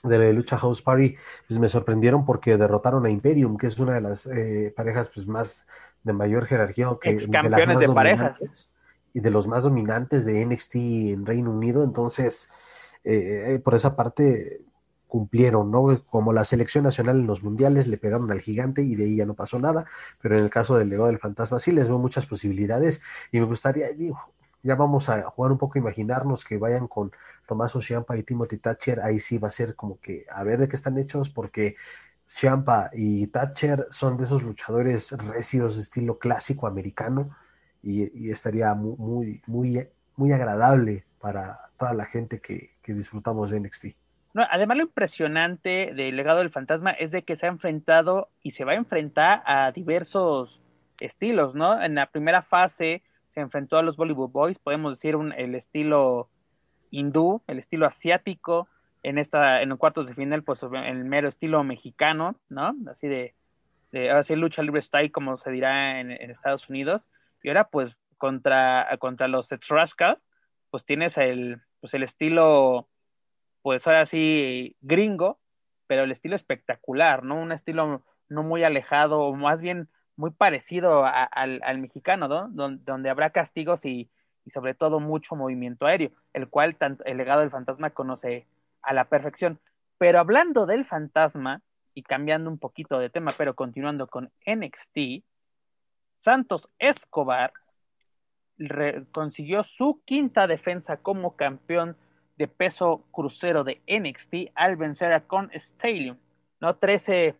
de 0.02 0.18
la 0.18 0.32
lucha 0.32 0.56
House 0.58 0.82
Party, 0.82 1.16
pues 1.46 1.58
me 1.58 1.68
sorprendieron 1.68 2.24
porque 2.24 2.56
derrotaron 2.56 3.06
a 3.06 3.10
Imperium, 3.10 3.56
que 3.56 3.66
es 3.66 3.78
una 3.78 3.94
de 3.94 4.00
las 4.00 4.26
eh, 4.26 4.72
parejas 4.76 5.10
pues 5.12 5.26
más 5.26 5.66
de 6.02 6.12
mayor 6.12 6.46
jerarquía 6.46 6.88
que 7.00 7.16
de 7.16 7.50
las 7.50 7.66
más 7.66 7.78
de 7.78 7.88
parejas 7.88 8.70
y 9.14 9.20
de 9.20 9.30
los 9.30 9.46
más 9.46 9.62
dominantes 9.62 10.24
de 10.24 10.44
NXT 10.44 10.74
en 10.74 11.26
Reino 11.26 11.52
Unido, 11.52 11.84
entonces 11.84 12.48
eh, 13.04 13.60
por 13.62 13.74
esa 13.74 13.94
parte 13.94 14.62
cumplieron, 15.12 15.70
¿no? 15.70 16.00
Como 16.08 16.32
la 16.32 16.42
selección 16.42 16.84
nacional 16.84 17.20
en 17.20 17.26
los 17.26 17.42
mundiales 17.42 17.86
le 17.86 17.98
pegaron 17.98 18.32
al 18.32 18.40
gigante 18.40 18.82
y 18.82 18.94
de 18.94 19.04
ahí 19.04 19.16
ya 19.16 19.26
no 19.26 19.34
pasó 19.34 19.58
nada, 19.58 19.84
pero 20.22 20.38
en 20.38 20.44
el 20.44 20.48
caso 20.48 20.78
del 20.78 20.88
legado 20.88 21.08
del 21.08 21.18
fantasma 21.18 21.58
sí 21.58 21.70
les 21.70 21.86
veo 21.86 21.98
muchas 21.98 22.24
posibilidades 22.24 23.02
y 23.30 23.38
me 23.38 23.44
gustaría, 23.44 23.92
digo, 23.92 24.18
ya 24.62 24.74
vamos 24.74 25.08
a 25.08 25.22
jugar 25.22 25.52
un 25.52 25.58
poco, 25.58 25.78
imaginarnos 25.78 26.44
que 26.44 26.56
vayan 26.56 26.86
con 26.88 27.12
Tomás 27.46 27.72
Ciampa 27.80 28.16
y 28.16 28.22
Timothy 28.22 28.58
Thatcher, 28.58 29.00
ahí 29.00 29.18
sí 29.18 29.38
va 29.38 29.48
a 29.48 29.50
ser 29.50 29.74
como 29.74 29.98
que 30.00 30.24
a 30.30 30.44
ver 30.44 30.58
de 30.58 30.68
qué 30.68 30.76
están 30.76 30.98
hechos, 30.98 31.30
porque 31.30 31.76
Ciampa 32.26 32.90
y 32.92 33.26
Thatcher 33.26 33.86
son 33.90 34.16
de 34.16 34.24
esos 34.24 34.42
luchadores 34.42 35.12
recios 35.12 35.76
de 35.76 35.82
estilo 35.82 36.18
clásico 36.18 36.66
americano 36.66 37.30
y, 37.82 38.30
estaría 38.30 38.72
muy, 38.74 39.42
muy, 39.46 39.88
muy, 40.16 40.32
agradable 40.32 41.04
para 41.20 41.58
toda 41.78 41.94
la 41.94 42.06
gente 42.06 42.40
que, 42.40 42.70
disfrutamos 42.86 43.50
de 43.50 43.60
NXT. 43.60 43.86
No, 44.34 44.44
además 44.50 44.76
lo 44.76 44.84
impresionante 44.84 45.92
del 45.94 46.16
legado 46.16 46.38
del 46.38 46.50
fantasma 46.50 46.92
es 46.92 47.10
de 47.10 47.22
que 47.22 47.36
se 47.36 47.46
ha 47.46 47.48
enfrentado 47.48 48.28
y 48.42 48.52
se 48.52 48.64
va 48.64 48.72
a 48.72 48.76
enfrentar 48.76 49.42
a 49.44 49.72
diversos 49.72 50.62
estilos, 51.00 51.54
¿no? 51.54 51.82
En 51.82 51.96
la 51.96 52.06
primera 52.06 52.42
fase 52.42 53.02
se 53.34 53.40
enfrentó 53.40 53.78
a 53.78 53.82
los 53.82 53.96
Bollywood 53.96 54.30
Boys, 54.30 54.58
podemos 54.58 54.98
decir 54.98 55.16
un, 55.16 55.32
el 55.32 55.54
estilo 55.54 56.28
hindú, 56.90 57.42
el 57.46 57.58
estilo 57.58 57.86
asiático, 57.86 58.68
en 59.02 59.18
esta, 59.18 59.62
en 59.62 59.70
los 59.70 59.78
cuartos 59.78 60.06
de 60.06 60.14
final, 60.14 60.44
pues 60.44 60.62
el 60.62 61.04
mero 61.04 61.28
estilo 61.28 61.64
mexicano, 61.64 62.36
¿no? 62.48 62.74
Así 62.90 63.08
de, 63.08 63.34
lucha 64.30 64.62
libre 64.62 64.82
style, 64.82 65.10
como 65.10 65.38
se 65.38 65.50
dirá 65.50 66.00
en, 66.00 66.12
Estados 66.12 66.68
Unidos, 66.68 67.02
y 67.42 67.48
ahora 67.48 67.68
pues 67.68 67.96
contra, 68.16 68.88
contra 68.98 69.26
los 69.28 69.50
Etrusca, 69.50 70.18
pues 70.70 70.84
tienes 70.84 71.18
el, 71.18 71.60
pues 71.80 71.94
el 71.94 72.04
estilo, 72.04 72.88
pues 73.62 73.86
ahora 73.86 74.06
sí 74.06 74.76
gringo, 74.80 75.40
pero 75.86 76.04
el 76.04 76.12
estilo 76.12 76.36
espectacular, 76.36 77.24
¿no? 77.24 77.40
Un 77.40 77.52
estilo 77.52 78.04
no 78.28 78.42
muy 78.42 78.62
alejado, 78.62 79.20
o 79.20 79.34
más 79.34 79.60
bien 79.60 79.88
muy 80.16 80.30
parecido 80.30 81.04
al, 81.04 81.78
mexicano, 81.78 82.28
¿no? 82.28 82.48
Donde, 82.48 83.10
habrá 83.10 83.30
castigos 83.30 83.84
y, 83.84 84.10
sobre 84.46 84.74
todo 84.74 85.00
mucho 85.00 85.36
movimiento 85.36 85.86
aéreo, 85.86 86.10
el 86.32 86.48
cual 86.48 86.76
tanto, 86.76 87.04
el 87.04 87.16
legado 87.16 87.40
del 87.40 87.50
fantasma 87.50 87.90
conoce 87.90 88.46
a 88.82 88.92
la 88.92 89.04
perfección. 89.04 89.60
Pero 89.98 90.18
hablando 90.18 90.66
del 90.66 90.84
fantasma 90.84 91.62
y 91.94 92.02
cambiando 92.02 92.50
un 92.50 92.58
poquito 92.58 92.98
de 92.98 93.10
tema, 93.10 93.32
pero 93.36 93.54
continuando 93.54 94.06
con 94.06 94.30
NXT, 94.46 95.24
Santos 96.18 96.68
Escobar 96.78 97.52
consiguió 99.12 99.64
su 99.64 100.02
quinta 100.04 100.46
defensa 100.46 100.98
como 100.98 101.36
campeón 101.36 101.96
de 102.36 102.48
peso 102.48 103.04
crucero 103.10 103.64
de 103.64 103.82
NXT 103.86 104.52
al 104.54 104.76
vencer 104.76 105.12
a 105.12 105.26
Con 105.26 105.50
Stadium, 105.52 106.16
¿no? 106.60 106.76
13 106.76 107.34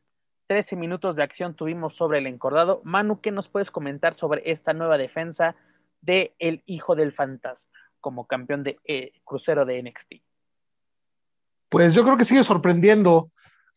13 0.47 0.77
minutos 0.77 1.17
de 1.17 1.23
acción 1.23 1.55
tuvimos 1.55 1.95
sobre 1.95 2.19
el 2.19 2.27
encordado. 2.27 2.81
Manu, 2.85 3.21
¿qué 3.21 3.31
nos 3.31 3.49
puedes 3.49 3.71
comentar 3.71 4.15
sobre 4.15 4.51
esta 4.51 4.73
nueva 4.73 4.99
defensa 4.99 5.57
de 6.01 6.35
El 6.39 6.63
Hijo 6.67 6.95
del 6.95 7.13
Fantasma 7.13 7.71
como 8.01 8.27
campeón 8.27 8.63
de 8.65 8.79
eh, 8.85 9.13
crucero 9.25 9.65
de 9.65 9.83
NXT? 9.83 10.23
Pues 11.69 11.95
yo 11.95 12.05
creo 12.05 12.17
que 12.17 12.25
sigue 12.25 12.45
sorprendiendo. 12.45 13.29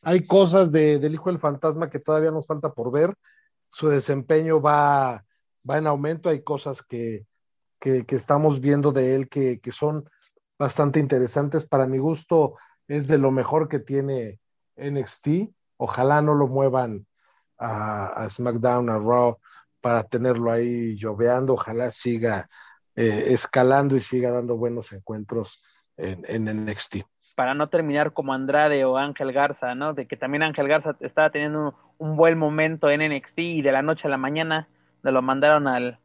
Hay 0.02 0.26
cosas 0.26 0.72
de, 0.72 1.00
del 1.00 1.14
Hijo 1.14 1.30
del 1.30 1.40
Fantasma 1.40 1.90
que 1.90 2.00
todavía 2.00 2.32
nos 2.32 2.48
falta 2.48 2.74
por 2.74 2.92
ver. 2.92 3.14
Su 3.70 3.88
desempeño 3.88 4.62
va, 4.62 5.24
va 5.70 5.78
en 5.78 5.88
aumento. 5.88 6.30
Hay 6.30 6.44
cosas 6.44 6.82
que, 6.82 7.26
que, 7.80 8.04
estamos 8.10 8.60
viendo 8.60 8.92
de 8.92 9.16
él 9.16 9.30
que, 9.30 9.60
que 9.60 9.72
son 9.72 10.10
bastante 10.60 11.00
interesantes. 11.00 11.68
Para 11.68 11.88
mi 11.88 11.98
gusto, 12.00 12.56
es 12.88 13.08
de 13.08 13.18
lo 13.18 13.32
mejor 13.32 13.70
que 13.70 13.80
tiene 13.80 14.40
NXT 14.78 15.55
Ojalá 15.78 16.22
no 16.22 16.34
lo 16.36 16.48
muevan 16.48 17.06
a, 17.58 18.28
SmackDown, 18.30 18.90
a 18.90 18.98
Raw, 18.98 19.38
para 19.82 20.04
tenerlo 20.04 20.52
ahí 20.52 20.96
lloveando. 20.96 21.54
Ojalá 21.54 21.92
siga 21.92 22.48
eh, 22.96 23.26
escalando 23.28 23.96
y 23.96 24.02
siga 24.02 24.32
dando 24.32 24.58
buenos 24.58 24.92
encuentros 24.94 25.92
en, 25.98 26.26
en 26.28 26.66
NXT. 26.66 26.98
Para 27.36 27.54
no 27.54 27.68
terminar 27.68 28.14
como 28.14 28.34
Andrade 28.34 28.86
o 28.86 28.98
Ángel 28.98 29.34
Garza, 29.34 29.76
¿no? 29.76 29.94
De 29.94 30.08
que 30.08 30.16
también 30.16 30.44
Ángel 30.44 30.68
Garza 30.68 30.96
estaba 31.02 31.30
teniendo 31.30 31.76
un, 31.98 32.16
buen 32.16 32.38
momento 32.38 32.90
en 32.90 33.02
NXT 33.02 33.40
y 33.40 33.62
de 33.62 33.72
la 33.72 33.82
noche 33.82 34.08
a 34.08 34.12
la 34.12 34.18
mañana 34.18 34.70
de 35.04 35.12
lo 35.12 35.22
mandaron 35.22 35.68
al, 35.68 36.00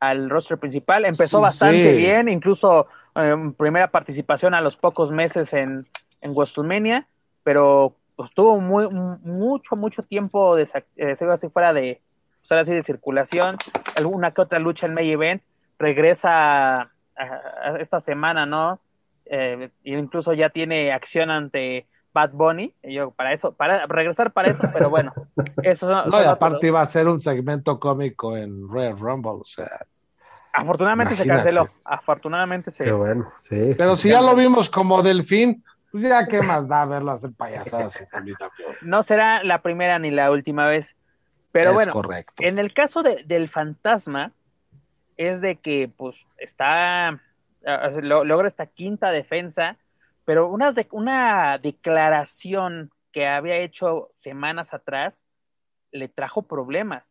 al 0.00 0.30
roster 0.30 0.58
principal. 0.58 1.04
Empezó 1.04 1.40
bastante 1.42 1.94
bien, 1.94 2.28
incluso 2.28 2.86
eh, 3.14 3.36
primera 3.58 3.90
participación 3.90 4.54
a 4.54 4.62
los 4.62 4.76
pocos 4.76 5.12
meses 5.12 5.52
en, 5.52 5.86
en 6.22 6.32
WrestleMania, 6.32 7.06
pero 7.42 7.99
tuvo 8.34 8.60
muy, 8.60 8.88
mucho, 8.88 9.76
mucho 9.76 10.02
tiempo 10.02 10.56
de, 10.56 10.68
eh, 10.96 11.14
así 11.30 11.48
fuera 11.48 11.72
de, 11.72 12.00
pues, 12.46 12.60
así 12.60 12.72
de 12.72 12.82
circulación, 12.82 13.56
alguna 13.96 14.30
que 14.30 14.42
otra 14.42 14.58
lucha 14.58 14.86
en 14.86 14.94
May 14.94 15.10
Event, 15.10 15.42
regresa 15.78 16.90
esta 17.78 18.00
semana, 18.00 18.46
¿no? 18.46 18.80
Eh, 19.26 19.70
incluso 19.84 20.32
ya 20.32 20.50
tiene 20.50 20.92
acción 20.92 21.30
ante 21.30 21.86
Bad 22.12 22.32
Bunny, 22.32 22.74
y 22.82 22.94
yo 22.94 23.12
para 23.12 23.32
eso, 23.32 23.52
para 23.52 23.86
regresar 23.86 24.32
para 24.32 24.50
eso, 24.50 24.62
pero 24.72 24.90
bueno, 24.90 25.12
eso 25.62 25.88
no, 26.06 26.20
y 26.20 26.24
aparte 26.24 26.66
iba 26.66 26.80
a 26.80 26.86
ser 26.86 27.06
un 27.06 27.20
segmento 27.20 27.78
cómico 27.78 28.36
en 28.36 28.68
Royal 28.68 28.98
Rumble, 28.98 29.40
o 29.40 29.44
sea. 29.44 29.86
Afortunadamente 30.52 31.14
se 31.14 31.26
canceló, 31.26 31.68
afortunadamente 31.84 32.72
se. 32.72 32.90
bueno, 32.90 33.30
sí. 33.38 33.72
Pero 33.78 33.94
si 33.94 34.08
ya 34.08 34.20
lo 34.20 34.34
vimos 34.34 34.68
como 34.68 35.00
delfín, 35.00 35.62
pues 35.90 36.04
ya 36.04 36.26
qué 36.26 36.42
más 36.42 36.68
da 36.68 36.84
verlo 36.86 37.12
hacer 37.12 37.32
payasadas. 37.32 37.98
no 38.82 39.02
será 39.02 39.42
la 39.42 39.62
primera 39.62 39.98
ni 39.98 40.10
la 40.10 40.30
última 40.30 40.66
vez. 40.66 40.94
Pero 41.52 41.72
bueno, 41.72 41.92
en 42.38 42.58
el 42.58 42.72
caso 42.72 43.02
de, 43.02 43.24
del 43.24 43.48
fantasma, 43.48 44.32
es 45.16 45.40
de 45.40 45.56
que 45.56 45.90
pues 45.94 46.16
está, 46.38 47.20
logra 48.00 48.48
esta 48.48 48.66
quinta 48.66 49.10
defensa, 49.10 49.76
pero 50.24 50.48
una, 50.48 50.72
de, 50.72 50.86
una 50.92 51.58
declaración 51.58 52.90
que 53.12 53.26
había 53.26 53.56
hecho 53.56 54.12
semanas 54.16 54.72
atrás 54.72 55.26
le 55.92 56.08
trajo 56.08 56.42
problemas, 56.42 57.04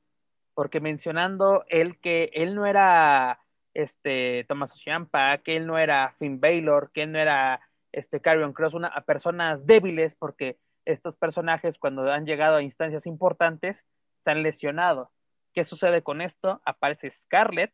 porque 0.54 0.80
mencionando 0.80 1.66
él 1.68 2.00
que 2.00 2.32
él 2.34 2.56
no 2.56 2.66
era 2.66 3.40
este 3.74 4.46
Thomas 4.48 4.74
Ciampa, 4.74 5.38
que 5.40 5.58
él 5.58 5.68
no 5.68 5.78
era 5.78 6.16
Finn 6.18 6.40
Baylor, 6.40 6.92
que 6.92 7.04
él 7.04 7.12
no 7.12 7.20
era 7.20 7.62
este 7.92 8.22
Carrion 8.22 8.54
Cross, 8.54 8.74
una, 8.74 8.88
a 8.88 9.02
personas 9.02 9.66
débiles, 9.66 10.16
porque 10.16 10.58
estos 10.86 11.16
personajes 11.16 11.78
cuando 11.78 12.12
han 12.12 12.26
llegado 12.26 12.58
a 12.58 12.62
instancias 12.62 13.06
importantes 13.06 13.84
están 14.16 14.44
lesionados. 14.44 15.10
¿Qué 15.54 15.66
sucede 15.66 16.02
con 16.04 16.22
esto? 16.22 16.62
Aparece 16.66 17.12
Scarlett 17.12 17.74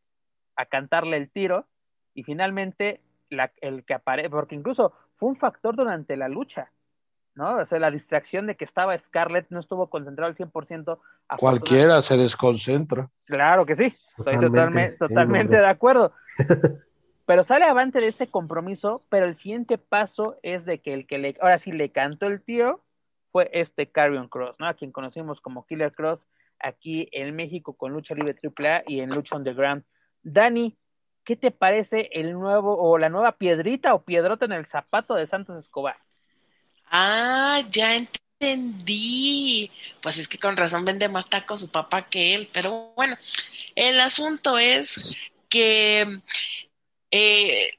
a 0.55 0.66
cantarle 0.66 1.18
el 1.18 1.30
tiro 1.30 1.68
y 2.13 2.24
finalmente 2.24 3.01
la, 3.30 3.51
el 3.61 3.84
que 3.84 3.93
aparece, 3.93 4.30
porque 4.30 4.55
incluso 4.55 4.93
fue 5.13 5.30
un 5.30 5.36
factor 5.36 5.76
durante 5.76 6.16
la 6.16 6.30
lucha, 6.30 6.72
¿no? 7.34 7.57
O 7.57 7.66
sea, 7.66 7.80
la 7.80 7.91
distracción 7.91 8.47
de 8.47 8.55
que 8.55 8.63
estaba 8.63 8.97
Scarlett 8.97 9.47
no 9.49 9.59
estuvo 9.59 9.89
concentrado 9.89 10.30
al 10.30 10.36
100%. 10.36 10.99
Cualquiera 11.38 12.01
se 12.01 12.18
desconcentra. 12.18 13.09
Claro 13.26 13.66
que 13.66 13.76
sí, 13.76 13.93
estoy 14.18 14.39
totalmente, 14.39 14.97
totalmente 14.97 15.57
de 15.57 15.68
acuerdo. 15.68 16.13
pero 17.26 17.43
sale 17.43 17.65
avante 17.65 17.99
de 17.99 18.07
este 18.07 18.28
compromiso, 18.28 19.03
pero 19.09 19.26
el 19.26 19.36
siguiente 19.36 19.78
paso 19.78 20.38
es 20.43 20.65
de 20.65 20.80
que 20.80 20.93
el 20.93 21.07
que 21.07 21.17
le, 21.17 21.36
ahora 21.41 21.57
sí 21.57 21.71
le 21.71 21.91
cantó 21.91 22.28
el 22.28 22.43
tiro 22.43 22.84
fue 23.32 23.49
este 23.51 23.91
Carrion 23.91 24.30
Cross, 24.30 24.55
¿no? 24.59 24.67
A 24.67 24.76
quien 24.76 24.91
conocimos 24.91 25.41
como 25.41 25.65
Killer 25.65 25.91
Cross 25.91 26.28
aquí 26.59 27.09
en 27.11 27.36
México 27.36 27.73
con 27.73 27.91
Lucha 27.91 28.15
Libre 28.15 28.36
AAA 28.41 28.84
y 28.88 28.99
en 29.01 29.09
Lucha 29.09 29.36
Underground. 29.36 29.84
Dani, 30.21 30.78
¿qué 31.23 31.36
te 31.36 31.51
parece 31.51 32.09
el 32.13 32.34
nuevo 32.34 32.78
o 32.78 32.97
la 32.97 33.09
nueva 33.09 33.34
piedrita 33.34 33.93
o 33.93 34.03
piedrota 34.03 34.45
en 34.45 34.53
el 34.53 34.67
zapato 34.67 35.15
de 35.15 35.28
Santos 35.28 35.57
Escobar? 35.57 35.97
Ah, 36.89 37.61
ya 37.69 37.95
entendí. 37.95 39.71
Pues 40.01 40.19
es 40.19 40.28
que 40.28 40.38
con 40.38 40.55
razón 40.55 40.86
vende 40.86 41.09
más 41.09 41.30
tacos 41.30 41.59
su 41.59 41.69
papá 41.69 42.03
que 42.03 42.36
él, 42.36 42.49
pero 42.53 42.93
bueno, 42.95 43.17
el 43.76 43.99
asunto 43.99 44.57
es 44.57 45.17
que 45.49 46.21
eh, 47.18 47.72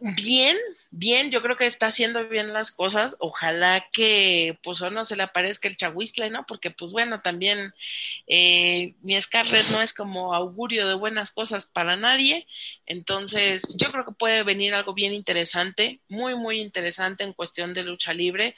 bien, 0.00 0.56
bien, 0.90 1.30
yo 1.30 1.42
creo 1.42 1.56
que 1.56 1.66
está 1.66 1.86
haciendo 1.88 2.28
bien 2.28 2.52
las 2.52 2.72
cosas. 2.72 3.16
Ojalá 3.20 3.86
que 3.92 4.58
pues 4.62 4.80
o 4.82 4.90
no 4.90 5.04
se 5.04 5.14
le 5.14 5.22
aparezca 5.22 5.68
el 5.68 5.76
chahuistle, 5.76 6.30
¿no? 6.30 6.44
Porque 6.46 6.70
pues 6.72 6.92
bueno, 6.92 7.20
también 7.20 7.72
eh, 8.26 8.94
mi 9.02 9.20
Scarlett 9.20 9.68
no 9.68 9.80
es 9.80 9.92
como 9.92 10.34
augurio 10.34 10.88
de 10.88 10.94
buenas 10.94 11.30
cosas 11.30 11.66
para 11.66 11.96
nadie. 11.96 12.48
Entonces, 12.86 13.62
yo 13.76 13.90
creo 13.92 14.04
que 14.04 14.12
puede 14.12 14.42
venir 14.42 14.74
algo 14.74 14.92
bien 14.92 15.14
interesante, 15.14 16.00
muy, 16.08 16.34
muy 16.34 16.60
interesante 16.60 17.22
en 17.24 17.32
cuestión 17.32 17.72
de 17.74 17.84
lucha 17.84 18.12
libre. 18.12 18.56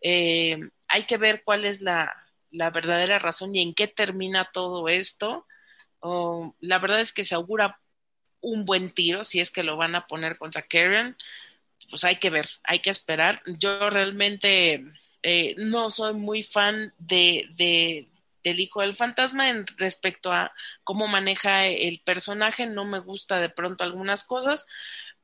Eh, 0.00 0.58
hay 0.88 1.02
que 1.04 1.18
ver 1.18 1.42
cuál 1.44 1.64
es 1.66 1.82
la, 1.82 2.14
la, 2.50 2.70
verdadera 2.70 3.18
razón 3.18 3.54
y 3.54 3.60
en 3.62 3.74
qué 3.74 3.88
termina 3.88 4.50
todo 4.52 4.88
esto. 4.88 5.46
Oh, 6.00 6.54
la 6.60 6.78
verdad 6.78 7.00
es 7.00 7.12
que 7.12 7.24
se 7.24 7.34
augura 7.34 7.80
un 8.44 8.64
buen 8.64 8.90
tiro, 8.90 9.24
si 9.24 9.40
es 9.40 9.50
que 9.50 9.62
lo 9.64 9.76
van 9.76 9.94
a 9.94 10.06
poner 10.06 10.38
contra 10.38 10.62
Karen, 10.62 11.16
pues 11.90 12.04
hay 12.04 12.16
que 12.16 12.30
ver, 12.30 12.48
hay 12.64 12.80
que 12.80 12.90
esperar. 12.90 13.42
Yo 13.58 13.90
realmente 13.90 14.84
eh, 15.22 15.54
no 15.58 15.90
soy 15.90 16.14
muy 16.14 16.42
fan 16.42 16.94
de, 16.98 17.46
de, 17.56 18.08
del 18.44 18.60
hijo 18.60 18.82
del 18.82 18.96
fantasma 18.96 19.48
en 19.50 19.66
respecto 19.78 20.32
a 20.32 20.52
cómo 20.84 21.08
maneja 21.08 21.66
el 21.66 22.00
personaje, 22.04 22.66
no 22.66 22.84
me 22.84 23.00
gusta 23.00 23.40
de 23.40 23.48
pronto 23.50 23.84
algunas 23.84 24.24
cosas, 24.24 24.66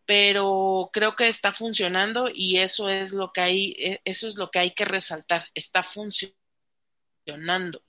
pero 0.07 0.91
creo 0.93 1.17
que 1.17 1.29
está 1.29 1.53
funcionando 1.53 2.31
y 2.33 2.59
eso 2.59 2.89
es 2.89 3.13
lo 3.13 3.33
que 3.33 3.41
hay, 3.43 3.71
e, 3.79 4.01
eso 4.05 4.29
es 4.29 4.37
lo 4.37 4.51
que 4.51 4.59
hay 4.61 4.73
que 4.73 4.85
resaltar, 4.85 5.47
está 5.55 5.83
funcionando 5.83 6.35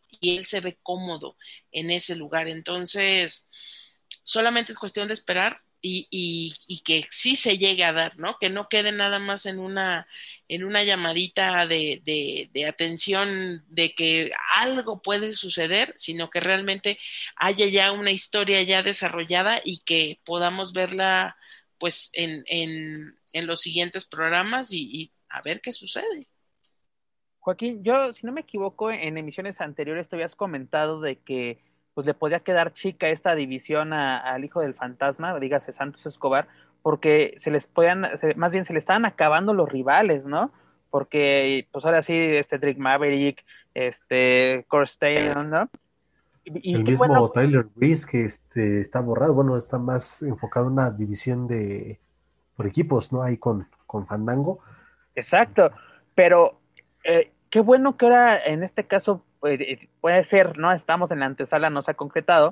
y 0.09 0.37
él 0.37 0.45
se 0.45 0.61
ve 0.61 0.77
cómodo 0.83 1.37
en 1.71 1.91
ese 1.91 2.15
lugar. 2.15 2.47
Entonces, 2.47 3.47
solamente 4.23 4.71
es 4.71 4.79
cuestión 4.79 5.07
de 5.07 5.13
esperar 5.13 5.61
y, 5.81 6.81
que 6.85 7.05
sí 7.11 7.35
se 7.35 7.57
llegue 7.57 7.83
a 7.83 7.93
dar, 7.93 8.17
¿no? 8.17 8.37
Que 8.39 8.49
no 8.49 8.69
quede 8.69 8.91
nada 8.91 9.19
más 9.19 9.45
en 9.45 9.59
una, 9.59 10.07
en 10.47 10.63
una 10.63 10.83
llamadita 10.83 11.65
de, 11.67 12.49
atención 12.67 13.63
de 13.67 13.93
que 13.93 14.31
algo 14.55 15.01
puede 15.01 15.33
suceder, 15.35 15.93
sino 15.97 16.29
que 16.29 16.39
realmente 16.39 16.99
haya 17.35 17.67
ya 17.67 17.91
una 17.91 18.11
historia 18.11 18.61
ya 18.63 18.83
desarrollada 18.83 19.61
y 19.63 19.79
que 19.79 20.19
podamos 20.23 20.73
verla 20.73 21.35
pues 21.77 22.11
en, 22.13 22.43
en, 22.47 23.47
los 23.47 23.61
siguientes 23.61 24.05
programas 24.05 24.71
y 24.71 25.11
a 25.29 25.41
ver 25.41 25.61
qué 25.61 25.73
sucede. 25.73 26.27
Joaquín, 27.39 27.83
yo, 27.83 28.13
si 28.13 28.27
no 28.27 28.31
me 28.31 28.41
equivoco, 28.41 28.91
en 28.91 29.17
emisiones 29.17 29.61
anteriores 29.61 30.07
te 30.07 30.15
habías 30.15 30.35
comentado 30.35 31.01
de 31.01 31.17
que 31.17 31.57
pues 31.93 32.07
le 32.07 32.13
podía 32.13 32.39
quedar 32.39 32.73
chica 32.73 33.09
esta 33.09 33.35
división 33.35 33.93
al 33.93 34.43
hijo 34.43 34.61
del 34.61 34.73
fantasma, 34.73 35.37
dígase 35.39 35.73
Santos 35.73 36.05
Escobar, 36.05 36.47
porque 36.81 37.35
se 37.37 37.51
les 37.51 37.67
podían, 37.67 38.07
más 38.35 38.51
bien 38.51 38.65
se 38.65 38.73
le 38.73 38.79
estaban 38.79 39.05
acabando 39.05 39.53
los 39.53 39.69
rivales, 39.69 40.25
¿no? 40.25 40.51
Porque, 40.89 41.67
pues 41.71 41.85
ahora 41.85 42.01
sí, 42.01 42.13
este 42.15 42.57
Drake 42.57 42.79
Maverick, 42.79 43.43
este 43.73 44.65
Taylor, 44.99 45.45
¿no? 45.45 45.69
Y, 46.43 46.73
el 46.73 46.83
mismo 46.83 47.29
Tyler 47.31 47.67
Breeze 47.75 48.07
que 48.09 48.25
este, 48.25 48.81
está 48.81 48.99
borrado, 48.99 49.33
bueno, 49.33 49.57
está 49.57 49.77
más 49.77 50.23
enfocado 50.23 50.67
en 50.67 50.73
una 50.73 50.89
división 50.89 51.47
de 51.47 51.99
por 52.55 52.65
equipos, 52.65 53.13
¿no? 53.13 53.21
Ahí 53.21 53.37
con, 53.37 53.67
con 53.85 54.07
Fandango. 54.07 54.59
Exacto, 55.13 55.71
pero 56.15 56.59
eh, 57.03 57.31
qué 57.49 57.59
bueno 57.59 57.95
que 57.95 58.05
ahora 58.05 58.43
en 58.43 58.63
este 58.63 58.85
caso 58.85 59.23
puede 59.99 60.23
ser, 60.23 60.57
¿no? 60.57 60.71
Estamos 60.71 61.11
en 61.11 61.19
la 61.19 61.25
antesala, 61.25 61.69
no 61.69 61.81
se 61.81 61.91
ha 61.91 61.95
concretado, 61.95 62.51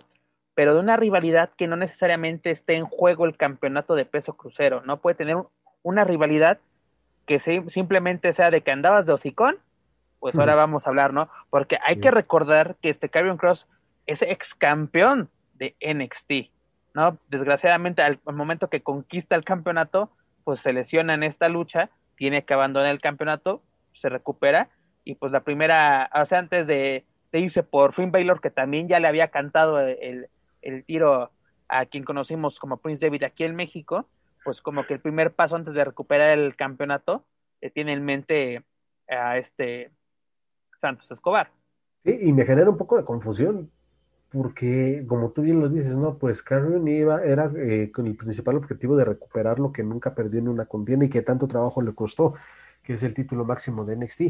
pero 0.55 0.73
de 0.73 0.81
una 0.81 0.97
rivalidad 0.97 1.51
que 1.55 1.67
no 1.67 1.77
necesariamente 1.77 2.51
esté 2.51 2.73
en 2.75 2.85
juego 2.85 3.25
el 3.25 3.37
campeonato 3.37 3.95
de 3.95 4.05
peso 4.05 4.35
crucero, 4.35 4.81
¿no? 4.81 4.97
Puede 4.97 5.15
tener 5.15 5.37
una 5.83 6.03
rivalidad 6.03 6.59
que 7.25 7.39
simplemente 7.39 8.33
sea 8.33 8.49
de 8.51 8.61
que 8.61 8.71
andabas 8.71 9.05
de 9.05 9.13
hocicón, 9.13 9.57
pues 10.19 10.35
ahora 10.37 10.55
vamos 10.55 10.85
a 10.85 10.89
hablar, 10.89 11.13
¿no? 11.13 11.29
Porque 11.49 11.77
hay 11.85 11.99
que 11.99 12.11
recordar 12.11 12.75
que 12.81 12.89
este 12.89 13.07
Karrion 13.07 13.37
Cross 13.37 13.67
es 14.05 14.21
ex 14.21 14.55
campeón 14.55 15.29
de 15.53 15.75
NXT, 15.79 16.51
¿no? 16.93 17.17
Desgraciadamente, 17.29 18.01
al, 18.01 18.19
momento 18.25 18.69
que 18.69 18.81
conquista 18.81 19.35
el 19.35 19.43
campeonato, 19.43 20.09
pues 20.43 20.59
se 20.59 20.73
lesiona 20.73 21.13
en 21.13 21.23
esta 21.23 21.47
lucha, 21.47 21.89
tiene 22.15 22.43
que 22.43 22.53
abandonar 22.53 22.91
el 22.91 22.99
campeonato, 22.99 23.61
se 23.93 24.09
recupera 24.09 24.69
y 25.03 25.15
pues 25.15 25.31
la 25.31 25.43
primera, 25.43 26.09
o 26.13 26.25
sea, 26.25 26.39
antes 26.39 26.67
de, 26.67 27.05
irse 27.31 27.63
por 27.63 27.93
Finn 27.93 28.11
Baylor, 28.11 28.41
que 28.41 28.49
también 28.49 28.87
ya 28.87 28.99
le 28.99 29.07
había 29.07 29.29
cantado 29.29 29.79
el, 29.79 30.29
tiro 30.85 31.31
a 31.67 31.85
quien 31.85 32.03
conocimos 32.03 32.59
como 32.59 32.77
Prince 32.77 33.05
David 33.05 33.23
aquí 33.23 33.43
en 33.43 33.55
México, 33.55 34.07
pues 34.43 34.61
como 34.61 34.85
que 34.85 34.95
el 34.95 34.99
primer 34.99 35.33
paso 35.33 35.55
antes 35.55 35.73
de 35.73 35.85
recuperar 35.85 36.37
el 36.37 36.55
campeonato 36.55 37.25
tiene 37.73 37.93
en 37.93 38.03
mente 38.03 38.63
a 39.07 39.37
este 39.37 39.91
Santos 40.75 41.11
Escobar. 41.11 41.51
Sí, 42.05 42.17
y 42.21 42.33
me 42.33 42.45
genera 42.45 42.69
un 42.69 42.77
poco 42.77 42.97
de 42.97 43.03
confusión, 43.03 43.69
porque, 44.31 45.05
como 45.07 45.31
tú 45.31 45.41
bien 45.41 45.59
lo 45.59 45.69
dices, 45.69 45.97
¿no? 45.97 46.17
Pues 46.17 46.43
Carrion 46.43 46.87
iba, 46.87 47.23
era 47.23 47.51
eh, 47.57 47.91
con 47.91 48.05
el 48.05 48.15
principal 48.15 48.57
objetivo 48.57 48.95
de 48.95 49.05
recuperar 49.05 49.59
lo 49.59 49.71
que 49.71 49.83
nunca 49.83 50.13
perdió 50.13 50.39
en 50.39 50.47
una 50.47 50.65
contienda 50.65 51.05
y 51.05 51.09
que 51.09 51.23
tanto 51.23 51.47
trabajo 51.47 51.81
le 51.81 51.93
costó, 51.93 52.35
que 52.83 52.93
es 52.93 53.03
el 53.03 53.13
título 53.13 53.43
máximo 53.43 53.85
de 53.85 53.95
NXT. 53.95 54.21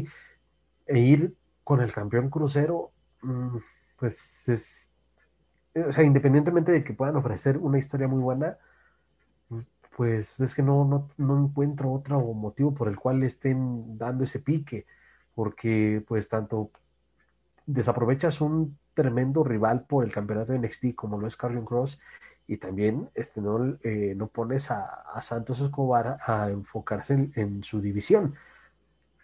E 0.90 0.98
ir 0.98 1.34
con 1.64 1.80
el 1.80 1.92
campeón 1.92 2.30
crucero, 2.30 2.90
mm, 3.22 3.56
pues 3.96 4.48
es, 4.48 4.92
o 5.74 5.92
sea, 5.92 6.04
independientemente 6.04 6.72
de 6.72 6.84
que 6.84 6.94
puedan 6.94 7.16
ofrecer 7.16 7.58
una 7.58 7.78
historia 7.78 8.08
muy 8.08 8.20
buena, 8.20 8.58
pues 9.96 10.40
es 10.40 10.54
que 10.54 10.62
no, 10.62 10.84
no, 10.84 11.10
no 11.16 11.44
encuentro 11.44 11.92
otro 11.92 12.20
motivo 12.34 12.74
por 12.74 12.88
el 12.88 12.96
cual 12.96 13.20
le 13.20 13.26
estén 13.26 13.98
dando 13.98 14.24
ese 14.24 14.40
pique, 14.40 14.86
porque 15.34 16.02
pues 16.06 16.28
tanto 16.28 16.70
desaprovechas 17.66 18.40
un 18.40 18.78
tremendo 18.94 19.44
rival 19.44 19.84
por 19.86 20.04
el 20.04 20.12
campeonato 20.12 20.52
de 20.52 20.58
NXT 20.58 20.94
como 20.94 21.18
lo 21.18 21.26
es 21.26 21.36
Carrion 21.36 21.64
Cross 21.64 22.00
y 22.46 22.56
también 22.56 23.08
este, 23.14 23.40
no, 23.40 23.78
eh, 23.84 24.14
no 24.16 24.26
pones 24.26 24.70
a, 24.72 25.04
Santos 25.20 25.60
Escobar 25.60 26.18
a 26.26 26.50
enfocarse 26.50 27.30
en, 27.34 27.62
su 27.62 27.80
división. 27.80 28.34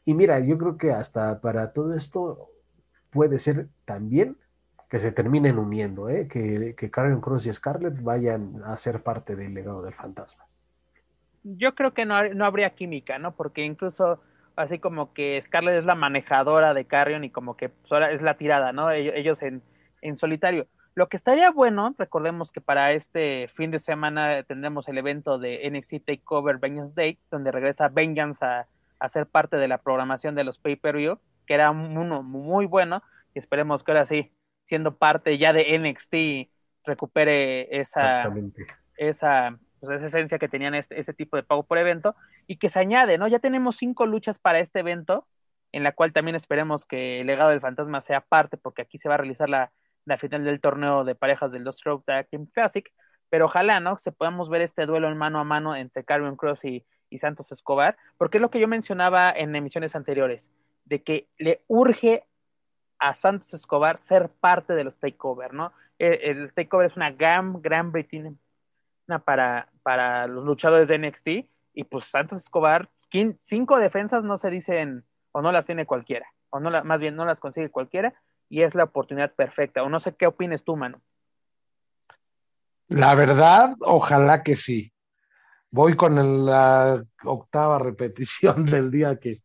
Y 0.07 0.15
mira, 0.15 0.39
yo 0.41 0.57
creo 0.57 0.79
que 0.79 0.93
hasta 0.93 1.41
para 1.41 1.73
todo 1.73 1.93
esto 1.93 2.49
puede 3.11 3.39
ser 3.41 3.67
también 3.85 4.37
que 4.89 5.01
se 5.01 5.11
terminen 5.11 5.59
uniendo, 5.59 6.09
¿eh? 6.09 6.29
que, 6.29 6.77
que 6.77 6.91
Cross 6.91 7.47
y 7.47 7.53
Scarlett 7.53 8.01
vayan 8.03 8.63
a 8.65 8.79
ser 8.79 9.03
parte 9.03 9.35
del 9.35 9.53
legado 9.53 9.83
del 9.83 9.95
fantasma. 9.95 10.45
Yo 11.43 11.75
creo 11.75 11.93
que 11.93 12.07
no, 12.07 12.23
no 12.35 12.45
habría 12.45 12.71
química, 12.71 13.19
¿no? 13.19 13.35
Porque 13.35 13.65
incluso 13.65 14.21
así 14.55 14.79
como 14.79 15.13
que 15.13 15.43
Scarlett 15.43 15.81
es 15.81 15.85
la 15.85 15.97
manejadora 15.97 16.73
de 16.73 16.85
Carrion 16.85 17.25
y 17.25 17.31
como 17.31 17.57
que 17.57 17.73
es 18.13 18.23
la 18.23 18.37
tirada, 18.37 18.73
¿no? 18.73 18.93
Ellos 18.93 19.43
en, 19.43 19.61
en 20.03 20.15
solitario. 20.15 20.69
Lo 20.95 21.09
que 21.09 21.17
estaría 21.17 21.51
bueno, 21.51 21.95
recordemos 21.99 22.53
que 22.53 22.61
para 22.61 22.93
este 22.93 23.49
fin 23.49 23.73
de 23.73 23.81
semana 23.81 24.45
tendremos 24.45 24.89
el 24.89 24.99
evento 24.99 25.39
de 25.39 25.69
NXT 25.69 26.07
Takeover 26.07 26.59
Vengeance 26.59 26.95
Day, 26.95 27.19
donde 27.29 27.51
regresa 27.51 27.89
Vengeance 27.89 28.45
a, 28.45 28.67
a 28.99 29.09
ser 29.09 29.27
parte 29.27 29.57
de 29.57 29.69
la 29.69 29.79
programación 29.79 30.35
de 30.35 30.45
los 30.45 30.59
pay-per-view, 30.59 31.19
que 31.47 31.55
era 31.55 31.71
uno 31.71 32.23
muy 32.23 32.67
bueno, 32.67 33.03
y 33.35 33.39
esperemos 33.39 33.85
que 33.85 33.93
ahora 33.93 34.07
sí, 34.07 34.33
siendo 34.65 34.97
parte 34.97 35.39
ya 35.39 35.53
de 35.53 35.79
NXT, 35.79 36.51
recupere 36.85 37.81
esa, 37.81 38.33
esa 38.97 39.59
pues, 39.81 39.99
esa 39.99 40.07
esencia 40.07 40.39
que 40.39 40.49
tenían 40.49 40.75
este, 40.75 40.99
este, 40.99 41.13
tipo 41.13 41.37
de 41.37 41.43
pago 41.43 41.65
por 41.65 41.79
evento 41.79 42.17
y 42.47 42.57
que 42.57 42.69
se 42.69 42.79
añade, 42.79 43.19
¿no? 43.19 43.29
Ya 43.29 43.39
tenemos 43.39 43.77
cinco 43.77 44.07
luchas 44.07 44.39
para 44.39 44.59
este 44.59 44.81
evento, 44.81 45.27
en 45.73 45.83
la 45.83 45.93
cual 45.93 46.13
también 46.13 46.35
esperemos 46.35 46.87
que 46.87 47.21
el 47.21 47.27
legado 47.27 47.51
del 47.51 47.61
fantasma 47.61 48.01
sea 48.01 48.21
parte, 48.21 48.57
porque 48.57 48.83
aquí 48.83 48.99
se 48.99 49.09
va 49.09 49.15
a 49.15 49.19
realizar 49.19 49.49
la, 49.49 49.73
la 50.05 50.19
final 50.19 50.45
del 50.45 50.61
torneo 50.61 51.05
de 51.05 51.15
parejas 51.15 51.53
del 51.53 51.65
Dos 51.65 51.77
Stroke 51.77 52.05
Tag 52.07 52.29
Team 52.29 52.47
Classic, 52.47 52.91
pero 53.29 53.47
ojalá, 53.47 53.81
¿no? 53.81 53.99
Se 53.99 54.13
podamos 54.13 54.49
ver 54.49 54.63
este 54.63 54.87
duelo 54.87 55.09
en 55.09 55.19
mano 55.19 55.41
a 55.41 55.45
mano 55.45 55.77
entre 55.77 56.05
Carmen 56.05 56.37
Cross 56.37 56.65
y, 56.65 56.87
y 57.17 57.19
Santos 57.19 57.51
Escobar, 57.51 57.97
porque 58.19 58.39
es 58.39 58.43
lo 58.43 58.51
que 58.51 58.61
yo 58.61 58.69
mencionaba 58.69 59.33
en 59.33 59.57
emisiones 59.57 59.97
anteriores, 59.97 60.43
de 60.85 61.03
que 61.03 61.27
le 61.39 61.63
urge 61.67 62.25
a 62.99 63.15
Santos 63.15 63.53
Escobar 63.53 63.99
ser 63.99 64.29
parte 64.29 64.75
de 64.75 64.85
los 64.85 64.97
takeover, 64.97 65.53
¿no? 65.53 65.73
El, 65.99 66.39
el 66.39 66.53
takeover 66.53 66.91
es 66.91 66.97
una 66.97 67.11
gran, 67.11 67.61
gran 67.61 67.93
para, 69.25 69.69
para 69.83 70.27
los 70.27 70.45
luchadores 70.45 70.89
de 70.89 70.99
NXT. 70.99 71.29
Y 71.75 71.85
pues 71.85 72.07
Santos 72.07 72.39
Escobar, 72.39 72.89
cinco 73.43 73.79
defensas 73.79 74.25
no 74.25 74.39
se 74.39 74.51
dicen, 74.51 75.05
o 75.33 75.43
no 75.43 75.53
las 75.53 75.67
tiene 75.67 75.87
cualquiera, 75.87 76.27
o 76.51 76.61
no 76.61 76.71
más 76.85 77.01
bien 77.01 77.17
no 77.17 77.25
las 77.25 77.41
consigue 77.41 77.71
cualquiera, 77.71 78.15
y 78.49 78.63
es 78.63 78.75
la 78.75 78.85
oportunidad 78.85 79.33
perfecta. 79.33 79.83
O 79.83 79.89
no 79.89 80.01
sé 80.01 80.15
qué 80.15 80.27
opines 80.27 80.65
tú, 80.65 80.77
mano. 80.77 81.01
La 82.89 83.15
verdad, 83.15 83.75
ojalá 83.81 84.43
que 84.43 84.57
sí. 84.57 84.93
Voy 85.77 85.95
con 85.95 86.47
la 86.47 87.03
octava 87.25 87.79
repetición 87.79 88.65
del 88.65 88.91
día 88.91 89.19
que 89.19 89.37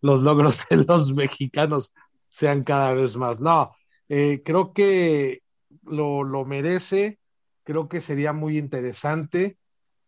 los 0.00 0.22
logros 0.22 0.60
de 0.70 0.76
los 0.76 1.12
mexicanos 1.12 1.92
sean 2.28 2.62
cada 2.62 2.92
vez 2.92 3.16
más. 3.16 3.40
No, 3.40 3.74
eh, 4.08 4.40
creo 4.44 4.72
que 4.72 5.42
lo, 5.82 6.22
lo 6.22 6.44
merece 6.44 7.18
creo 7.64 7.88
que 7.88 8.00
sería 8.00 8.32
muy 8.32 8.56
interesante 8.56 9.58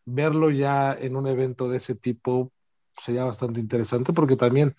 verlo 0.04 0.50
ya 0.50 0.92
en 0.92 1.16
un 1.16 1.26
evento 1.26 1.68
de 1.68 1.78
ese 1.78 1.96
tipo, 1.96 2.52
sería 3.04 3.24
bastante 3.24 3.58
interesante 3.58 4.12
porque 4.12 4.36
también 4.36 4.72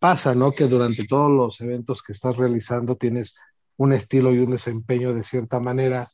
pasa, 0.00 0.34
¿no? 0.34 0.52
Que 0.52 0.66
durante 0.66 1.04
todos 1.06 1.32
los 1.32 1.60
eventos 1.60 2.00
que 2.00 2.12
estás 2.12 2.36
realizando 2.36 2.94
tienes 2.94 3.36
un 3.76 3.92
estilo 3.92 4.32
y 4.32 4.38
un 4.38 4.52
desempeño 4.52 5.14
de 5.14 5.24
cierta 5.24 5.58
manera 5.58 6.06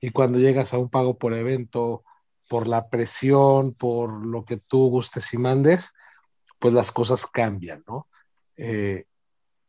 y 0.00 0.10
cuando 0.10 0.38
llegas 0.38 0.74
a 0.74 0.78
un 0.78 0.90
pago 0.90 1.16
por 1.16 1.32
evento, 1.32 2.04
por 2.48 2.66
la 2.66 2.88
presión, 2.88 3.74
por 3.74 4.10
lo 4.24 4.44
que 4.44 4.56
tú 4.56 4.88
gustes 4.88 5.32
y 5.32 5.38
mandes, 5.38 5.92
pues 6.58 6.72
las 6.74 6.92
cosas 6.92 7.26
cambian, 7.26 7.84
¿no? 7.86 8.06
Eh, 8.56 9.04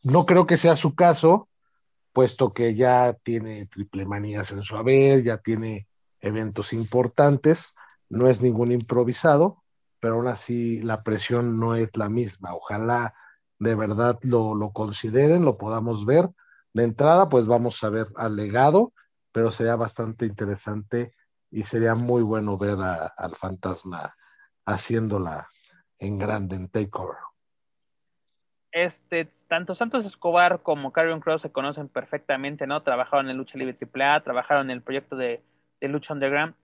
no 0.04 0.26
creo 0.26 0.46
que 0.46 0.58
sea 0.58 0.76
su 0.76 0.96
caso, 0.96 1.50
puesto 2.14 2.52
que 2.52 2.76
ya 2.76 3.14
tiene 3.24 3.68
triple 3.68 4.06
manías 4.06 4.52
en 4.52 4.62
su 4.62 4.76
haber, 4.76 5.24
ya 5.24 5.38
tiene 5.38 5.88
eventos 6.20 6.74
importantes, 6.74 7.76
no 8.10 8.28
es 8.28 8.42
ningún 8.42 8.72
improvisado, 8.72 9.64
pero 10.00 10.16
aún 10.16 10.28
así 10.28 10.82
la 10.82 11.04
presión 11.04 11.60
no 11.60 11.76
es 11.76 11.90
la 11.94 12.10
misma. 12.10 12.54
Ojalá 12.54 13.14
de 13.60 13.76
verdad 13.76 14.18
lo, 14.22 14.56
lo 14.56 14.72
consideren, 14.72 15.44
lo 15.44 15.58
podamos 15.58 16.06
ver. 16.06 16.30
De 16.74 16.84
entrada, 16.84 17.30
pues 17.30 17.48
vamos 17.48 17.84
a 17.84 17.90
ver 17.90 18.08
al 18.16 18.36
legado, 18.36 18.94
pero 19.32 19.52
sería 19.52 19.76
bastante 19.76 20.26
interesante 20.26 21.14
y 21.52 21.64
sería 21.64 21.96
muy 21.96 22.22
bueno 22.22 22.58
ver 22.58 22.78
al 22.80 23.36
fantasma 23.36 24.16
haciéndola 24.66 25.48
en 26.00 26.18
grande 26.18 26.56
en 26.56 26.70
Takeover. 26.70 27.18
Este, 28.72 29.26
tanto 29.48 29.74
Santos 29.76 30.06
Escobar 30.06 30.62
como 30.62 30.92
Carrion 30.92 31.22
Cross 31.22 31.44
se 31.44 31.52
conocen 31.52 31.88
perfectamente, 31.88 32.68
¿no? 32.68 32.84
Trabajaron 32.84 33.30
en 33.30 33.38
Lucha 33.38 33.58
Libre 33.58 33.78
AAA, 33.80 34.24
trabajaron 34.24 34.70
en 34.70 34.78
el 34.78 34.84
proyecto 34.84 35.16
de 35.16 35.42
de 35.80 35.88
Lucha 35.88 36.14
Underground. 36.14 36.56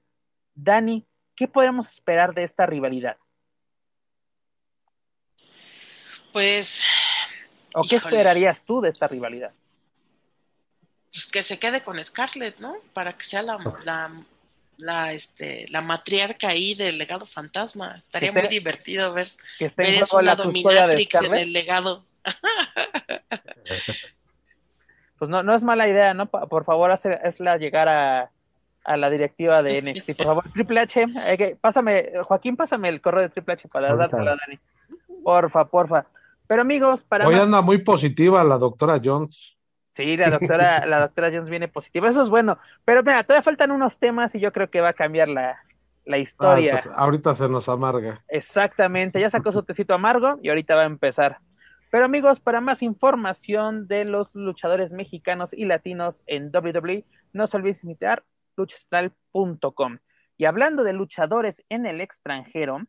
Dani, 0.55 1.05
¿qué 1.35 1.47
podemos 1.47 1.91
esperar 1.91 2.33
de 2.33 2.43
esta 2.43 2.65
rivalidad? 2.65 3.17
Pues. 6.31 6.83
¿O 7.75 7.83
qué 7.83 7.95
esperarías 7.95 8.63
tú 8.65 8.81
de 8.81 8.89
esta 8.89 9.07
rivalidad? 9.07 9.51
Pues 11.11 11.27
que 11.27 11.43
se 11.43 11.59
quede 11.59 11.83
con 11.83 12.03
Scarlett, 12.03 12.59
¿no? 12.59 12.75
Para 12.93 13.15
que 13.15 13.23
sea 13.23 13.41
la, 13.41 13.57
la, 13.83 14.11
este, 15.11 15.65
la 15.69 15.81
matriarca 15.81 16.49
ahí 16.49 16.75
del 16.75 16.97
legado 16.97 17.25
fantasma. 17.25 17.95
Estaría 17.97 18.31
muy 18.31 18.47
divertido 18.47 19.13
ver, 19.13 19.27
que 19.57 19.65
esté 19.65 19.83
ver 19.83 20.03
una 20.13 20.35
dominatrix 20.35 21.21
en 21.21 21.35
el 21.35 21.53
legado. 21.53 22.03
pues 25.19 25.29
no, 25.29 25.43
no 25.43 25.55
es 25.55 25.63
mala 25.63 25.87
idea, 25.87 26.13
¿no? 26.13 26.27
Por 26.27 26.65
favor, 26.65 26.91
hazla 26.91 27.57
llegar 27.57 27.89
a, 27.89 28.31
a 28.83 28.97
la 28.97 29.09
directiva 29.09 29.63
de 29.63 29.81
NXT. 29.81 30.17
Por 30.17 30.25
favor, 30.25 30.51
Triple 30.51 30.81
H, 30.81 31.05
eh, 31.25 31.57
pásame, 31.59 32.11
Joaquín, 32.23 32.55
pásame 32.55 32.89
el 32.89 33.01
correo 33.01 33.23
de 33.23 33.29
Triple 33.29 33.53
H 33.53 33.67
para 33.67 33.95
dárselo 33.95 34.31
a 34.31 34.35
Dani. 34.35 34.59
Porfa, 35.23 35.65
porfa. 35.65 36.05
Pero 36.47 36.61
amigos, 36.61 37.03
para. 37.03 37.27
Hoy 37.27 37.35
anda 37.35 37.61
muy 37.61 37.79
positiva 37.79 38.43
la 38.43 38.57
doctora 38.57 38.99
Jones. 39.03 39.55
Sí, 39.93 40.17
la 40.17 40.29
doctora, 40.29 40.85
la 40.85 40.99
doctora 40.99 41.29
Jones 41.31 41.49
viene 41.49 41.67
positiva. 41.67 42.09
Eso 42.09 42.23
es 42.23 42.29
bueno. 42.29 42.57
Pero 42.83 43.03
mira, 43.03 43.23
todavía 43.23 43.43
faltan 43.43 43.71
unos 43.71 43.99
temas 43.99 44.33
y 44.35 44.39
yo 44.39 44.51
creo 44.51 44.69
que 44.69 44.81
va 44.81 44.89
a 44.89 44.93
cambiar 44.93 45.29
la, 45.29 45.59
la 46.05 46.17
historia. 46.17 46.81
Ah, 46.85 46.95
ahorita 46.97 47.35
se 47.35 47.47
nos 47.47 47.69
amarga. 47.69 48.23
Exactamente, 48.27 49.19
ya 49.19 49.29
sacó 49.29 49.51
su 49.51 49.63
tecito 49.63 49.93
amargo 49.93 50.39
y 50.41 50.49
ahorita 50.49 50.75
va 50.75 50.83
a 50.83 50.87
empezar. 50.87 51.37
Pero 51.91 52.05
amigos, 52.05 52.39
para 52.39 52.59
más 52.59 52.81
información 52.81 53.87
de 53.87 54.05
los 54.05 54.33
luchadores 54.33 54.91
mexicanos 54.91 55.53
y 55.53 55.65
latinos 55.65 56.23
en 56.25 56.51
WWE, 56.51 57.05
no 57.33 57.45
se 57.45 57.57
olviden 57.57 57.79
visitar 57.83 58.23
luchastral.com. 58.57 59.99
Y 60.37 60.45
hablando 60.45 60.83
de 60.83 60.93
luchadores 60.93 61.63
en 61.69 61.85
el 61.85 62.01
extranjero, 62.01 62.79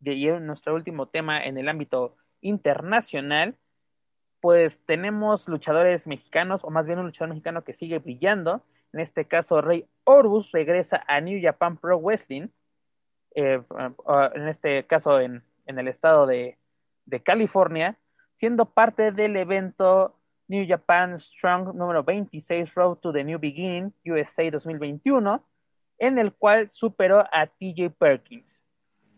y 0.00 0.26
nuestro 0.26 0.74
último 0.74 1.06
tema 1.06 1.42
en 1.42 1.56
el 1.56 1.68
ámbito 1.68 2.16
internacional, 2.40 3.56
pues 4.40 4.82
tenemos 4.86 5.48
luchadores 5.48 6.06
mexicanos, 6.06 6.64
o 6.64 6.70
más 6.70 6.86
bien 6.86 6.98
un 6.98 7.06
luchador 7.06 7.30
mexicano 7.30 7.64
que 7.64 7.74
sigue 7.74 7.98
brillando. 7.98 8.62
En 8.92 9.00
este 9.00 9.26
caso, 9.26 9.60
Rey 9.60 9.86
Orbus 10.04 10.52
regresa 10.52 11.04
a 11.06 11.20
New 11.20 11.38
Japan 11.42 11.76
Pro 11.76 11.98
Wrestling, 11.98 12.48
eh, 13.34 13.60
en 14.34 14.48
este 14.48 14.86
caso 14.86 15.20
en, 15.20 15.42
el 15.66 15.88
estado 15.88 16.26
de, 16.26 16.56
de 17.04 17.20
California, 17.20 17.98
siendo 18.34 18.66
parte 18.66 19.12
del 19.12 19.36
evento 19.36 20.14
New 20.48 20.66
Japan 20.66 21.18
Strong 21.18 21.74
número 21.74 22.02
26, 22.02 22.74
Road 22.74 22.96
to 22.96 23.12
the 23.12 23.22
New 23.22 23.38
Beginning, 23.38 23.92
USA 24.06 24.50
2021, 24.50 25.44
en 25.98 26.18
el 26.18 26.32
cual 26.32 26.70
superó 26.70 27.24
a 27.32 27.46
TJ 27.46 27.90
Perkins. 27.90 28.62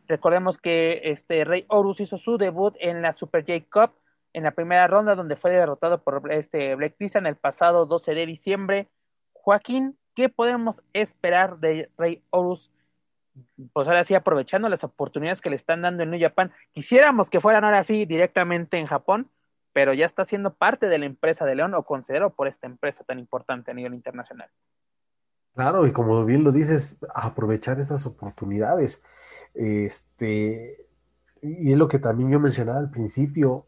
Recordemos 0.09 0.59
que 0.59 1.03
este 1.05 1.45
Rey 1.45 1.65
Horus 1.69 2.01
hizo 2.01 2.19
su 2.19 2.37
debut 2.37 2.75
en 2.81 3.01
la 3.01 3.15
Super 3.15 3.45
J 3.47 3.65
Cup 3.71 3.95
en 4.33 4.45
la 4.45 4.53
primera 4.53 4.87
ronda, 4.87 5.15
donde 5.15 5.37
fue 5.37 5.51
derrotado 5.51 6.03
por 6.03 6.33
este 6.33 6.75
Black 6.75 6.95
en 6.99 7.27
el 7.27 7.37
pasado 7.37 7.87
12 7.87 8.15
de 8.15 8.27
diciembre. 8.27 8.89
Joaquín, 9.33 9.99
¿qué 10.15 10.29
podemos 10.29 10.83
esperar 10.93 11.59
de 11.59 11.91
Rey 11.97 12.23
Horus? 12.31 12.71
Pues 13.73 13.89
ahora 13.89 14.05
sí, 14.05 14.15
aprovechando 14.15 14.69
las 14.69 14.85
oportunidades 14.85 15.41
que 15.41 15.51
le 15.51 15.57
están 15.57 15.83
dando 15.83 16.03
en 16.03 16.11
New 16.11 16.21
Japan, 16.21 16.53
quisiéramos 16.73 17.31
que 17.31 17.41
fueran 17.41 17.65
ahora 17.65 17.85
sí 17.85 18.05
directamente 18.05 18.79
en 18.79 18.87
Japón, 18.87 19.31
pero 19.73 19.95
ya 19.95 20.07
está 20.07 20.25
siendo 20.25 20.55
parte 20.55 20.87
de 20.87 20.99
la 20.99 21.07
empresa 21.07 21.45
de 21.47 21.55
León 21.55 21.75
o 21.75 21.85
considero 21.85 22.31
por 22.31 22.49
esta 22.49 22.67
empresa 22.67 23.05
tan 23.05 23.19
importante 23.19 23.71
a 23.71 23.75
nivel 23.75 23.95
internacional. 23.95 24.51
Claro, 25.55 25.87
y 25.87 25.93
como 25.93 26.25
bien 26.25 26.45
lo 26.45 26.53
dices, 26.53 26.99
aprovechar 27.15 27.81
esas 27.81 28.07
oportunidades. 28.07 29.03
Este, 29.55 30.87
y 31.43 31.73
es 31.73 31.79
lo 31.79 31.89
que 31.89 31.99
también 31.99 32.31
yo 32.31 32.41
mencionaba 32.41 32.79
al 32.79 32.91
principio, 32.91 33.67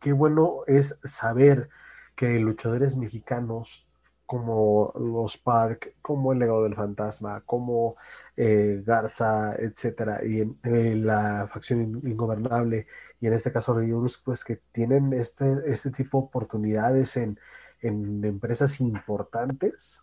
qué 0.00 0.12
bueno 0.12 0.60
es 0.66 0.98
saber 1.04 1.68
que 2.14 2.38
luchadores 2.38 2.96
mexicanos 2.96 3.86
como 4.26 4.92
los 4.98 5.38
Park, 5.38 5.94
como 6.02 6.32
el 6.32 6.38
legado 6.38 6.64
del 6.64 6.74
fantasma, 6.74 7.42
como 7.46 7.96
eh, 8.36 8.82
Garza, 8.84 9.54
etcétera, 9.56 10.20
y 10.22 10.42
en, 10.42 11.06
la 11.06 11.48
facción 11.50 11.80
ingobernable, 12.04 12.86
y 13.20 13.26
en 13.26 13.32
este 13.32 13.52
caso 13.52 13.74
Reyes, 13.74 14.20
pues 14.22 14.44
que 14.44 14.56
tienen 14.70 15.14
este, 15.14 15.46
este 15.64 15.90
tipo 15.90 16.18
de 16.20 16.24
oportunidades 16.26 17.16
en, 17.16 17.38
en 17.80 18.22
empresas 18.24 18.80
importantes 18.80 20.02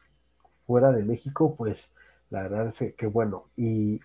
fuera 0.65 0.91
de 0.91 1.03
México, 1.03 1.55
pues 1.55 1.93
la 2.31 2.43
verdad 2.43 2.67
es 2.69 2.95
que 2.95 3.07
bueno, 3.07 3.49
y 3.55 4.01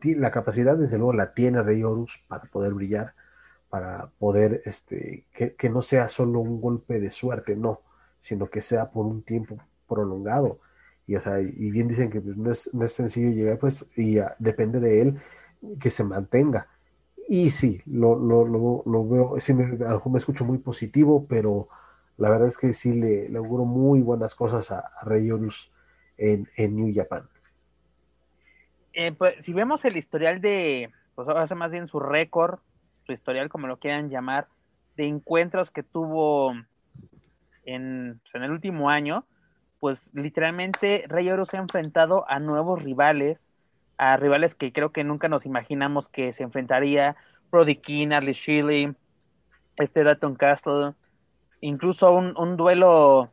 la 0.00 0.30
capacidad 0.30 0.76
desde 0.76 0.96
luego 0.96 1.12
la 1.12 1.34
tiene 1.34 1.62
Rey 1.62 1.82
Horus 1.82 2.24
para 2.26 2.44
poder 2.44 2.72
brillar, 2.72 3.14
para 3.68 4.10
poder, 4.18 4.62
este, 4.64 5.24
que, 5.32 5.70
no 5.70 5.82
sea 5.82 6.08
solo 6.08 6.40
un 6.40 6.60
golpe 6.60 7.00
de 7.00 7.10
suerte, 7.10 7.56
no, 7.56 7.82
sino 8.20 8.48
que 8.48 8.60
sea 8.60 8.90
por 8.90 9.06
un 9.06 9.22
tiempo 9.22 9.58
prolongado. 9.86 10.60
Y, 11.06 11.16
o 11.16 11.20
sea, 11.20 11.40
y 11.40 11.70
bien 11.70 11.88
dicen 11.88 12.10
que 12.10 12.20
pues, 12.20 12.36
no, 12.36 12.50
es, 12.50 12.72
no 12.72 12.84
es 12.84 12.92
sencillo 12.92 13.30
llegar, 13.30 13.58
pues, 13.58 13.86
y 13.96 14.18
depende 14.38 14.80
de 14.80 15.00
él 15.02 15.20
que 15.80 15.90
se 15.90 16.04
mantenga. 16.04 16.68
Y 17.28 17.50
sí, 17.50 17.82
lo, 17.86 18.18
lo, 18.18 18.44
lo, 18.46 19.08
veo, 19.08 19.38
sí 19.38 19.52
me, 19.52 19.64
a 19.64 19.90
lo 19.90 19.94
mejor 19.96 20.12
me 20.12 20.18
escucho 20.18 20.44
muy 20.44 20.58
positivo, 20.58 21.26
pero 21.28 21.68
la 22.16 22.30
verdad 22.30 22.48
es 22.48 22.56
que 22.56 22.72
sí 22.72 22.94
le, 22.94 23.36
auguro 23.36 23.64
muy 23.64 24.00
buenas 24.00 24.34
cosas 24.34 24.70
a, 24.70 24.90
Horus 25.04 25.70
en, 26.16 26.48
en 26.56 26.76
New 26.76 26.92
Japan. 26.94 27.28
Eh, 28.94 29.12
pues, 29.12 29.34
si 29.44 29.52
vemos 29.52 29.84
el 29.84 29.96
historial 29.96 30.40
de, 30.40 30.90
pues 31.14 31.28
hace 31.28 31.54
más 31.54 31.70
bien 31.70 31.86
su 31.86 32.00
récord, 32.00 32.60
su 33.08 33.12
historial, 33.14 33.48
como 33.48 33.66
lo 33.66 33.78
quieran 33.78 34.10
llamar, 34.10 34.48
de 34.96 35.06
encuentros 35.06 35.70
que 35.70 35.82
tuvo 35.82 36.52
en, 37.64 38.20
pues, 38.22 38.34
en 38.34 38.42
el 38.42 38.50
último 38.50 38.90
año, 38.90 39.24
pues 39.80 40.10
literalmente 40.12 41.04
Rey 41.08 41.30
Oro 41.30 41.46
se 41.46 41.56
ha 41.56 41.60
enfrentado 41.60 42.28
a 42.28 42.38
nuevos 42.38 42.82
rivales, 42.82 43.50
a 43.96 44.16
rivales 44.18 44.54
que 44.54 44.72
creo 44.72 44.92
que 44.92 45.04
nunca 45.04 45.28
nos 45.28 45.46
imaginamos 45.46 46.10
que 46.10 46.34
se 46.34 46.42
enfrentaría, 46.42 47.16
Brody 47.50 47.76
King, 47.76 48.08
Arlie 48.12 48.34
Shirley, 48.34 48.94
este 49.76 50.04
Dalton 50.04 50.34
Castle, 50.34 50.92
incluso 51.62 52.12
un, 52.12 52.36
un 52.36 52.58
duelo, 52.58 53.30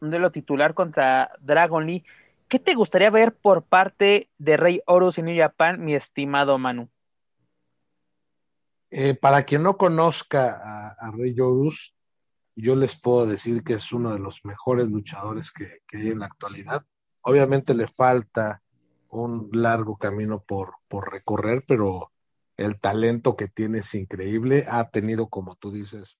un 0.00 0.10
duelo 0.10 0.30
titular 0.30 0.72
contra 0.72 1.32
Dragon 1.40 1.86
Lee, 1.86 2.04
¿Qué 2.48 2.58
te 2.58 2.74
gustaría 2.74 3.10
ver 3.10 3.32
por 3.32 3.62
parte 3.62 4.28
de 4.38 4.56
Rey 4.56 4.80
Horus 4.86 5.18
en 5.18 5.26
New 5.26 5.38
Japan, 5.38 5.84
mi 5.84 5.94
estimado 5.94 6.58
Manu? 6.58 6.88
Eh, 8.90 9.14
para 9.14 9.44
quien 9.44 9.62
no 9.62 9.76
conozca 9.76 10.94
a, 10.98 11.10
Rey 11.12 11.38
Horus, 11.38 11.94
yo 12.56 12.74
les 12.74 13.00
puedo 13.00 13.26
decir 13.26 13.62
que 13.62 13.74
es 13.74 13.92
uno 13.92 14.12
de 14.12 14.18
los 14.18 14.44
mejores 14.44 14.88
luchadores 14.88 15.52
que, 15.52 15.82
hay 15.96 16.08
en 16.08 16.18
la 16.18 16.26
actualidad. 16.26 16.84
Obviamente 17.22 17.74
le 17.74 17.86
falta 17.86 18.62
un 19.08 19.48
largo 19.52 19.96
camino 19.96 20.42
por, 20.42 20.74
por 20.88 21.12
recorrer, 21.12 21.64
pero 21.66 22.12
el 22.56 22.80
talento 22.80 23.36
que 23.36 23.48
tiene 23.48 23.78
es 23.78 23.94
increíble. 23.94 24.66
Ha 24.68 24.90
tenido, 24.90 25.28
como 25.28 25.56
tú 25.56 25.70
dices, 25.70 26.18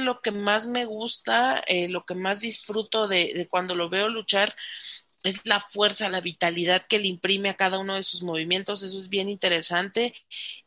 lo 0.00 0.20
que 0.20 0.30
más 0.30 0.66
me 0.66 0.84
gusta, 0.84 1.62
eh, 1.66 1.88
lo 1.88 2.04
que 2.04 2.14
más 2.14 2.40
disfruto 2.40 3.08
de, 3.08 3.46
cuando 3.50 3.74
lo 3.74 3.90
veo 3.90 4.08
luchar 4.08 4.54
es 5.24 5.40
la 5.44 5.60
fuerza, 5.60 6.08
la 6.08 6.20
vitalidad 6.20 6.86
que 6.86 6.98
le 6.98 7.06
imprime 7.06 7.48
a 7.48 7.56
cada 7.56 7.78
uno 7.78 7.94
de 7.94 8.02
sus 8.02 8.22
movimientos, 8.22 8.82
eso 8.82 8.98
es 8.98 9.08
bien 9.08 9.28
interesante. 9.28 10.14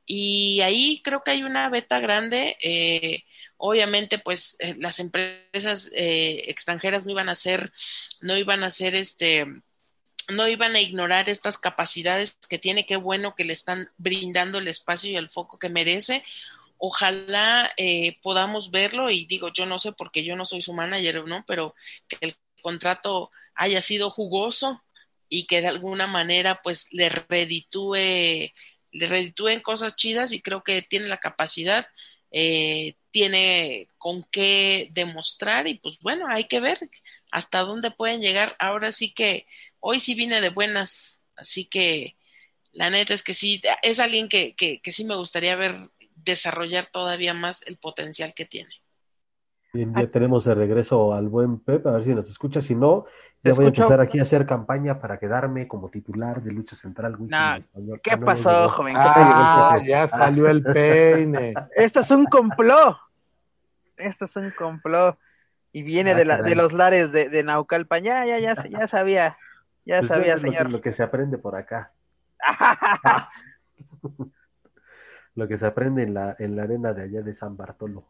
Y 0.05 0.61
ahí 0.61 1.01
creo 1.03 1.23
que 1.23 1.31
hay 1.31 1.43
una 1.43 1.69
beta 1.69 1.99
grande. 1.99 2.57
Eh, 2.61 3.23
obviamente, 3.57 4.19
pues 4.19 4.55
eh, 4.59 4.75
las 4.77 4.99
empresas 4.99 5.91
eh, 5.95 6.43
extranjeras 6.47 7.05
no 7.05 7.11
iban 7.11 7.29
a 7.29 7.35
ser, 7.35 7.71
no 8.21 8.37
iban 8.37 8.63
a 8.63 8.71
ser 8.71 8.95
este, 8.95 9.45
no 10.29 10.47
iban 10.47 10.75
a 10.75 10.81
ignorar 10.81 11.29
estas 11.29 11.57
capacidades 11.57 12.37
que 12.49 12.59
tiene. 12.59 12.85
Qué 12.85 12.95
bueno 12.97 13.35
que 13.35 13.43
le 13.43 13.53
están 13.53 13.89
brindando 13.97 14.59
el 14.59 14.67
espacio 14.67 15.11
y 15.11 15.17
el 15.17 15.29
foco 15.29 15.59
que 15.59 15.69
merece. 15.69 16.23
Ojalá 16.77 17.73
podamos 18.21 18.69
verlo 18.71 19.09
y 19.09 19.25
digo, 19.25 19.51
yo 19.53 19.65
no 19.65 19.79
sé 19.79 19.91
porque 19.93 20.23
yo 20.23 20.35
no 20.35 20.45
soy 20.45 20.61
su 20.61 20.73
manager, 20.73 21.25
¿no? 21.25 21.43
Pero 21.47 21.73
que 22.07 22.17
el 22.21 22.35
contrato 22.65 23.29
haya 23.53 23.83
sido 23.83 24.09
jugoso 24.09 24.83
y 25.29 25.45
que 25.45 25.61
de 25.61 25.67
alguna 25.67 26.07
manera 26.07 26.61
pues 26.63 26.91
le 26.91 27.09
reditúe, 27.09 27.93
le 28.91 29.07
reditúen 29.07 29.59
cosas 29.59 29.95
chidas 29.95 30.31
y 30.31 30.41
creo 30.41 30.63
que 30.63 30.81
tiene 30.81 31.05
la 31.07 31.19
capacidad, 31.19 31.85
eh, 32.31 32.95
tiene 33.11 33.87
con 33.99 34.23
qué 34.31 34.89
demostrar 34.93 35.67
y 35.67 35.75
pues 35.75 35.99
bueno, 35.99 36.25
hay 36.27 36.45
que 36.45 36.59
ver 36.59 36.79
hasta 37.31 37.59
dónde 37.59 37.91
pueden 37.91 38.19
llegar. 38.19 38.55
Ahora 38.57 38.91
sí 38.91 39.13
que 39.13 39.45
hoy 39.79 39.99
sí 39.99 40.15
vine 40.15 40.41
de 40.41 40.49
buenas, 40.49 41.21
así 41.35 41.65
que 41.65 42.15
la 42.71 42.89
neta 42.89 43.13
es 43.13 43.21
que 43.21 43.35
sí, 43.35 43.61
es 43.83 43.99
alguien 43.99 44.27
que, 44.27 44.55
que, 44.55 44.81
que 44.81 44.91
sí 44.91 45.03
me 45.05 45.15
gustaría 45.15 45.55
ver 45.55 45.75
desarrollar 46.15 46.87
todavía 46.87 47.35
más 47.35 47.61
el 47.67 47.77
potencial 47.77 48.33
que 48.33 48.45
tiene. 48.45 48.73
Bien, 49.75 49.93
ya 49.93 50.07
tenemos 50.07 50.45
de 50.45 50.55
regreso 50.55 51.13
al 51.13 51.27
buen 51.27 51.59
Pep, 51.59 51.85
a 51.85 51.91
ver 51.91 52.03
si 52.03 52.15
nos 52.15 52.29
escucha. 52.29 52.61
Si 52.61 52.73
no, 52.73 53.03
ya 53.43 53.51
voy 53.51 53.65
a 53.65 53.67
empezar 53.67 53.99
aquí 53.99 54.19
a 54.19 54.21
hacer 54.21 54.45
campaña 54.45 55.01
para 55.01 55.19
quedarme 55.19 55.67
como 55.67 55.89
titular 55.89 56.41
de 56.41 56.53
Lucha 56.53 56.77
Central 56.77 57.17
¿Qué 58.01 58.11
ah, 58.11 58.17
pasó, 58.17 58.69
joven? 58.69 58.95
Ah, 58.97 59.77
ya 59.85 60.07
salió 60.07 60.47
el 60.47 60.63
peine. 60.63 61.53
Esto 61.75 61.99
es 61.99 62.11
un 62.11 62.23
complot. 62.23 62.95
Esto 63.97 64.23
es 64.23 64.35
un 64.37 64.51
complot. 64.51 65.17
Y 65.73 65.83
viene 65.83 66.11
ah, 66.11 66.15
de, 66.15 66.23
la, 66.23 66.41
de 66.41 66.55
los 66.55 66.71
lares 66.71 67.11
de, 67.11 67.27
de 67.27 67.43
Naucalpan. 67.43 68.01
Ya, 68.01 68.25
ya, 68.25 68.39
ya, 68.39 68.55
ya 68.69 68.87
sabía. 68.87 69.35
Ya 69.83 69.99
pues 69.99 70.07
sabía 70.07 70.35
el 70.35 70.41
señor. 70.41 70.71
Lo 70.71 70.79
que, 70.79 70.93
se 70.93 71.03
aprende 71.03 71.37
por 71.37 71.57
acá. 71.57 71.91
lo 75.35 75.49
que 75.49 75.57
se 75.57 75.65
aprende 75.65 76.03
en 76.03 76.13
la, 76.13 76.33
en 76.39 76.55
la 76.55 76.63
arena 76.63 76.93
de 76.93 77.03
allá 77.03 77.21
de 77.21 77.33
San 77.33 77.57
Bartolo. 77.57 78.05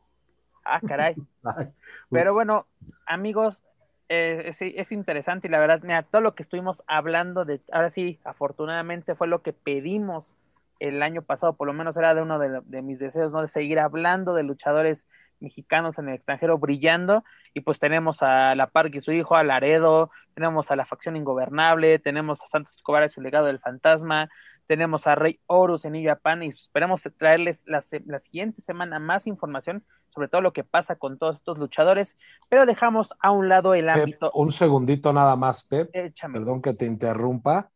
Ah, 0.66 0.82
caray. 0.82 1.16
Pero 2.12 2.34
bueno, 2.34 2.66
amigos, 3.06 3.64
eh, 4.10 4.52
es, 4.60 4.92
interesante 4.92 5.48
y 5.48 5.52
la 5.52 5.60
verdad, 5.60 5.80
mira, 5.84 6.04
todo 6.04 6.22
lo 6.22 6.36
que 6.36 6.44
estuvimos 6.44 6.84
hablando 6.88 7.46
de, 7.46 7.62
ahora 7.72 7.92
sí, 7.92 8.20
afortunadamente 8.24 9.16
fue 9.16 9.28
lo 9.28 9.42
que 9.42 9.54
pedimos 9.54 10.36
el 10.80 11.02
año 11.02 11.22
pasado, 11.22 11.54
por 11.54 11.68
lo 11.68 11.74
menos 11.74 11.98
era 11.98 12.14
de 12.14 12.22
uno 12.22 12.38
de, 12.38 12.82
mis 12.82 13.00
deseos, 13.00 13.32
¿no? 13.32 13.42
De 13.42 13.48
seguir 13.48 13.80
hablando 13.80 14.34
de 14.34 14.44
luchadores 14.44 15.08
mexicanos 15.40 15.98
en 16.00 16.10
el 16.10 16.16
extranjero 16.16 16.58
brillando 16.58 17.24
y 17.54 17.62
pues 17.62 17.80
tenemos 17.80 18.24
a 18.24 18.56
La 18.56 18.68
Parque 18.68 19.00
y 19.00 19.02
su 19.02 19.12
hijo, 19.12 19.36
a 19.36 19.44
Laredo, 19.44 20.12
tenemos 20.34 20.72
a 20.72 20.76
la 20.76 20.86
facción 20.86 21.16
ingobernable, 21.16 22.00
tenemos 22.00 22.44
a 22.44 22.48
Santos 22.48 22.76
Escobar 22.76 23.04
y 23.06 23.10
su 23.10 23.22
legado 23.22 23.48
del 23.48 23.60
fantasma, 23.60 24.30
tenemos 24.68 25.08
a 25.08 25.16
Rey 25.16 25.40
Horus 25.48 25.86
en 25.86 26.04
Japan 26.04 26.44
y 26.44 26.48
esperemos 26.50 27.04
traerles 27.18 27.64
la, 27.66 27.84
la, 28.06 28.20
siguiente 28.20 28.62
semana 28.62 29.00
más 29.00 29.28
información 29.28 29.84
sobre 30.16 30.30
todo 30.30 30.42
lo 30.42 30.54
que 30.54 30.64
pasa 30.64 30.96
con 30.96 31.18
todos 31.18 31.36
estos 31.36 31.58
luchadores, 31.58 32.16
pero 32.48 32.66
dejamos 32.66 33.14
a 33.20 33.32
un 33.32 33.50
lado 33.50 33.74
el 33.74 33.90
ámbito. 33.90 34.32
un 34.34 34.52
segundito 34.52 35.12
nada 35.12 35.36
más, 35.36 35.64
Pep. 35.64 35.92
Perdón 35.92 36.62
que 36.62 36.74
te 36.74 36.86
interrumpa. 36.86 37.70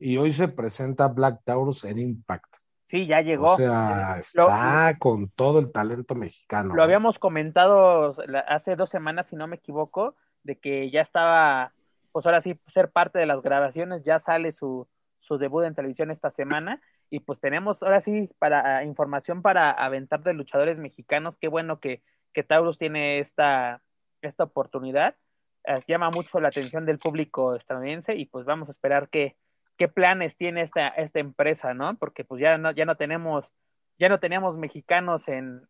Y 0.00 0.16
hoy 0.16 0.32
se 0.32 0.48
presenta 0.48 1.06
Black 1.06 1.42
Taurus 1.44 1.84
en 1.84 1.98
Impact. 1.98 2.56
Sí, 2.86 3.06
ya 3.06 3.20
llegó. 3.20 3.52
O 3.52 3.56
sea, 3.56 4.18
está 4.18 4.96
con 4.98 5.28
todo 5.30 5.60
el 5.60 5.70
talento 5.70 6.16
mexicano. 6.16 6.74
Lo 6.74 6.82
¿eh? 6.82 6.84
habíamos 6.84 7.20
comentado 7.20 8.16
hace 8.48 8.74
dos 8.74 8.90
semanas, 8.90 9.28
si 9.28 9.36
no 9.36 9.46
me 9.46 9.56
equivoco, 9.56 10.16
de 10.42 10.58
que 10.58 10.90
ya 10.90 11.00
estaba, 11.00 11.72
pues 12.10 12.26
ahora 12.26 12.40
sí, 12.40 12.58
ser 12.66 12.90
parte 12.90 13.20
de 13.20 13.26
las 13.26 13.40
grabaciones, 13.40 14.02
ya 14.02 14.18
sale 14.18 14.50
su, 14.50 14.86
su 15.24 15.38
debut 15.38 15.64
en 15.64 15.74
televisión 15.74 16.10
esta 16.10 16.30
semana. 16.30 16.80
Y 17.10 17.20
pues 17.20 17.40
tenemos 17.40 17.82
ahora 17.82 18.00
sí 18.00 18.30
para 18.38 18.78
ah, 18.78 18.84
información 18.84 19.42
para 19.42 19.70
aventar 19.70 20.22
de 20.22 20.34
luchadores 20.34 20.78
mexicanos. 20.78 21.38
Qué 21.38 21.48
bueno 21.48 21.80
que, 21.80 22.02
que 22.32 22.42
Taurus 22.42 22.78
tiene 22.78 23.20
esta, 23.20 23.82
esta 24.20 24.44
oportunidad. 24.44 25.16
Eh, 25.64 25.80
llama 25.88 26.10
mucho 26.10 26.40
la 26.40 26.48
atención 26.48 26.84
del 26.84 26.98
público 26.98 27.54
estadounidense 27.54 28.14
y 28.14 28.26
pues 28.26 28.44
vamos 28.44 28.68
a 28.68 28.72
esperar 28.72 29.08
qué, 29.08 29.36
qué 29.78 29.88
planes 29.88 30.36
tiene 30.36 30.60
esta, 30.60 30.88
esta 30.88 31.20
empresa, 31.20 31.72
¿no? 31.72 31.96
Porque 31.96 32.24
pues 32.24 32.40
ya 32.40 32.58
no, 32.58 32.70
ya 32.72 32.84
no 32.84 32.96
tenemos, 32.96 33.52
ya 33.98 34.08
no 34.08 34.20
teníamos 34.20 34.56
mexicanos 34.56 35.28
en, 35.28 35.66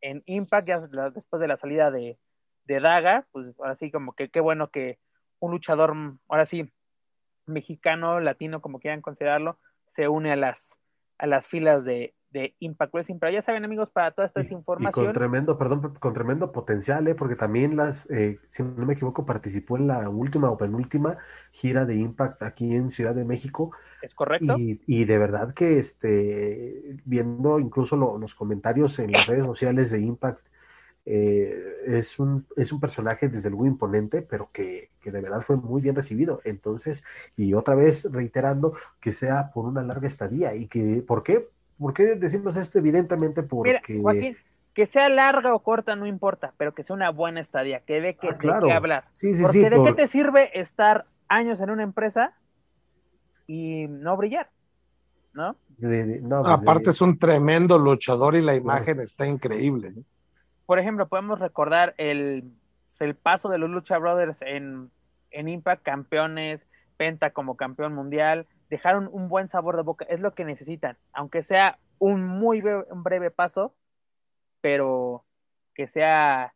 en 0.00 0.22
Impact, 0.26 0.66
ya 0.66 0.80
después 1.10 1.40
de 1.40 1.48
la 1.48 1.56
salida 1.56 1.90
de, 1.90 2.18
de 2.64 2.80
Daga, 2.80 3.26
pues 3.30 3.54
ahora 3.58 3.76
sí 3.76 3.90
como 3.90 4.14
que 4.14 4.28
qué 4.30 4.40
bueno 4.40 4.70
que 4.70 4.98
un 5.38 5.52
luchador, 5.52 5.94
ahora 6.28 6.46
sí, 6.46 6.72
mexicano, 7.46 8.20
latino, 8.20 8.60
como 8.60 8.78
quieran 8.80 9.00
considerarlo, 9.02 9.58
se 9.88 10.08
une 10.08 10.32
a 10.32 10.36
las, 10.36 10.76
a 11.18 11.26
las 11.26 11.48
filas 11.48 11.84
de, 11.84 12.14
de 12.30 12.54
Impact 12.58 12.92
Wrestling. 12.92 13.18
Pero 13.18 13.32
ya 13.32 13.42
saben, 13.42 13.64
amigos, 13.64 13.90
para 13.90 14.10
toda 14.10 14.26
esta 14.26 14.42
Y- 14.42 14.52
información. 14.52 15.04
Y 15.04 15.06
con 15.06 15.14
tremendo, 15.14 15.56
perdón, 15.56 15.94
con 15.98 16.12
tremendo 16.12 16.52
potencial, 16.52 17.06
¿eh? 17.08 17.14
porque 17.14 17.36
también 17.36 17.76
las, 17.76 18.10
eh, 18.10 18.38
si 18.48 18.62
no 18.62 18.84
me 18.84 18.94
equivoco, 18.94 19.24
participó 19.24 19.76
en 19.76 19.86
la 19.86 20.08
última 20.08 20.50
o 20.50 20.58
penúltima 20.58 21.18
gira 21.52 21.84
de 21.86 21.94
Impact 21.94 22.42
aquí 22.42 22.74
en 22.74 22.90
Ciudad 22.90 23.14
de 23.14 23.24
México. 23.24 23.70
¿Es 24.02 24.14
correcto? 24.14 24.56
Y, 24.58 24.80
y 24.86 25.04
de 25.04 25.18
verdad 25.18 25.54
que 25.54 25.78
este, 25.78 26.96
viendo 27.04 27.58
incluso 27.58 27.96
lo- 27.96 28.18
los 28.18 28.34
comentarios 28.34 28.98
en 28.98 29.12
las 29.12 29.26
redes 29.26 29.46
sociales 29.46 29.90
de 29.90 30.00
Impact, 30.00 30.40
eh, 31.06 31.76
es 31.86 32.18
un, 32.18 32.46
es 32.56 32.72
un 32.72 32.80
personaje 32.80 33.28
desde 33.28 33.50
luego 33.50 33.66
imponente, 33.66 34.22
pero 34.22 34.50
que, 34.52 34.90
que 35.00 35.10
de 35.12 35.20
verdad 35.22 35.40
fue 35.40 35.56
muy 35.56 35.80
bien 35.82 35.94
recibido. 35.94 36.40
Entonces, 36.44 37.04
y 37.36 37.54
otra 37.54 37.74
vez 37.74 38.10
reiterando 38.12 38.74
que 39.00 39.12
sea 39.12 39.50
por 39.52 39.66
una 39.66 39.82
larga 39.82 40.08
estadía. 40.08 40.54
¿Y 40.54 40.66
que, 40.68 41.02
por 41.06 41.22
qué? 41.22 41.48
¿Por 41.78 41.94
qué 41.94 42.16
decimos 42.16 42.56
esto? 42.56 42.78
Evidentemente 42.78 43.42
Mira, 43.42 43.80
porque... 43.80 44.00
Joaquín, 44.02 44.36
que 44.74 44.86
sea 44.86 45.08
larga 45.08 45.54
o 45.54 45.60
corta 45.62 45.96
no 45.96 46.06
importa, 46.06 46.52
pero 46.58 46.74
que 46.74 46.82
sea 46.84 46.94
una 46.94 47.10
buena 47.10 47.40
estadía, 47.40 47.80
que 47.80 48.00
dé 48.00 48.16
que, 48.16 48.28
Ah, 48.28 48.32
de 48.32 48.38
claro. 48.38 48.66
qué 48.66 48.72
hablar. 48.72 49.04
Sí, 49.10 49.34
sí, 49.34 49.42
Porque 49.42 49.58
sí, 49.58 49.64
¿de 49.64 49.82
qué 49.82 49.92
te 49.92 50.06
sirve 50.06 50.58
estar 50.58 51.06
años 51.28 51.60
en 51.60 51.70
una 51.70 51.82
empresa 51.82 52.34
y 53.46 53.86
no 53.88 54.16
brillar? 54.16 54.50
¿No? 55.32 55.56
de- 55.78 56.04
de- 56.04 56.20
no, 56.20 56.38
Aparte 56.46 56.84
de- 56.84 56.90
es 56.92 57.00
un 57.00 57.18
tremendo 57.18 57.78
luchador 57.78 58.34
y 58.36 58.42
la 58.42 58.54
imagen 58.54 59.00
está 59.00 59.26
increíble. 59.26 59.88
¿eh? 59.88 60.02
Por 60.66 60.78
ejemplo, 60.78 61.08
podemos 61.08 61.38
recordar 61.38 61.94
el, 61.96 62.52
el 63.00 63.14
paso 63.14 63.48
de 63.48 63.58
los 63.58 63.70
Lucha 63.70 63.98
Brothers 63.98 64.42
en, 64.42 64.90
en 65.30 65.48
Impact, 65.48 65.82
campeones, 65.82 66.66
Penta 66.96 67.30
como 67.30 67.56
campeón 67.56 67.94
mundial, 67.94 68.46
dejaron 68.70 69.08
un 69.12 69.28
buen 69.28 69.48
sabor 69.48 69.76
de 69.76 69.82
boca, 69.82 70.06
es 70.08 70.20
lo 70.20 70.34
que 70.34 70.44
necesitan, 70.44 70.96
aunque 71.12 71.42
sea 71.42 71.78
un 71.98 72.24
muy 72.24 72.62
breve, 72.62 72.84
un 72.90 73.02
breve 73.02 73.30
paso, 73.30 73.74
pero 74.60 75.24
que 75.74 75.86
sea, 75.86 76.54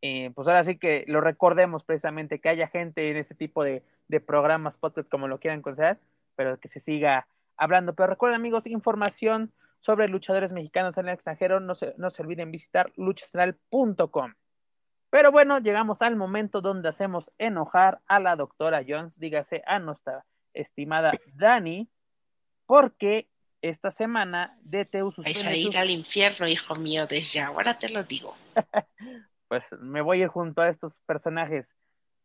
eh, 0.00 0.32
pues 0.34 0.48
ahora 0.48 0.64
sí 0.64 0.78
que 0.78 1.04
lo 1.06 1.20
recordemos 1.20 1.84
precisamente, 1.84 2.40
que 2.40 2.48
haya 2.48 2.68
gente 2.68 3.10
en 3.10 3.18
ese 3.18 3.34
tipo 3.34 3.62
de, 3.62 3.82
de 4.08 4.20
programas, 4.20 4.78
podcast, 4.78 5.08
como 5.10 5.28
lo 5.28 5.38
quieran 5.38 5.62
considerar, 5.62 5.98
pero 6.36 6.58
que 6.58 6.68
se 6.68 6.80
siga 6.80 7.26
hablando. 7.56 7.94
Pero 7.94 8.08
recuerden 8.08 8.40
amigos, 8.40 8.66
información 8.66 9.52
sobre 9.86 10.08
luchadores 10.08 10.50
mexicanos 10.50 10.98
en 10.98 11.06
el 11.06 11.14
extranjero, 11.14 11.60
no 11.60 11.76
se, 11.76 11.94
no 11.96 12.10
se 12.10 12.20
olviden 12.20 12.50
visitar 12.50 12.92
luchacentral.com. 12.96 14.34
Pero 15.10 15.30
bueno, 15.30 15.60
llegamos 15.60 16.02
al 16.02 16.16
momento 16.16 16.60
donde 16.60 16.88
hacemos 16.88 17.30
enojar 17.38 18.00
a 18.08 18.18
la 18.18 18.34
doctora 18.34 18.82
Jones, 18.86 19.20
dígase 19.20 19.62
a 19.64 19.78
nuestra 19.78 20.24
estimada 20.54 21.12
Dani, 21.34 21.88
porque 22.66 23.28
esta 23.62 23.92
semana 23.92 24.58
DTU 24.62 25.12
Vais 25.18 25.18
a 25.18 25.22
suspende 25.22 25.56
ir 25.58 25.66
sus- 25.66 25.76
al 25.76 25.90
infierno, 25.90 26.48
hijo 26.48 26.74
mío, 26.74 27.06
desde 27.06 27.40
ahora 27.40 27.78
te 27.78 27.88
lo 27.88 28.02
digo. 28.02 28.34
pues 29.48 29.62
me 29.78 30.00
voy 30.00 30.20
a 30.20 30.24
ir 30.24 30.28
junto 30.28 30.62
a 30.62 30.68
estos 30.68 30.98
personajes. 31.06 31.76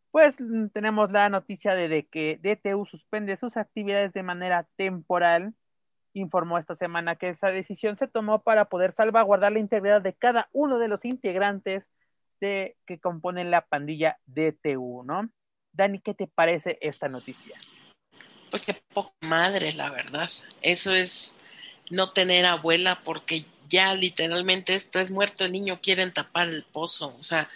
Pues 0.09 0.35
tenemos 0.73 1.11
la 1.11 1.29
noticia 1.29 1.75
de, 1.75 1.87
de 1.87 2.07
que 2.07 2.39
DTU 2.41 2.85
suspende 2.85 3.37
sus 3.37 3.55
actividades 3.55 4.13
de 4.13 4.23
manera 4.23 4.67
temporal. 4.75 5.53
Informó 6.13 6.57
esta 6.57 6.75
semana 6.75 7.15
que 7.15 7.29
esa 7.29 7.47
decisión 7.49 7.97
se 7.97 8.07
tomó 8.07 8.41
para 8.43 8.65
poder 8.65 8.93
salvaguardar 8.93 9.51
la 9.51 9.59
integridad 9.59 10.01
de 10.01 10.13
cada 10.13 10.49
uno 10.51 10.79
de 10.79 10.87
los 10.87 11.05
integrantes 11.05 11.89
de, 12.39 12.75
que 12.85 12.99
componen 12.99 13.51
la 13.51 13.61
pandilla 13.61 14.17
DTU, 14.25 15.03
¿no? 15.03 15.29
Dani, 15.73 15.99
¿qué 15.99 16.13
te 16.13 16.27
parece 16.27 16.77
esta 16.81 17.07
noticia? 17.07 17.57
Pues 18.49 18.63
qué 18.63 18.73
poca 18.93 19.13
madre, 19.21 19.71
la 19.71 19.89
verdad. 19.89 20.29
Eso 20.61 20.93
es 20.93 21.33
no 21.89 22.11
tener 22.11 22.45
abuela 22.45 23.01
porque 23.03 23.45
ya 23.69 23.95
literalmente 23.95 24.75
esto 24.75 24.99
es 24.99 25.11
muerto 25.11 25.45
el 25.45 25.53
niño, 25.53 25.79
quieren 25.81 26.13
tapar 26.13 26.49
el 26.49 26.63
pozo. 26.63 27.15
O 27.17 27.23
sea, 27.23 27.49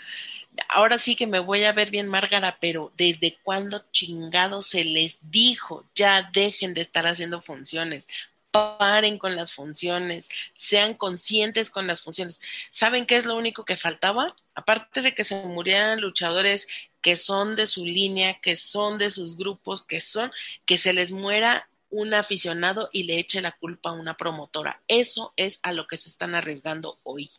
ahora 0.70 0.97
sí 0.97 1.16
que 1.16 1.28
me 1.28 1.39
voy 1.39 1.66
a 1.66 1.74
ver 1.74 1.91
bien 1.91 2.08
Márgara, 2.08 2.58
pero 2.62 2.93
¿desde 2.95 3.38
cuándo 3.43 3.84
chingado 3.91 4.64
se 4.64 4.86
les 4.86 5.20
dijo 5.22 5.84
ya 5.93 6.30
dejen 6.34 6.74
de 6.74 6.82
estar 6.82 7.06
haciendo 7.06 7.41
funciones? 7.41 8.08
Paren 8.56 9.18
con 9.18 9.36
las 9.36 9.51
funciones, 9.51 10.30
sean 10.53 10.93
conscientes 10.93 11.70
con 11.70 11.88
las 11.88 12.01
funciones. 12.01 12.39
¿Saben 12.72 13.06
qué 13.06 13.18
es 13.18 13.26
lo 13.26 13.36
único 13.36 13.66
que 13.66 13.76
faltaba? 13.76 14.34
Aparte 14.53 15.01
de 15.01 15.14
que 15.14 15.26
se 15.26 15.36
murieran 15.43 15.99
luchadores 15.99 16.68
que 17.01 17.18
son 17.18 17.58
de 17.58 17.68
su 17.68 17.84
línea, 17.84 18.39
que 18.39 18.56
son 18.56 18.97
de 18.97 19.12
sus 19.12 19.36
grupos, 19.36 19.84
que 19.86 19.99
son, 19.99 20.32
que 20.66 20.78
se 20.78 20.93
les 20.93 21.12
muera 21.12 21.68
un 21.89 22.14
aficionado 22.14 22.89
y 22.93 23.03
le 23.03 23.20
eche 23.20 23.41
la 23.41 23.51
culpa 23.51 23.89
a 23.89 23.93
una 23.93 24.16
promotora. 24.16 24.82
Eso 24.88 25.34
es 25.36 25.60
a 25.64 25.74
lo 25.74 25.86
que 25.88 25.97
se 25.97 26.08
están 26.08 26.34
arriesgando 26.34 26.99
hoy. 27.03 27.30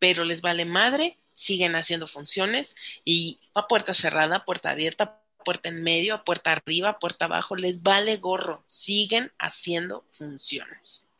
Pero 0.00 0.24
les 0.24 0.42
vale 0.42 0.64
madre, 0.64 1.16
siguen 1.32 1.76
haciendo 1.76 2.08
funciones 2.08 2.74
y 3.04 3.40
a 3.54 3.68
puerta 3.68 3.94
cerrada, 3.94 4.44
puerta 4.44 4.70
abierta, 4.70 5.19
puerta 5.44 5.68
en 5.68 5.82
medio, 5.82 6.14
a 6.14 6.24
puerta 6.24 6.52
arriba, 6.52 6.98
puerta 6.98 7.26
abajo, 7.26 7.56
les 7.56 7.82
vale 7.82 8.16
gorro, 8.18 8.62
siguen 8.66 9.30
haciendo 9.38 10.04
funciones. 10.12 11.10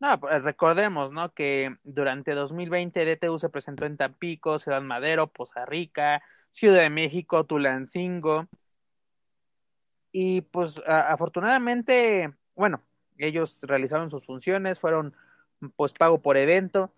No, 0.00 0.18
pues 0.18 0.42
recordemos, 0.42 1.12
¿no? 1.12 1.32
Que 1.34 1.76
durante 1.84 2.32
2020 2.32 3.04
DTU 3.04 3.38
se 3.38 3.50
presentó 3.50 3.84
en 3.84 3.98
Tampico, 3.98 4.58
Ciudad 4.58 4.80
Madero, 4.80 5.26
Poza 5.26 5.66
Rica, 5.66 6.22
Ciudad 6.50 6.80
de 6.80 6.90
México, 6.90 7.44
Tulancingo. 7.44 8.46
Y 10.12 10.40
pues 10.40 10.74
a- 10.86 11.12
afortunadamente, 11.12 12.32
bueno, 12.54 12.82
ellos 13.18 13.58
realizaron 13.62 14.08
sus 14.10 14.24
funciones, 14.24 14.78
fueron 14.80 15.14
pues 15.76 15.92
pago 15.92 16.22
por 16.22 16.38
evento, 16.38 16.90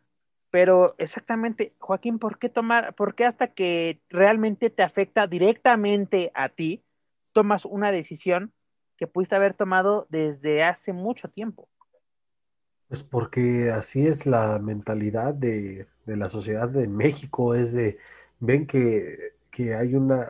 pero 0.52 0.94
exactamente, 0.98 1.72
Joaquín, 1.78 2.18
¿por 2.18 2.38
qué 2.38 2.50
tomar, 2.50 2.94
por 2.94 3.14
qué 3.14 3.24
hasta 3.24 3.48
que 3.48 4.02
realmente 4.10 4.68
te 4.68 4.82
afecta 4.82 5.26
directamente 5.26 6.30
a 6.34 6.50
ti, 6.50 6.84
tomas 7.32 7.64
una 7.64 7.90
decisión 7.90 8.52
que 8.98 9.06
pudiste 9.06 9.34
haber 9.34 9.54
tomado 9.54 10.06
desde 10.10 10.62
hace 10.62 10.92
mucho 10.92 11.30
tiempo? 11.30 11.70
Pues 12.88 13.02
porque 13.02 13.70
así 13.70 14.06
es 14.06 14.26
la 14.26 14.58
mentalidad 14.58 15.32
de, 15.32 15.86
de 16.04 16.16
la 16.18 16.28
sociedad 16.28 16.68
de 16.68 16.86
México, 16.86 17.54
es 17.54 17.72
de, 17.72 17.96
ven 18.38 18.66
que, 18.66 19.32
que 19.50 19.74
hay 19.74 19.94
una 19.94 20.28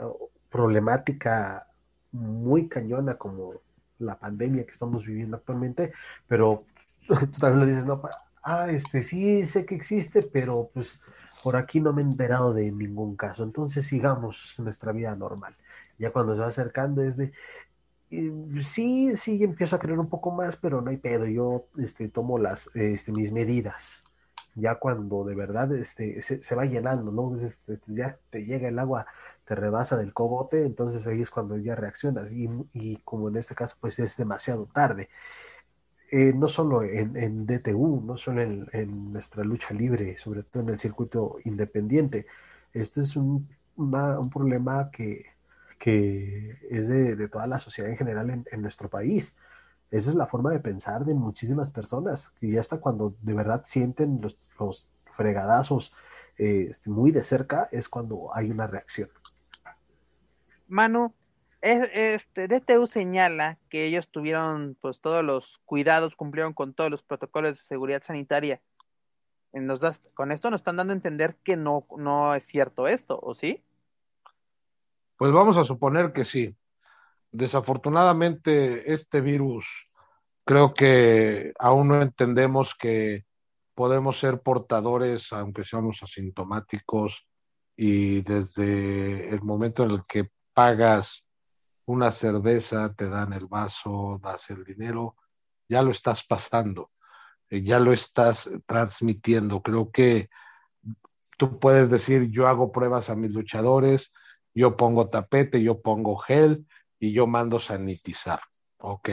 problemática 0.51 1.67
muy 2.13 2.69
cañona 2.69 3.17
como 3.17 3.55
la 3.99 4.21
pandemia 4.21 4.65
que 4.67 4.71
estamos 4.71 5.05
viviendo 5.05 5.37
actualmente, 5.37 5.93
pero 6.29 6.65
tú 7.09 7.41
también 7.41 7.59
lo 7.59 7.67
dices, 7.67 7.85
no, 7.85 8.01
ah, 8.43 8.71
este, 8.71 9.03
sí 9.03 9.47
sé 9.47 9.67
que 9.67 9.75
existe, 9.75 10.23
pero 10.23 10.71
pues 10.73 11.01
por 11.43 11.57
aquí 11.57 11.81
no 11.81 11.93
me 11.93 12.03
he 12.03 12.05
enterado 12.05 12.53
de 12.53 12.71
ningún 12.71 13.17
caso, 13.17 13.43
entonces 13.43 13.87
sigamos 13.87 14.55
nuestra 14.59 14.93
vida 14.93 15.15
normal. 15.17 15.57
Ya 15.99 16.13
cuando 16.13 16.35
se 16.35 16.41
va 16.41 16.49
acercando 16.49 17.03
es 17.03 17.17
de, 17.17 17.33
eh, 18.13 18.31
sí, 18.61 19.17
sí, 19.17 19.43
empiezo 19.43 19.77
a 19.77 19.79
creer 19.79 19.99
un 19.99 20.09
poco 20.09 20.31
más, 20.31 20.57
pero 20.57 20.83
no 20.83 20.91
hay 20.91 20.99
pedo. 20.99 21.27
Yo 21.27 21.67
este, 21.79 22.09
tomo 22.09 22.39
las, 22.39 22.69
este, 22.75 23.11
mis 23.13 23.33
medidas. 23.33 24.05
Ya 24.55 24.75
cuando 24.77 25.25
de 25.25 25.35
verdad 25.35 25.73
este, 25.75 26.21
se, 26.23 26.55
va 26.55 26.67
llenando, 26.67 27.11
¿no? 27.11 27.39
Este, 27.41 27.81
ya 27.87 28.19
te 28.31 28.45
llega 28.45 28.69
el 28.69 28.79
agua, 28.79 29.07
te 29.47 29.55
rebasa 29.55 29.97
del 29.97 30.13
cogote, 30.13 30.67
entonces 30.67 31.07
ahí 31.07 31.23
es 31.23 31.31
cuando 31.31 31.57
ya 31.57 31.75
reaccionas. 31.75 32.31
Y, 32.33 32.51
y 32.75 32.99
como 32.99 33.29
en 33.29 33.37
este 33.37 33.55
caso, 33.55 33.77
pues 33.81 33.99
es 33.99 34.17
demasiado 34.19 34.67
tarde. 34.67 35.09
Eh, 36.15 36.35
no 36.35 36.47
solo 36.47 36.83
en, 36.83 37.47
DTU, 37.47 38.03
no 38.05 38.19
solo 38.19 38.43
en, 38.43 39.13
nuestra 39.15 39.45
lucha 39.45 39.73
libre, 39.73 40.19
sobre 40.19 40.43
todo 40.43 40.63
en 40.63 40.69
el 40.69 40.79
circuito 40.79 41.39
independiente. 41.45 42.27
Este 42.75 43.01
es 43.01 43.17
un, 43.17 43.49
un 43.77 44.31
problema 44.31 44.91
que, 44.91 45.25
que 45.79 46.59
es 46.69 46.87
de, 46.89 47.29
toda 47.29 47.47
la 47.47 47.59
sociedad 47.59 47.91
en 47.91 47.97
general 47.97 48.45
en, 48.45 48.61
nuestro 48.61 48.91
país. 48.91 49.39
Esa 49.91 50.11
es 50.11 50.15
la 50.15 50.27
forma 50.27 50.51
de 50.51 50.61
pensar 50.61 51.07
de 51.07 51.15
muchísimas 51.15 51.71
personas, 51.71 52.31
y 52.43 52.59
hasta 52.59 52.77
cuando 52.77 53.15
de 53.23 53.33
verdad 53.33 53.63
sienten 53.65 54.21
los, 54.21 54.37
los 54.61 54.87
fregadazos 55.13 55.95
eh, 56.37 56.67
este, 56.69 56.91
muy 56.91 57.11
de 57.11 57.23
cerca, 57.23 57.71
es 57.73 57.89
cuando 57.89 58.29
hay 58.35 58.51
una 58.51 58.67
reacción. 58.67 59.09
Manu, 60.69 61.15
es- 61.63 61.91
este 61.95 62.49
DTU 62.49 62.87
señala 62.87 63.59
que 63.71 63.87
ellos 63.87 64.09
tuvieron 64.09 64.77
pues 64.81 65.01
todos 65.01 65.25
los 65.25 65.61
cuidados, 65.65 66.15
cumplieron 66.17 66.53
con 66.53 66.75
todos 66.75 66.91
los 66.91 67.03
protocolos 67.03 67.53
de 67.53 67.65
seguridad 67.65 68.03
sanitaria. 68.05 68.61
Nos 69.53 69.81
das, 69.81 70.01
con 70.15 70.33
esto 70.33 70.51
nos 70.51 70.61
están 70.61 70.77
dando 70.77 70.93
a 70.93 70.97
entender 70.97 71.37
que 71.45 71.57
no, 71.57 71.87
no 71.97 72.35
es 72.35 72.45
cierto 72.45 72.87
esto, 72.89 73.19
¿o 73.23 73.35
sí? 73.35 73.63
Pues 75.17 75.31
vamos 75.33 75.57
a 75.57 75.65
suponer 75.65 76.13
que 76.13 76.25
sí. 76.25 76.57
Desafortunadamente, 77.31 78.93
este 78.93 79.21
virus 79.21 79.67
creo 80.45 80.75
que 80.75 81.53
aún 81.59 81.89
no 81.89 82.03
entendemos 82.03 82.75
que 82.75 83.25
podemos 83.75 84.19
ser 84.19 84.41
portadores, 84.41 85.33
aunque 85.33 85.65
seamos 85.65 86.03
asintomáticos, 86.03 87.27
y 87.77 88.23
desde 88.23 89.29
el 89.31 89.43
momento 89.43 89.85
en 89.85 89.93
el 89.93 90.05
que 90.07 90.29
pagas 90.53 91.25
una 91.87 92.13
cerveza, 92.13 92.95
te 92.95 93.09
dan 93.09 93.33
el 93.33 93.47
vaso, 93.47 94.19
das 94.23 94.51
el 94.51 94.65
dinero, 94.65 95.17
ya 95.69 95.83
lo 95.83 95.91
estás 95.91 96.25
pasando, 96.25 96.91
eh, 97.51 97.63
ya 97.63 97.81
lo 97.81 97.93
estás 97.93 98.51
transmitiendo. 98.67 99.63
Creo 99.63 99.91
que 99.91 100.29
tú 101.39 101.59
puedes 101.59 101.91
decir, 101.91 102.31
yo 102.31 102.47
hago 102.47 102.73
pruebas 102.73 103.11
a 103.11 103.17
mis 103.17 103.33
luchadores, 103.33 104.13
yo 104.55 104.77
pongo 104.77 105.07
tapete, 105.07 105.63
yo 105.63 105.81
pongo 105.81 106.17
gel 106.17 106.67
y 106.99 107.13
yo 107.13 107.27
mando 107.27 107.59
sanitizar. 107.59 108.41
Ok. 108.79 109.11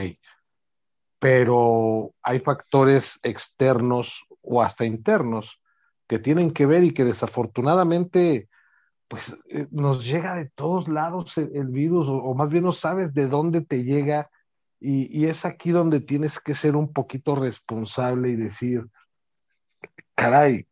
Pero 1.18 2.14
hay 2.22 2.40
factores 2.40 3.18
externos 3.22 4.24
o 4.42 4.62
hasta 4.62 4.84
internos 4.84 5.60
que 6.06 6.18
tienen 6.18 6.52
que 6.52 6.66
ver 6.66 6.84
y 6.84 6.94
que 6.94 7.04
desafortunadamente 7.04 8.48
pues 9.10 9.36
eh, 9.48 9.66
nos 9.72 10.06
llega 10.06 10.36
de 10.36 10.46
todos 10.46 10.86
lados 10.86 11.36
el, 11.36 11.66
virus 11.66 12.06
o, 12.08 12.32
más 12.34 12.48
bien 12.48 12.62
no 12.62 12.72
sabes 12.72 13.12
de 13.12 13.26
dónde 13.26 13.60
te 13.60 13.82
llega 13.82 14.30
y, 14.78 15.08
y, 15.10 15.26
es 15.26 15.44
aquí 15.44 15.72
donde 15.72 16.00
tienes 16.00 16.38
que 16.38 16.54
ser 16.54 16.76
un 16.76 16.92
poquito 16.92 17.34
responsable 17.34 18.30
y 18.30 18.36
decir, 18.36 18.86
caray, 20.14 20.66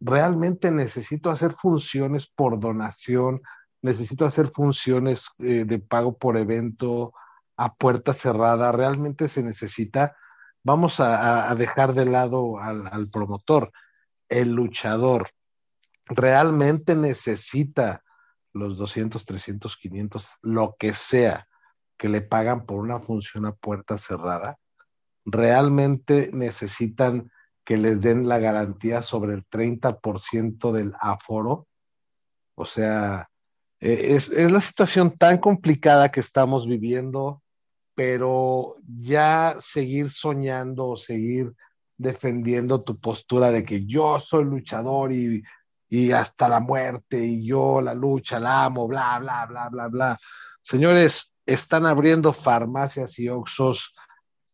realmente 0.00 0.70
necesito 0.70 1.30
hacer 1.30 1.52
funciones 1.52 2.26
por 2.26 2.58
donación, 2.58 3.40
necesito 3.82 4.26
hacer 4.26 4.48
funciones 4.48 5.28
eh, 5.38 5.64
de 5.64 5.78
pago 5.78 6.18
por 6.18 6.36
evento 6.36 7.12
a 7.56 7.74
puerta 7.74 8.12
cerrada, 8.12 8.72
realmente 8.72 9.28
se 9.28 9.42
necesita, 9.42 10.16
vamos 10.62 11.00
a, 11.00 11.54
dejar 11.54 11.94
de 11.94 12.04
lado 12.04 12.58
al, 12.58 13.08
promotor, 13.12 13.70
el 14.28 14.52
luchador 14.52 15.30
realmente 16.06 16.94
necesita 16.94 18.02
los 18.52 18.78
200, 18.78 19.24
300, 19.24 19.76
500, 19.76 20.28
lo 20.42 20.76
que 20.78 20.94
sea 20.94 21.46
que 21.98 22.08
le 22.08 22.20
pagan 22.20 22.66
por 22.66 22.78
una 22.80 23.00
función 23.00 23.46
a 23.46 23.52
puerta 23.52 23.98
cerrada, 23.98 24.58
realmente 25.24 26.30
necesitan 26.32 27.30
que 27.64 27.76
les 27.76 28.00
den 28.00 28.28
la 28.28 28.38
garantía 28.38 29.02
sobre 29.02 29.34
el 29.34 29.46
30% 29.46 30.72
del 30.72 30.94
aforo. 31.00 31.66
O 32.54 32.64
sea, 32.64 33.28
e, 33.80 34.14
es, 34.14 34.30
es, 34.30 34.50
la 34.50 34.60
situación 34.60 35.16
tan 35.16 35.38
complicada 35.38 36.10
que 36.10 36.20
estamos 36.20 36.66
viviendo, 36.66 37.42
pero 37.94 38.76
ya 38.86 39.56
seguir 39.58 40.10
soñando 40.10 40.88
o 40.88 40.96
seguir 40.96 41.52
defendiendo 41.98 42.84
tu 42.84 43.00
postura 43.00 43.50
de 43.50 43.64
que 43.64 43.86
yo 43.86 44.20
soy 44.20 44.44
luchador 44.44 45.12
y, 45.12 45.42
y 45.88 46.12
hasta 46.12 46.48
la 46.48 46.60
muerte 46.60 47.24
y 47.24 47.46
yo 47.46 47.80
la 47.80 47.94
lucha 47.94 48.40
la 48.40 48.64
amo, 48.64 48.88
bla, 48.88 49.18
bla, 49.18 49.46
bla, 49.46 49.68
bla, 49.68 49.88
bla. 49.88 50.16
Señores, 50.62 51.32
están 51.44 51.86
abriendo 51.86 52.32
farmacias 52.32 53.18
y 53.18 53.28
oxos 53.28 53.94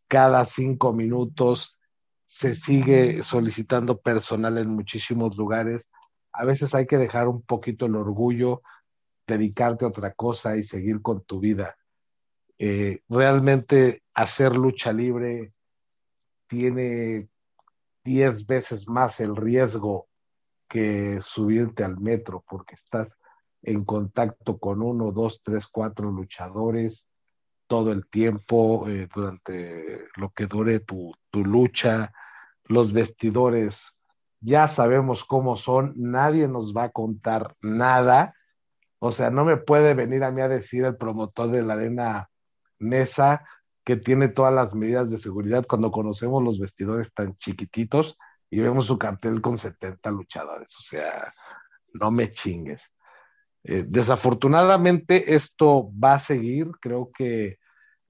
cada 0.09 0.45
cinco 0.45 0.93
minutos 0.93 1.79
se 2.27 2.55
sigue 2.55 3.23
solicitando 3.23 4.01
personal 4.01 4.59
en 4.59 4.69
muchísimos 4.69 5.37
lugares. 5.37 5.91
A 6.33 6.45
veces 6.45 6.75
hay 6.75 6.87
que 6.87 6.97
dejar 6.97 7.29
un 7.29 7.43
poquito 7.43 7.87
el 7.87 7.97
orgullo, 7.97 8.61
dedicarte 9.27 9.85
a 9.85 9.89
otra 9.89 10.13
cosa 10.13 10.57
y 10.57 10.63
seguir 10.63 11.03
con 11.03 11.23
tu 11.25 11.41
vida. 11.41 11.77
Eh, 12.59 13.01
realmente 13.09 14.03
hacer 14.15 14.57
lucha 14.57 14.93
libre 14.93 15.53
tiene 16.47 17.29
diez 18.05 18.47
veces 18.47 18.89
más 18.89 19.21
el 19.21 19.37
riesgo 19.37 20.09
que 20.73 21.21
subirte 21.21 21.85
al 21.85 22.01
metro 22.01 22.43
porque 22.49 22.77
estás 22.77 23.09
en 23.61 23.85
contacto 23.85 24.57
con 24.57 24.81
uno, 24.81 25.13
dos, 25.13 25.43
tres, 25.45 25.67
cuatro 25.67 26.11
luchadores 26.11 27.11
todo 27.67 27.93
el 27.93 28.07
tiempo 28.07 28.89
eh, 28.89 29.07
durante 29.15 29.99
lo 30.17 30.31
que 30.31 30.47
dure 30.47 30.81
tu, 30.81 31.13
tu 31.29 31.45
lucha 31.45 32.11
los 32.65 32.95
vestidores 32.95 33.99
ya 34.41 34.67
sabemos 34.67 35.27
cómo 35.27 35.59
son, 35.59 35.93
nadie 35.95 36.49
nos 36.49 36.75
va 36.75 36.85
a 36.85 36.91
contar 36.91 37.55
nada. 37.61 38.35
O 38.99 39.13
sea, 39.13 39.31
no 39.31 39.45
me 39.45 39.59
puede 39.59 39.93
venir 39.93 40.25
a 40.25 40.33
mí 40.33 40.41
a 40.41 40.49
decir 40.49 40.85
el 40.85 40.97
promotor 40.97 41.51
de 41.51 41.63
la 41.63 41.75
arena 41.75 42.31
Mesa 42.79 43.45
que 43.85 43.97
tiene 43.97 44.29
todas 44.29 44.55
las 44.55 44.75
medidas 44.75 45.11
de 45.11 45.19
seguridad 45.19 45.67
cuando 45.69 45.91
conocemos 45.91 46.43
los 46.43 46.59
vestidores 46.59 47.13
tan 47.13 47.35
chiquititos 47.35 48.17
y 48.53 48.61
vemos 48.61 48.85
su 48.85 48.99
cartel 48.99 49.41
con 49.41 49.57
70 49.57 50.11
luchadores. 50.11 50.77
O 50.77 50.83
sea, 50.83 51.33
no 51.95 52.11
me 52.11 52.33
chingues. 52.33 52.83
Eh, 53.65 53.87
desafortunadamente 53.89 55.35
esto 55.35 55.91
va 55.99 56.15
a 56.15 56.21
seguir. 56.21 56.71
Creo 56.79 57.11
que 57.17 57.59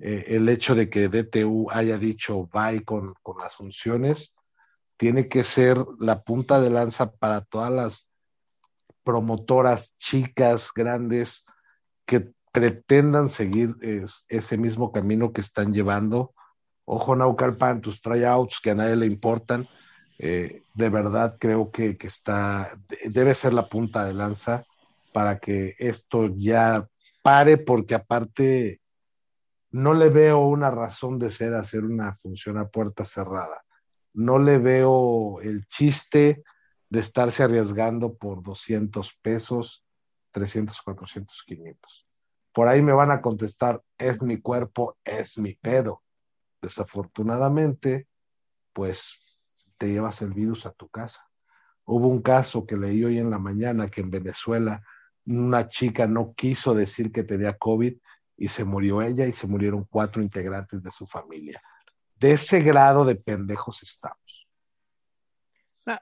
eh, 0.01 0.25
el 0.27 0.49
hecho 0.49 0.75
de 0.75 0.91
que 0.91 1.09
DTU 1.09 1.71
haya 1.71 1.97
dicho 1.97 2.49
bye 2.53 2.83
con, 2.85 3.15
con 3.23 3.39
las 3.39 3.55
funciones 3.55 4.35
tiene 4.97 5.29
que 5.29 5.45
ser 5.45 5.79
la 6.01 6.23
punta 6.23 6.61
de 6.61 6.71
lanza 6.71 7.13
para 7.13 7.43
todas 7.43 7.71
las 7.71 8.09
promotoras 9.05 9.95
chicas, 10.01 10.73
grandes, 10.75 11.45
que 12.05 12.33
pretendan 12.51 13.29
seguir 13.29 13.77
ese 14.27 14.57
mismo 14.57 14.91
camino 14.91 15.33
que 15.33 15.41
están 15.41 15.73
llevando. 15.73 16.35
Ojo, 16.85 17.15
Naucalpan, 17.15 17.81
tus 17.81 18.03
tryouts 18.03 18.59
que 18.61 18.73
a 18.73 18.75
nadie 18.75 18.97
le 18.97 19.07
importan. 19.07 19.69
Eh, 20.25 20.63
de 20.75 20.89
verdad 20.89 21.37
creo 21.39 21.73
que, 21.73 21.97
que, 21.97 22.07
está, 22.07 22.79
debe 23.07 23.35
ser 23.35 23.53
la 23.53 23.69
punta 23.69 24.05
de 24.05 24.15
lanza 24.15 24.65
para 25.13 25.41
que 25.41 25.75
esto 25.79 26.29
ya 26.37 26.87
pare, 27.23 27.59
porque 27.59 27.97
aparte 27.97 28.81
no 29.73 29.95
le 29.95 30.11
veo 30.11 30.47
una 30.47 30.71
razón 30.71 31.19
de 31.19 31.33
ser 31.33 31.55
hacer 31.55 31.85
una 31.85 32.15
función 32.23 32.57
a 32.59 32.69
puerta 32.69 33.05
cerrada 33.05 33.63
no 34.15 34.39
le 34.39 34.59
veo 34.59 35.41
el 35.41 35.67
chiste 35.69 36.43
de 36.91 37.01
estarse 37.01 37.43
arriesgando 37.43 38.15
por 38.15 38.43
200 38.43 39.15
pesos, 39.23 39.85
300, 40.33 40.81
400, 40.83 41.43
500. 41.47 42.07
Por 42.53 42.69
ahí 42.69 42.83
me 42.83 42.93
van 42.93 43.11
a 43.11 43.23
contestar, 43.23 43.83
es 43.97 44.23
mi 44.23 44.41
cuerpo, 44.41 44.97
es 45.05 45.39
mi 45.39 45.55
pedo. 45.55 46.03
Desafortunadamente, 46.61 48.07
pues 48.75 49.32
te 49.83 49.89
llevas 49.89 50.23
el 50.23 50.31
virus 50.31 50.65
a 50.65 50.71
tu 50.71 50.89
casa. 50.89 51.29
Hubo 51.85 52.07
un 52.07 52.23
caso 52.23 52.65
que 52.65 52.77
leí 52.77 53.03
hoy 53.03 53.19
en 53.19 53.31
la 53.31 53.41
mañana 53.41 53.89
que 53.89 54.01
en 54.01 54.13
Venezuela 54.13 54.81
una 55.27 55.67
chica 55.67 56.07
no 56.07 56.35
quiso 56.37 56.73
decir 56.73 57.11
que 57.11 57.25
tenía 57.25 57.59
COVID 57.59 57.93
y 58.37 58.49
se 58.49 58.63
murió 58.63 59.03
ella 59.03 59.27
y 59.27 59.33
se 59.33 59.49
murieron 59.49 59.85
cuatro 59.91 60.23
integrantes 60.23 60.85
de 60.85 60.91
su 60.93 61.05
familia 61.05 61.61
de 62.23 62.31
ese 62.31 62.61
grado 62.61 63.05
de 63.05 63.17
pendejos 63.17 63.83
estamos. 63.83 64.47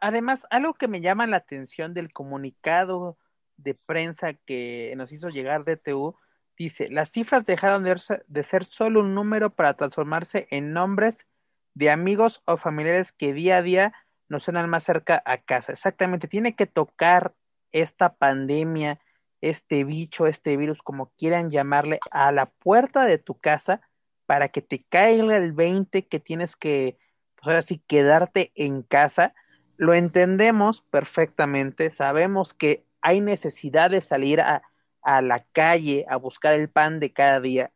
Además, 0.03 0.47
algo 0.51 0.75
que 0.75 0.87
me 0.87 1.01
llama 1.01 1.27
la 1.27 1.39
atención 1.39 1.95
del 1.95 2.13
comunicado 2.13 3.17
de 3.57 3.75
prensa 3.87 4.35
que 4.35 4.93
nos 4.99 5.13
hizo 5.13 5.31
llegar 5.31 5.65
DTU, 5.65 6.15
dice, 6.59 6.91
las 6.91 7.11
cifras 7.11 7.47
dejaron 7.47 7.85
de 7.85 8.43
ser 8.43 8.67
solo 8.67 9.01
un 9.01 9.15
número 9.15 9.49
para 9.55 9.73
transformarse 9.73 10.47
en 10.51 10.75
nombres 10.75 11.27
de 11.75 11.91
amigos 11.91 12.43
o 12.45 12.57
familiares 12.57 13.13
que 13.13 13.33
día 13.33 13.59
a 13.59 13.63
día 13.63 13.93
nos 14.29 14.45
suenan 14.45 14.71
más 14.71 14.85
cerca 14.85 15.23
a 15.25 15.39
casa. 15.39 15.73
Exactamente, 15.73 16.29
tiene 16.29 16.55
que 16.55 16.67
tocar 16.67 17.35
esta 17.73 18.15
pandemia, 18.15 19.01
este 19.41 19.85
bicho, 19.85 20.27
este 20.27 20.57
virus, 20.57 20.83
como 20.83 21.11
quieran 21.19 21.51
llamarle, 21.51 21.99
a 22.11 22.33
la 22.33 22.47
puerta 22.47 23.05
de 23.05 23.19
tu 23.19 23.35
casa 23.35 23.81
para 24.27 24.49
que 24.49 24.63
te 24.63 24.85
caiga 24.89 25.37
el 25.37 25.53
20 25.53 26.07
que 26.07 26.21
tienes 26.21 26.57
que, 26.57 26.97
pues 27.35 27.49
ahora 27.49 27.63
sí, 27.63 27.83
quedarte 27.87 28.53
en 28.55 28.83
casa. 28.83 29.35
Lo 29.77 29.95
entendemos 29.95 30.83
perfectamente, 30.83 31.91
sabemos 31.91 32.55
que 32.55 32.85
hay 33.01 33.21
necesidad 33.21 33.91
de 33.91 34.01
salir 34.01 34.41
a, 34.41 34.63
a 35.03 35.23
la 35.23 35.45
calle 35.53 36.07
a 36.09 36.17
buscar 36.17 36.55
el 36.55 36.69
pan 36.69 37.01
de 37.01 37.13
cada 37.13 37.41
día, 37.41 37.73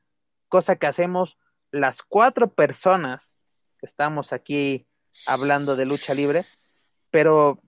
cosa 0.49 0.77
que 0.77 0.87
hacemos 0.87 1.39
las 1.71 2.03
cuatro 2.03 2.53
personas 2.53 3.29
estamos 3.85 4.33
aquí 4.33 4.87
hablando 5.27 5.77
de 5.77 5.87
lucha 5.87 6.15
libre, 6.15 6.45
pero 7.11 7.61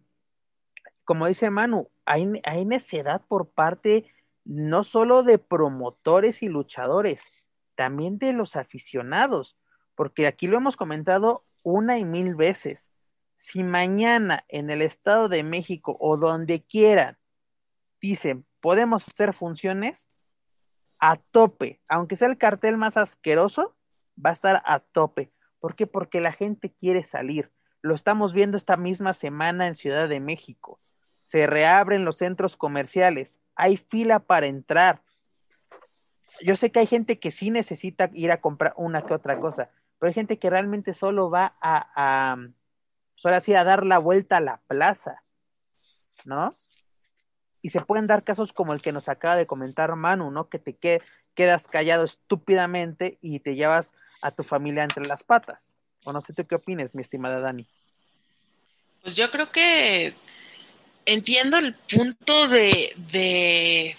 como 1.05 1.27
dice 1.27 1.51
Manu, 1.51 1.89
hay, 2.05 2.27
hay 2.45 2.65
necedad 2.65 3.23
por 3.27 3.51
parte 3.51 4.13
no 4.45 4.85
solo 4.85 5.23
de 5.23 5.39
promotores 5.39 6.43
y 6.43 6.49
luchadores, 6.49 7.47
también 7.75 8.19
de 8.19 8.33
los 8.33 8.57
aficionados, 8.57 9.57
porque 9.95 10.27
aquí 10.27 10.47
lo 10.47 10.57
hemos 10.57 10.77
comentado 10.77 11.45
una 11.63 11.99
y 11.99 12.05
mil 12.05 12.35
veces. 12.35 12.91
Si 13.37 13.63
mañana 13.63 14.45
en 14.49 14.71
el 14.71 14.83
Estado 14.83 15.29
de 15.29 15.43
México 15.43 15.97
o 16.01 16.17
donde 16.17 16.63
quieran 16.63 17.19
dicen 18.01 18.47
podemos 18.61 19.07
hacer 19.09 19.33
funciones, 19.33 20.09
a 20.99 21.17
tope, 21.17 21.81
aunque 21.89 22.17
sea 22.17 22.29
el 22.29 22.39
cartel 22.39 22.77
más 22.77 22.97
asqueroso, 22.97 23.77
va 24.25 24.31
a 24.31 24.33
estar 24.33 24.63
a 24.65 24.81
tope. 24.81 25.31
¿Por 25.67 25.75
qué? 25.75 25.89
Porque 25.89 26.21
la 26.21 26.31
gente 26.31 26.71
quiere 26.71 27.05
salir. 27.05 27.51
Lo 27.83 27.97
estamos 27.97 28.33
viendo 28.33 28.57
esta 28.57 28.77
misma 28.77 29.13
semana 29.13 29.67
en 29.67 29.75
Ciudad 29.75 30.09
de 30.09 30.21
México. 30.21 30.79
Se 31.25 31.49
reabren 31.49 32.05
los 32.05 32.19
centros 32.19 32.57
comerciales, 32.57 33.41
hay 33.57 33.77
fila 33.77 34.21
para 34.21 34.47
entrar, 34.47 35.03
yo 36.41 36.55
sé 36.55 36.71
que 36.71 36.79
hay 36.79 36.87
gente 36.87 37.19
que 37.19 37.33
sí 37.33 37.51
necesita 37.51 38.11
ir 38.13 38.31
a 38.31 38.41
comprar 38.41 38.75
una 38.77 39.03
que 39.03 39.13
otra 39.13 39.41
cosa, 39.41 39.69
pero 39.99 40.07
hay 40.07 40.15
gente 40.15 40.39
que 40.39 40.51
realmente 40.51 40.93
solo 40.93 41.31
va 41.31 41.57
a, 41.61 42.37
a 43.25 43.35
así 43.35 43.53
a 43.53 43.65
dar 43.65 43.85
la 43.85 43.99
vuelta 43.99 44.37
a 44.37 44.41
la 44.41 44.61
plaza, 44.69 45.21
¿no? 46.27 46.53
Y 47.67 47.71
se 47.71 47.81
pueden 47.81 48.07
dar 48.07 48.23
casos 48.23 48.53
como 48.53 48.75
el 48.75 48.81
que 48.81 48.93
nos 48.93 49.09
acaba 49.09 49.35
de 49.35 49.49
comentar 49.49 49.93
Manu, 49.97 50.31
¿no? 50.31 50.49
Que 50.49 50.61
te 50.61 50.77
quedas 51.35 51.67
callado 51.67 52.05
estúpidamente 52.05 53.19
y 53.21 53.41
te 53.41 53.57
llevas 53.57 53.91
a 54.23 54.31
tu 54.31 54.45
familia 54.45 54.85
entre 54.85 55.05
las 55.05 55.25
patas. 55.25 55.75
O 56.05 56.13
no 56.13 56.21
sé 56.21 56.33
tú 56.33 56.45
qué 56.47 56.55
opines, 56.55 56.95
mi 56.95 57.03
estimada 57.03 57.41
Dani. 57.41 57.67
Pues 59.03 59.17
yo 59.17 59.33
creo 59.33 59.51
que 59.51 60.15
entiendo 61.07 61.59
el 61.59 61.75
punto 61.75 62.47
de, 62.47 62.95
de 63.11 63.97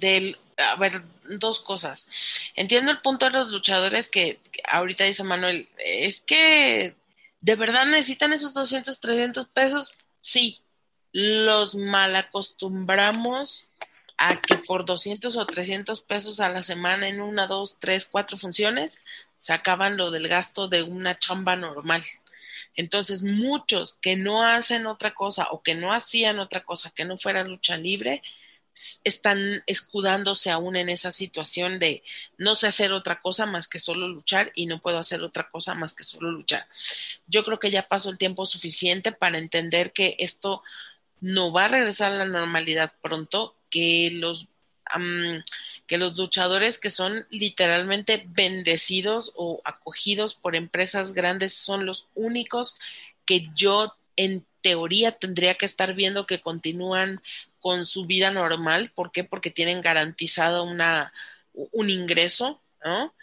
del 0.00 0.38
a 0.56 0.76
ver, 0.76 1.02
dos 1.38 1.60
cosas. 1.60 2.08
Entiendo 2.54 2.92
el 2.92 3.02
punto 3.02 3.26
de 3.26 3.32
los 3.32 3.50
luchadores 3.50 4.08
que, 4.08 4.40
ahorita 4.70 5.04
dice 5.04 5.22
Manuel, 5.22 5.68
es 5.76 6.22
que 6.22 6.94
de 7.42 7.56
verdad 7.56 7.84
necesitan 7.84 8.32
esos 8.32 8.54
200, 8.54 8.98
300 8.98 9.48
pesos. 9.48 9.92
Sí, 10.22 10.62
los 11.12 11.74
mal 11.74 12.16
acostumbramos 12.16 13.68
a 14.16 14.36
que 14.36 14.56
por 14.56 14.84
200 14.84 15.36
o 15.36 15.46
300 15.46 16.00
pesos 16.00 16.40
a 16.40 16.48
la 16.48 16.62
semana 16.62 17.08
en 17.08 17.20
una, 17.20 17.46
dos, 17.46 17.78
tres, 17.80 18.08
cuatro 18.10 18.38
funciones 18.38 19.02
sacaban 19.38 19.96
lo 19.96 20.10
del 20.10 20.28
gasto 20.28 20.68
de 20.68 20.82
una 20.82 21.18
chamba 21.18 21.56
normal. 21.56 22.02
Entonces, 22.76 23.22
muchos 23.22 23.94
que 23.94 24.16
no 24.16 24.44
hacen 24.44 24.86
otra 24.86 25.14
cosa 25.14 25.48
o 25.50 25.62
que 25.62 25.74
no 25.74 25.92
hacían 25.92 26.38
otra 26.38 26.64
cosa 26.64 26.90
que 26.90 27.04
no 27.04 27.16
fuera 27.18 27.44
lucha 27.44 27.76
libre, 27.76 28.22
están 29.04 29.62
escudándose 29.66 30.50
aún 30.50 30.76
en 30.76 30.88
esa 30.88 31.12
situación 31.12 31.78
de 31.78 32.02
no 32.38 32.54
sé 32.54 32.68
hacer 32.68 32.92
otra 32.92 33.20
cosa 33.20 33.44
más 33.44 33.68
que 33.68 33.78
solo 33.78 34.08
luchar 34.08 34.50
y 34.54 34.66
no 34.66 34.80
puedo 34.80 34.98
hacer 34.98 35.22
otra 35.22 35.50
cosa 35.50 35.74
más 35.74 35.94
que 35.94 36.04
solo 36.04 36.30
luchar. 36.30 36.66
Yo 37.26 37.44
creo 37.44 37.58
que 37.58 37.70
ya 37.70 37.88
pasó 37.88 38.08
el 38.10 38.18
tiempo 38.18 38.46
suficiente 38.46 39.12
para 39.12 39.38
entender 39.38 39.92
que 39.92 40.16
esto 40.18 40.62
no 41.22 41.52
va 41.52 41.64
a 41.64 41.68
regresar 41.68 42.12
a 42.12 42.16
la 42.16 42.24
normalidad 42.26 42.92
pronto, 43.00 43.56
que 43.70 44.10
los 44.12 44.48
que 45.86 45.96
los 45.96 46.16
luchadores 46.18 46.78
que 46.78 46.90
son 46.90 47.26
literalmente 47.30 48.26
bendecidos 48.28 49.32
o 49.36 49.62
acogidos 49.64 50.34
por 50.34 50.54
empresas 50.54 51.14
grandes 51.14 51.54
son 51.54 51.86
los 51.86 52.08
únicos 52.14 52.78
que 53.24 53.48
yo 53.56 53.94
en 54.16 54.44
teoría 54.60 55.12
tendría 55.12 55.54
que 55.54 55.64
estar 55.64 55.94
viendo 55.94 56.26
que 56.26 56.42
continúan 56.42 57.22
con 57.60 57.86
su 57.86 58.04
vida 58.04 58.30
normal. 58.30 58.92
¿Por 58.94 59.12
qué? 59.12 59.24
Porque 59.24 59.50
tienen 59.50 59.80
garantizado 59.80 60.64
una, 60.64 61.12
un 61.54 61.88
ingreso, 61.88 62.60
¿no? 62.84 63.14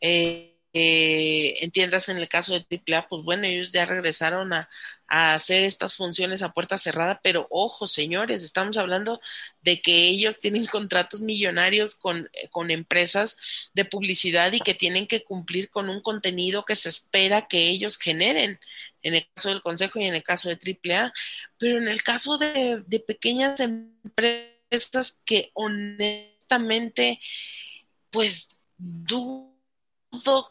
Eh, 0.00 0.49
eh, 0.72 1.54
entiendas 1.62 2.08
en 2.08 2.18
el 2.18 2.28
caso 2.28 2.54
de 2.54 2.64
AAA, 2.70 3.08
pues 3.08 3.22
bueno, 3.24 3.44
ellos 3.44 3.72
ya 3.72 3.86
regresaron 3.86 4.52
a, 4.52 4.68
a, 5.08 5.34
hacer 5.34 5.64
estas 5.64 5.94
funciones 5.94 6.42
a 6.42 6.52
puerta 6.52 6.78
cerrada, 6.78 7.20
pero 7.24 7.48
ojo, 7.50 7.88
señores, 7.88 8.44
estamos 8.44 8.76
hablando 8.76 9.20
de 9.62 9.82
que 9.82 10.08
ellos 10.08 10.38
tienen 10.38 10.66
contratos 10.66 11.22
millonarios 11.22 11.96
con, 11.96 12.30
con 12.50 12.70
empresas 12.70 13.36
de 13.74 13.84
publicidad 13.84 14.52
y 14.52 14.60
que 14.60 14.74
tienen 14.74 15.08
que 15.08 15.24
cumplir 15.24 15.70
con 15.70 15.90
un 15.90 16.00
contenido 16.02 16.64
que 16.64 16.76
se 16.76 16.88
espera 16.88 17.48
que 17.48 17.68
ellos 17.68 17.98
generen 17.98 18.60
en 19.02 19.14
el 19.14 19.26
caso 19.34 19.48
del 19.48 19.62
Consejo 19.62 19.98
y 19.98 20.04
en 20.04 20.14
el 20.14 20.22
caso 20.22 20.50
de 20.50 20.58
AAA, 20.94 21.12
pero 21.58 21.78
en 21.78 21.88
el 21.88 22.02
caso 22.04 22.38
de, 22.38 22.82
de 22.86 23.00
pequeñas 23.00 23.58
empresas 23.58 25.18
que 25.24 25.50
honestamente, 25.54 27.18
pues 28.10 28.48
dudo 28.76 29.49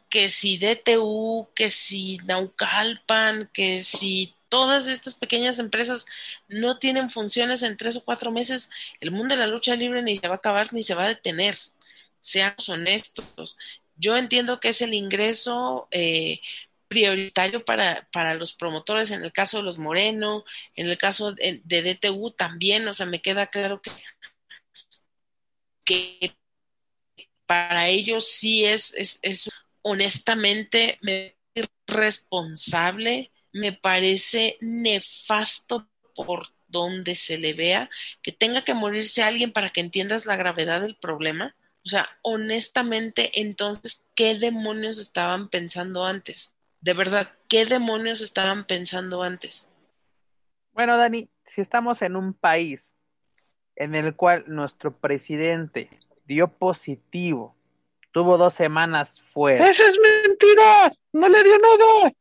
que 0.09 0.29
si 0.29 0.57
DTU, 0.57 1.49
que 1.55 1.69
si 1.69 2.17
Naucalpan, 2.25 3.49
que 3.53 3.83
si 3.83 4.35
todas 4.49 4.87
estas 4.87 5.15
pequeñas 5.15 5.59
empresas 5.59 6.05
no 6.47 6.79
tienen 6.79 7.09
funciones 7.09 7.63
en 7.63 7.77
tres 7.77 7.97
o 7.97 8.03
cuatro 8.03 8.31
meses, 8.31 8.69
el 8.99 9.11
mundo 9.11 9.35
de 9.35 9.41
la 9.41 9.47
lucha 9.47 9.75
libre 9.75 10.01
ni 10.01 10.17
se 10.17 10.27
va 10.27 10.35
a 10.35 10.37
acabar 10.37 10.73
ni 10.73 10.83
se 10.83 10.95
va 10.95 11.05
a 11.05 11.09
detener. 11.09 11.55
Seamos 12.21 12.69
honestos. 12.69 13.57
Yo 13.95 14.17
entiendo 14.17 14.59
que 14.59 14.69
es 14.69 14.81
el 14.81 14.93
ingreso 14.93 15.87
eh, 15.91 16.41
prioritario 16.87 17.63
para, 17.65 18.07
para 18.11 18.33
los 18.33 18.53
promotores, 18.53 19.11
en 19.11 19.23
el 19.23 19.31
caso 19.31 19.57
de 19.57 19.63
los 19.63 19.77
Moreno, 19.79 20.43
en 20.75 20.87
el 20.89 20.97
caso 20.97 21.33
de, 21.33 21.61
DTU 21.63 22.31
también, 22.31 22.87
o 22.87 22.93
sea, 22.93 23.05
me 23.05 23.21
queda 23.21 23.47
claro 23.47 23.81
que, 23.81 23.91
que 25.85 26.38
para 27.49 27.87
ellos 27.87 28.27
sí 28.29 28.63
es, 28.63 28.93
es, 28.93 29.17
es 29.23 29.49
honestamente 29.81 30.99
me 31.01 31.35
responsable, 31.87 33.31
me 33.51 33.73
parece 33.73 34.59
nefasto 34.61 35.89
por 36.13 36.43
donde 36.67 37.15
se 37.15 37.39
le 37.39 37.53
vea, 37.53 37.89
que 38.21 38.31
tenga 38.31 38.63
que 38.63 38.75
morirse 38.75 39.23
alguien 39.23 39.51
para 39.51 39.69
que 39.69 39.81
entiendas 39.81 40.27
la 40.27 40.35
gravedad 40.35 40.81
del 40.81 40.95
problema. 40.95 41.55
O 41.83 41.89
sea, 41.89 42.07
honestamente, 42.21 43.41
entonces, 43.41 44.03
¿qué 44.13 44.35
demonios 44.35 44.99
estaban 44.99 45.49
pensando 45.49 46.05
antes? 46.05 46.53
De 46.81 46.93
verdad, 46.93 47.33
¿qué 47.47 47.65
demonios 47.65 48.21
estaban 48.21 48.67
pensando 48.67 49.23
antes? 49.23 49.71
Bueno, 50.73 50.97
Dani, 50.97 51.27
si 51.45 51.61
estamos 51.61 52.03
en 52.03 52.15
un 52.15 52.35
país 52.35 52.93
en 53.75 53.95
el 53.95 54.15
cual 54.15 54.43
nuestro 54.45 54.95
presidente 54.95 55.89
dio 56.29 56.47
positivo, 56.47 57.55
tuvo 58.11 58.37
dos 58.37 58.53
semanas 58.53 59.19
fuera. 59.33 59.67
¡Esa 59.67 59.83
es 59.83 59.97
mentira! 59.99 60.91
¡No 61.11 61.27
le 61.27 61.43
dio 61.43 61.53
nada! 61.57 62.13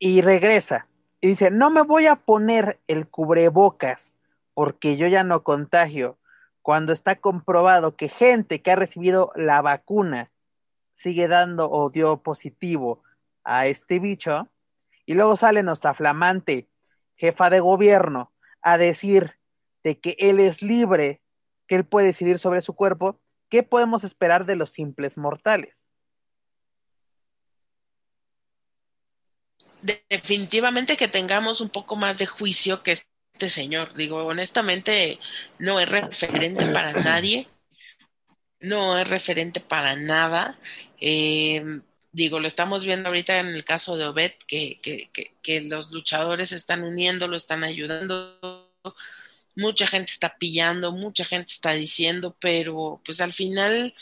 Y 0.00 0.20
regresa 0.20 0.88
y 1.20 1.28
dice, 1.28 1.52
no 1.52 1.70
me 1.70 1.82
voy 1.82 2.06
a 2.06 2.16
poner 2.16 2.80
el 2.88 3.06
cubrebocas 3.06 4.12
porque 4.52 4.96
yo 4.96 5.06
ya 5.06 5.22
no 5.22 5.44
contagio, 5.44 6.18
cuando 6.60 6.92
está 6.92 7.20
comprobado 7.20 7.94
que 7.94 8.08
gente 8.08 8.62
que 8.62 8.72
ha 8.72 8.76
recibido 8.76 9.30
la 9.36 9.62
vacuna 9.62 10.32
sigue 10.92 11.28
dando 11.28 11.70
o 11.70 11.88
dio 11.88 12.16
positivo 12.16 13.02
a 13.44 13.68
este 13.68 14.00
bicho, 14.00 14.48
y 15.06 15.14
luego 15.14 15.36
sale 15.36 15.62
nuestra 15.62 15.94
flamante 15.94 16.66
jefa 17.14 17.48
de 17.48 17.60
gobierno 17.60 18.32
a 18.60 18.76
decir 18.76 19.36
de 19.84 20.00
que 20.00 20.16
él 20.18 20.40
es 20.40 20.62
libre, 20.62 21.20
que 21.66 21.76
él 21.76 21.84
puede 21.84 22.06
decidir 22.06 22.38
sobre 22.38 22.62
su 22.62 22.74
cuerpo, 22.74 23.20
¿qué 23.48 23.62
podemos 23.62 24.04
esperar 24.04 24.46
de 24.46 24.56
los 24.56 24.70
simples 24.70 25.16
mortales? 25.16 25.76
Definitivamente 30.08 30.96
que 30.96 31.08
tengamos 31.08 31.60
un 31.60 31.68
poco 31.68 31.96
más 31.96 32.16
de 32.16 32.26
juicio 32.26 32.82
que 32.82 32.92
este 32.92 33.48
señor. 33.48 33.94
Digo, 33.94 34.24
honestamente, 34.24 35.18
no 35.58 35.78
es 35.78 35.88
referente 35.88 36.70
para 36.70 36.92
nadie 37.04 37.48
no 38.64 38.98
es 38.98 39.08
referente 39.08 39.60
para 39.60 39.94
nada. 39.96 40.58
Eh, 41.00 41.80
digo, 42.12 42.40
lo 42.40 42.48
estamos 42.48 42.84
viendo 42.84 43.08
ahorita 43.08 43.38
en 43.38 43.48
el 43.48 43.64
caso 43.64 43.96
de 43.96 44.06
Obed, 44.06 44.32
que, 44.46 44.80
que, 44.80 45.10
que, 45.42 45.60
los 45.62 45.92
luchadores 45.92 46.52
están 46.52 46.82
uniendo, 46.82 47.28
lo 47.28 47.36
están 47.36 47.64
ayudando. 47.64 48.70
Mucha 49.56 49.86
gente 49.86 50.10
está 50.10 50.36
pillando, 50.36 50.92
mucha 50.92 51.24
gente 51.24 51.52
está 51.52 51.72
diciendo, 51.72 52.36
pero 52.40 53.00
pues 53.04 53.20
al 53.20 53.32
final 53.32 53.94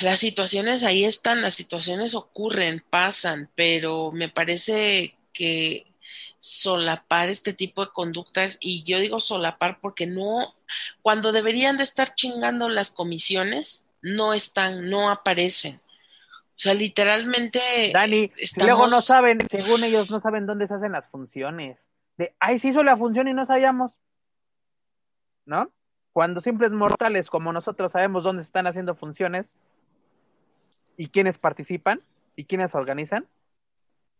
las 0.00 0.18
situaciones 0.18 0.84
ahí 0.84 1.04
están, 1.04 1.42
las 1.42 1.54
situaciones 1.54 2.14
ocurren, 2.14 2.82
pasan, 2.90 3.50
pero 3.54 4.10
me 4.12 4.28
parece 4.28 5.16
que 5.32 5.86
solapar 6.38 7.28
este 7.28 7.52
tipo 7.52 7.84
de 7.84 7.92
conductas 7.92 8.56
y 8.60 8.82
yo 8.82 8.98
digo 8.98 9.20
solapar 9.20 9.78
porque 9.80 10.06
no, 10.06 10.54
cuando 11.02 11.32
deberían 11.32 11.76
de 11.76 11.84
estar 11.84 12.14
chingando 12.14 12.68
las 12.68 12.90
comisiones, 12.90 13.86
no 14.02 14.32
están, 14.32 14.88
no 14.88 15.10
aparecen. 15.10 15.76
O 15.76 16.62
sea, 16.62 16.74
literalmente. 16.74 17.90
Dani, 17.92 18.30
luego 18.56 18.86
no 18.86 19.00
saben, 19.00 19.38
según 19.48 19.84
ellos, 19.84 20.10
no 20.10 20.20
saben 20.20 20.46
dónde 20.46 20.66
se 20.66 20.74
hacen 20.74 20.92
las 20.92 21.08
funciones. 21.08 21.89
De, 22.20 22.34
ay, 22.38 22.58
se 22.58 22.68
hizo 22.68 22.82
la 22.82 22.98
función 22.98 23.28
y 23.28 23.32
no 23.32 23.46
sabíamos. 23.46 23.98
¿No? 25.46 25.72
Cuando 26.12 26.42
simples 26.42 26.70
mortales 26.70 27.30
como 27.30 27.50
nosotros 27.50 27.92
sabemos 27.92 28.24
dónde 28.24 28.42
se 28.42 28.48
están 28.48 28.66
haciendo 28.66 28.94
funciones 28.94 29.54
y 30.98 31.08
quiénes 31.08 31.38
participan 31.38 32.02
y 32.36 32.44
quiénes 32.44 32.74
organizan. 32.74 33.26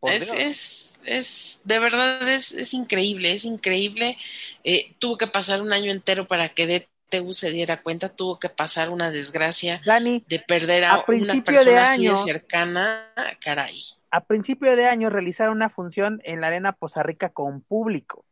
Es, 0.01 0.32
es, 0.32 0.98
es, 1.05 1.60
de 1.64 1.78
verdad 1.78 2.27
es, 2.27 2.52
es 2.52 2.72
increíble, 2.72 3.35
es 3.35 3.44
increíble. 3.44 4.16
Eh, 4.64 4.94
tuvo 4.98 5.18
que 5.18 5.27
pasar 5.27 5.60
un 5.60 5.74
año 5.74 5.93
entero 5.93 6.27
para 6.27 6.48
que 6.48 6.89
DTU 7.10 7.35
se 7.35 7.51
diera 7.51 7.82
cuenta, 7.82 8.09
tuvo 8.09 8.39
que 8.39 8.48
pasar 8.48 8.89
una 8.89 9.10
desgracia 9.10 9.82
de 9.85 10.39
perder 10.39 10.85
a, 10.86 11.05
una 11.06 11.44
persona 11.44 11.85
así 11.85 12.06
de 12.06 12.16
cercana, 12.16 13.12
caray. 13.40 13.78
A 14.10 14.24
principio 14.24 14.74
de 14.76 14.86
año 14.86 15.10
realizaron 15.10 15.56
una 15.56 15.68
función 15.68 16.20
en 16.24 16.40
la 16.40 16.48
Arena 16.48 16.72
Poza 16.72 17.02
Rica 17.02 17.30
con 17.30 17.60
público, 17.60 18.24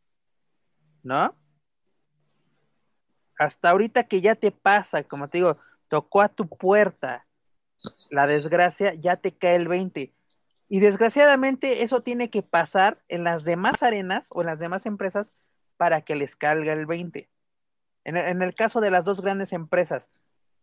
¿no? 1.02 1.34
hasta 3.38 3.70
ahorita 3.70 4.04
que 4.04 4.20
ya 4.20 4.34
te 4.34 4.50
pasa, 4.50 5.04
como 5.04 5.28
te 5.28 5.38
digo, 5.38 5.56
tocó 5.86 6.20
a 6.20 6.28
tu 6.28 6.48
puerta 6.48 7.24
la 8.10 8.26
desgracia, 8.26 8.94
ya 8.94 9.16
te 9.16 9.32
cae 9.32 9.54
el 9.54 9.68
20. 9.68 10.12
Y 10.68 10.80
desgraciadamente 10.80 11.82
eso 11.82 12.02
tiene 12.02 12.28
que 12.28 12.42
pasar 12.42 12.98
en 13.08 13.24
las 13.24 13.44
demás 13.44 13.82
arenas 13.82 14.26
o 14.30 14.40
en 14.40 14.48
las 14.48 14.58
demás 14.58 14.84
empresas 14.84 15.32
para 15.76 16.02
que 16.02 16.16
les 16.16 16.36
calga 16.36 16.72
el 16.72 16.84
20. 16.84 17.28
En 18.04 18.42
el, 18.42 18.54
caso 18.54 18.80
de 18.80 18.90
las 18.90 19.04
dos 19.04 19.20
grandes 19.20 19.52
empresas, 19.52 20.08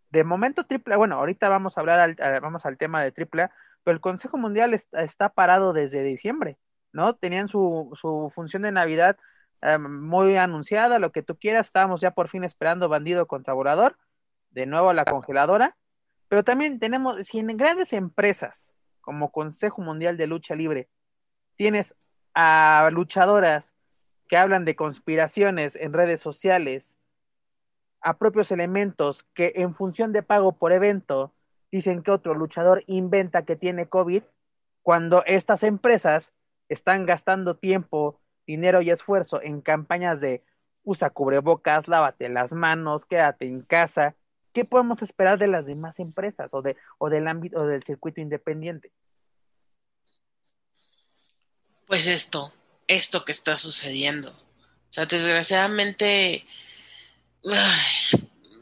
de 0.09 0.23
momento 0.23 0.65
triple, 0.65 0.95
bueno, 0.95 1.15
ahorita 1.15 1.47
vamos 1.47 1.77
a 1.77 1.81
hablar, 1.81 1.99
al, 1.99 2.15
vamos 2.41 2.65
al 2.65 2.77
tema 2.77 3.03
de 3.03 3.11
triple, 3.11 3.49
pero 3.85 3.93
el 3.93 4.01
Consejo 4.01 4.37
Mundial 4.37 4.73
está, 4.73 5.29
parado 5.29 5.71
desde 5.71 6.03
diciembre, 6.03 6.57
¿no? 6.91 7.13
Tenían 7.15 7.47
su, 7.47 7.95
función 8.33 8.63
de 8.63 8.71
Navidad 8.71 9.15
eh, 9.61 9.77
muy 9.77 10.35
anunciada, 10.37 10.97
lo 10.97 11.11
que 11.11 11.21
tú 11.21 11.37
quieras, 11.37 11.67
estábamos 11.67 12.01
ya 12.01 12.11
por 12.11 12.27
fin 12.27 12.43
esperando 12.43 12.89
bandido 12.89 13.27
contra 13.27 13.53
volador, 13.53 13.95
de 14.49 14.65
nuevo 14.65 14.89
a 14.89 14.95
la 14.95 15.05
congeladora, 15.05 15.77
pero 16.29 16.43
también 16.43 16.79
tenemos, 16.79 17.27
si 17.27 17.37
en 17.37 17.55
grandes 17.57 17.93
empresas 17.93 18.71
como 19.01 19.31
Consejo 19.31 19.83
Mundial 19.83 20.17
de 20.17 20.25
Lucha 20.25 20.55
Libre 20.55 20.89
tienes 21.55 21.95
a 22.33 22.89
luchadoras 22.91 23.71
que 24.27 24.37
hablan 24.37 24.65
de 24.65 24.75
conspiraciones 24.75 25.75
en 25.75 25.93
redes 25.93 26.21
sociales, 26.21 26.97
a 28.01 28.17
propios 28.17 28.51
elementos 28.51 29.27
que 29.35 29.53
en 29.57 29.75
función 29.75 30.11
de 30.11 30.23
pago 30.23 30.57
por 30.57 30.73
evento 30.73 31.34
dicen 31.75 32.03
que 32.03 32.11
otro 32.11 32.33
luchador 32.33 32.85
inventa 32.87 33.43
que 33.43 33.57
tiene 33.57 33.89
COVID, 33.89 34.23
cuando 34.81 35.25
estas 35.25 35.61
empresas 35.61 36.31
están 36.69 37.05
gastando 37.05 37.57
tiempo, 37.57 38.21
dinero 38.47 38.81
y 38.81 38.91
esfuerzo 38.91 39.41
en 39.41 39.59
campañas 39.59 40.21
de 40.21 40.41
usa 40.83 41.09
cubrebocas, 41.09 41.89
lávate 41.89 42.29
las 42.29 42.53
manos, 42.53 43.05
quédate 43.05 43.47
en 43.47 43.61
casa, 43.61 44.15
¿qué 44.53 44.63
podemos 44.63 45.01
esperar 45.01 45.37
de 45.37 45.47
las 45.47 45.65
demás 45.65 45.99
empresas 45.99 46.53
o, 46.53 46.61
de, 46.61 46.77
o 46.97 47.09
del 47.09 47.27
ámbito 47.27 47.59
o 47.59 47.67
del 47.67 47.83
circuito 47.83 48.21
independiente? 48.21 48.93
Pues 51.87 52.07
esto, 52.07 52.53
esto 52.87 53.25
que 53.25 53.33
está 53.33 53.57
sucediendo. 53.57 54.29
O 54.29 54.93
sea, 54.95 55.05
desgraciadamente 55.05 56.45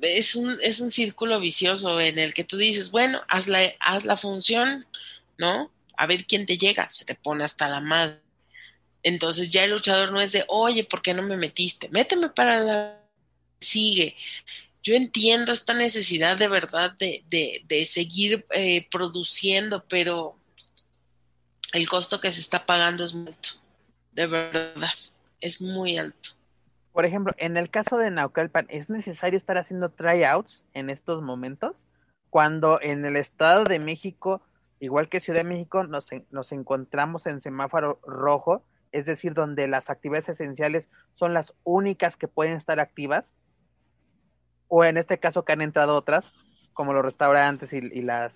es, 0.03 0.35
un, 0.35 0.57
es 0.61 0.79
un 0.79 0.91
círculo 0.91 1.39
vicioso 1.39 1.99
en 1.99 2.19
el 2.19 2.33
que 2.33 2.43
tú 2.43 2.57
dices, 2.57 2.91
bueno, 2.91 3.21
haz 3.27 3.47
la, 3.47 3.73
haz 3.79 4.05
la 4.05 4.17
función, 4.17 4.85
¿no? 5.37 5.71
A 5.97 6.05
ver 6.05 6.25
quién 6.25 6.45
te 6.45 6.57
llega, 6.57 6.89
se 6.89 7.05
te 7.05 7.15
pone 7.15 7.43
hasta 7.43 7.69
la 7.69 7.79
madre. 7.79 8.19
Entonces 9.03 9.51
ya 9.51 9.63
el 9.63 9.71
luchador 9.71 10.11
no 10.11 10.21
es 10.21 10.31
de, 10.31 10.45
oye, 10.47 10.83
¿por 10.83 11.01
qué 11.01 11.13
no 11.13 11.23
me 11.23 11.37
metiste? 11.37 11.89
Méteme 11.89 12.29
para 12.29 12.59
la... 12.59 12.99
Sigue 13.59 14.17
yo 14.83 14.95
entiendo 14.95 15.53
esta 15.53 15.73
necesidad 15.73 16.37
de 16.37 16.49
verdad 16.49 16.91
de, 16.91 17.23
de, 17.29 17.85
seguir 17.85 18.45
eh, 18.51 18.85
produciendo, 18.91 19.83
pero 19.87 20.37
el 21.71 21.87
costo 21.87 22.19
que 22.19 22.31
se 22.33 22.41
está 22.41 22.65
pagando 22.65 23.05
es 23.05 23.13
muy 23.13 23.29
alto, 23.29 23.49
de 24.11 24.27
verdad, 24.27 24.93
es 25.39 25.61
muy 25.61 25.97
alto. 25.97 26.31
Por 26.93 27.05
ejemplo, 27.05 27.33
en 27.37 27.57
el 27.57 27.71
caso 27.71 27.97
de 27.97 28.11
Naucalpan, 28.11 28.67
¿es 28.69 28.91
necesario 28.91 29.35
estar 29.35 29.57
haciendo 29.57 29.89
tryouts 29.89 30.63
en 30.73 30.91
estos 30.91 31.23
momentos? 31.23 31.75
Cuando 32.29 32.79
en 32.81 33.03
el 33.03 33.15
Estado 33.15 33.63
de 33.63 33.79
México, 33.79 34.41
igual 34.79 35.09
que 35.09 35.19
Ciudad 35.19 35.39
de 35.39 35.49
México, 35.49 35.83
nos, 35.83 36.11
encontramos 36.51 37.25
en 37.25 37.41
semáforo 37.41 37.99
rojo, 38.03 38.63
es 38.91 39.07
decir, 39.07 39.33
donde 39.33 39.67
las 39.67 39.89
actividades 39.89 40.29
esenciales 40.29 40.87
son 41.15 41.33
las 41.33 41.55
únicas 41.63 42.15
que 42.15 42.27
pueden 42.27 42.53
estar 42.53 42.79
activas 42.79 43.33
o 44.67 44.83
en 44.83 44.97
este 44.97 45.17
caso 45.17 45.43
que 45.43 45.53
han 45.53 45.61
entrado 45.61 45.95
otras, 45.95 46.25
como 46.73 46.93
los 46.93 47.03
restaurantes 47.03 47.73
y, 47.73 47.81
las, 48.03 48.35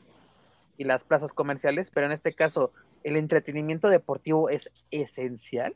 y 0.78 0.84
las 0.84 1.04
plazas 1.04 1.32
comerciales, 1.32 1.92
pero 1.92 2.08
en 2.08 2.12
este 2.12 2.34
caso 2.34 2.72
el 3.04 3.18
entretenimiento 3.18 3.88
deportivo 3.88 4.50
es 4.50 4.72
esencial. 4.90 5.76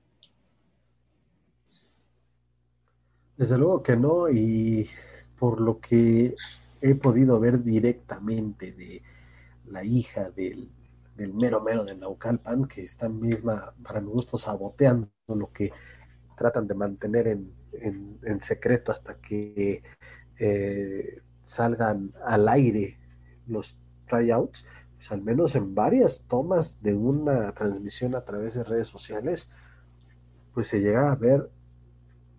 Desde 3.41 3.57
luego 3.57 3.81
que 3.81 3.97
no, 3.97 4.29
y 4.29 4.87
por 5.39 5.59
lo 5.61 5.79
que 5.79 6.35
he 6.79 6.93
podido 6.93 7.39
ver 7.39 7.63
directamente 7.63 8.71
de 8.71 9.01
la 9.65 9.83
hija 9.83 10.29
del, 10.29 10.69
mero 11.17 11.59
mero 11.59 11.83
de 11.83 11.95
Naucalpan, 11.95 12.67
que 12.67 12.83
está 12.83 13.09
misma, 13.09 13.73
para 13.81 13.99
mi 13.99 14.11
gusto, 14.11 14.37
saboteando 14.37 15.09
lo 15.29 15.51
que 15.51 15.71
tratan 16.37 16.67
de 16.67 16.75
mantener 16.75 17.29
en, 17.29 17.51
en 18.21 18.41
secreto 18.41 18.91
hasta 18.91 19.15
que 19.15 19.81
eh, 20.37 21.21
salgan 21.41 22.13
al 22.23 22.47
aire 22.47 22.99
los 23.47 23.75
tryouts, 24.07 24.67
pues 24.97 25.11
al 25.11 25.23
menos 25.23 25.55
en 25.55 25.73
varias 25.73 26.21
tomas 26.27 26.79
de 26.83 26.93
una 26.93 27.51
transmisión 27.53 28.13
a 28.13 28.23
través 28.23 28.53
de 28.53 28.63
redes 28.65 28.87
sociales, 28.87 29.51
pues 30.53 30.67
se 30.67 30.79
llega 30.79 31.11
a 31.11 31.15
ver 31.15 31.49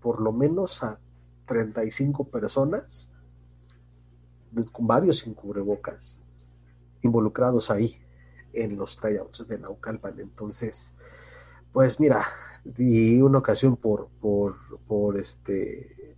por 0.02 0.20
lo 0.20 0.32
menos 0.32 0.82
a 0.82 0.98
35 1.46 2.24
personas 2.28 3.10
con 4.70 4.86
varios 4.86 5.18
sin 5.18 5.32
cubrebocas 5.32 6.20
involucrados 7.02 7.70
ahí 7.70 7.96
en 8.52 8.76
los 8.76 8.96
tryouts 8.96 9.48
de 9.48 9.58
Naucalpan. 9.58 10.20
Entonces, 10.20 10.94
pues 11.72 11.98
mira, 11.98 12.22
y 12.76 13.20
una 13.20 13.38
ocasión 13.38 13.76
por, 13.76 14.08
por, 14.20 14.56
por 14.86 15.16
este 15.16 16.16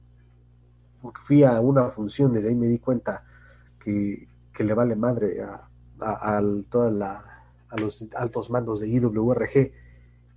fui 1.27 1.44
a 1.44 1.61
una 1.61 1.90
función, 1.90 2.32
desde 2.32 2.48
ahí 2.48 2.55
me 2.55 2.66
di 2.66 2.78
cuenta 2.78 3.24
que, 3.78 4.28
le 4.59 4.74
vale 4.74 4.97
madre 4.97 5.43
a, 5.43 5.69
a, 6.01 6.43
toda 6.70 6.90
la, 6.90 7.44
a 7.69 7.77
los 7.77 8.09
altos 8.15 8.51
mandos 8.51 8.81
de 8.81 8.89
IWRG 8.89 9.84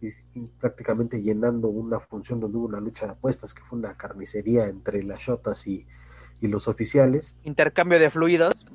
y, 0.01 0.47
prácticamente 0.59 1.21
llenando 1.21 1.69
una 1.69 1.99
función 1.99 2.39
donde 2.39 2.57
hubo 2.57 2.67
una 2.67 2.79
lucha 2.79 3.05
de 3.05 3.13
apuestas 3.13 3.53
que 3.53 3.63
fue 3.63 3.79
una 3.79 3.95
carnicería 3.95 4.67
entre 4.67 5.03
las 5.03 5.19
shotas 5.19 5.67
y, 5.67 5.85
los 6.41 6.67
oficiales. 6.67 7.37
Intercambio 7.43 7.99
de 7.99 8.11
fluidos. 8.11 8.67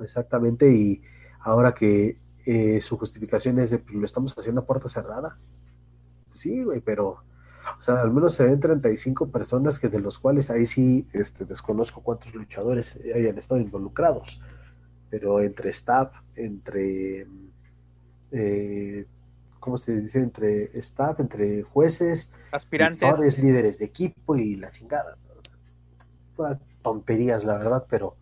Exactamente, 0.00 0.72
y 0.72 1.02
ahora 1.40 1.74
que 1.74 2.18
eh, 2.46 2.80
su 2.80 2.96
justificación 2.96 3.58
es 3.58 3.70
de 3.70 3.78
pues, 3.78 3.94
lo 3.94 4.04
estamos 4.06 4.36
haciendo 4.38 4.62
a 4.62 4.66
puerta 4.66 4.88
cerrada. 4.88 5.38
Sí, 6.32 6.64
güey, 6.64 6.80
pero 6.80 7.22
o 7.78 7.82
sea, 7.82 8.00
al 8.00 8.12
menos 8.12 8.34
se 8.34 8.44
ven 8.44 8.58
35 8.58 9.30
personas 9.30 9.78
que 9.78 9.88
de 9.88 10.00
los 10.00 10.18
cuales 10.18 10.50
ahí 10.50 10.66
sí 10.66 11.06
este, 11.12 11.44
desconozco 11.44 12.02
cuántos 12.02 12.34
luchadores 12.34 12.98
hayan 13.14 13.38
estado 13.38 13.60
involucrados, 13.60 14.40
pero 15.10 15.40
entre 15.40 15.70
staff, 15.70 16.12
entre, 16.34 17.26
eh, 18.32 19.06
¿cómo 19.62 19.78
se 19.78 19.94
dice? 19.94 20.18
Entre 20.18 20.76
staff, 20.78 21.20
entre 21.20 21.62
jueces, 21.62 22.32
aspirantes, 22.50 23.38
líderes 23.38 23.78
de 23.78 23.84
equipo 23.84 24.36
y 24.36 24.56
la 24.56 24.72
chingada. 24.72 25.16
tonterías, 26.82 27.44
la 27.44 27.56
verdad, 27.56 27.86
pero 27.88 28.16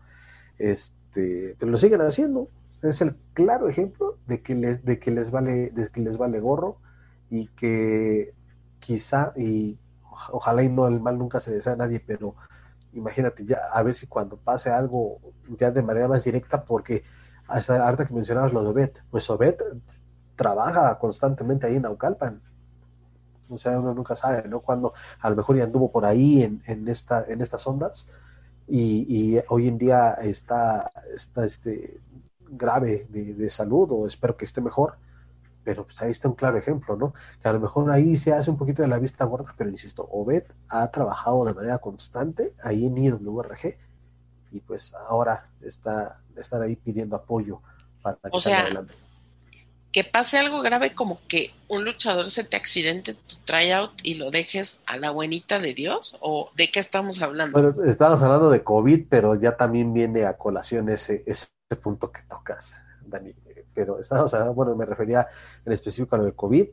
este, 0.59 1.55
pero 1.59 1.71
lo 1.71 1.77
siguen 1.77 2.01
haciendo. 2.01 2.47
Es 2.83 3.01
el 3.01 3.15
claro 3.33 3.67
ejemplo 3.67 4.19
de 4.27 4.41
que 4.43 4.53
les, 4.53 4.85
de 4.85 4.99
que 4.99 5.09
les 5.09 5.31
vale, 5.31 5.71
de 5.71 5.89
que 5.89 6.01
les 6.01 6.17
vale 6.17 6.39
gorro 6.39 6.77
y 7.31 7.47
que 7.47 8.33
quizá, 8.79 9.33
y 9.35 9.79
ojalá 10.31 10.61
y 10.61 10.69
no 10.69 10.87
el 10.87 10.99
mal 10.99 11.17
nunca 11.17 11.39
se 11.39 11.51
desea 11.51 11.73
a 11.73 11.77
nadie, 11.77 11.99
pero 11.99 12.35
imagínate 12.93 13.45
ya, 13.45 13.61
a 13.73 13.81
ver 13.81 13.95
si 13.95 14.05
cuando 14.05 14.37
pase 14.37 14.69
algo 14.69 15.19
ya 15.57 15.71
de 15.71 15.81
manera 15.81 16.07
más 16.07 16.23
directa, 16.23 16.63
porque 16.63 17.03
hasta 17.47 17.83
ahorita 17.83 18.05
que 18.07 18.13
mencionabas 18.13 18.53
lo 18.53 18.61
de 18.61 18.69
Obed, 18.69 18.91
pues 19.09 19.27
Obed 19.31 19.55
trabaja 20.41 20.97
constantemente 20.97 21.67
ahí 21.67 21.75
en 21.75 21.83
Naucalpan. 21.83 22.41
O 23.47 23.57
sea, 23.57 23.79
uno 23.79 23.93
nunca 23.93 24.15
sabe, 24.15 24.47
¿no? 24.47 24.61
Cuando 24.61 24.93
a 25.19 25.29
lo 25.29 25.35
mejor 25.35 25.55
ya 25.55 25.65
anduvo 25.65 25.91
por 25.91 26.03
ahí 26.03 26.41
en, 26.41 26.63
en, 26.65 26.87
esta, 26.87 27.25
en 27.27 27.41
estas 27.41 27.67
ondas 27.67 28.09
y, 28.67 29.05
y, 29.07 29.43
hoy 29.49 29.67
en 29.67 29.77
día 29.77 30.13
está, 30.13 30.89
está 31.13 31.45
este, 31.45 31.99
grave 32.49 33.05
de, 33.09 33.35
de 33.35 33.49
salud 33.51 33.87
o 33.91 34.07
espero 34.07 34.35
que 34.35 34.45
esté 34.45 34.61
mejor 34.61 34.95
pero 35.63 35.85
pues 35.85 36.01
ahí 36.01 36.09
está 36.09 36.27
un 36.27 36.33
claro 36.33 36.57
ejemplo, 36.57 36.95
¿no? 36.95 37.13
Que 37.39 37.47
a 37.47 37.53
lo 37.53 37.59
mejor 37.59 37.91
ahí 37.91 38.15
se 38.15 38.33
hace 38.33 38.49
un 38.49 38.57
poquito 38.57 38.81
de 38.81 38.87
la 38.87 38.97
vista 38.97 39.25
gorda, 39.25 39.53
pero 39.55 39.69
insisto, 39.69 40.07
Obed 40.11 40.45
ha 40.69 40.89
trabajado 40.89 41.45
de 41.45 41.53
manera 41.53 41.77
constante 41.77 42.55
ahí 42.63 42.87
en 42.87 42.97
IWRG 42.97 43.77
y 44.53 44.59
pues 44.61 44.95
ahora 45.07 45.51
está 45.61 46.19
estar 46.35 46.63
ahí 46.63 46.75
pidiendo 46.75 47.15
apoyo 47.15 47.61
para 48.01 48.17
que 48.17 48.29
o 48.31 48.39
sea, 48.39 48.61
adelante. 48.61 48.95
Que 49.91 50.03
pase 50.03 50.37
algo 50.37 50.61
grave 50.61 50.95
como 50.95 51.19
que 51.27 51.53
un 51.67 51.83
luchador 51.83 52.25
se 52.25 52.43
te 52.43 52.55
accidente 52.55 53.13
tu 53.13 53.35
tryout 53.43 53.91
y 54.03 54.13
lo 54.13 54.31
dejes 54.31 54.79
a 54.85 54.97
la 54.97 55.11
buenita 55.11 55.59
de 55.59 55.73
Dios, 55.73 56.17
o 56.21 56.49
de 56.55 56.71
qué 56.71 56.79
estamos 56.79 57.21
hablando? 57.21 57.59
Bueno, 57.61 57.83
estamos 57.83 58.21
hablando 58.21 58.49
de 58.49 58.63
COVID, 58.63 59.07
pero 59.09 59.35
ya 59.35 59.57
también 59.57 59.93
viene 59.93 60.25
a 60.25 60.37
colación 60.37 60.89
ese, 60.89 61.23
ese 61.25 61.49
punto 61.81 62.11
que 62.11 62.21
tocas, 62.23 62.75
Dani 63.05 63.33
pero 63.73 63.99
estamos 63.99 64.33
hablando, 64.33 64.53
bueno, 64.53 64.75
me 64.75 64.85
refería 64.85 65.27
en 65.65 65.71
específico 65.71 66.15
a 66.15 66.19
lo 66.19 66.25
del 66.25 66.35
COVID, 66.35 66.67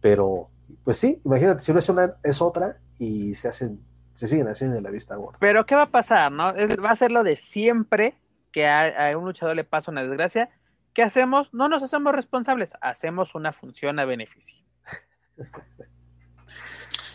pero 0.00 0.48
pues 0.84 0.96
sí, 0.96 1.20
imagínate, 1.24 1.62
si 1.62 1.70
una 1.70 1.80
es 1.80 1.88
una, 1.88 2.14
es 2.22 2.42
otra 2.42 2.78
y 2.98 3.34
se 3.34 3.48
hacen 3.48 3.80
se 4.18 4.26
siguen 4.26 4.48
haciendo 4.48 4.76
en 4.76 4.82
la 4.82 4.90
vista 4.90 5.14
gorda. 5.14 5.38
Pero 5.38 5.64
¿qué 5.64 5.76
va 5.76 5.82
a 5.82 5.90
pasar, 5.90 6.32
no? 6.32 6.52
va 6.52 6.90
a 6.90 6.96
ser 6.96 7.12
lo 7.12 7.22
de 7.22 7.36
siempre 7.36 8.16
que 8.50 8.66
a, 8.66 9.16
un 9.16 9.24
luchador 9.24 9.54
le 9.54 9.62
pasa 9.62 9.92
una 9.92 10.02
desgracia. 10.02 10.50
¿Qué 10.98 11.04
hacemos? 11.04 11.54
No 11.54 11.68
nos 11.68 11.84
hacemos 11.84 12.12
responsables, 12.12 12.72
hacemos 12.80 13.36
una 13.36 13.52
función 13.52 14.00
a 14.00 14.04
beneficio. 14.04 14.64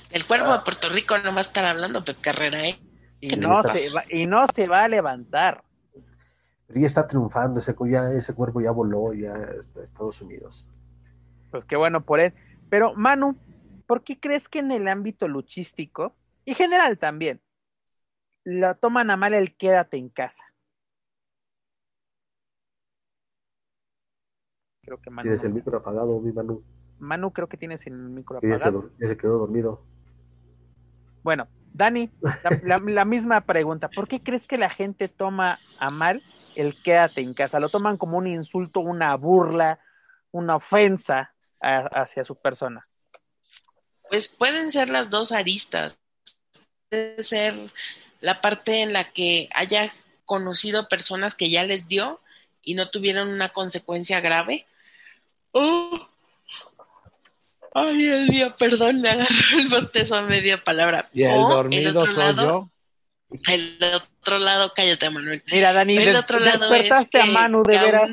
El 0.10 0.26
cuervo 0.26 0.54
de 0.54 0.60
Puerto 0.60 0.88
Rico 0.88 1.18
no 1.18 1.34
va 1.34 1.40
a 1.40 1.42
estar 1.42 1.66
hablando 1.66 2.02
Pep 2.02 2.22
Carrera, 2.22 2.66
¿eh? 2.66 2.80
Y 3.20 3.36
no, 3.36 3.62
se 3.62 3.90
va, 3.90 4.06
y 4.10 4.26
no 4.26 4.48
se 4.48 4.70
va 4.70 4.86
a 4.86 4.88
levantar. 4.88 5.66
Pero 6.66 6.80
ya 6.80 6.88
está 6.88 7.06
triunfando, 7.06 7.60
ese, 7.60 7.76
ya, 7.90 8.10
ese 8.14 8.34
cuerpo 8.34 8.62
ya 8.62 8.72
voló, 8.72 9.12
ya 9.12 9.34
está 9.60 9.84
Estados 9.84 10.22
Unidos. 10.22 10.72
Pues 11.52 11.66
qué 11.66 11.76
bueno 11.76 12.06
por 12.06 12.22
él. 12.22 12.34
Pero, 12.70 12.94
Manu, 12.96 13.36
¿por 13.86 14.06
qué 14.06 14.18
crees 14.18 14.48
que 14.48 14.60
en 14.60 14.72
el 14.72 14.88
ámbito 14.88 15.28
luchístico, 15.28 16.16
y 16.46 16.54
general 16.54 16.98
también, 17.00 17.42
la 18.46 18.76
toman 18.76 19.12
a 19.12 19.18
mal 19.18 19.34
el 19.34 19.58
quédate 19.58 19.98
en 19.98 20.08
casa? 20.08 20.53
Creo 24.94 25.02
que 25.02 25.10
Manu. 25.10 25.24
Tienes 25.24 25.44
el 25.44 25.54
micro 25.54 25.78
apagado, 25.78 26.20
mi 26.20 26.32
Manu. 26.32 26.64
Manu, 27.00 27.34
creo 27.34 27.50
que 27.50 27.58
tienes 27.58 27.86
el 27.88 27.94
micro 27.94 28.38
apagado. 28.38 28.92
Ya 29.00 29.08
se, 29.08 29.18
quedó 29.18 29.40
dormido. 29.40 29.84
Bueno, 31.24 31.48
Dani, 31.74 32.12
la, 32.64 33.06
misma 33.06 33.42
pregunta. 33.42 33.90
¿Por 33.90 34.08
qué 34.08 34.22
crees 34.22 34.46
que 34.46 34.60
la 34.60 34.70
gente 34.70 35.08
toma 35.08 35.60
a 35.80 35.90
mal 35.90 36.22
el 36.56 36.80
quédate 36.84 37.22
en 37.22 37.34
casa? 37.34 37.60
¿Lo 37.60 37.70
toman 37.70 37.98
como 37.98 38.20
un 38.20 38.28
insulto, 38.28 38.82
una 38.82 39.16
burla, 39.16 39.80
una 40.32 40.56
ofensa? 40.56 41.32
hacia 41.66 42.26
su 42.26 42.36
persona? 42.36 42.86
Pues 44.10 44.28
pueden 44.28 44.70
ser 44.70 44.90
las 44.90 45.10
dos 45.10 45.32
aristas. 45.32 45.98
Puede 46.90 47.24
ser 47.24 47.56
la 48.20 48.42
parte 48.42 48.82
en 48.82 48.92
la 48.92 49.14
que 49.14 49.48
haya 49.56 49.90
conocido 50.26 50.90
personas 50.90 51.36
que 51.36 51.50
ya 51.50 51.64
les 51.64 51.88
dio 51.88 52.20
y 52.62 52.74
no 52.74 52.90
tuvieron 52.90 53.30
una 53.30 53.54
consecuencia 53.54 54.20
grave. 54.20 54.66
Oh. 55.54 56.08
Ay, 57.74 57.98
Dios 57.98 58.30
mío, 58.30 58.56
perdón, 58.58 59.02
me 59.02 59.10
agarró 59.10 59.28
el 59.58 59.68
bostezo 59.70 60.16
a 60.16 60.22
media 60.22 60.64
palabra. 60.64 61.10
Y 61.14 61.24
el 61.24 61.42
dormido 61.42 62.06
soy 62.06 62.36
yo. 62.36 62.70
El 63.48 63.80
otro 63.96 64.38
lado, 64.38 64.74
cállate, 64.76 65.10
Manuel. 65.10 65.44
Mira, 65.52 65.74
Dani, 65.74 65.98
el 65.98 66.16
otro 66.16 66.40
lado 66.40 66.70
despertaste 66.70 67.22
a 67.22 67.26
Manu, 67.26 67.64
de 67.64 67.80
veras 67.80 68.12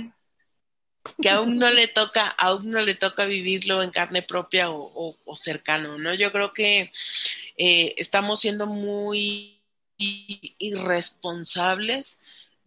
que 1.20 1.30
aún 1.30 1.58
no 1.58 1.70
le 1.70 1.88
toca, 1.88 2.26
aún 2.26 2.70
no 2.70 2.80
le 2.82 2.94
toca 2.94 3.24
vivirlo 3.24 3.82
en 3.82 3.90
carne 3.90 4.22
propia 4.22 4.70
o, 4.70 5.16
cercano, 5.36 5.98
¿no? 5.98 6.14
Yo 6.14 6.32
creo 6.32 6.52
que 6.52 6.92
eh, 7.56 7.94
estamos 7.96 8.40
siendo 8.40 8.66
muy 8.66 9.60
irresponsables. 9.96 12.20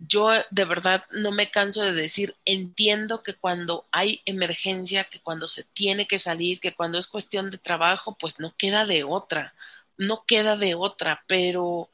Yo 0.08 0.30
de 0.52 0.66
verdad 0.66 1.06
no 1.12 1.32
me 1.32 1.50
canso 1.50 1.82
de 1.82 1.94
decir, 1.94 2.36
entiendo 2.46 3.24
que 3.24 3.36
cuando 3.36 3.86
hay 3.92 4.22
emergencia, 4.26 5.06
que 5.06 5.20
cuando 5.22 5.48
se 5.48 5.64
tiene 5.64 6.08
que 6.08 6.20
salir, 6.20 6.60
que 6.60 6.74
cuando 6.74 6.98
es 7.00 7.08
cuestión 7.08 7.50
de 7.52 7.58
trabajo, 7.58 8.18
pues 8.20 8.40
no 8.40 8.54
queda 8.58 8.86
de 8.86 9.04
otra, 9.06 9.54
no 9.98 10.26
queda 10.26 10.58
de 10.58 10.76
otra, 10.76 11.24
pero 11.28 11.90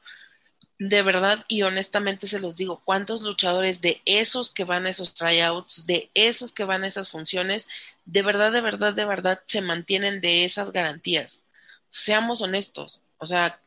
de 0.78 1.02
verdad 1.02 1.44
y 1.48 1.62
honestamente 1.62 2.26
se 2.26 2.40
los 2.40 2.56
digo, 2.56 2.82
cuántos 2.84 3.22
luchadores 3.22 3.80
de 3.80 4.00
esos 4.06 4.50
que 4.50 4.64
van 4.64 4.86
a 4.86 4.90
esos 4.90 5.14
tryouts, 5.14 5.86
de 5.86 6.10
esos 6.14 6.52
que 6.52 6.64
van 6.64 6.84
a 6.84 6.88
esas 6.88 7.10
funciones, 7.10 7.68
de 8.06 8.22
verdad, 8.22 8.50
de 8.52 8.60
verdad, 8.62 8.94
de 8.94 9.04
verdad 9.04 9.40
se 9.46 9.60
mantienen 9.60 10.20
de 10.20 10.44
esas 10.44 10.72
garantías. 10.72 11.44
Seamos 11.90 12.40
honestos, 12.42 13.00
o 13.18 13.26
sea, 13.26 13.60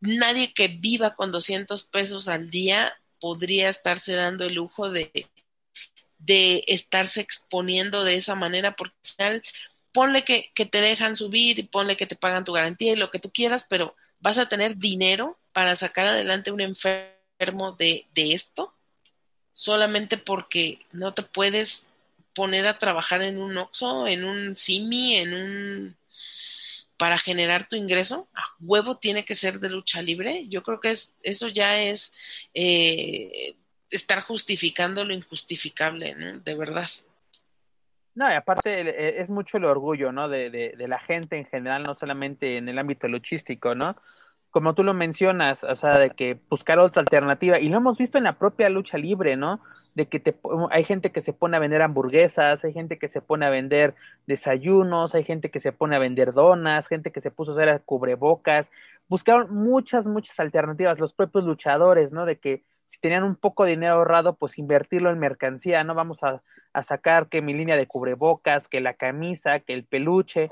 nadie 0.00 0.54
que 0.54 0.68
viva 0.68 1.14
con 1.14 1.32
200 1.32 1.84
pesos 1.84 2.28
al 2.28 2.50
día 2.50 2.96
podría 3.20 3.68
estarse 3.68 4.14
dando 4.14 4.44
el 4.44 4.54
lujo 4.54 4.90
de, 4.90 5.28
de 6.18 6.64
estarse 6.66 7.20
exponiendo 7.20 8.04
de 8.04 8.16
esa 8.16 8.34
manera, 8.34 8.76
porque 8.76 8.94
al 9.02 9.16
final, 9.16 9.42
ponle 9.92 10.24
que, 10.24 10.50
que 10.54 10.66
te 10.66 10.80
dejan 10.80 11.16
subir 11.16 11.58
y 11.58 11.62
ponle 11.62 11.96
que 11.96 12.06
te 12.06 12.16
pagan 12.16 12.44
tu 12.44 12.52
garantía 12.52 12.92
y 12.92 12.96
lo 12.96 13.10
que 13.10 13.18
tú 13.18 13.30
quieras, 13.32 13.66
pero 13.68 13.96
vas 14.20 14.38
a 14.38 14.48
tener 14.48 14.76
dinero 14.76 15.38
para 15.52 15.76
sacar 15.76 16.06
adelante 16.06 16.52
un 16.52 16.60
enfermo 16.60 17.72
de, 17.78 18.06
esto, 18.14 18.74
solamente 19.52 20.18
porque 20.18 20.80
no 20.92 21.14
te 21.14 21.22
puedes 21.22 21.86
poner 22.34 22.66
a 22.66 22.78
trabajar 22.78 23.22
en 23.22 23.38
un 23.38 23.56
OXO, 23.56 24.06
en 24.06 24.24
un 24.24 24.56
SIMI, 24.56 25.16
en 25.16 25.34
un 25.34 25.96
para 26.96 27.18
generar 27.18 27.68
tu 27.68 27.76
ingreso, 27.76 28.28
a 28.34 28.42
huevo 28.60 28.98
tiene 28.98 29.24
que 29.24 29.34
ser 29.34 29.60
de 29.60 29.70
lucha 29.70 30.02
libre. 30.02 30.46
Yo 30.48 30.62
creo 30.62 30.80
que 30.80 30.90
es, 30.90 31.16
eso 31.22 31.48
ya 31.48 31.80
es 31.80 32.14
eh, 32.54 33.56
estar 33.90 34.22
justificando 34.22 35.04
lo 35.04 35.14
injustificable, 35.14 36.14
¿no? 36.14 36.40
De 36.40 36.54
verdad. 36.54 36.88
No, 38.14 38.30
y 38.30 38.34
aparte 38.34 38.80
e, 38.80 39.20
es 39.20 39.28
mucho 39.28 39.58
el 39.58 39.64
orgullo, 39.66 40.10
¿no? 40.10 40.28
De, 40.28 40.50
de, 40.50 40.74
de, 40.76 40.88
la 40.88 40.98
gente 41.00 41.36
en 41.36 41.46
general, 41.46 41.82
no 41.82 41.94
solamente 41.94 42.56
en 42.56 42.68
el 42.68 42.78
ámbito 42.78 43.08
luchístico, 43.08 43.74
¿no? 43.74 43.96
como 44.56 44.74
tú 44.74 44.82
lo 44.82 44.94
mencionas, 44.94 45.64
o 45.64 45.76
sea, 45.76 45.98
de 45.98 46.08
que 46.12 46.38
buscar 46.48 46.78
otra 46.78 47.00
alternativa, 47.00 47.58
y 47.58 47.68
lo 47.68 47.76
hemos 47.76 47.98
visto 47.98 48.16
en 48.16 48.24
la 48.24 48.38
propia 48.38 48.70
lucha 48.70 48.96
libre, 48.96 49.36
¿no? 49.36 49.60
De 49.96 50.06
que 50.06 50.20
te, 50.20 50.36
hay 50.70 50.84
gente 50.84 51.10
que 51.10 51.20
se 51.20 51.32
pone 51.32 51.56
a 51.56 51.60
vender 51.60 51.82
hamburguesas, 51.82 52.64
hay 52.64 52.72
gente 52.72 52.98
que 52.98 53.08
se 53.08 53.20
pone 53.20 53.46
a 53.46 53.50
vender 53.50 53.94
desayunos, 54.28 55.16
hay 55.16 55.24
gente 55.24 55.50
que 55.50 55.58
se 55.58 55.72
pone 55.72 55.96
a 55.96 55.98
vender 55.98 56.32
donas, 56.32 56.86
gente 56.86 57.10
que 57.10 57.20
se 57.20 57.32
puso 57.32 57.50
a 57.50 57.54
hacer 57.54 57.82
cubrebocas, 57.84 58.70
buscaron 59.08 59.52
muchas, 59.52 60.06
muchas 60.06 60.38
alternativas, 60.38 61.00
los 61.00 61.12
propios 61.12 61.44
luchadores, 61.44 62.12
¿no? 62.12 62.26
De 62.26 62.38
que 62.38 62.62
si 62.86 63.00
tenían 63.00 63.24
un 63.24 63.34
poco 63.34 63.64
de 63.64 63.70
dinero 63.70 63.94
ahorrado, 63.94 64.36
pues 64.36 64.58
invertirlo 64.58 65.10
en 65.10 65.18
mercancía, 65.18 65.82
¿no? 65.82 65.94
Vamos 65.94 66.22
a, 66.22 66.42
a 66.72 66.82
sacar 66.84 67.28
que 67.28 67.42
mi 67.42 67.54
línea 67.54 67.76
de 67.76 67.88
cubrebocas, 67.88 68.68
que 68.68 68.80
la 68.80 68.94
camisa, 68.94 69.58
que 69.58 69.72
el 69.74 69.84
peluche, 69.84 70.50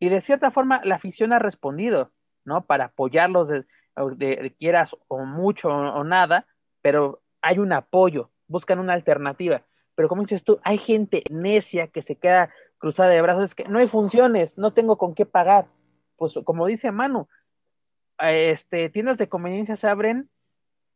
y 0.00 0.08
de 0.08 0.20
cierta 0.20 0.50
forma 0.50 0.80
la 0.84 0.96
afición 0.96 1.32
ha 1.32 1.38
respondido 1.38 2.10
¿no? 2.46 2.64
Para 2.64 2.86
apoyarlos 2.86 3.48
de, 3.48 4.54
quieras 4.58 4.96
o 5.08 5.24
mucho 5.26 5.68
o, 5.68 6.04
nada, 6.04 6.46
pero 6.80 7.20
hay 7.42 7.58
un 7.58 7.72
apoyo, 7.72 8.30
buscan 8.48 8.78
una 8.78 8.92
alternativa. 8.92 9.62
Pero 9.94 10.08
como 10.08 10.22
dices 10.22 10.44
tú, 10.44 10.60
hay 10.62 10.78
gente 10.78 11.22
necia 11.30 11.88
que 11.88 12.02
se 12.02 12.16
queda 12.16 12.50
cruzada 12.78 13.10
de 13.10 13.22
brazos, 13.22 13.44
es 13.44 13.54
que 13.54 13.64
no 13.64 13.78
hay 13.78 13.86
funciones, 13.86 14.58
no 14.58 14.72
tengo 14.72 14.98
con 14.98 15.14
qué 15.14 15.26
pagar. 15.26 15.66
Pues 16.16 16.34
como 16.44 16.66
dice 16.66 16.92
Manu, 16.92 17.28
este, 18.18 18.90
tiendas 18.90 19.18
de 19.18 19.28
conveniencia 19.28 19.76
se 19.76 19.88
abren 19.88 20.30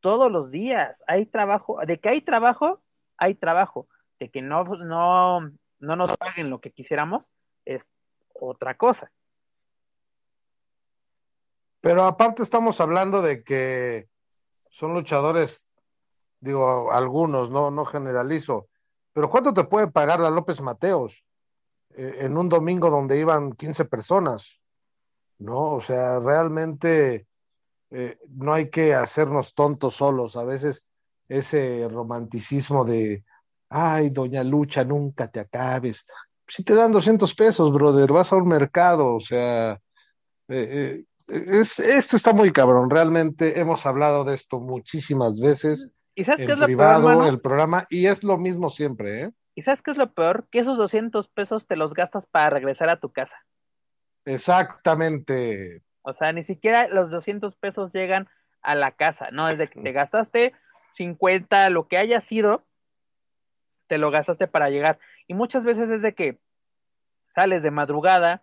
todos 0.01 0.31
los 0.31 0.51
días, 0.51 1.03
hay 1.07 1.27
trabajo, 1.27 1.79
de 1.87 1.99
que 1.99 2.09
hay 2.09 2.21
trabajo, 2.21 2.81
hay 3.17 3.35
trabajo, 3.35 3.87
de 4.19 4.31
que 4.31 4.43
no, 4.43 4.65
no, 4.65 5.51
no 5.79 5.97
nos 5.97 6.17
paguen 6.17 6.51
lo 6.51 6.61
que 6.61 6.71
quisiéramos, 6.71 7.31
es 7.65 7.93
otra 8.33 8.77
cosa. 8.77 9.13
Pero 11.81 12.05
aparte 12.05 12.43
estamos 12.43 12.81
hablando 12.81 13.23
de 13.23 13.43
que 13.43 14.09
son 14.71 14.95
luchadores, 14.95 15.70
digo, 16.41 16.93
algunos, 16.93 17.51
no, 17.51 17.71
no 17.71 17.85
generalizo, 17.85 18.69
pero 19.13 19.31
¿cuánto 19.31 19.53
te 19.53 19.65
puede 19.65 19.89
pagar 19.89 20.21
la 20.21 20.31
López 20.31 20.61
Mateos 20.61 21.25
eh, 21.91 22.19
en 22.21 22.37
un 22.37 22.49
domingo 22.49 22.91
donde 22.91 23.19
iban 23.19 23.53
15 23.53 23.85
personas? 23.85 24.59
¿No? 25.39 25.73
O 25.73 25.81
sea, 25.81 26.19
realmente 26.19 27.27
eh, 27.91 28.19
no 28.29 28.53
hay 28.55 28.71
que 28.71 28.95
hacernos 28.95 29.55
tontos 29.55 29.97
solos. 29.97 30.37
A 30.37 30.45
veces 30.45 30.87
ese 31.29 31.89
romanticismo 31.89 32.85
de, 32.85 33.25
ay, 33.69 34.11
doña 34.11 34.45
Lucha, 34.45 34.85
nunca 34.85 35.29
te 35.29 35.41
acabes. 35.41 36.05
Si 36.47 36.63
te 36.65 36.75
dan 36.75 36.93
200 36.93 37.35
pesos, 37.35 37.73
brother, 37.73 38.13
vas 38.13 38.33
a 38.33 38.37
un 38.37 38.49
mercado, 38.49 39.15
o 39.15 39.21
sea, 39.21 39.81
eh, 40.49 41.05
es, 41.29 41.79
esto 41.79 42.17
está 42.17 42.33
muy 42.33 42.53
cabrón, 42.53 42.91
realmente 42.91 43.61
hemos 43.61 43.87
hablado 43.87 44.25
de 44.25 44.35
esto 44.35 44.59
muchísimas 44.61 45.39
veces. 45.41 45.93
¿Y 46.21 46.25
sabes 46.25 46.45
qué 46.45 46.53
es 46.53 46.59
lo 46.59 46.67
peor, 46.67 47.27
el 47.27 47.41
programa, 47.41 47.87
y 47.89 48.05
es 48.05 48.23
lo 48.23 48.37
mismo 48.37 48.69
siempre, 48.69 49.23
¿eh? 49.23 49.33
¿Y 49.55 49.63
sabes 49.63 49.81
qué 49.81 49.91
es 49.91 49.97
lo 49.97 50.13
peor? 50.13 50.47
Que 50.51 50.59
esos 50.59 50.77
200 50.77 51.29
pesos 51.29 51.67
te 51.67 51.77
los 51.77 51.95
gastas 51.95 52.27
para 52.27 52.51
regresar 52.51 52.91
a 52.91 53.01
tu 53.01 53.11
casa. 53.11 53.39
Exactamente. 54.27 55.83
O 56.03 56.13
sea, 56.13 56.33
ni 56.33 56.43
siquiera 56.43 56.89
los 56.89 57.11
200 57.11 57.57
pesos 57.57 57.95
llegan 57.95 58.29
a 58.61 58.75
la 58.75 58.91
casa, 58.93 59.31
¿no? 59.33 59.47
Desde 59.47 59.69
que 59.69 59.81
te 59.81 59.93
gastaste 59.93 60.53
50, 60.93 61.71
lo 61.71 61.89
que 61.89 61.97
haya 61.97 62.21
sido, 62.21 62.65
te 63.87 63.97
lo 63.97 64.11
gastaste 64.11 64.47
para 64.47 64.69
llegar. 64.69 64.99
Y 65.27 65.33
muchas 65.33 65.65
veces 65.65 65.89
es 65.89 66.03
de 66.03 66.15
que 66.15 66.39
sales 67.31 67.63
de 67.63 67.71
madrugada, 67.71 68.43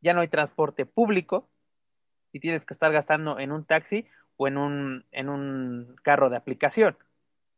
ya 0.00 0.14
no 0.14 0.20
hay 0.20 0.28
transporte 0.28 0.86
público, 0.86 1.48
y 2.30 2.38
tienes 2.38 2.64
que 2.64 2.74
estar 2.74 2.92
gastando 2.92 3.40
en 3.40 3.50
un 3.50 3.64
taxi 3.64 4.06
o 4.36 4.46
en 4.46 4.58
un, 4.58 5.04
en 5.10 5.28
un 5.28 5.96
carro 6.04 6.30
de 6.30 6.36
aplicación, 6.36 6.96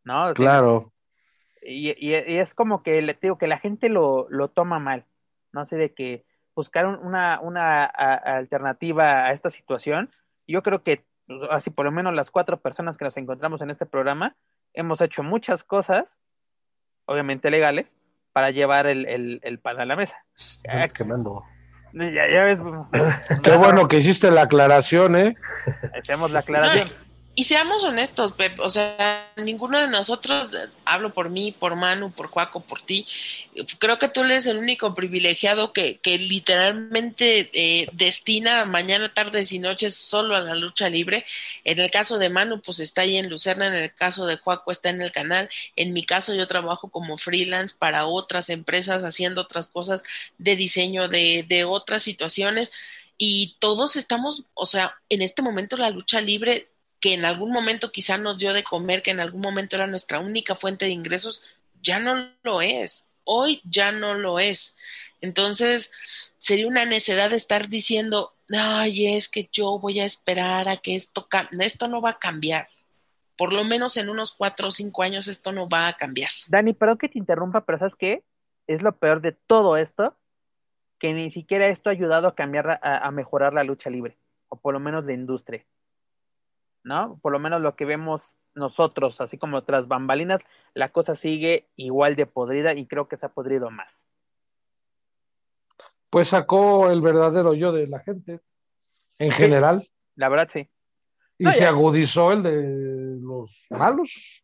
¿no? 0.09 0.33
Claro. 0.35 0.93
Y, 1.63 1.95
y, 2.05 2.15
es 2.15 2.55
como 2.55 2.83
que 2.83 3.03
le 3.03 3.17
digo 3.21 3.37
que 3.37 3.47
la 3.47 3.59
gente 3.59 3.89
lo, 3.89 4.27
lo 4.31 4.49
toma 4.49 4.79
mal, 4.79 5.05
no 5.53 5.67
sé, 5.67 5.77
de 5.77 5.93
que 5.93 6.25
buscar 6.57 6.87
una, 6.87 7.41
una 7.41 7.85
alternativa 7.85 9.27
a 9.27 9.33
esta 9.33 9.49
situación 9.49 10.11
Yo 10.47 10.63
creo 10.65 10.83
que 10.83 11.05
así 11.51 11.71
por 11.71 11.85
lo 11.85 11.93
menos 11.93 12.15
las 12.15 12.31
cuatro 12.31 12.59
personas 12.59 12.97
que 12.97 13.05
nos 13.05 13.17
encontramos 13.17 13.61
en 13.61 13.71
este 13.71 13.87
programa 13.87 14.35
hemos 14.73 15.01
hecho 15.03 15.23
muchas 15.23 15.63
cosas, 15.63 16.19
obviamente 17.05 17.51
legales, 17.51 17.95
para 18.33 18.51
llevar 18.51 18.87
el, 18.87 19.07
el, 19.07 19.41
el 19.43 19.59
pan 19.59 19.79
a 19.79 19.85
la 19.85 19.95
mesa. 19.95 20.17
Estás 20.37 20.93
quemando. 20.93 21.45
Ya, 21.93 22.29
ya 22.31 22.45
ves. 22.45 22.61
Qué 23.43 23.57
bueno 23.57 23.89
que 23.89 23.99
hiciste 23.99 24.31
la 24.31 24.43
aclaración, 24.43 25.17
¿eh? 25.17 25.37
Hacemos 25.99 26.31
la 26.31 26.41
aclaración. 26.41 26.89
Y 27.39 27.45
seamos 27.45 27.85
honestos, 27.85 28.33
Pep, 28.33 28.59
o 28.59 28.69
sea, 28.69 29.33
ninguno 29.37 29.79
de 29.79 29.87
nosotros, 29.87 30.51
hablo 30.85 31.15
por 31.15 31.31
mí, 31.31 31.55
por 31.57 31.77
Manu, 31.77 32.11
por 32.11 32.27
Juaco, 32.27 32.59
por 32.59 32.83
ti, 32.83 33.07
creo 33.79 33.97
que 33.97 34.09
tú 34.09 34.25
eres 34.25 34.47
el 34.47 34.59
único 34.59 34.93
privilegiado 34.93 35.73
que, 35.73 36.01
que 36.01 36.19
literalmente 36.19 37.49
eh, 37.53 37.87
destina 37.93 38.65
mañana, 38.65 39.15
tardes 39.15 39.53
y 39.53 39.61
noches 39.61 39.95
solo 39.95 40.35
a 40.35 40.41
la 40.41 40.57
lucha 40.57 40.89
libre. 40.89 41.25
En 41.63 41.79
el 41.79 41.93
caso 41.93 42.19
de 42.19 42.29
Manu, 42.29 42.61
pues 42.61 42.81
está 42.81 43.03
ahí 43.03 43.17
en 43.17 43.31
Lucerna, 43.31 43.69
en 43.69 43.85
el 43.85 43.95
caso 43.95 44.27
de 44.27 44.39
Juaco 44.39 44.73
está 44.73 44.89
en 44.89 45.01
el 45.01 45.13
canal, 45.13 45.49
en 45.77 45.93
mi 45.93 46.03
caso 46.03 46.35
yo 46.35 46.49
trabajo 46.49 46.91
como 46.91 47.19
freelance 47.19 47.77
para 47.79 48.07
otras 48.07 48.51
empresas 48.51 49.05
haciendo 49.05 49.43
otras 49.43 49.69
cosas 49.69 50.03
de 50.39 50.57
diseño 50.57 51.07
de, 51.07 51.45
de 51.49 51.65
otras 51.65 52.03
situaciones 52.03 52.73
y 53.17 53.55
todos 53.61 53.95
estamos, 53.95 54.45
o 54.55 54.67
sea, 54.67 54.97
en 55.09 55.23
este 55.23 55.43
momento 55.43 55.77
la 55.77 55.91
lucha 55.91 56.21
libre 56.21 56.67
que 57.01 57.15
en 57.15 57.25
algún 57.25 57.53
momento 57.53 57.93
quizá 57.93 58.19
nos 58.19 58.39
dio 58.39 58.53
de 58.53 58.65
comer, 58.65 59.03
que 59.03 59.11
en 59.11 59.21
algún 59.21 59.41
momento 59.41 59.77
era 59.77 59.87
nuestra 59.87 60.19
única 60.19 60.55
fuente 60.55 60.87
de 60.87 60.93
ingresos, 60.93 61.43
ya 61.83 62.01
no 62.01 62.31
lo 62.43 62.61
es. 62.61 63.07
Hoy 63.25 63.61
ya 63.65 63.93
no 63.93 64.15
lo 64.15 64.39
es. 64.39 64.77
Entonces, 65.21 65.93
sería 66.39 66.67
una 66.67 66.87
necedad 66.87 67.33
estar 67.33 67.69
diciendo, 67.69 68.33
ay, 68.51 69.15
es 69.15 69.29
que 69.29 69.49
yo 69.53 69.79
voy 69.79 70.01
a 70.01 70.05
esperar 70.05 70.69
a 70.69 70.79
que 70.79 70.97
esto. 70.97 71.29
Esto 71.61 71.89
no 71.89 72.01
va 72.01 72.11
a 72.11 72.19
cambiar. 72.19 72.69
Por 73.37 73.53
lo 73.53 73.65
menos 73.65 73.97
en 73.97 74.09
unos 74.09 74.35
cuatro 74.35 74.69
o 74.69 74.71
cinco 74.73 75.03
años 75.03 75.29
esto 75.29 75.53
no 75.53 75.69
va 75.69 75.89
a 75.89 75.93
cambiar. 75.93 76.31
Dani, 76.49 76.73
perdón 76.73 76.99
que 76.99 77.09
te 77.09 77.19
interrumpa, 77.19 77.65
pero 77.65 77.79
¿sabes 77.79 77.95
qué? 77.95 78.25
Es 78.67 78.83
lo 78.83 78.97
peor 78.97 79.21
de 79.21 79.33
todo 79.33 79.77
esto, 79.77 80.17
que 80.99 81.13
ni 81.13 81.31
siquiera 81.31 81.69
esto 81.69 81.91
ha 81.91 81.93
ayudado 81.93 82.27
a 82.27 82.35
cambiar, 82.35 82.81
a, 82.83 82.99
a 82.99 83.11
mejorar 83.13 83.53
la 83.53 83.63
lucha 83.63 83.91
libre, 83.91 84.17
o 84.49 84.57
por 84.57 84.75
lo 84.75 84.81
menos 84.81 85.05
la 85.05 85.13
industria. 85.13 85.65
¿No? 86.85 87.19
Por 87.23 87.33
lo 87.33 87.39
menos 87.39 87.61
lo 87.61 87.77
que 87.77 87.85
vemos 87.85 88.37
nosotros, 88.55 89.21
así 89.21 89.39
como 89.39 89.63
tras 89.65 89.89
bambalinas, 89.89 90.41
la 90.75 90.89
cosa 90.91 91.15
sigue 91.15 91.69
igual 91.77 92.17
de 92.17 92.27
podrida 92.27 92.75
y 92.75 92.87
creo 92.87 93.09
que 93.09 93.17
se 93.17 93.27
ha 93.27 93.29
podrido 93.31 93.71
más. 93.71 94.07
Pues 96.11 96.29
sacó 96.29 96.91
el 96.91 97.01
verdadero 97.03 97.55
yo 97.55 97.71
de 97.73 97.87
la 97.87 97.99
gente, 98.01 98.41
en 99.19 99.31
Sí. 99.33 99.39
general, 99.39 99.87
La 100.17 100.29
verdad, 100.29 100.49
sí. 100.53 100.69
y 101.39 101.45
No, 101.45 101.53
se 101.53 101.61
ya. 101.61 101.69
agudizó 101.69 102.33
el 102.33 102.43
de 102.43 103.19
los 103.21 103.67
malos. 103.71 104.43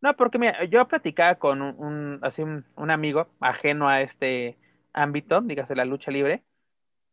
No, 0.00 0.14
porque 0.16 0.38
mira, 0.38 0.64
yo 0.64 0.86
platicaba 0.86 1.36
con 1.36 1.62
un, 1.62 1.74
un- 1.78 2.18
así 2.22 2.42
un, 2.42 2.64
un 2.76 2.90
amigo 2.90 3.28
ajeno 3.40 3.88
a 3.88 4.02
este 4.02 4.58
ámbito, 4.92 5.40
dígase 5.40 5.74
la 5.74 5.84
lucha 5.84 6.10
libre, 6.10 6.42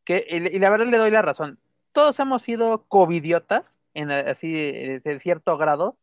que, 0.03 0.25
y, 0.29 0.55
y 0.55 0.59
la 0.59 0.69
verdad 0.69 0.87
le 0.87 0.97
doy 0.97 1.11
la 1.11 1.21
razón. 1.21 1.59
Todos 1.93 2.19
hemos 2.19 2.41
sido 2.43 2.85
covidiotas, 2.87 3.75
en 3.93 4.11
así 4.11 4.53
eh, 4.55 5.01
de 5.03 5.19
cierto 5.19 5.57
grado, 5.57 5.97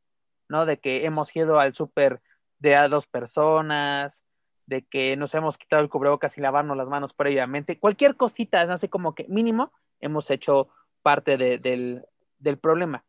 ¿no? 0.48 0.66
De 0.66 0.78
que 0.78 1.04
hemos 1.06 1.34
ido 1.34 1.58
al 1.58 1.74
súper 1.74 2.20
de 2.58 2.76
a 2.76 2.88
dos 2.88 3.06
personas, 3.06 4.22
de 4.66 4.82
que 4.84 5.16
nos 5.16 5.32
hemos 5.34 5.56
quitado 5.56 5.80
el 5.82 5.88
cubrebocas 5.88 6.36
y 6.36 6.40
lavarnos 6.42 6.76
las 6.76 6.88
manos 6.88 7.14
previamente, 7.14 7.78
cualquier 7.78 8.16
cosita, 8.16 8.64
no 8.66 8.76
sé, 8.76 8.90
como 8.90 9.14
que 9.14 9.24
mínimo 9.28 9.72
hemos 10.00 10.30
hecho 10.30 10.68
parte 11.02 11.36
de- 11.38 11.58
del, 11.58 12.04
del 12.38 12.58
problema. 12.58 13.04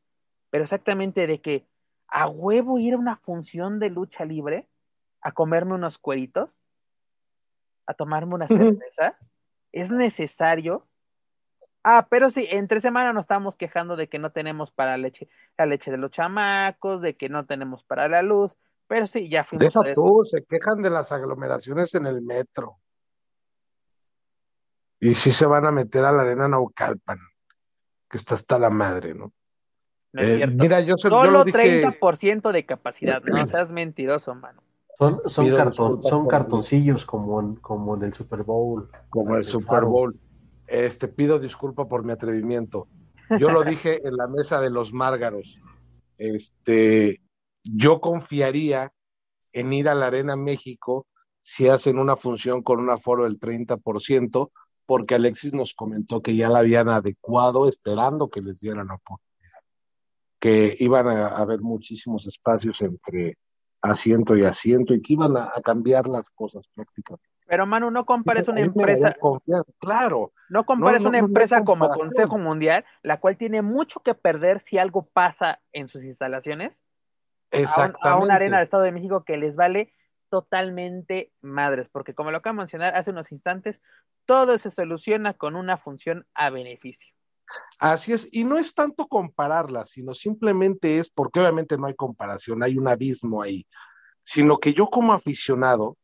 Pero 0.49 0.63
exactamente 0.63 1.27
de 1.27 1.41
que 1.41 1.65
a 2.07 2.27
huevo 2.27 2.79
ir 2.79 2.93
a 2.93 2.97
una 2.97 3.17
función 3.17 3.79
de 3.79 3.89
lucha 3.89 4.23
libre, 4.25 4.67
a 5.21 5.31
comerme 5.33 5.73
unos 5.73 5.97
cueritos, 5.97 6.49
a 7.85 7.93
tomarme 7.93 8.35
una 8.35 8.47
cerveza, 8.47 9.17
es 9.71 9.91
necesario. 9.91 10.87
Ah, 11.83 12.07
pero 12.09 12.29
sí, 12.29 12.45
entre 12.49 12.81
semana 12.81 13.13
nos 13.13 13.23
estamos 13.23 13.55
quejando 13.55 13.95
de 13.95 14.09
que 14.09 14.19
no 14.19 14.31
tenemos 14.31 14.71
para 14.71 14.97
leche, 14.97 15.29
la 15.57 15.65
leche 15.65 15.91
de 15.91 15.97
los 15.97 16.11
chamacos, 16.11 17.01
de 17.01 17.15
que 17.15 17.29
no 17.29 17.45
tenemos 17.45 17.83
para 17.83 18.07
la 18.09 18.21
luz, 18.21 18.57
pero 18.87 19.07
sí, 19.07 19.29
ya 19.29 19.43
fuimos 19.43 19.67
Deja 19.67 19.79
a 19.89 19.93
tú, 19.93 20.21
se 20.25 20.43
quejan 20.43 20.81
de 20.81 20.89
las 20.89 21.11
aglomeraciones 21.11 21.95
en 21.95 22.05
el 22.05 22.21
metro. 22.21 22.77
Y 24.99 25.13
sí 25.13 25.31
se 25.31 25.45
van 25.45 25.65
a 25.65 25.71
meter 25.71 26.03
a 26.03 26.11
la 26.11 26.23
arena 26.23 26.49
Naucalpan, 26.49 27.19
que 28.09 28.17
está 28.17 28.35
hasta 28.35 28.59
la 28.59 28.69
madre, 28.69 29.13
¿no? 29.13 29.31
no 30.11 30.21
es 30.21 30.27
Eh, 30.27 30.35
cierto. 30.37 30.55
mira, 30.57 30.81
yo, 30.81 30.95
se- 30.97 31.09
yo 31.09 31.15
Solo 31.15 31.31
lo 31.31 31.43
dije, 31.45 31.57
30% 31.81 32.51
de 32.51 32.65
capacidad, 32.65 33.21
no 33.21 33.47
seas 33.47 33.71
mentiroso, 33.71 34.35
mano. 34.35 34.61
Son, 34.97 35.21
son, 35.27 35.45
disculpas 35.45 36.09
son 36.09 36.27
cartoncillos 36.27 37.05
como 37.05 37.39
en, 37.39 37.55
como 37.55 37.95
en 37.95 38.03
el 38.03 38.13
Super 38.13 38.43
Bowl. 38.43 38.89
como 39.09 39.37
el 39.37 39.45
Super 39.45 39.85
Bowl. 39.85 40.19
Este, 40.69 41.07
pido 41.07 41.39
disculpa 41.39 41.87
por 41.87 42.03
mi 42.03 42.11
atrevimiento. 42.11 42.87
Yo 43.39 43.51
lo 43.51 43.63
dije 43.65 44.07
en 44.07 44.15
la 44.15 44.27
mesa 44.27 44.61
de 44.61 44.69
los 44.69 44.93
Márgaros. 44.93 45.59
Este, 46.17 47.21
yo 47.63 47.99
confiaría 47.99 48.93
en 49.51 49.73
ir 49.73 49.89
a 49.89 49.95
la 49.95 50.07
Arena 50.07 50.35
México 50.35 51.07
si 51.41 51.67
hacen 51.67 51.97
una 51.97 52.15
función 52.15 52.61
con 52.61 52.79
un 52.79 52.89
aforo 52.91 53.23
del 53.23 53.39
30%, 53.39 54.51
porque 54.85 55.15
Alexis 55.15 55.53
nos 55.53 55.73
comentó 55.73 56.21
que 56.21 56.35
ya 56.35 56.49
la 56.49 56.59
habían 56.59 56.89
adecuado 56.89 57.67
esperando 57.67 58.29
que 58.29 58.41
les 58.41 58.59
dieran 58.59 58.87
la 58.87 58.95
oportunidad, 58.95 59.61
que 60.39 60.75
iban 60.79 61.07
a 61.07 61.27
haber 61.29 61.61
muchísimos 61.61 62.27
espacios 62.27 62.81
entre 62.81 63.37
asiento 63.81 64.35
y 64.35 64.43
asiento 64.43 64.93
y 64.93 65.01
que 65.01 65.13
iban 65.13 65.37
a, 65.37 65.45
a 65.45 65.61
cambiar 65.61 66.07
las 66.07 66.29
cosas 66.29 66.65
prácticamente. 66.75 67.28
Pero 67.49 67.65
Manu, 67.65 67.89
no 67.89 68.05
compares 68.05 68.47
una 68.47 68.61
empresa, 68.61 69.15
claro, 69.79 70.31
no 70.49 70.65
compares 70.67 71.01
No, 71.01 71.05
no, 71.05 71.09
una 71.09 71.19
no 71.19 71.25
empresa 71.25 71.63
como. 71.65 71.89
Consejo 71.89 72.37
Mundial, 72.37 72.85
la 73.01 73.19
cual 73.19 73.37
tiene 73.37 73.63
mucho 73.63 74.01
que 74.01 74.13
perder 74.13 74.61
si 74.61 74.77
algo 74.77 75.07
pasa 75.07 75.59
en 75.73 75.87
sus 75.87 76.03
instalaciones, 76.03 76.83
a, 77.51 77.55
un- 77.55 77.57
a 77.57 77.59
exactamente. 77.59 78.23
una 78.23 78.35
arena 78.35 78.57
de 78.57 78.63
Estado 78.63 78.83
de 78.83 78.91
México 78.91 79.23
que 79.25 79.37
les 79.37 79.55
vale 79.55 79.93
totalmente 80.29 81.31
madres, 81.41 81.89
porque 81.89 82.13
como 82.13 82.29
lo 82.29 82.37
acabo 82.37 82.53
de 82.53 82.57
mencionar 82.59 82.95
hace 82.95 83.09
unos 83.09 83.31
instantes, 83.31 83.81
todo 84.25 84.59
se 84.59 84.69
soluciona 84.69 85.33
con 85.33 85.55
una 85.55 85.77
función 85.77 86.27
a 86.35 86.51
beneficio. 86.51 87.15
Así 87.79 88.13
es, 88.13 88.29
y 88.31 88.43
no 88.43 88.59
es 88.59 88.75
tanto 88.75 89.07
compararlas, 89.07 89.89
sino 89.89 90.13
simplemente 90.13 90.99
es, 90.99 91.09
porque 91.09 91.39
obviamente 91.39 91.79
no 91.79 91.87
hay 91.87 91.95
comparación, 91.95 92.61
hay 92.61 92.77
un 92.77 92.87
abismo 92.87 93.41
ahí, 93.41 93.65
sino 94.21 94.59
que 94.59 94.73
yo 94.75 94.85
como 94.85 95.13
aficionado, 95.13 95.97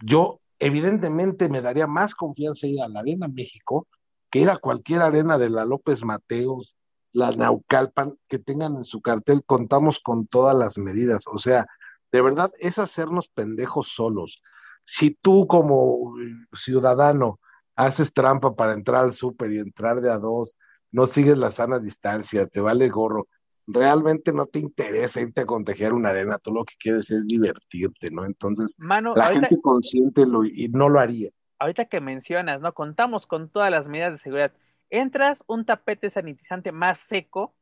yo 0.00 0.40
evidentemente 0.58 1.48
me 1.48 1.60
daría 1.60 1.86
más 1.86 2.14
confianza 2.14 2.66
ir 2.66 2.80
a 2.82 2.88
la 2.88 3.00
Arena 3.00 3.28
México 3.28 3.86
que 4.30 4.40
ir 4.40 4.50
a 4.50 4.58
cualquier 4.58 5.02
arena 5.02 5.38
de 5.38 5.50
la 5.50 5.64
López 5.64 6.04
Mateos, 6.04 6.76
la 7.12 7.30
Naucalpan, 7.32 8.18
que 8.28 8.38
tengan 8.38 8.76
en 8.76 8.84
su 8.84 9.00
cartel, 9.00 9.42
contamos 9.46 10.00
con 10.00 10.26
todas 10.26 10.56
las 10.56 10.78
medidas, 10.78 11.24
o 11.28 11.38
sea, 11.38 11.66
de 12.12 12.20
verdad 12.20 12.52
es 12.58 12.78
hacernos 12.78 13.28
pendejos 13.28 13.88
solos. 13.94 14.42
Si 14.84 15.10
tú 15.10 15.46
como 15.46 16.18
eh, 16.20 16.46
ciudadano 16.54 17.40
haces 17.74 18.12
trampa 18.12 18.54
para 18.54 18.72
entrar 18.72 19.04
al 19.04 19.12
súper 19.12 19.52
y 19.52 19.58
entrar 19.58 20.00
de 20.00 20.10
a 20.10 20.18
dos, 20.18 20.56
no 20.92 21.06
sigues 21.06 21.36
la 21.38 21.50
sana 21.50 21.78
distancia, 21.78 22.46
te 22.46 22.60
vale 22.60 22.88
gorro, 22.88 23.28
realmente 23.66 24.32
no 24.32 24.46
te 24.46 24.58
interesa 24.60 25.20
irte 25.20 25.42
a 25.42 25.46
contagiar 25.46 25.92
una 25.92 26.10
arena, 26.10 26.38
tú 26.38 26.52
lo 26.52 26.64
que 26.64 26.74
quieres 26.78 27.10
es 27.10 27.26
divertirte, 27.26 28.10
¿no? 28.10 28.24
Entonces, 28.24 28.78
Manu, 28.78 29.14
la 29.14 29.26
ahorita, 29.26 29.48
gente 29.48 29.60
consciente 29.60 30.26
lo, 30.26 30.44
y 30.44 30.68
no 30.68 30.88
lo 30.88 31.00
haría. 31.00 31.30
ahorita 31.58 31.86
que 31.86 32.00
mencionas, 32.00 32.60
¿no? 32.60 32.74
Contamos 32.74 33.26
con 33.26 33.50
todas 33.50 33.70
las 33.70 33.88
medidas 33.88 34.12
de 34.12 34.18
seguridad. 34.18 34.52
Entras 34.90 35.42
un 35.46 35.64
tapete 35.64 36.10
sanitizante 36.10 36.72
más 36.72 36.98
seco 36.98 37.56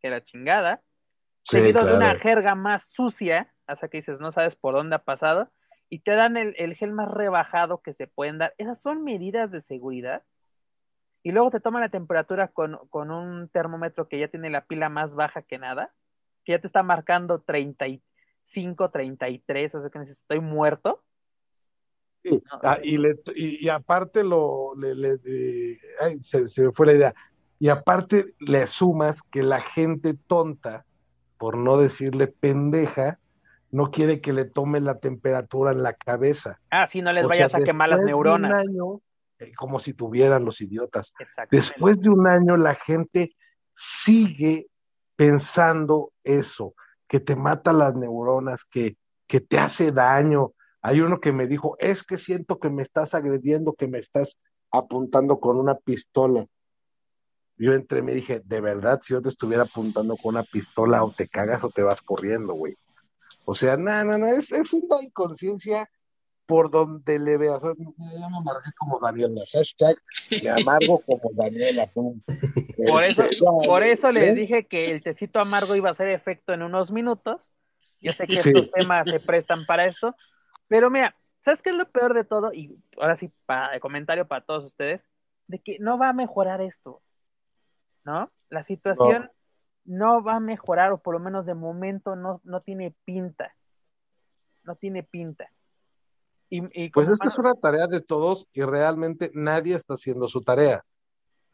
que 0.00 0.10
la 0.10 0.22
chingada, 0.22 0.82
Sí, 1.44 1.58
seguido 1.60 1.84
de 1.84 1.94
una 1.94 2.16
jerga 2.16 2.54
más 2.54 2.84
sucia, 2.92 3.54
hasta 3.66 3.88
que 3.88 3.98
dices, 3.98 4.20
no 4.20 4.32
sabes 4.32 4.56
por 4.56 4.74
dónde 4.74 4.96
ha 4.96 5.04
pasado, 5.04 5.52
y 5.88 6.00
te 6.00 6.12
dan 6.12 6.36
el, 6.36 6.54
el 6.58 6.74
gel 6.76 6.92
más 6.92 7.08
rebajado 7.10 7.82
que 7.82 7.94
se 7.94 8.06
pueden 8.08 8.38
dar. 8.38 8.54
Esas 8.58 8.80
son 8.80 9.04
medidas 9.04 9.50
de 9.52 9.62
seguridad. 9.62 10.24
Y 11.26 11.32
luego 11.32 11.50
te 11.50 11.58
toman 11.58 11.80
la 11.82 11.88
temperatura 11.88 12.46
con, 12.46 12.78
con 12.88 13.10
un 13.10 13.48
termómetro 13.48 14.06
que 14.06 14.20
ya 14.20 14.28
tiene 14.28 14.48
la 14.48 14.64
pila 14.64 14.88
más 14.88 15.16
baja 15.16 15.42
que 15.42 15.58
nada, 15.58 15.92
que 16.44 16.52
ya 16.52 16.60
te 16.60 16.68
está 16.68 16.84
marcando 16.84 17.40
35, 17.40 18.90
33, 18.92 19.74
o 19.74 19.80
sea 19.80 19.90
que 19.90 19.98
dices, 19.98 20.18
estoy 20.18 20.38
muerto. 20.38 21.02
Sí, 22.22 22.40
No, 22.52 22.60
ah, 22.62 22.78
y, 22.80 22.98
le, 22.98 23.16
y, 23.34 23.66
y 23.66 23.68
aparte 23.70 24.22
lo, 24.22 24.76
le, 24.76 24.94
le- 24.94 25.16
de- 25.16 25.80
ay, 26.00 26.20
se, 26.22 26.46
se 26.46 26.62
me 26.62 26.70
fue 26.70 26.86
la 26.86 26.92
idea, 26.92 27.14
y 27.58 27.70
aparte 27.70 28.26
le 28.38 28.64
sumas 28.68 29.20
que 29.32 29.42
la 29.42 29.60
gente 29.60 30.14
tonta, 30.28 30.84
por 31.38 31.56
no 31.56 31.76
decirle 31.76 32.28
pendeja, 32.28 33.18
no 33.72 33.90
quiere 33.90 34.20
que 34.20 34.32
le 34.32 34.44
tome 34.44 34.80
la 34.80 35.00
temperatura 35.00 35.72
en 35.72 35.82
la 35.82 35.92
cabeza. 35.94 36.60
Ah, 36.70 36.86
sí, 36.86 37.02
no 37.02 37.12
les 37.12 37.24
O 37.24 37.28
vayas 37.28 37.50
sea, 37.52 37.60
a 37.60 37.64
quemar 37.64 37.88
las 37.88 38.00
después 38.00 38.12
de 38.12 38.30
un 38.30 38.42
neuronas. 38.42 38.60
año, 38.60 38.94
eh, 38.94 39.00
como 39.56 39.78
si 39.78 39.92
tuvieran 39.92 40.44
los 40.44 40.60
idiotas. 40.60 41.12
Después 41.50 42.00
de 42.00 42.10
un 42.10 42.26
año 42.26 42.56
la 42.56 42.74
gente 42.74 43.36
sigue 43.74 44.68
pensando 45.16 46.12
eso, 46.24 46.74
que 47.08 47.20
te 47.20 47.36
mata 47.36 47.72
las 47.72 47.94
neuronas, 47.94 48.64
que, 48.64 48.96
que 49.26 49.40
te 49.40 49.58
hace 49.58 49.92
daño. 49.92 50.52
Hay 50.82 51.00
uno 51.00 51.20
que 51.20 51.32
me 51.32 51.46
dijo, 51.46 51.76
es 51.78 52.04
que 52.04 52.18
siento 52.18 52.58
que 52.58 52.70
me 52.70 52.82
estás 52.82 53.14
agrediendo, 53.14 53.74
que 53.74 53.88
me 53.88 53.98
estás 53.98 54.38
apuntando 54.70 55.40
con 55.40 55.58
una 55.58 55.74
pistola. 55.74 56.46
Yo 57.58 57.72
entré 57.72 58.02
me 58.02 58.12
dije, 58.12 58.42
de 58.44 58.60
verdad, 58.60 59.00
si 59.02 59.14
yo 59.14 59.22
te 59.22 59.30
estuviera 59.30 59.62
apuntando 59.62 60.16
con 60.16 60.34
una 60.34 60.44
pistola 60.44 61.02
o 61.02 61.14
te 61.14 61.28
cagas 61.28 61.64
o 61.64 61.70
te 61.70 61.82
vas 61.82 62.02
corriendo, 62.02 62.52
güey. 62.52 62.76
O 63.46 63.54
sea, 63.54 63.76
no, 63.76 64.04
no, 64.04 64.18
no, 64.18 64.26
es, 64.26 64.52
es 64.52 64.72
una 64.74 65.02
inconsciencia 65.02 65.88
por 66.46 66.70
donde 66.70 67.18
le 67.18 67.36
veas. 67.36 67.62
Yo 67.62 67.74
me 67.76 68.40
marqué 68.44 68.70
como 68.78 68.98
Daniela, 69.00 69.44
hashtag 69.52 69.96
y 70.30 70.46
amargo 70.46 71.00
como 71.00 71.30
Daniela. 71.34 71.90
Por 72.86 73.04
eso, 73.04 73.22
Este, 73.22 73.36
ya, 73.36 73.50
por 73.66 73.82
eso 73.82 74.12
les 74.12 74.34
dije 74.34 74.66
que 74.66 74.90
el 74.92 75.00
tecito 75.00 75.40
amargo 75.40 75.74
iba 75.74 75.88
a 75.88 75.92
hacer 75.92 76.08
efecto 76.08 76.52
en 76.52 76.62
unos 76.62 76.92
minutos. 76.92 77.50
Yo 78.00 78.12
sé 78.12 78.26
que 78.26 78.36
Sí. 78.36 78.50
estos 78.50 78.70
temas 78.70 79.08
se 79.08 79.18
prestan 79.20 79.64
para 79.66 79.86
esto, 79.86 80.14
pero 80.68 80.90
mira, 80.90 81.16
¿sabes 81.44 81.62
qué 81.62 81.70
es 81.70 81.76
lo 81.76 81.88
peor 81.90 82.14
de 82.14 82.24
todo? 82.24 82.52
Y 82.52 82.78
ahora 83.00 83.16
sí, 83.16 83.32
para 83.46 83.80
comentario 83.80 84.28
para 84.28 84.44
todos 84.44 84.64
ustedes, 84.64 85.00
de 85.46 85.58
que 85.58 85.78
no 85.80 85.98
va 85.98 86.10
a 86.10 86.12
mejorar 86.12 86.60
esto, 86.60 87.00
¿no? 88.04 88.30
La 88.50 88.62
situación 88.62 89.30
no, 89.84 90.22
va 90.22 90.36
a 90.36 90.40
mejorar, 90.40 90.92
o 90.92 90.98
por 90.98 91.14
lo 91.14 91.20
menos 91.20 91.46
de 91.46 91.54
momento 91.54 92.14
no, 92.14 92.40
no 92.44 92.60
tiene 92.60 92.94
pinta. 93.04 93.54
No 94.64 94.76
tiene 94.76 95.02
pinta. 95.02 95.50
Y, 96.48 96.62
y 96.84 96.90
Pues 96.90 97.06
como 97.06 97.14
es 97.14 97.20
que 97.20 97.28
es 97.28 97.38
Manu- 97.38 97.50
una 97.50 97.54
tarea 97.60 97.86
de 97.86 98.00
todos 98.00 98.46
y 98.52 98.62
realmente 98.62 99.30
nadie 99.34 99.74
está 99.74 99.94
haciendo 99.94 100.28
su 100.28 100.42
tarea. 100.42 100.84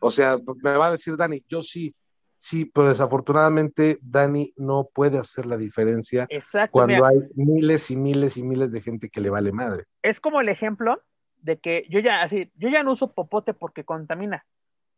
O 0.00 0.10
sea, 0.10 0.36
me 0.62 0.76
va 0.76 0.88
a 0.88 0.90
decir 0.90 1.16
Dani, 1.16 1.44
yo 1.48 1.62
sí, 1.62 1.94
sí, 2.36 2.64
pero 2.64 2.88
desafortunadamente 2.88 3.98
Dani 4.02 4.52
no 4.56 4.88
puede 4.92 5.18
hacer 5.18 5.46
la 5.46 5.56
diferencia 5.56 6.26
Exacto, 6.28 6.72
cuando 6.72 6.94
mira, 6.96 7.08
hay 7.08 7.18
miles 7.36 7.90
y 7.90 7.96
miles 7.96 8.36
y 8.36 8.42
miles 8.42 8.72
de 8.72 8.80
gente 8.80 9.08
que 9.08 9.20
le 9.20 9.30
vale 9.30 9.52
madre. 9.52 9.84
es 10.02 10.20
como 10.20 10.40
el 10.40 10.48
ejemplo 10.48 11.00
de 11.36 11.58
que 11.58 11.86
yo 11.88 12.00
ya 12.00 12.22
así, 12.22 12.50
yo 12.56 12.68
ya 12.68 12.82
no 12.82 12.92
uso 12.92 13.12
popote 13.12 13.54
porque 13.54 13.84
contamina, 13.84 14.44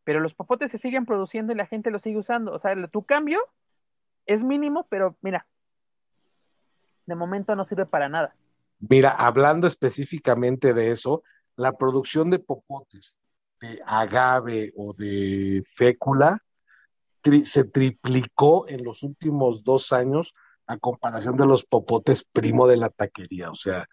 pero 0.05 0.21
los 0.21 0.35
popotes 0.35 0.71
se 0.71 0.79
siguen 0.79 1.05
produciendo 1.07 1.53
y 1.53 1.57
la 1.57 1.67
gente 1.67 1.91
los 1.91 2.03
sigue 2.03 2.19
usando. 2.19 2.53
O 2.53 2.59
sea, 2.59 2.73
el- 2.73 2.91
tu 2.91 3.05
cambio 3.05 3.41
es 4.27 4.43
mínimo, 4.43 4.87
pero 4.89 5.17
mira, 5.21 5.47
de 7.07 7.15
momento 7.15 7.55
no 7.57 7.65
sirve 7.65 7.87
para 7.87 8.09
nada. 8.09 8.35
Mira, 8.89 9.11
hablando 9.11 9.67
específicamente 9.67 10.75
de 10.75 10.91
eso, 10.91 11.23
la 11.57 11.73
producción 11.73 12.31
de 12.31 12.39
popotes 12.39 13.19
de 13.61 13.81
agave 13.87 14.73
o 14.77 14.93
de 14.93 15.63
fécula 15.75 16.43
tri- 17.23 17.45
se 17.45 17.65
triplicó 17.65 18.69
en 18.69 18.85
los 18.85 19.03
últimos 19.03 19.65
dos 19.65 19.93
años 19.93 20.35
a 20.67 20.79
comparación 20.79 21.37
de 21.37 21.47
los 21.47 21.65
popotes 21.65 22.25
primo 22.25 22.67
de 22.67 22.77
la 22.77 22.89
taquería. 22.89 23.51
O 23.51 23.55
sea, 23.55 23.87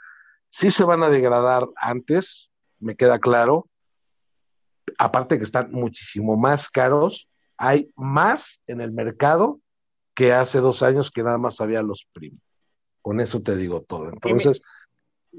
sí 0.50 0.72
se 0.72 0.84
van 0.84 1.04
a 1.04 1.10
degradar 1.10 1.68
antes, 1.76 2.50
me 2.80 2.96
queda 2.96 3.20
claro. 3.20 3.68
Aparte 4.98 5.38
que 5.38 5.44
están 5.44 5.72
muchísimo 5.72 6.38
más 6.38 6.70
caros, 6.70 7.28
hay 7.58 7.92
más 7.96 8.62
en 8.68 8.82
el 8.82 8.92
mercado 8.92 9.60
que 10.16 10.34
hace 10.34 10.60
dos 10.60 10.84
años 10.84 11.12
que 11.12 11.24
nada 11.24 11.38
más 11.38 11.62
había 11.62 11.82
los 11.82 12.08
primos. 12.12 12.42
Con 13.02 13.20
eso 13.20 13.42
te 13.42 13.56
digo 13.56 13.82
todo. 13.82 14.10
Entonces, 14.10 14.62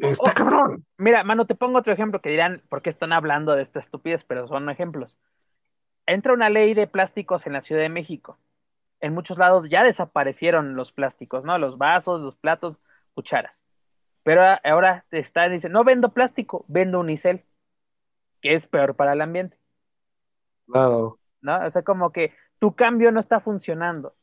está 0.00 0.30
Oh, 0.30 0.34
cabrón. 0.34 0.84
Mira, 0.98 1.24
mano, 1.24 1.46
te 1.46 1.54
pongo 1.54 1.78
otro 1.78 1.92
ejemplo 1.92 2.20
que 2.20 2.30
dirán, 2.30 2.62
¿por 2.68 2.82
qué 2.82 2.90
están 2.90 3.12
hablando 3.12 3.54
de 3.54 3.62
esta 3.62 3.78
estupidez? 3.78 4.24
Pero 4.24 4.46
son 4.48 4.68
ejemplos. 4.70 5.18
Entra 6.06 6.32
una 6.32 6.48
ley 6.50 6.74
de 6.74 6.86
plásticos 6.86 7.46
en 7.46 7.52
la 7.52 7.62
Ciudad 7.62 7.82
de 7.82 7.88
México. 7.88 8.38
En 9.00 9.14
muchos 9.14 9.38
lados 9.38 9.68
ya 9.68 9.82
desaparecieron 9.82 10.74
los 10.76 10.92
plásticos, 10.92 11.44
¿no? 11.44 11.58
Los 11.58 11.78
vasos, 11.78 12.20
los 12.20 12.36
platos, 12.36 12.76
cucharas. 13.14 13.58
Pero 14.22 14.42
ahora 14.64 15.04
está, 15.10 15.48
dice, 15.48 15.68
no 15.68 15.84
vendo 15.84 16.12
plástico, 16.12 16.64
vendo 16.68 17.00
unicel, 17.00 17.44
que 18.40 18.54
es 18.54 18.66
peor 18.66 18.94
para 18.94 19.12
el 19.12 19.20
ambiente, 19.20 19.58
Claro. 20.66 21.18
¿no? 21.40 21.64
O 21.64 21.70
sea, 21.70 21.82
como 21.82 22.12
que 22.12 22.32
tu 22.58 22.74
cambio 22.74 23.10
no 23.10 23.20
está 23.20 23.40
funcionando. 23.40 24.14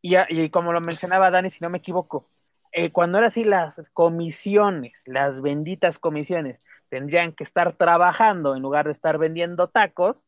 Y 0.00 0.50
como 0.50 0.72
lo 0.72 0.80
mencionaba 0.80 1.30
Dani, 1.30 1.50
si 1.50 1.60
no 1.60 1.70
me 1.70 1.78
equivoco, 1.78 2.28
eh, 2.72 2.90
cuando 2.90 3.18
ahora 3.18 3.30
sí 3.30 3.44
las 3.44 3.80
comisiones, 3.92 5.02
las 5.06 5.40
benditas 5.40 5.98
comisiones, 5.98 6.58
tendrían 6.88 7.32
que 7.32 7.44
estar 7.44 7.74
trabajando 7.76 8.54
en 8.56 8.62
lugar 8.62 8.86
de 8.86 8.92
estar 8.92 9.18
vendiendo 9.18 9.68
tacos, 9.68 10.24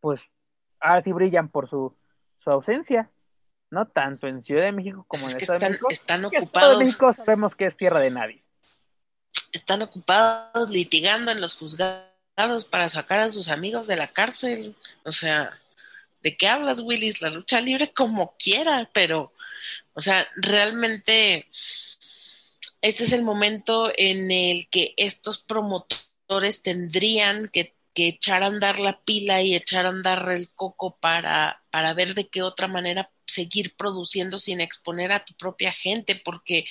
pues 0.00 0.22
ahora 0.80 1.00
sí 1.02 1.12
brillan 1.12 1.48
por 1.48 1.68
su, 1.68 1.96
su 2.38 2.50
ausencia, 2.50 3.10
¿no? 3.70 3.86
Tanto 3.86 4.26
en 4.28 4.42
Ciudad 4.42 4.62
de 4.64 4.72
México 4.72 5.04
como 5.08 5.22
en 5.24 5.28
Es 5.28 5.34
el 5.34 5.38
que 5.38 5.44
Estado 5.44 5.58
de 5.58 5.66
están, 5.66 5.72
México. 5.72 5.88
están 5.90 6.20
de 6.22 6.26
ocupados, 6.28 6.78
México 6.78 7.12
sabemos 7.12 7.54
que 7.56 7.66
es 7.66 7.76
tierra 7.76 8.00
de 8.00 8.10
nadie. 8.10 8.44
están 9.52 9.82
ocupados 9.82 10.70
litigando 10.70 11.30
en 11.30 11.40
los 11.40 11.56
juzgados 11.56 12.66
para 12.70 12.88
sacar 12.88 13.20
a 13.20 13.30
sus 13.30 13.48
amigos 13.48 13.86
de 13.86 13.96
la 13.96 14.08
cárcel. 14.08 14.76
O 15.04 15.12
sea, 15.12 15.58
¿de 16.26 16.36
qué 16.36 16.48
hablas, 16.48 16.80
Willis? 16.80 17.22
La 17.22 17.30
lucha 17.30 17.60
libre 17.60 17.92
como 17.92 18.34
quiera, 18.36 18.90
pero, 18.92 19.32
o 19.94 20.02
sea, 20.02 20.26
realmente 20.34 21.46
este 22.82 23.04
es 23.04 23.12
el 23.12 23.22
momento 23.22 23.92
en 23.96 24.32
el 24.32 24.68
que 24.68 24.92
estos 24.96 25.38
promotores 25.40 26.62
tendrían 26.62 27.48
que, 27.52 27.76
que 27.94 28.08
echar 28.08 28.42
a 28.42 28.46
andar 28.46 28.80
la 28.80 29.00
pila 29.04 29.40
y 29.40 29.54
echar 29.54 29.86
a 29.86 29.90
andar 29.90 30.28
el 30.30 30.50
coco 30.50 30.96
para, 30.98 31.62
para 31.70 31.94
ver 31.94 32.14
de 32.14 32.26
qué 32.26 32.42
otra 32.42 32.66
manera 32.66 33.08
seguir 33.24 33.76
produciendo 33.76 34.40
sin 34.40 34.60
exponer 34.60 35.12
a 35.12 35.24
tu 35.24 35.32
propia 35.34 35.70
gente, 35.70 36.16
porque 36.16 36.66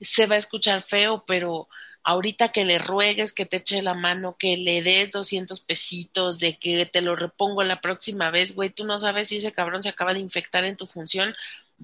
se 0.00 0.26
va 0.26 0.34
a 0.34 0.38
escuchar 0.38 0.82
feo, 0.82 1.24
pero 1.28 1.68
ahorita 2.04 2.50
que 2.50 2.64
le 2.64 2.78
ruegues 2.78 3.32
que 3.32 3.46
te 3.46 3.58
eche 3.58 3.82
la 3.82 3.94
mano, 3.94 4.36
que 4.38 4.56
le 4.56 4.82
des 4.82 5.10
200 5.10 5.60
pesitos, 5.60 6.38
de 6.38 6.58
que 6.58 6.86
te 6.86 7.02
lo 7.02 7.16
repongo 7.16 7.62
la 7.62 7.80
próxima 7.80 8.30
vez, 8.30 8.54
güey, 8.54 8.70
tú 8.70 8.84
no 8.84 8.98
sabes 8.98 9.28
si 9.28 9.38
ese 9.38 9.52
cabrón 9.52 9.82
se 9.82 9.90
acaba 9.90 10.14
de 10.14 10.20
infectar 10.20 10.64
en 10.64 10.76
tu 10.76 10.86
función, 10.86 11.34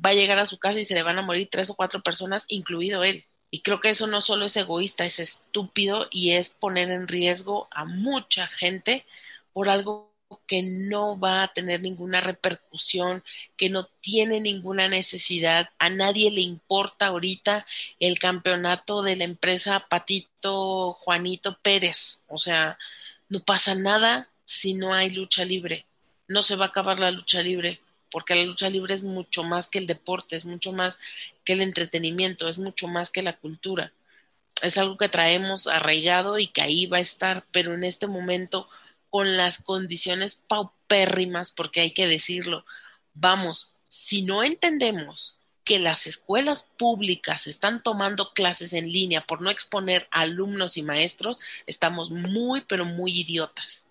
va 0.04 0.10
a 0.10 0.14
llegar 0.14 0.38
a 0.38 0.46
su 0.46 0.58
casa 0.58 0.80
y 0.80 0.84
se 0.84 0.94
le 0.94 1.02
van 1.02 1.18
a 1.18 1.22
morir 1.22 1.48
tres 1.50 1.70
o 1.70 1.74
cuatro 1.74 2.02
personas, 2.02 2.44
incluido 2.48 3.04
él. 3.04 3.24
Y 3.50 3.62
creo 3.62 3.80
que 3.80 3.90
eso 3.90 4.06
no 4.06 4.20
solo 4.20 4.46
es 4.46 4.56
egoísta, 4.56 5.06
es 5.06 5.20
estúpido 5.20 6.08
y 6.10 6.32
es 6.32 6.50
poner 6.50 6.90
en 6.90 7.08
riesgo 7.08 7.68
a 7.70 7.84
mucha 7.84 8.46
gente 8.46 9.06
por 9.52 9.68
algo 9.68 10.15
que 10.46 10.62
no 10.62 11.18
va 11.18 11.42
a 11.42 11.48
tener 11.48 11.82
ninguna 11.82 12.20
repercusión, 12.20 13.22
que 13.56 13.68
no 13.68 13.84
tiene 14.00 14.40
ninguna 14.40 14.88
necesidad, 14.88 15.70
a 15.78 15.88
nadie 15.90 16.30
le 16.30 16.40
importa 16.40 17.06
ahorita 17.06 17.66
el 18.00 18.18
campeonato 18.18 19.02
de 19.02 19.16
la 19.16 19.24
empresa 19.24 19.86
Patito 19.88 20.94
Juanito 20.94 21.58
Pérez. 21.62 22.24
O 22.28 22.38
sea, 22.38 22.78
no 23.28 23.40
pasa 23.40 23.74
nada 23.74 24.28
si 24.44 24.74
no 24.74 24.94
hay 24.94 25.10
lucha 25.10 25.44
libre. 25.44 25.86
No 26.28 26.42
se 26.42 26.56
va 26.56 26.66
a 26.66 26.68
acabar 26.68 26.98
la 27.00 27.10
lucha 27.10 27.42
libre, 27.42 27.80
porque 28.10 28.34
la 28.34 28.44
lucha 28.44 28.68
libre 28.68 28.94
es 28.94 29.02
mucho 29.02 29.42
más 29.44 29.68
que 29.68 29.78
el 29.78 29.86
deporte, 29.86 30.36
es 30.36 30.44
mucho 30.44 30.72
más 30.72 30.98
que 31.44 31.52
el 31.52 31.60
entretenimiento, 31.60 32.48
es 32.48 32.58
mucho 32.58 32.88
más 32.88 33.10
que 33.10 33.22
la 33.22 33.34
cultura. 33.34 33.92
Es 34.62 34.78
algo 34.78 34.96
que 34.96 35.08
traemos 35.08 35.66
arraigado 35.66 36.38
y 36.38 36.46
que 36.48 36.62
ahí 36.62 36.86
va 36.86 36.96
a 36.96 37.00
estar, 37.00 37.44
pero 37.52 37.74
en 37.74 37.84
este 37.84 38.06
momento 38.06 38.68
con 39.16 39.38
las 39.38 39.62
condiciones 39.62 40.44
paupérrimas, 40.46 41.50
porque 41.50 41.80
hay 41.80 41.94
que 41.94 42.06
decirlo, 42.06 42.66
vamos, 43.14 43.72
si 43.88 44.20
no 44.20 44.42
entendemos 44.42 45.40
que 45.64 45.78
las 45.78 46.06
escuelas 46.06 46.70
públicas 46.76 47.46
están 47.46 47.82
tomando 47.82 48.34
clases 48.34 48.74
en 48.74 48.92
línea 48.92 49.22
por 49.22 49.40
no 49.40 49.48
exponer 49.48 50.06
alumnos 50.10 50.76
y 50.76 50.82
maestros, 50.82 51.40
estamos 51.66 52.10
muy, 52.10 52.60
pero 52.68 52.84
muy 52.84 53.18
idiotas. 53.18 53.90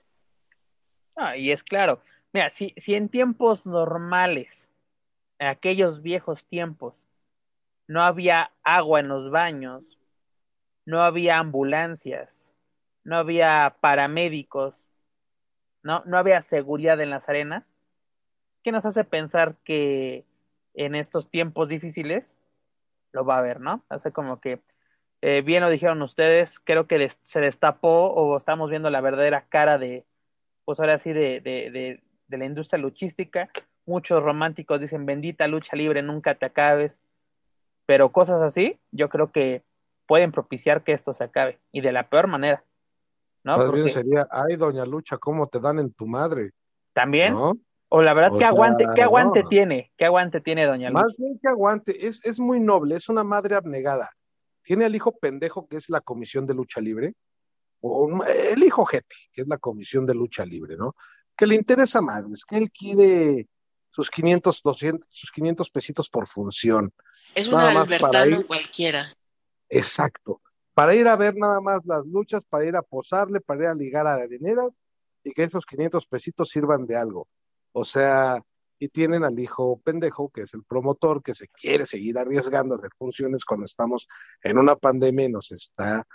Ah, 1.15 1.35
y 1.35 1.51
es 1.51 1.63
claro, 1.63 2.03
mira, 2.31 2.51
si, 2.51 2.75
si 2.77 2.93
en 2.93 3.09
tiempos 3.09 3.65
normales, 3.65 4.67
en 5.39 5.47
aquellos 5.47 6.03
viejos 6.03 6.45
tiempos, 6.45 6.93
no 7.87 8.03
había 8.03 8.51
agua 8.61 8.99
en 8.99 9.07
los 9.07 9.31
baños, 9.31 9.83
no 10.85 11.01
había 11.01 11.39
ambulancias, 11.39 12.51
no 13.03 13.17
había 13.17 13.77
paramédicos, 13.81 14.84
no, 15.85 16.01
no 16.05 16.17
había 16.17 16.41
seguridad 16.41 16.99
en 16.99 17.11
las 17.11 17.29
arenas, 17.29 17.63
¿qué 18.63 18.71
nos 18.71 18.85
hace 18.85 19.03
pensar 19.03 19.55
que 19.63 20.25
en 20.73 20.95
estos 20.95 21.29
tiempos 21.29 21.69
difíciles 21.69 22.35
lo 23.13 23.23
va 23.23 23.35
a 23.35 23.39
haber, 23.39 23.61
¿no? 23.61 23.83
Hace 23.87 24.11
como 24.11 24.41
que, 24.41 24.59
eh, 25.21 25.43
bien 25.45 25.61
lo 25.61 25.69
dijeron 25.69 26.01
ustedes, 26.01 26.59
creo 26.59 26.87
que 26.87 27.09
se 27.21 27.39
destapó 27.39 28.07
o 28.07 28.35
estamos 28.35 28.71
viendo 28.71 28.89
la 28.89 28.99
verdadera 28.99 29.45
cara 29.47 29.77
de, 29.77 30.03
pues 30.65 30.79
ahora 30.79 30.97
sí, 30.97 31.13
de, 31.13 31.39
de, 31.39 31.69
de, 31.69 32.03
de 32.27 32.37
la 32.37 32.45
industria 32.45 32.81
luchística. 32.81 33.49
Muchos 33.85 34.23
románticos 34.23 34.81
dicen, 34.81 35.05
bendita 35.05 35.47
lucha 35.47 35.75
libre, 35.75 36.01
nunca 36.01 36.33
te 36.33 36.47
acabes. 36.47 36.99
Pero 37.85 38.11
cosas 38.11 38.41
así, 38.41 38.79
yo 38.91 39.09
creo 39.09 39.31
que 39.31 39.61
pueden 40.07 40.31
propiciar 40.31 40.83
que 40.83 40.93
esto 40.93 41.13
se 41.13 41.25
acabe 41.25 41.59
y 41.71 41.81
de 41.81 41.91
la 41.91 42.09
peor 42.09 42.25
manera. 42.25 42.63
¿No? 43.45 43.57
Más 43.57 43.71
bien 43.71 43.89
sería, 43.89 44.27
ay, 44.29 44.57
doña 44.57 44.85
Lucha, 44.85 45.17
¿cómo 45.17 45.47
te 45.47 45.59
dan 45.61 45.79
en 45.79 45.93
tu 45.93 46.05
madre? 46.07 46.51
también, 46.93 47.33
¿No? 47.33 47.53
o 47.89 48.01
la 48.01 48.13
verdad, 48.13 48.33
O 48.33 48.37
¿qué 48.39 48.45
aguante, 48.45 48.85
qué 48.95 49.01
aguante 49.03 49.43
no. 49.43 49.49
tiene? 49.49 49.91
¿Qué 49.97 50.05
aguante 50.05 50.39
tiene 50.41 50.65
doña 50.65 50.89
Lucha? 50.89 51.03
Más 51.03 51.13
bien 51.17 51.37
que 51.41 51.47
aguante, 51.49 52.07
es, 52.07 52.19
es 52.25 52.39
muy 52.39 52.59
noble, 52.59 52.95
es 52.95 53.07
una 53.09 53.23
madre 53.23 53.55
abnegada. 53.55 54.09
Tiene 54.63 54.85
al 54.85 54.95
hijo 54.95 55.15
pendejo 55.17 55.67
que 55.67 55.77
es 55.77 55.89
la 55.89 56.01
comisión 56.01 56.47
de 56.47 56.53
lucha 56.55 56.81
libre, 56.81 57.13
o 57.81 58.05
un- 58.05 58.23
el 58.27 58.63
hijo 58.63 58.85
Jete, 58.85 59.15
que 59.31 59.41
es 59.41 59.47
la 59.47 59.57
comisión 59.59 60.05
de 60.05 60.15
lucha 60.15 60.43
libre, 60.45 60.75
¿no? 60.77 60.95
Que 61.37 61.45
le 61.45 61.55
interesa 61.55 62.01
madres, 62.01 62.43
que 62.45 62.57
él 62.57 62.71
quiere 62.71 63.47
sus 63.91 64.09
500, 64.09 64.61
200, 64.63 65.07
sus 65.11 65.31
500 65.31 65.69
pesitos 65.69 66.09
por 66.09 66.27
función. 66.27 66.91
Es 67.35 67.47
un 67.47 67.53
más 67.55 67.75
albertano 67.75 68.41
cualquiera. 68.47 69.13
Exacto. 69.69 70.41
Para 70.75 70.93
ir 70.93 71.07
a 71.07 71.15
ver 71.15 71.35
nada 71.37 71.61
más 71.61 71.85
las 71.85 72.05
luchas, 72.05 72.43
para 72.49 72.65
ir 72.65 72.75
a 72.75 72.81
posarle, 72.81 73.39
para 73.39 73.63
ir 73.63 73.67
a 73.69 73.75
ligar 73.75 74.05
a 74.05 74.15
areneras 74.15 74.73
y 75.23 75.31
que 75.31 75.43
esos 75.43 75.65
500 75.65 76.05
pesitos 76.05 76.49
sirvan 76.49 76.85
de 76.85 76.97
algo. 76.97 77.27
O 77.71 77.85
sea, 77.85 78.43
y 78.77 78.89
tienen 78.89 79.23
al 79.23 79.39
hijo 79.39 79.79
pendejo, 79.83 80.29
que 80.29 80.41
es 80.41 80.53
el 80.53 80.65
promotor, 80.65 81.23
que 81.23 81.33
se 81.33 81.47
quiere 81.47 81.85
seguir 81.85 82.17
arriesgando 82.17 82.75
a 82.75 82.77
hacer 82.77 82.91
funciones 82.97 83.45
cuando 83.45 83.65
estamos 83.65 84.05
en 84.43 84.57
una 84.57 84.75
pandemia 84.75 85.25
y 85.25 85.31
nos 85.31 85.53
está 85.53 86.05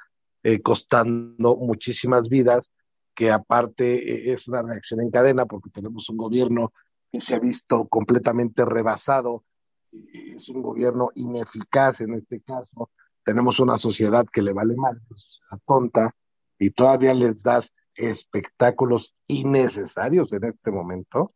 eh, 0.42 0.60
costando 0.60 1.56
muchísimas 1.56 2.28
vidas, 2.28 2.70
que 3.14 3.30
aparte 3.30 3.94
eh, 3.94 4.34
es 4.34 4.46
una 4.46 4.60
reacción 4.60 5.00
en 5.00 5.10
cadena 5.10 5.46
porque 5.46 5.70
tenemos 5.70 6.08
un 6.10 6.18
gobierno 6.18 6.74
que 7.10 7.22
se 7.22 7.34
ha 7.34 7.38
visto 7.38 7.88
completamente 7.88 8.64
rebasado, 8.66 9.42
es 9.90 10.48
un 10.50 10.60
gobierno 10.60 11.10
ineficaz 11.14 12.00
en 12.02 12.14
este 12.14 12.42
caso, 12.42 12.90
tenemos 13.24 13.60
una 13.60 13.78
sociedad 13.78 14.26
que 14.32 14.42
le 14.42 14.52
vale 14.52 14.74
mal, 14.76 15.00
una 15.08 15.16
sociedad 15.16 15.60
tonta, 15.66 16.14
y 16.58 16.70
todavía 16.70 17.14
les 17.14 17.42
das 17.42 17.72
espectáculos 17.94 19.14
innecesarios 19.26 20.32
en 20.32 20.44
este 20.44 20.70
momento. 20.70 21.32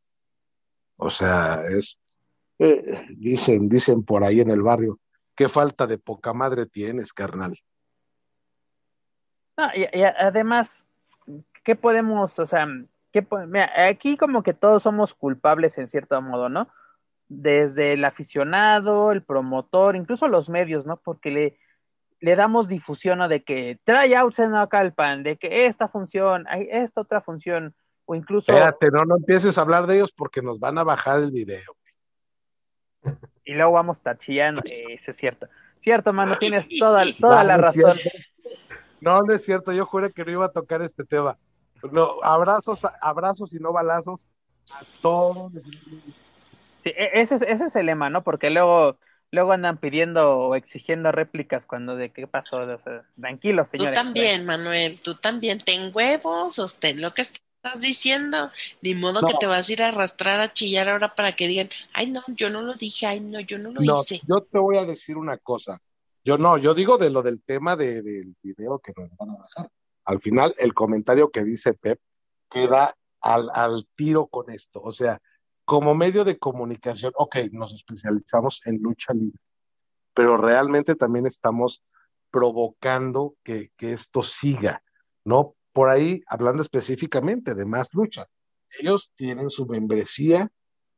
O 0.96 1.10
sea, 1.10 1.64
es, 1.68 1.98
eh, 2.58 3.06
dicen, 3.16 3.68
dicen 3.68 4.04
por 4.04 4.22
ahí 4.24 4.40
en 4.40 4.50
el 4.50 4.62
barrio, 4.62 4.98
qué 5.34 5.48
falta 5.48 5.86
de 5.86 5.98
poca 5.98 6.32
madre 6.32 6.66
tienes, 6.66 7.12
carnal. 7.12 7.58
No, 9.56 9.68
y, 9.74 10.02
además, 10.02 10.86
¿qué 11.62 11.76
podemos, 11.76 12.38
o 12.38 12.46
sea, 12.46 12.66
aquí 13.88 14.16
como 14.16 14.42
que 14.42 14.52
todos 14.52 14.82
somos 14.82 15.14
culpables 15.14 15.78
en 15.78 15.88
cierto 15.88 16.20
modo, 16.20 16.48
¿no? 16.48 16.68
Desde 17.28 17.92
el 17.92 18.04
aficionado, 18.04 19.12
el 19.12 19.22
promotor, 19.22 19.96
incluso 19.96 20.28
los 20.28 20.50
medios, 20.50 20.86
¿no? 20.86 20.96
Porque 20.96 21.30
le, 21.30 21.58
le 22.24 22.36
damos 22.36 22.68
difusión 22.68 23.18
¿no? 23.18 23.28
de 23.28 23.44
que 23.44 23.78
tryouts 23.84 24.38
en 24.38 24.52
Naucalpan, 24.52 25.22
de 25.22 25.36
que 25.36 25.66
esta 25.66 25.88
función, 25.88 26.46
hay 26.48 26.66
esta 26.70 27.02
otra 27.02 27.20
función, 27.20 27.74
o 28.06 28.14
incluso, 28.14 28.50
Espérate, 28.50 28.90
no, 28.90 29.04
no 29.04 29.16
empieces 29.18 29.58
a 29.58 29.60
hablar 29.60 29.86
de 29.86 29.96
ellos 29.96 30.10
porque 30.10 30.40
nos 30.40 30.58
van 30.58 30.78
a 30.78 30.84
bajar 30.84 31.20
el 31.20 31.30
video. 31.30 31.76
y 33.44 33.52
luego 33.52 33.72
vamos 33.72 33.98
a 33.98 34.00
estar 34.00 34.18
chillando, 34.18 34.62
eh, 34.64 34.94
eso 34.94 35.10
es 35.10 35.18
cierto. 35.18 35.48
Cierto, 35.80 36.14
mano, 36.14 36.38
tienes 36.38 36.66
toda, 36.78 37.04
toda 37.20 37.42
No, 37.42 37.48
la 37.48 37.56
no 37.58 37.62
razón. 37.62 37.98
No, 39.02 39.20
no 39.20 39.34
es 39.34 39.44
cierto, 39.44 39.70
yo 39.72 39.84
juré 39.84 40.10
que 40.10 40.24
no 40.24 40.30
iba 40.30 40.46
a 40.46 40.52
tocar 40.52 40.80
este 40.80 41.04
tema. 41.04 41.36
No, 41.92 42.22
abrazos, 42.22 42.86
abrazos 43.02 43.54
y 43.54 43.58
no 43.58 43.70
balazos 43.70 44.26
a 44.72 44.80
todos. 45.02 45.52
Sí, 46.82 46.88
e- 46.96 47.20
ese 47.20 47.34
es, 47.34 47.42
ese 47.42 47.66
es 47.66 47.76
el 47.76 47.84
lema, 47.84 48.08
¿no? 48.08 48.24
Porque 48.24 48.48
luego, 48.48 48.96
luego 49.30 49.52
andan 49.52 49.78
pidiendo 49.78 50.38
o 50.38 50.54
exigiendo 50.54 51.10
réplicas 51.12 51.66
cuando 51.66 51.96
de 51.96 52.10
qué 52.10 52.26
pasó. 52.26 52.58
O 52.58 52.78
sea, 52.78 53.04
tranquilos, 53.20 53.70
Tú 53.72 53.86
también, 53.88 54.44
Manuel, 54.46 55.00
tú 55.00 55.16
también. 55.16 55.58
Ten 55.60 55.90
huevos, 55.94 56.54
sostén 56.54 57.00
lo 57.00 57.12
que 57.14 57.22
estás 57.22 57.80
diciendo. 57.80 58.50
Ni 58.82 58.94
modo 58.94 59.22
No. 59.22 59.26
que 59.28 59.34
te 59.40 59.46
vas 59.46 59.68
a 59.68 59.72
ir 59.72 59.82
a 59.82 59.88
arrastrar 59.88 60.40
a 60.40 60.52
chillar 60.52 60.88
ahora 60.88 61.14
para 61.14 61.34
que 61.34 61.48
digan, 61.48 61.68
ay, 61.92 62.10
no, 62.10 62.22
yo 62.28 62.50
no 62.50 62.62
lo 62.62 62.74
dije, 62.74 63.06
ay, 63.06 63.20
no, 63.20 63.40
yo 63.40 63.58
no 63.58 63.72
lo 63.72 63.80
No, 63.80 64.00
hice. 64.02 64.20
yo 64.28 64.40
te 64.42 64.58
voy 64.58 64.76
a 64.76 64.84
decir 64.84 65.16
una 65.16 65.36
cosa. 65.38 65.80
Yo 66.24 66.38
no, 66.38 66.56
yo 66.56 66.72
digo 66.74 66.96
de 66.96 67.10
lo 67.10 67.22
del 67.22 67.42
tema 67.42 67.76
de- 67.76 68.00
del 68.02 68.34
video 68.42 68.78
que 68.78 68.92
nos 68.96 69.10
van 69.16 69.30
a 69.30 69.36
bajar. 69.36 69.68
Al 70.06 70.20
final, 70.20 70.54
el 70.58 70.72
comentario 70.74 71.30
que 71.30 71.44
dice 71.44 71.74
Pep 71.74 71.98
queda 72.50 72.94
al, 73.20 73.50
al 73.54 73.86
tiro 73.94 74.26
con 74.26 74.50
esto. 74.50 74.80
O 74.82 74.92
sea, 74.92 75.18
como 75.64 75.94
medio 75.94 76.24
de 76.24 76.38
comunicación, 76.38 77.12
ok, 77.16 77.36
nos 77.52 77.72
especializamos 77.72 78.60
en 78.64 78.82
lucha 78.82 79.12
libre, 79.12 79.38
pero 80.12 80.36
realmente 80.36 80.94
también 80.94 81.26
estamos 81.26 81.82
provocando 82.30 83.36
que, 83.42 83.70
que 83.76 83.92
esto 83.92 84.22
siga, 84.22 84.82
¿no? 85.24 85.54
Por 85.72 85.88
ahí, 85.88 86.22
hablando 86.26 86.62
específicamente 86.62 87.54
de 87.54 87.64
más 87.64 87.94
lucha, 87.94 88.28
ellos 88.78 89.10
tienen 89.16 89.50
su 89.50 89.66
membresía, 89.66 90.50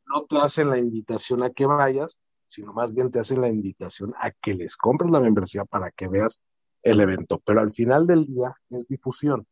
no 0.07 0.25
te 0.25 0.39
hacen 0.39 0.71
la 0.71 0.79
invitación 0.79 1.43
a 1.43 1.51
que 1.51 1.67
vayas, 1.67 2.19
sino 2.47 2.73
más 2.73 2.95
bien 2.95 3.11
te 3.11 3.21
hacen 3.21 3.41
la 3.41 3.49
invitación 3.49 4.15
a 4.21 4.31
que 4.31 4.55
les 4.55 4.77
compres 4.77 5.11
la 5.11 5.21
membresía 5.21 5.65
para 5.65 5.91
que 5.91 6.09
veas 6.09 6.41
el 6.83 7.01
evento. 7.01 7.41
Pero 7.45 7.61
al 7.61 7.73
final 7.73 8.07
del 8.07 8.27
día 8.27 8.55
es 8.71 8.87
difusión, 8.87 9.47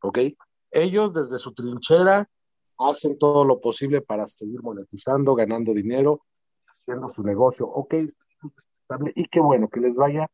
¿ok? 0.00 0.18
Ellos 0.70 1.12
desde 1.12 1.38
su 1.38 1.52
trinchera 1.52 2.28
hacen 2.88 3.18
todo 3.18 3.44
lo 3.44 3.60
posible 3.60 4.00
para 4.00 4.26
seguir 4.26 4.62
monetizando, 4.62 5.34
ganando 5.34 5.72
dinero, 5.72 6.22
haciendo 6.66 7.08
su 7.10 7.22
negocio, 7.22 7.66
ok, 7.66 7.94
estable, 7.94 9.12
y 9.14 9.26
qué 9.26 9.40
bueno, 9.40 9.68
que 9.68 9.80
les 9.80 9.94
vaya 9.94 10.28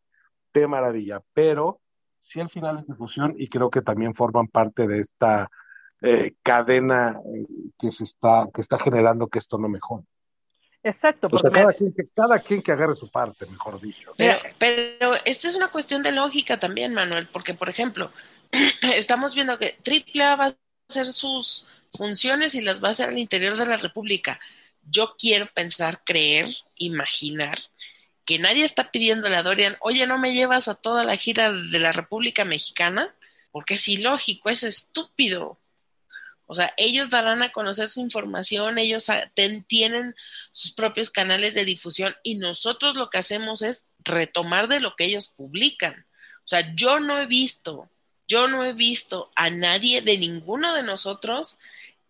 de 0.54 0.66
maravilla, 0.66 1.20
pero 1.32 1.80
sí 2.20 2.40
al 2.40 2.50
final 2.50 2.78
es 2.78 2.86
difusión 2.86 3.34
y 3.36 3.48
creo 3.48 3.70
que 3.70 3.82
también 3.82 4.14
forman 4.14 4.48
parte 4.48 4.86
de 4.86 5.00
esta 5.00 5.48
eh, 6.02 6.34
cadena 6.42 7.20
eh, 7.24 7.46
que 7.78 7.92
se 7.92 8.04
está, 8.04 8.48
que 8.52 8.60
está 8.60 8.78
generando 8.78 9.28
que 9.28 9.38
esto 9.38 9.58
no 9.58 9.68
mejore. 9.68 10.04
Exacto, 10.82 11.26
O 11.32 11.38
sea, 11.38 11.50
porque 11.50 11.60
cada 11.60 11.72
quien, 11.72 11.92
que, 11.92 12.08
cada 12.14 12.38
quien 12.40 12.62
que 12.62 12.70
agarre 12.70 12.94
su 12.94 13.10
parte, 13.10 13.44
mejor 13.46 13.80
dicho. 13.80 14.12
Pero, 14.16 14.38
pero 14.56 15.14
esta 15.24 15.48
es 15.48 15.56
una 15.56 15.72
cuestión 15.72 16.00
de 16.02 16.12
lógica 16.12 16.60
también, 16.60 16.94
Manuel, 16.94 17.28
porque, 17.32 17.54
por 17.54 17.68
ejemplo, 17.68 18.12
estamos 18.94 19.34
viendo 19.34 19.58
que 19.58 19.78
AAA 19.84 20.36
va 20.36 20.46
a 20.46 20.56
hacer 20.88 21.06
sus 21.06 21.66
funciones 21.92 22.54
y 22.54 22.60
las 22.60 22.82
va 22.82 22.88
a 22.88 22.92
hacer 22.92 23.08
al 23.08 23.18
interior 23.18 23.56
de 23.56 23.66
la 23.66 23.76
República. 23.76 24.40
Yo 24.88 25.16
quiero 25.18 25.46
pensar, 25.52 26.02
creer, 26.04 26.48
imaginar 26.76 27.58
que 28.26 28.38
nadie 28.40 28.64
está 28.64 28.90
pidiéndole 28.90 29.36
a 29.36 29.42
Dorian, 29.44 29.76
oye, 29.80 30.06
¿no 30.06 30.18
me 30.18 30.34
llevas 30.34 30.66
a 30.66 30.74
toda 30.74 31.04
la 31.04 31.16
gira 31.16 31.52
de 31.52 31.78
la 31.78 31.92
República 31.92 32.44
Mexicana? 32.44 33.14
Porque 33.52 33.74
es 33.74 33.88
ilógico, 33.88 34.50
es 34.50 34.64
estúpido. 34.64 35.60
O 36.46 36.54
sea, 36.54 36.74
ellos 36.76 37.08
darán 37.08 37.42
a 37.42 37.52
conocer 37.52 37.88
su 37.88 38.00
información, 38.00 38.78
ellos 38.78 39.06
tienen 39.68 40.14
sus 40.50 40.72
propios 40.72 41.10
canales 41.10 41.54
de 41.54 41.64
difusión 41.64 42.16
y 42.24 42.34
nosotros 42.34 42.96
lo 42.96 43.10
que 43.10 43.18
hacemos 43.18 43.62
es 43.62 43.84
retomar 44.00 44.66
de 44.68 44.80
lo 44.80 44.96
que 44.96 45.04
ellos 45.04 45.32
publican. 45.36 46.06
O 46.44 46.48
sea, 46.48 46.74
yo 46.74 47.00
no 47.00 47.18
he 47.18 47.26
visto, 47.26 47.88
yo 48.28 48.48
no 48.48 48.64
he 48.64 48.72
visto 48.72 49.30
a 49.34 49.50
nadie 49.50 50.02
de 50.02 50.18
ninguno 50.18 50.74
de 50.74 50.82
nosotros 50.82 51.58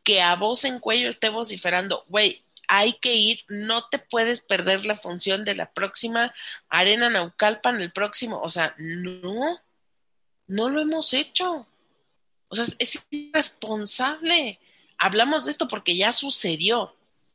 que 0.02 0.22
a 0.22 0.36
voz 0.36 0.64
en 0.64 0.78
cuello 0.78 1.09
esté 1.09 1.28
vociferando, 1.28 2.05
güey, 2.09 2.44
hay 2.68 2.94
que 2.94 3.14
ir, 3.14 3.44
no 3.48 3.88
te 3.88 3.98
puedes 3.98 4.40
perder 4.40 4.86
la 4.86 4.97
función 4.97 5.44
de 5.44 5.55
la 5.55 5.70
próxima 5.72 6.34
Arena 6.68 7.10
Naucalpan, 7.10 7.80
el 7.80 7.93
próximo, 7.93 8.40
o 8.40 8.51
sea, 8.51 8.74
no, 8.78 9.60
no 10.47 10.68
lo 10.68 10.80
hemos 10.80 11.12
hecho. 11.12 11.66
O 12.48 12.56
sea, 12.56 12.64
es 12.78 13.06
irresponsable. 13.10 14.60
Hablamos 14.98 15.44
de 15.44 15.51
esto 15.51 15.68
porque 15.68 15.97
ya 15.97 16.12
sucedió. 16.12 16.94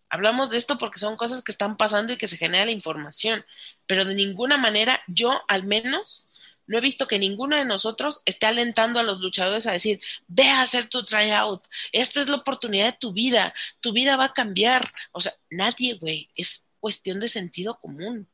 Hablamos 0.09 0.49
de 0.49 0.57
esto 0.57 0.77
porque 0.77 0.99
son 0.99 1.15
cosas 1.15 1.43
que 1.43 1.51
están 1.51 1.77
pasando 1.77 2.13
y 2.13 2.17
que 2.17 2.27
se 2.27 2.37
genera 2.37 2.65
la 2.65 2.71
información. 2.71 3.45
Pero 3.87 4.05
de 4.05 4.15
ninguna 4.15 4.57
manera, 4.57 5.01
yo 5.07 5.41
al 5.47 5.63
menos, 5.63 6.27
no 6.71 6.77
he 6.77 6.81
visto 6.81 7.05
que 7.05 7.19
ninguno 7.19 7.57
de 7.57 7.65
nosotros 7.65 8.21
esté 8.25 8.45
alentando 8.45 8.99
a 8.99 9.03
los 9.03 9.19
luchadores 9.19 9.67
a 9.67 9.73
decir, 9.73 9.99
ve 10.27 10.47
a 10.49 10.61
hacer 10.61 10.87
tu 10.87 11.03
tryout, 11.03 11.61
esta 11.91 12.21
es 12.21 12.29
la 12.29 12.37
oportunidad 12.37 12.85
de 12.85 12.97
tu 12.97 13.11
vida, 13.11 13.53
tu 13.81 13.91
vida 13.91 14.15
va 14.15 14.25
a 14.25 14.33
cambiar. 14.33 14.89
O 15.11 15.19
sea, 15.19 15.33
nadie, 15.49 15.97
güey, 15.99 16.29
es 16.33 16.69
cuestión 16.79 17.19
de 17.19 17.27
sentido 17.27 17.77
común. 17.81 18.25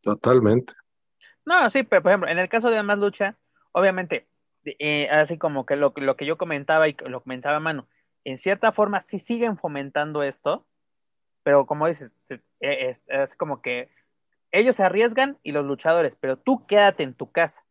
Totalmente. 0.00 0.72
No, 1.44 1.68
sí, 1.68 1.82
pero 1.82 2.02
por 2.02 2.12
ejemplo, 2.12 2.30
en 2.30 2.38
el 2.38 2.48
caso 2.48 2.70
de 2.70 2.82
más 2.82 2.98
lucha, 2.98 3.36
obviamente, 3.72 4.26
eh, 4.64 5.10
así 5.10 5.36
como 5.36 5.66
que 5.66 5.76
lo, 5.76 5.92
lo, 5.94 6.16
que 6.16 6.24
yo 6.24 6.38
comentaba 6.38 6.88
y 6.88 6.96
lo 7.06 7.22
comentaba 7.22 7.60
Manu, 7.60 7.86
en 8.24 8.38
cierta 8.38 8.72
forma 8.72 9.00
sí 9.00 9.18
siguen 9.18 9.58
fomentando 9.58 10.22
esto, 10.22 10.66
pero 11.42 11.66
como 11.66 11.86
dices, 11.86 12.10
es, 12.60 13.04
es 13.08 13.36
como 13.36 13.60
que 13.60 13.90
ellos 14.58 14.76
se 14.76 14.84
arriesgan 14.84 15.38
y 15.42 15.52
los 15.52 15.64
luchadores, 15.64 16.16
pero 16.16 16.36
tú 16.36 16.66
quédate 16.66 17.02
en 17.02 17.14
tu 17.14 17.30
casa. 17.30 17.64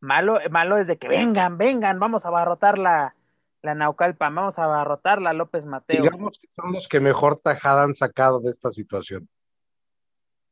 Malo, 0.00 0.38
malo 0.50 0.78
es 0.78 0.86
de 0.86 0.98
que 0.98 1.08
vengan, 1.08 1.58
vengan, 1.58 1.98
vamos 1.98 2.24
a 2.24 2.28
abarrotar 2.28 2.76
la, 2.78 3.14
la 3.62 3.74
Naucalpan, 3.74 4.34
vamos 4.34 4.58
a 4.58 4.64
abarrotar 4.64 5.22
la 5.22 5.32
López 5.32 5.64
Mateo. 5.64 6.02
Digamos 6.02 6.38
que 6.38 6.48
son 6.50 6.72
los 6.72 6.88
que 6.88 7.00
mejor 7.00 7.36
tajada 7.36 7.84
han 7.84 7.94
sacado 7.94 8.40
de 8.40 8.50
esta 8.50 8.70
situación. 8.70 9.28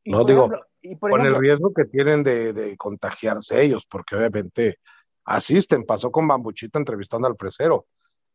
Y 0.05 0.13
no 0.13 0.25
digo, 0.25 0.47
ejemplo, 0.47 0.67
y 0.81 0.97
por 0.97 1.11
con 1.11 1.21
ejemplo, 1.21 1.37
el 1.37 1.45
riesgo 1.45 1.75
que 1.75 1.85
tienen 1.85 2.23
de, 2.23 2.53
de, 2.53 2.77
contagiarse 2.77 3.61
ellos, 3.61 3.87
porque 3.87 4.17
obviamente 4.17 4.79
asisten. 5.25 5.85
Pasó 5.85 6.11
con 6.11 6.27
Bambuchito 6.27 6.79
entrevistando 6.79 7.29
al 7.29 7.37
fresero. 7.37 7.87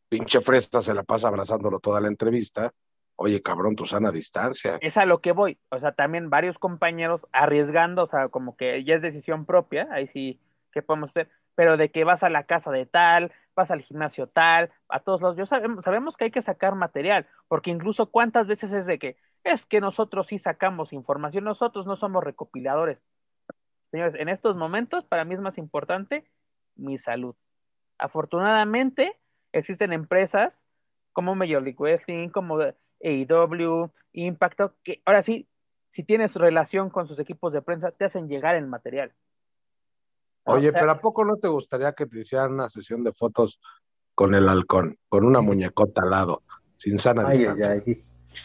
Pinche 0.08 0.42
fresa 0.42 0.82
se 0.82 0.94
la 0.94 1.04
pasa 1.04 1.30
abrazándolo 1.30 1.80
toda 1.80 2.00
la 2.00 2.10
entrevista. 2.10 2.72
Oye, 3.18 3.42
cabrón, 3.42 3.76
tu 3.76 3.86
sana 3.86 4.12
distancia. 4.12 4.78
Es 4.82 4.98
a 4.98 5.06
lo 5.06 5.22
que 5.22 5.32
voy. 5.32 5.58
O 5.70 5.80
sea, 5.80 5.94
también 5.94 6.30
varios 6.30 6.60
compañeros 6.60 7.28
arriesgando, 7.32 8.04
o 8.04 8.08
sea, 8.08 8.28
como 8.28 8.58
que 8.58 8.84
ya 8.84 8.96
es 8.96 9.02
decisión 9.02 9.46
propia, 9.46 9.88
ahí 9.92 10.08
sí, 10.08 10.40
¿qué 10.72 10.82
podemos 10.82 11.12
hacer? 11.12 11.30
Pero 11.56 11.78
de 11.78 11.90
que 11.92 12.04
vas 12.04 12.24
a 12.24 12.30
la 12.30 12.44
casa 12.44 12.72
de 12.72 12.86
tal, 12.86 13.32
vas 13.56 13.72
al 13.72 13.82
gimnasio 13.82 14.28
tal, 14.28 14.72
a 14.90 15.00
todos 15.00 15.22
los, 15.22 15.38
yo 15.38 15.46
sabemos, 15.46 15.86
sabemos 15.86 16.18
que 16.18 16.26
hay 16.26 16.32
que 16.32 16.42
sacar 16.42 16.76
material, 16.76 17.26
porque 17.48 17.72
incluso 17.72 18.12
cuántas 18.12 18.48
veces 18.48 18.74
es 18.74 18.86
de 18.86 19.00
que 19.00 19.18
es 19.46 19.66
que 19.66 19.80
nosotros 19.80 20.28
sí 20.28 20.38
sacamos 20.38 20.92
información, 20.92 21.46
nosotros 21.46 21.86
no 21.86 21.96
somos 21.96 22.24
recopiladores. 22.24 23.00
Señores, 23.88 24.16
en 24.16 24.28
estos 24.28 24.58
momentos 24.58 25.06
para 25.06 25.24
mí 25.24 25.36
es 25.36 25.40
más 25.40 25.58
importante 25.58 26.26
mi 26.76 26.98
salud. 26.98 27.36
Afortunadamente 27.98 29.18
existen 29.54 29.94
empresas 29.94 30.66
como 31.14 31.36
Major 31.36 31.62
League 31.62 32.32
como 32.34 32.58
AEW, 33.04 33.92
Impacto, 34.14 34.76
que 34.84 35.02
ahora 35.06 35.22
sí, 35.22 35.48
si 35.90 36.04
tienes 36.04 36.36
relación 36.36 36.90
con 36.90 37.08
sus 37.08 37.20
equipos 37.20 37.54
de 37.54 37.62
prensa, 37.62 37.92
te 37.92 38.06
hacen 38.06 38.28
llegar 38.28 38.56
el 38.56 38.68
material. 38.68 39.14
Oye, 40.46 40.72
pero 40.72 40.92
¿a 40.92 41.02
poco 41.02 41.26
no 41.26 41.38
te 41.38 41.48
gustaría 41.48 41.94
que 41.94 42.06
te 42.06 42.20
hicieran 42.20 42.54
una 42.54 42.70
sesión 42.70 43.04
de 43.04 43.12
fotos 43.12 43.60
con 44.14 44.36
el 44.36 44.48
halcón, 44.48 44.98
con 45.10 45.26
una 45.26 45.42
muñecota 45.42 46.04
al 46.04 46.12
lado, 46.12 46.44
sin 46.78 47.00
sana 47.00 47.30
distancia? 47.30 47.84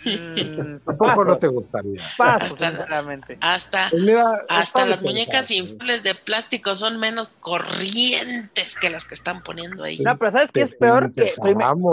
Mm, 0.05 0.77
¿A 0.87 0.97
poco 0.97 1.25
no 1.25 1.39
te 1.39 1.49
gustaría? 1.49 2.03
Paso, 2.17 2.47
Hasta- 2.47 2.69
sinceramente. 2.71 3.39
Hasta, 3.41 3.91
mira, 3.93 4.25
hasta 4.49 4.61
está 4.63 4.87
las 4.87 5.03
muñecas 5.03 5.51
inflables 5.51 6.03
de 6.03 6.15
plástico 6.15 6.77
son 6.77 6.99
menos 6.99 7.29
corrientes 7.41 8.79
que 8.79 8.91
las 8.91 9.05
que 9.05 9.15
están 9.15 9.43
poniendo 9.43 9.85
ahí. 9.85 9.99
No, 10.01 10.17
pero 10.19 10.31
¿sabes 10.31 10.53
qué 10.53 10.63
es 10.63 10.75
peor? 10.75 11.13
Que 11.13 11.31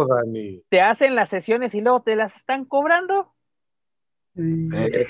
Dani. 0.08 0.64
te 0.70 0.82
hacen 0.82 1.16
las 1.16 1.30
sesiones 1.30 1.74
y 1.76 1.82
luego 1.82 2.02
te 2.02 2.16
las 2.16 2.36
están 2.36 2.66
cobrando. 2.66 3.34
Eh, 4.36 5.08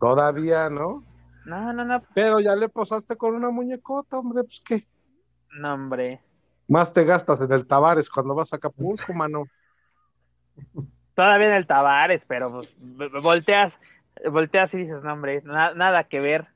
todavía, 0.00 0.70
¿no? 0.70 1.04
No, 1.44 1.72
no, 1.74 1.84
no, 1.84 2.02
Pero 2.14 2.40
ya 2.40 2.56
le 2.56 2.68
posaste 2.70 3.16
con 3.16 3.34
una 3.34 3.50
muñecota, 3.50 4.18
hombre, 4.18 4.44
pues 4.44 4.62
qué. 4.64 4.86
no, 5.58 5.74
hombre. 5.74 6.20
Más 6.68 6.92
te 6.94 7.04
gastas 7.04 7.42
en 7.42 7.52
el 7.52 7.66
Tavares 7.66 8.08
cuando 8.08 8.34
vas 8.34 8.52
a 8.52 8.56
Acapulco, 8.56 9.12
mano. 9.12 9.44
Todavía 11.14 11.48
en 11.48 11.54
el 11.54 11.66
Tavares, 11.66 12.24
pero 12.24 12.50
pues, 12.50 12.74
volteas, 13.22 13.78
volteas 14.30 14.74
y 14.74 14.78
dices, 14.78 15.02
no, 15.02 15.12
hombre, 15.12 15.42
na- 15.44 15.74
nada 15.74 16.04
que 16.04 16.20
ver. 16.20 16.46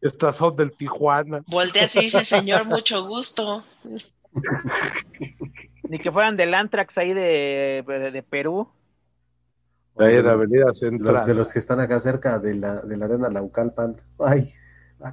Estas 0.00 0.36
son 0.36 0.54
del 0.56 0.72
Tijuana. 0.76 1.42
Volteas 1.48 1.94
y 1.96 2.00
dices, 2.02 2.26
señor, 2.28 2.64
mucho 2.64 3.04
gusto. 3.06 3.64
Ni 5.88 5.98
que 5.98 6.12
fueran 6.12 6.36
del 6.36 6.54
Antrax 6.54 6.98
ahí 6.98 7.14
de, 7.14 7.84
de, 7.86 8.10
de 8.10 8.22
Perú. 8.22 8.68
Ahí 9.98 10.14
en 10.16 10.26
la 10.26 10.32
Avenida 10.32 10.66
Los- 10.66 11.26
de 11.26 11.34
los 11.34 11.52
que 11.52 11.58
están 11.58 11.80
acá 11.80 11.98
cerca 11.98 12.38
de 12.38 12.54
la, 12.54 12.76
de 12.76 12.96
la 12.96 13.06
arena 13.06 13.28
Laucalpan. 13.28 14.00
Ay, 14.20 14.54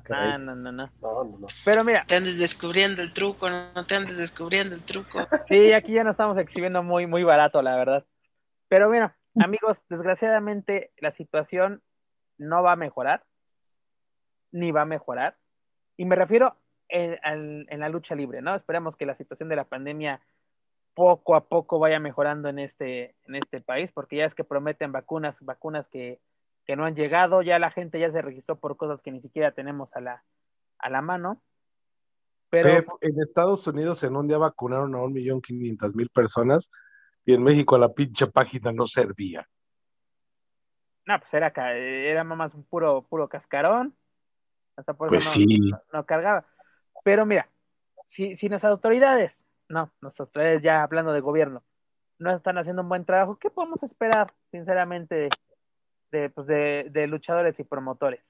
ah, 0.09 0.37
no, 0.37 0.55
no, 0.55 0.71
no. 0.71 0.89
No, 1.01 1.23
no, 1.23 1.37
no. 1.39 1.47
Pero 1.63 1.83
mira, 1.83 2.05
Te 2.07 2.15
andes 2.15 2.37
descubriendo 2.37 3.01
el 3.01 3.11
truco, 3.13 3.49
no 3.49 3.85
te 3.87 3.95
andes 3.95 4.17
descubriendo 4.17 4.75
el 4.75 4.83
truco. 4.83 5.27
sí, 5.47 5.73
aquí 5.73 5.93
ya 5.93 6.03
nos 6.03 6.11
estamos 6.13 6.37
exhibiendo 6.37 6.83
muy, 6.83 7.07
muy 7.07 7.23
barato, 7.23 7.61
la 7.63 7.75
verdad. 7.75 8.05
Pero 8.67 8.89
mira, 8.89 9.17
amigos, 9.43 9.83
desgraciadamente 9.89 10.91
la 10.97 11.11
situación 11.11 11.81
no 12.37 12.63
va 12.63 12.73
a 12.73 12.77
mejorar, 12.77 13.23
ni 14.51 14.71
va 14.71 14.81
a 14.81 14.85
mejorar. 14.85 15.37
Y 15.97 16.05
me 16.05 16.15
refiero 16.15 16.57
en, 16.89 17.65
en 17.69 17.79
la 17.79 17.89
lucha 17.89 18.15
libre, 18.15 18.41
¿no? 18.41 18.55
Esperemos 18.55 18.95
que 18.95 19.05
la 19.05 19.15
situación 19.15 19.49
de 19.49 19.55
la 19.55 19.65
pandemia 19.65 20.21
poco 20.95 21.35
a 21.35 21.47
poco 21.47 21.77
vaya 21.77 21.99
mejorando 21.99 22.49
en 22.49 22.57
este, 22.57 23.15
en 23.25 23.35
este 23.35 23.61
país, 23.61 23.91
porque 23.93 24.17
ya 24.17 24.25
es 24.25 24.33
que 24.33 24.43
prometen 24.43 24.91
vacunas, 24.91 25.37
vacunas 25.41 25.87
que, 25.87 26.19
que 26.65 26.75
no 26.75 26.85
han 26.85 26.95
llegado, 26.95 27.41
ya 27.41 27.59
la 27.59 27.69
gente 27.69 27.99
ya 27.99 28.09
se 28.11 28.21
registró 28.21 28.57
por 28.57 28.77
cosas 28.77 29.01
que 29.01 29.11
ni 29.11 29.21
siquiera 29.21 29.51
tenemos 29.51 29.95
a 29.95 30.01
la, 30.01 30.23
a 30.79 30.89
la 30.89 31.01
mano. 31.01 31.41
Pero 32.49 32.69
Pep, 32.69 32.89
en 33.01 33.21
Estados 33.21 33.67
Unidos 33.67 34.03
en 34.03 34.15
un 34.15 34.27
día 34.27 34.37
vacunaron 34.37 34.95
a 34.95 35.03
un 35.03 35.13
millón 35.13 35.41
quinientas 35.41 35.93
mil 35.93 36.09
personas 36.09 36.71
y 37.25 37.33
en 37.33 37.43
México 37.43 37.77
la 37.77 37.93
pinche 37.93 38.27
página 38.27 38.71
no 38.71 38.85
servía. 38.87 39.47
No, 41.05 41.19
pues 41.19 41.33
era, 41.33 41.53
era 41.75 42.23
más 42.23 42.53
un 42.55 42.63
puro, 42.63 43.03
puro 43.03 43.29
cascarón. 43.29 43.95
Hasta 44.75 44.93
por 44.93 45.09
Pues 45.09 45.23
eso 45.23 45.29
no, 45.29 45.35
sí. 45.35 45.45
no, 45.71 45.81
no 45.93 46.05
cargaba. 46.05 46.45
Pero 47.03 47.25
mira, 47.25 47.49
si, 48.05 48.35
si 48.35 48.49
nuestras 48.49 48.71
autoridades, 48.71 49.45
no, 49.69 49.91
nuestras 50.01 50.27
autoridades 50.27 50.61
ya 50.63 50.83
hablando 50.83 51.13
de 51.13 51.21
gobierno, 51.21 51.63
no 52.19 52.31
están 52.35 52.57
haciendo 52.57 52.81
un 52.81 52.89
buen 52.89 53.05
trabajo, 53.05 53.37
¿qué 53.37 53.49
podemos 53.49 53.83
esperar, 53.83 54.33
sinceramente, 54.51 55.15
de, 55.15 55.29
de, 56.11 56.29
pues 56.29 56.47
de, 56.47 56.87
de 56.91 57.07
luchadores 57.07 57.59
y 57.59 57.63
promotores? 57.63 58.21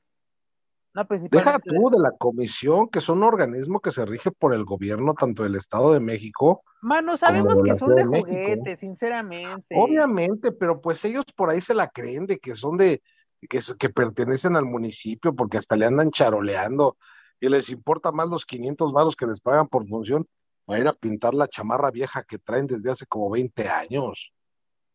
No, 0.96 1.06
Deja 1.10 1.60
tú 1.60 1.90
de 1.90 2.00
la 2.00 2.12
comisión, 2.18 2.88
que 2.88 3.00
es 3.00 3.10
un 3.10 3.22
organismo 3.22 3.82
que 3.82 3.92
se 3.92 4.06
rige 4.06 4.32
por 4.32 4.54
el 4.54 4.64
gobierno 4.64 5.14
tanto 5.14 5.44
del 5.44 5.56
Estado 5.56 5.94
de 5.94 6.00
México. 6.00 6.64
Mano, 6.82 7.18
sabemos 7.18 7.62
que 7.62 7.76
son 7.76 7.96
de 7.96 8.06
México. 8.06 8.30
juguete, 8.30 8.78
sinceramente. 8.78 9.76
Obviamente, 9.78 10.54
pero 10.54 10.80
pues 10.80 11.04
ellos 11.04 11.26
por 11.36 11.50
ahí 11.50 11.60
se 11.60 11.74
la 11.74 11.90
creen 11.90 12.26
de 12.28 12.40
que 12.40 12.56
son 12.56 12.78
de, 12.78 13.02
que 13.42 13.90
pertenecen 13.90 14.56
al 14.56 14.64
municipio 14.64 15.36
porque 15.36 15.58
hasta 15.58 15.76
le 15.76 15.86
andan 15.86 16.12
charoleando 16.12 16.96
y 17.42 17.50
les 17.50 17.70
importa 17.72 18.14
más 18.14 18.30
los 18.30 18.46
500 18.46 18.94
varos 18.94 19.18
que 19.18 19.28
les 19.28 19.42
pagan 19.42 19.68
por 19.68 19.86
función 19.90 20.26
para 20.64 20.80
ir 20.80 20.88
a 20.88 20.94
pintar 20.94 21.34
la 21.34 21.50
chamarra 21.50 21.92
vieja 21.92 22.24
que 22.24 22.40
traen 22.40 22.68
desde 22.68 22.92
hace 22.92 23.06
como 23.06 23.30
20 23.32 23.68
años. 23.68 24.32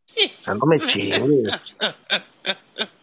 O 0.40 0.44
sea, 0.44 0.54
no 0.54 0.66
me 0.66 0.80
chingues. 0.80 1.62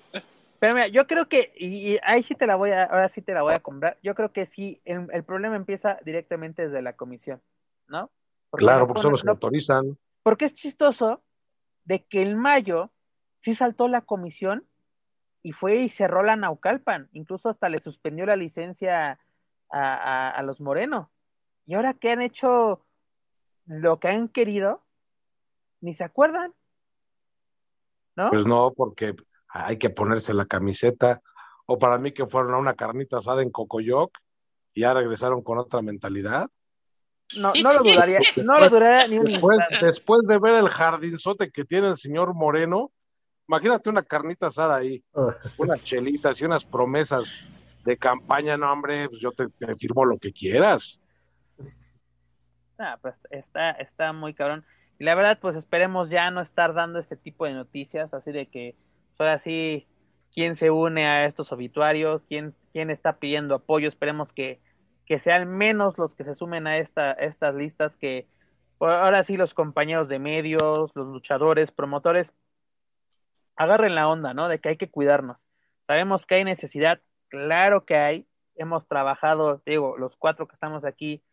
Pero 0.60 0.74
mira, 0.74 0.88
yo 0.88 1.06
creo 1.08 1.30
que, 1.30 1.54
y, 1.56 1.94
y 1.94 2.00
ahí 2.04 2.24
sí 2.24 2.34
te 2.36 2.48
la 2.48 2.56
voy 2.56 2.72
a, 2.72 2.86
ahora 2.86 3.10
sí 3.10 3.22
te 3.22 3.34
la 3.34 3.42
voy 3.44 3.54
a 3.54 3.60
comprar. 3.60 3.98
Yo 4.02 4.16
creo 4.16 4.32
que 4.32 4.46
sí, 4.46 4.82
el, 4.86 5.08
el 5.12 5.24
problema 5.24 5.56
empieza 5.56 6.00
directamente 6.04 6.64
desde 6.64 6.82
la 6.82 6.94
comisión, 6.94 7.42
¿no? 7.88 8.10
Porque 8.50 8.66
Claro, 8.66 8.82
no 8.82 8.88
porque 8.88 9.02
son 9.02 9.12
los 9.12 9.24
que 9.24 9.30
autorizan. 9.30 9.98
porque 10.24 10.46
es 10.46 10.54
chistoso 10.54 11.22
de 11.86 12.04
que 12.06 12.22
en 12.24 12.38
mayo 12.38 12.92
sí 13.40 13.54
saltó 13.56 13.88
la 13.88 14.02
comisión 14.02 14.66
y 15.44 15.52
fue 15.52 15.78
y 15.78 15.90
cerró 15.90 16.24
la 16.24 16.36
Naucalpan, 16.36 17.10
incluso 17.14 17.50
hasta 17.50 17.70
le 17.70 17.80
suspendió 17.80 18.26
la 18.26 18.36
licencia 18.36 19.20
a, 19.70 19.94
a, 19.94 20.30
a 20.32 20.42
los 20.44 20.60
Moreno. 20.60 21.12
Y 21.66 21.76
ahora 21.76 21.94
que 21.94 22.12
han 22.12 22.22
hecho 22.22 22.84
lo 23.66 24.00
que 24.00 24.08
han 24.08 24.28
querido, 24.30 24.82
ni 25.82 25.94
se 25.94 26.04
acuerdan, 26.04 26.54
¿no? 28.16 28.30
Pues 28.32 28.46
no, 28.46 28.72
porque 28.76 29.14
hay 29.50 29.78
que 29.78 29.90
ponerse 29.90 30.34
la 30.34 30.46
camiseta. 30.46 31.22
O 31.66 31.78
para 31.78 31.98
mí 31.98 32.14
que 32.14 32.26
fueron 32.26 32.54
a 32.54 32.58
una 32.58 32.76
carnita 32.76 33.18
asada 33.18 33.42
en 33.42 33.50
Cocoyoc 33.52 34.18
y 34.74 34.82
ya 34.82 34.94
regresaron 34.94 35.42
con 35.44 35.58
otra 35.58 35.82
mentalidad. 35.82 36.48
No, 37.38 37.52
no 37.62 37.74
lo 37.74 37.84
dudaría, 37.84 38.20
no 38.38 38.58
lo 38.58 38.70
dudaría 38.70 39.08
ni 39.08 39.20
un 39.20 39.26
Después, 39.26 39.58
instante. 39.60 39.86
después 39.86 40.22
de 40.28 40.40
ver 40.40 40.56
el 40.56 40.70
jardinzote 40.70 41.52
que 41.52 41.66
tiene 41.66 41.90
el 41.90 41.98
señor 41.98 42.34
Moreno, 42.34 42.92
imagínate 43.50 43.90
una 43.90 44.02
carnita 44.04 44.48
asada 44.48 44.78
ahí, 44.78 45.04
Ah, 45.14 45.36
unas 45.58 45.84
chelitas 45.84 46.40
y 46.40 46.46
unas 46.46 46.64
promesas 46.64 47.30
de 47.84 47.98
campaña, 47.98 48.56
no 48.56 48.72
hombre, 48.72 49.10
pues 49.10 49.22
yo 49.22 49.32
te, 49.34 49.48
te 49.50 49.76
firmo 49.76 50.06
lo 50.06 50.18
que 50.18 50.32
quieras. 50.32 51.02
Ah, 52.80 52.98
pues 53.02 53.16
está, 53.32 53.72
está 53.72 54.14
muy 54.14 54.34
cabrón. 54.34 54.66
Y 55.00 55.04
la 55.04 55.16
verdad, 55.16 55.40
pues 55.42 55.56
esperemos 55.56 56.10
ya 56.10 56.32
no 56.32 56.42
estar 56.42 56.74
dando 56.74 57.00
este 57.00 57.18
tipo 57.18 57.46
de 57.46 57.54
noticias, 57.54 58.14
así 58.14 58.32
de 58.32 58.46
que, 58.48 58.76
ahora 59.18 59.40
sí, 59.40 59.88
quién 60.34 60.56
se 60.56 60.70
une 60.72 61.08
a 61.08 61.26
estos 61.26 61.52
obituarios, 61.52 62.26
quién, 62.26 62.54
quién 62.72 62.90
está 62.90 63.18
pidiendo 63.18 63.56
apoyo, 63.56 63.88
esperemos 63.88 64.34
que, 64.34 64.60
que 65.06 65.20
sean 65.20 65.48
menos 65.48 65.98
los 65.98 66.16
que 66.16 66.24
se 66.24 66.36
sumen 66.36 66.68
a 66.68 66.78
esta, 66.78 67.12
estas 67.14 67.56
listas, 67.56 67.98
que 67.98 68.28
ahora 68.80 69.24
sí 69.24 69.38
los 69.38 69.54
compañeros 69.54 70.08
de 70.08 70.20
medios, 70.20 70.92
los 70.94 71.08
luchadores, 71.08 71.72
promotores, 71.72 72.34
agarren 73.56 73.96
la 73.96 74.08
onda, 74.08 74.34
¿no? 74.34 74.48
De 74.48 74.60
que 74.60 74.70
hay 74.70 74.78
que 74.78 74.90
cuidarnos. 74.92 75.48
Sabemos 75.88 76.26
que 76.26 76.36
hay 76.36 76.44
necesidad, 76.44 77.02
claro 77.30 77.86
que 77.86 77.96
hay, 77.96 78.28
hemos 78.56 78.88
trabajado, 78.88 79.62
digo, 79.66 79.98
los 79.98 80.16
cuatro 80.16 80.48
que 80.48 80.54
estamos 80.54 80.86
aquí, 80.86 81.24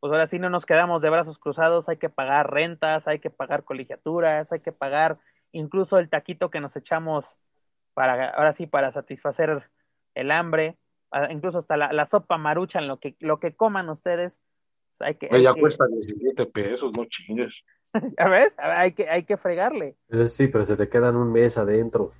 pues 0.00 0.12
ahora 0.12 0.28
sí 0.28 0.38
no 0.38 0.50
nos 0.50 0.66
quedamos 0.66 1.02
de 1.02 1.10
brazos 1.10 1.38
cruzados, 1.38 1.88
hay 1.88 1.96
que 1.96 2.08
pagar 2.08 2.50
rentas, 2.50 3.08
hay 3.08 3.18
que 3.18 3.30
pagar 3.30 3.64
colegiaturas, 3.64 4.52
hay 4.52 4.60
que 4.60 4.72
pagar 4.72 5.18
incluso 5.56 5.98
el 5.98 6.08
taquito 6.08 6.50
que 6.50 6.60
nos 6.60 6.76
echamos 6.76 7.24
para, 7.94 8.30
ahora 8.30 8.52
sí, 8.52 8.66
para 8.66 8.92
satisfacer 8.92 9.68
el 10.14 10.30
hambre, 10.30 10.76
ah, 11.10 11.28
incluso 11.30 11.58
hasta 11.60 11.76
la, 11.76 11.92
la 11.92 12.06
sopa 12.06 12.36
maruchan, 12.38 12.86
lo 12.88 12.98
que, 12.98 13.16
lo 13.20 13.38
que 13.40 13.54
coman 13.54 13.88
ustedes, 13.88 14.38
pues 14.98 15.08
hay 15.08 15.14
que, 15.16 15.28
hay 15.30 15.40
Ella 15.40 15.54
que- 15.54 15.60
cuesta 15.60 15.84
17 15.90 16.46
pesos, 16.46 16.92
no 16.96 17.04
chingues. 17.06 17.54
¿ya 18.18 18.28
ves? 18.28 18.54
Hay 18.58 18.92
que, 18.92 19.08
hay 19.08 19.22
que 19.24 19.36
fregarle. 19.36 19.96
pero 20.08 20.26
sí, 20.26 20.48
pero 20.48 20.64
se 20.64 20.76
te 20.76 20.88
quedan 20.88 21.16
un 21.16 21.32
mes 21.32 21.56
adentro. 21.56 22.12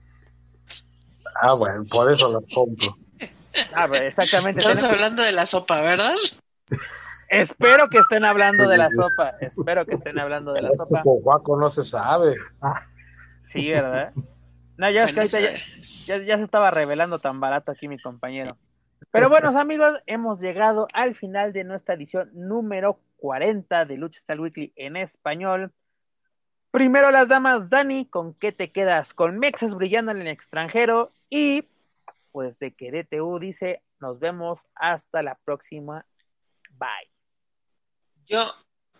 Ah, 1.43 1.55
bueno, 1.55 1.85
por 1.91 2.11
eso 2.11 2.33
las 2.33 2.47
compro. 2.55 2.97
Ah, 3.75 3.87
pues, 3.89 4.03
exactamente. 4.03 4.61
Estamos 4.61 4.85
hablando 4.85 5.23
de 5.23 5.33
la 5.33 5.45
sopa, 5.47 5.81
¿verdad? 5.81 6.15
Espero 7.29 7.89
que 7.89 7.99
estén 7.99 8.25
hablando 8.25 8.69
de 8.69 8.79
la 8.79 8.89
sopa. 8.91 9.35
Espero 9.41 9.85
que 9.85 9.95
estén 9.97 10.19
hablando 10.19 10.53
de 10.53 10.63
la 10.63 10.69
Es 10.71 10.79
sopa. 10.79 10.99
que 10.99 11.05
con 11.05 11.21
Juaco 11.23 11.57
no 11.59 11.69
se 11.69 11.83
sabe. 11.85 12.35
Sí, 13.47 13.70
¿verdad? 13.70 14.12
No, 14.78 14.90
ya, 14.90 15.05
es 15.05 15.14
que 15.14 15.20
ahorita 15.20 15.40
ya, 15.40 15.55
ya- 16.05 16.23
ya 16.23 16.36
se 16.36 16.44
estaba 16.44 16.70
revelando 16.70 17.18
tan 17.18 17.40
barato 17.40 17.73
aquí 17.73 17.89
mi 17.89 17.98
compañero. 17.98 18.59
Pero 19.10 19.31
bueno, 19.31 19.59
amigos, 19.59 19.94
hemos 20.05 20.39
llegado 20.39 20.86
al 20.93 21.14
final 21.14 21.55
de 21.55 21.64
nuestra 21.64 21.94
edición 21.94 22.28
número 22.35 23.01
40 23.16 23.86
de 23.86 23.97
Lucha 23.97 24.20
Style 24.20 24.40
Weekly 24.40 24.74
en 24.77 24.97
español. 24.98 25.73
Primero 26.70 27.10
las 27.10 27.28
damas, 27.31 27.70
Dani, 27.70 28.05
¿con 28.05 28.35
qué 28.35 28.52
te 28.52 28.70
quedas? 28.70 29.14
Con 29.14 29.39
Mexas 29.39 29.74
brillando 29.74 30.12
en 30.12 30.20
el 30.20 30.28
extranjero 30.28 31.10
y 31.31 31.64
pues 32.32 32.59
de 32.59 32.74
que 32.74 32.93
DTU 32.93 33.39
dice, 33.39 33.82
nos 33.98 34.20
vemos 34.20 34.60
hasta 34.74 35.23
la 35.23 35.36
próxima. 35.36 36.05
Bye. 36.73 37.10
Yo 38.27 38.44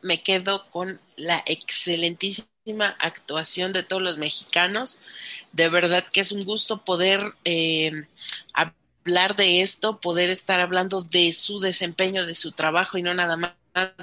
me 0.01 0.23
quedo 0.23 0.71
con 0.71 1.01
la 1.17 1.43
excelentísima 1.45 2.49
actuación 2.99 3.73
de 3.73 3.83
todos 3.83 4.03
los 4.03 4.19
mexicanos. 4.19 5.01
De 5.53 5.69
verdad 5.69 6.05
que 6.13 6.21
es 6.21 6.33
un 6.33 6.45
gusto 6.45 6.85
poder 6.85 7.35
eh, 7.45 8.07
hablar 8.53 9.37
de 9.37 9.63
esto, 9.63 10.01
poder 10.01 10.31
estar 10.31 10.61
hablando 10.61 11.03
de 11.03 11.33
su 11.33 11.61
desempeño, 11.61 12.27
de 12.27 12.35
su 12.35 12.53
trabajo 12.53 12.99
y 12.99 13.03
no 13.03 13.15
nada 13.15 13.37
más 13.37 13.53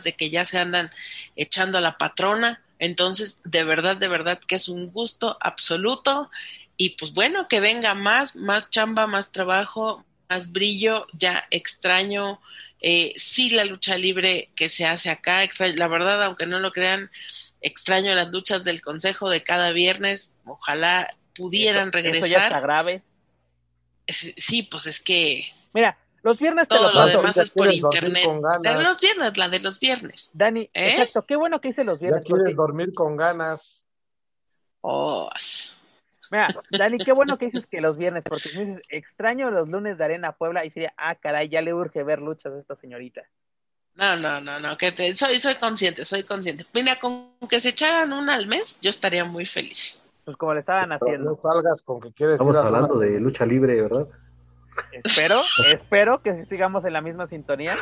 de 0.04 0.14
que 0.16 0.30
ya 0.30 0.46
se 0.46 0.60
andan 0.60 0.92
echando 1.36 1.78
a 1.78 1.82
la 1.82 1.98
patrona. 1.98 2.62
Entonces, 2.80 3.38
de 3.44 3.64
verdad, 3.64 3.98
de 3.98 4.08
verdad 4.08 4.40
que 4.40 4.56
es 4.56 4.70
un 4.70 4.92
gusto 4.92 5.38
absoluto. 5.42 6.30
Y 6.78 6.92
pues 6.92 7.14
bueno, 7.14 7.48
que 7.48 7.60
venga 7.60 7.94
más, 7.94 8.36
más 8.36 8.70
chamba, 8.70 9.08
más 9.08 9.32
trabajo, 9.32 10.06
más 10.30 10.52
brillo. 10.52 11.08
Ya 11.14 11.46
extraño 11.52 12.40
eh, 12.82 13.14
sí 13.18 13.50
la 13.52 13.66
lucha 13.66 13.98
libre 13.98 14.50
que 14.56 14.70
se 14.70 14.86
hace 14.86 15.10
acá. 15.10 15.42
La 15.76 15.88
verdad, 15.88 16.24
aunque 16.24 16.46
no 16.46 16.60
lo 16.60 16.72
crean, 16.72 17.10
extraño 17.64 18.14
las 18.14 18.30
luchas 18.32 18.64
del 18.64 18.82
consejo 18.82 19.30
de 19.30 19.42
cada 19.44 19.72
viernes. 19.72 20.38
Ojalá 20.46 21.10
pudieran 21.36 21.90
Eso- 21.90 21.92
regresar. 21.98 22.26
Eso 22.28 22.38
ya 22.38 22.44
está 22.48 22.60
grave. 22.60 23.02
Sí, 24.08 24.64
pues 24.64 24.86
es 24.86 25.02
que 25.02 25.46
Mira, 25.74 25.98
los 26.22 26.38
viernes 26.38 26.68
te 26.68 26.76
todo 26.76 26.90
lo 26.90 26.94
lo 26.94 27.06
paso. 27.06 27.18
demás 27.18 27.36
ya 27.36 27.42
es 27.44 27.52
por 27.52 27.68
quieres 27.70 27.84
internet. 27.84 28.26
con 28.26 28.42
ganas. 28.42 28.62
La 28.64 28.78
de 28.78 28.84
los 28.84 29.00
viernes, 29.02 29.38
la 29.38 29.50
de 29.50 29.60
los 29.62 29.80
viernes. 29.80 30.32
Dani, 30.34 30.62
¿Eh? 30.74 30.92
exacto, 30.92 31.26
qué 31.26 31.36
bueno 31.36 31.60
que 31.62 31.70
hice 31.70 31.84
los 31.84 32.00
Ya 32.00 32.08
viernes. 32.08 32.26
quieres 32.26 32.44
porque- 32.44 32.56
dormir 32.56 32.94
con 32.94 33.16
ganas. 33.18 33.80
Oh, 34.82 35.30
Mira, 36.32 36.48
Dani, 36.72 36.98
qué 36.98 37.14
bueno 37.14 37.38
que 37.38 37.46
dices 37.46 37.68
que 37.68 37.80
los 37.80 37.96
viernes, 37.98 38.24
porque 38.28 38.50
me 38.56 38.66
dices, 38.66 38.82
extraño 38.90 39.52
los 39.52 39.70
lunes 39.70 39.98
de 40.00 40.04
Arena 40.04 40.32
Puebla, 40.32 40.66
y 40.66 40.72
sería, 40.72 40.92
ah, 40.98 41.14
caray, 41.16 41.48
ya 41.48 41.62
le 41.62 41.74
urge 41.76 42.02
ver 42.04 42.20
luchas 42.20 42.54
a 42.54 42.58
esta 42.58 42.76
señorita. 42.76 43.22
No, 43.96 44.16
no, 44.18 44.42
no, 44.42 44.60
no, 44.60 44.78
que 44.78 44.92
te, 44.92 45.16
soy, 45.16 45.40
soy 45.40 45.56
consciente, 45.56 46.04
soy 46.06 46.24
consciente. 46.24 46.66
Mira, 46.74 47.00
con 47.00 47.32
que 47.50 47.60
se 47.60 47.70
echaran 47.70 48.12
una 48.14 48.34
al 48.36 48.48
mes, 48.48 48.78
yo 48.82 48.90
estaría 48.90 49.24
muy 49.26 49.46
feliz. 49.46 50.02
Pues 50.26 50.38
como 50.38 50.54
le 50.54 50.62
estaban 50.62 50.86
Pero 50.90 50.96
haciendo. 50.96 51.32
no 51.32 51.38
salgas 51.42 51.82
con 51.84 52.00
que 52.00 52.12
quieres 52.14 52.36
Estamos 52.36 52.56
ir 52.56 52.62
a 52.64 52.66
hablando 52.66 52.94
zona- 52.96 53.06
de 53.06 53.20
lucha 53.20 53.46
libre, 53.46 53.82
¿verdad? 53.82 54.08
Espero, 54.92 55.42
espero 55.74 56.22
que 56.22 56.46
sigamos 56.46 56.86
en 56.86 56.94
la 56.94 57.02
misma 57.02 57.28
sintonía. 57.28 57.76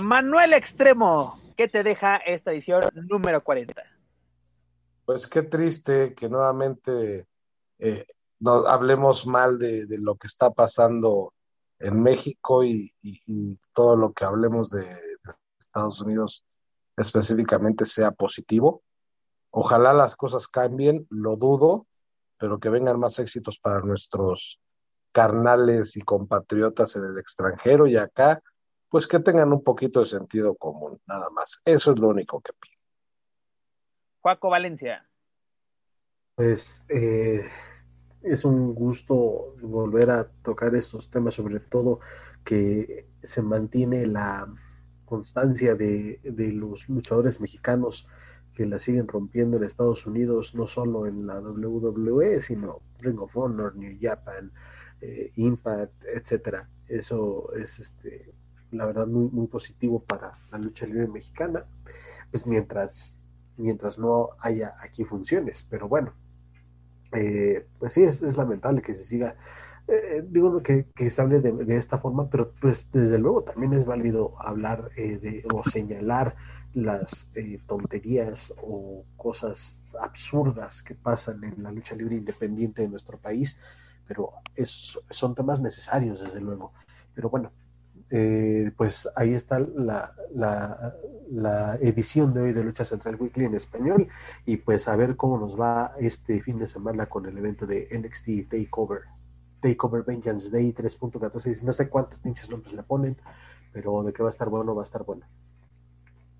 Manuel 0.00 0.54
Extremo, 0.54 1.40
¿qué 1.56 1.68
te 1.68 1.82
deja 1.82 2.16
esta 2.16 2.52
edición 2.52 2.82
número 2.94 3.44
40? 3.44 3.74
Pues 5.04 5.26
qué 5.28 5.42
triste 5.42 6.14
que 6.14 6.28
nuevamente 6.30 7.26
eh, 7.78 8.06
nos 8.40 8.66
hablemos 8.66 9.26
mal 9.26 9.58
de, 9.58 9.84
de 9.86 9.98
lo 9.98 10.14
que 10.16 10.26
está 10.26 10.50
pasando 10.50 11.33
en 11.84 12.02
México 12.02 12.64
y, 12.64 12.92
y- 13.02 13.20
y 13.26 13.58
todo 13.72 13.96
lo 13.96 14.12
que 14.12 14.24
hablemos 14.24 14.70
de, 14.70 14.84
de 14.84 15.32
Estados 15.58 16.00
Unidos 16.00 16.44
específicamente 16.96 17.86
sea 17.86 18.10
positivo. 18.12 18.82
Ojalá 19.50 19.92
las 19.92 20.16
cosas 20.16 20.48
cambien, 20.48 21.06
lo 21.10 21.36
dudo, 21.36 21.86
pero 22.38 22.58
que 22.58 22.70
vengan 22.70 22.98
más 22.98 23.18
éxitos 23.18 23.58
para 23.58 23.80
nuestros 23.80 24.60
carnales 25.12 25.96
y 25.96 26.00
compatriotas 26.02 26.96
en 26.96 27.04
el 27.04 27.18
extranjero 27.18 27.86
y 27.86 27.96
acá, 27.96 28.40
pues 28.88 29.06
que 29.06 29.20
tengan 29.20 29.52
un 29.52 29.62
poquito 29.62 30.00
de 30.00 30.06
sentido 30.06 30.54
común, 30.56 31.00
nada 31.06 31.30
más. 31.30 31.60
Eso 31.64 31.92
es 31.92 31.98
lo 32.00 32.08
único 32.08 32.40
que 32.40 32.52
pido. 32.52 32.74
Juaco 34.20 34.50
Valencia. 34.50 35.08
Pues 36.34 36.84
eh, 36.88 37.48
es 38.24 38.44
un 38.44 38.74
gusto 38.74 39.54
volver 39.62 40.10
a 40.10 40.24
tocar 40.42 40.74
estos 40.74 41.10
temas, 41.10 41.34
sobre 41.34 41.60
todo 41.60 42.00
que 42.42 43.06
se 43.22 43.42
mantiene 43.42 44.06
la 44.06 44.52
constancia 45.04 45.74
de, 45.74 46.20
de 46.22 46.52
los 46.52 46.88
luchadores 46.88 47.40
mexicanos 47.40 48.08
que 48.54 48.66
la 48.66 48.78
siguen 48.78 49.08
rompiendo 49.08 49.56
en 49.56 49.64
Estados 49.64 50.06
Unidos, 50.06 50.54
no 50.54 50.66
solo 50.66 51.06
en 51.06 51.26
la 51.26 51.40
WWE, 51.40 52.40
sino 52.40 52.80
Ring 53.00 53.20
of 53.20 53.36
Honor, 53.36 53.76
New 53.76 53.98
Japan, 54.00 54.52
eh, 55.00 55.32
Impact, 55.36 55.92
etcétera. 56.04 56.68
Eso 56.86 57.52
es 57.54 57.80
este, 57.80 58.32
la 58.70 58.86
verdad 58.86 59.06
muy, 59.06 59.28
muy 59.30 59.48
positivo 59.48 60.02
para 60.02 60.38
la 60.50 60.58
lucha 60.58 60.86
libre 60.86 61.08
mexicana, 61.08 61.66
pues 62.30 62.46
mientras, 62.46 63.28
mientras 63.56 63.98
no 63.98 64.30
haya 64.38 64.74
aquí 64.80 65.04
funciones, 65.04 65.66
pero 65.68 65.88
bueno, 65.88 66.14
eh, 67.14 67.66
pues 67.78 67.92
sí, 67.92 68.02
es, 68.02 68.22
es 68.22 68.36
lamentable 68.36 68.82
que 68.82 68.94
se 68.94 69.04
siga, 69.04 69.36
eh, 69.86 70.24
digo 70.26 70.62
que, 70.62 70.86
que 70.94 71.10
se 71.10 71.20
hable 71.20 71.40
de, 71.40 71.52
de 71.52 71.76
esta 71.76 71.98
forma, 71.98 72.28
pero 72.28 72.52
pues 72.60 72.90
desde 72.90 73.18
luego 73.18 73.42
también 73.42 73.72
es 73.74 73.84
válido 73.84 74.34
hablar 74.40 74.90
eh, 74.96 75.18
de 75.18 75.44
o 75.52 75.62
señalar 75.62 76.34
las 76.74 77.30
eh, 77.34 77.60
tonterías 77.66 78.54
o 78.62 79.04
cosas 79.16 79.84
absurdas 80.00 80.82
que 80.82 80.94
pasan 80.94 81.44
en 81.44 81.62
la 81.62 81.70
lucha 81.70 81.94
libre 81.94 82.16
independiente 82.16 82.82
de 82.82 82.88
nuestro 82.88 83.18
país, 83.18 83.58
pero 84.06 84.30
es, 84.56 84.98
son 85.10 85.34
temas 85.34 85.60
necesarios, 85.60 86.20
desde 86.20 86.40
luego. 86.40 86.72
Pero 87.14 87.30
bueno, 87.30 87.52
eh, 88.16 88.70
pues 88.76 89.08
ahí 89.16 89.34
está 89.34 89.58
la, 89.58 90.14
la, 90.36 91.74
edición 91.80 92.32
de 92.32 92.42
hoy 92.42 92.52
de 92.52 92.62
Lucha 92.62 92.84
Central 92.84 93.16
Weekly 93.16 93.46
en 93.46 93.54
español 93.54 94.06
y 94.46 94.56
pues 94.56 94.86
a 94.86 94.94
ver 94.94 95.16
cómo 95.16 95.36
nos 95.36 95.60
va 95.60 95.94
este 95.98 96.40
fin 96.40 96.60
de 96.60 96.68
semana 96.68 97.06
con 97.06 97.26
el 97.26 97.36
evento 97.36 97.66
de 97.66 97.88
NXT 97.90 98.48
Takeover. 98.48 99.00
Takeover 99.58 100.04
Vengeance 100.04 100.48
Day 100.52 100.72
3.14, 100.72 101.62
no 101.64 101.72
sé 101.72 101.88
cuántos 101.88 102.20
pinches 102.20 102.48
nombres 102.48 102.72
le 102.72 102.84
ponen, 102.84 103.16
pero 103.72 104.04
de 104.04 104.12
que 104.12 104.22
va 104.22 104.28
a 104.28 104.30
estar 104.30 104.48
bueno, 104.48 104.76
va 104.76 104.82
a 104.82 104.84
estar 104.84 105.02
bueno. 105.02 105.26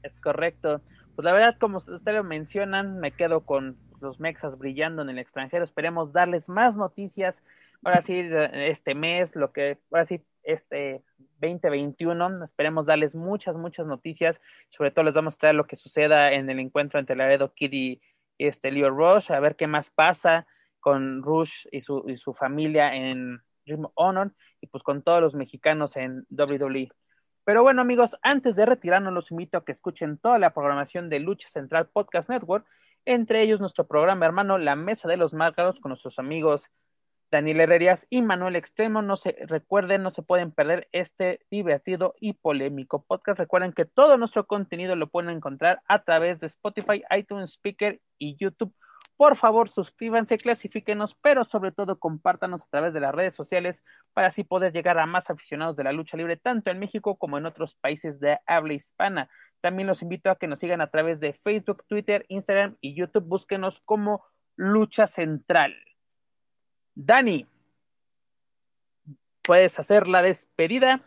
Es 0.04 0.16
correcto. 0.20 0.80
Pues 1.16 1.24
la 1.24 1.32
verdad, 1.32 1.56
como 1.58 1.78
ustedes 1.78 2.14
lo 2.14 2.22
mencionan, 2.22 3.00
me 3.00 3.10
quedo 3.10 3.40
con 3.40 3.76
los 4.00 4.20
mexas 4.20 4.58
brillando 4.58 5.02
en 5.02 5.08
el 5.08 5.18
extranjero. 5.18 5.64
Esperemos 5.64 6.12
darles 6.12 6.48
más 6.48 6.76
noticias. 6.76 7.42
Ahora 7.82 8.00
sí, 8.00 8.14
este 8.52 8.94
mes, 8.94 9.34
lo 9.34 9.50
que, 9.50 9.80
ahora 9.90 10.04
sí, 10.04 10.22
este 10.44 11.02
2021, 11.40 12.44
esperemos 12.44 12.86
darles 12.86 13.14
muchas, 13.14 13.56
muchas 13.56 13.86
noticias. 13.86 14.40
Sobre 14.70 14.90
todo 14.90 15.04
les 15.04 15.14
vamos 15.14 15.34
a 15.34 15.38
traer 15.38 15.54
lo 15.54 15.66
que 15.66 15.76
suceda 15.76 16.32
en 16.32 16.48
el 16.50 16.58
encuentro 16.60 16.98
entre 16.98 17.16
Laredo 17.16 17.52
Kid 17.52 17.72
y 17.72 18.00
este 18.38 18.70
Leo 18.70 18.90
Rush, 18.90 19.30
a 19.32 19.40
ver 19.40 19.56
qué 19.56 19.66
más 19.66 19.90
pasa 19.90 20.46
con 20.80 21.22
Rush 21.22 21.66
y 21.72 21.80
su, 21.80 22.04
y 22.08 22.16
su 22.16 22.34
familia 22.34 22.94
en 22.94 23.40
of 23.72 23.90
Honor 23.94 24.32
y 24.60 24.66
pues 24.66 24.82
con 24.82 25.02
todos 25.02 25.20
los 25.20 25.34
mexicanos 25.34 25.96
en 25.96 26.26
WWE. 26.30 26.90
Pero 27.44 27.62
bueno, 27.62 27.82
amigos, 27.82 28.16
antes 28.22 28.56
de 28.56 28.66
retirarnos, 28.66 29.12
los 29.12 29.30
invito 29.30 29.58
a 29.58 29.64
que 29.64 29.72
escuchen 29.72 30.18
toda 30.18 30.38
la 30.38 30.52
programación 30.52 31.08
de 31.08 31.20
Lucha 31.20 31.48
Central 31.48 31.88
Podcast 31.88 32.28
Network, 32.28 32.66
entre 33.04 33.42
ellos 33.42 33.60
nuestro 33.60 33.86
programa 33.86 34.24
hermano 34.26 34.58
La 34.58 34.76
Mesa 34.76 35.08
de 35.08 35.16
los 35.16 35.34
Márgaros 35.34 35.78
con 35.80 35.90
nuestros 35.90 36.18
amigos 36.18 36.64
Daniel 37.34 37.62
Herrerías 37.62 38.06
y 38.10 38.22
Manuel 38.22 38.54
Extremo. 38.54 39.02
No 39.02 39.16
se 39.16 39.36
recuerden, 39.48 40.04
no 40.04 40.12
se 40.12 40.22
pueden 40.22 40.52
perder 40.52 40.86
este 40.92 41.40
divertido 41.50 42.14
y 42.20 42.34
polémico 42.34 43.02
podcast. 43.02 43.40
Recuerden 43.40 43.72
que 43.72 43.84
todo 43.84 44.16
nuestro 44.16 44.46
contenido 44.46 44.94
lo 44.94 45.08
pueden 45.08 45.30
encontrar 45.30 45.82
a 45.88 46.04
través 46.04 46.38
de 46.38 46.46
Spotify, 46.46 47.02
iTunes, 47.10 47.54
Speaker 47.54 48.00
y 48.18 48.36
YouTube. 48.36 48.72
Por 49.16 49.36
favor, 49.36 49.68
suscríbanse, 49.68 50.38
clasifíquenos, 50.38 51.16
pero 51.16 51.42
sobre 51.44 51.72
todo 51.72 51.98
compártanos 51.98 52.62
a 52.62 52.68
través 52.70 52.94
de 52.94 53.00
las 53.00 53.12
redes 53.12 53.34
sociales 53.34 53.82
para 54.12 54.28
así 54.28 54.44
poder 54.44 54.72
llegar 54.72 54.96
a 55.00 55.06
más 55.06 55.28
aficionados 55.28 55.74
de 55.74 55.82
la 55.82 55.92
lucha 55.92 56.16
libre, 56.16 56.36
tanto 56.36 56.70
en 56.70 56.78
México 56.78 57.16
como 57.16 57.36
en 57.36 57.46
otros 57.46 57.74
países 57.74 58.20
de 58.20 58.38
habla 58.46 58.74
hispana. 58.74 59.28
También 59.60 59.88
los 59.88 60.02
invito 60.02 60.30
a 60.30 60.36
que 60.36 60.46
nos 60.46 60.60
sigan 60.60 60.80
a 60.80 60.90
través 60.92 61.18
de 61.18 61.32
Facebook, 61.32 61.84
Twitter, 61.88 62.26
Instagram 62.28 62.76
y 62.80 62.94
YouTube. 62.94 63.24
Búsquenos 63.26 63.80
como 63.84 64.24
Lucha 64.54 65.08
Central. 65.08 65.74
Dani, 66.94 67.46
¿puedes 69.42 69.78
hacer 69.78 70.08
la 70.08 70.22
despedida 70.22 71.02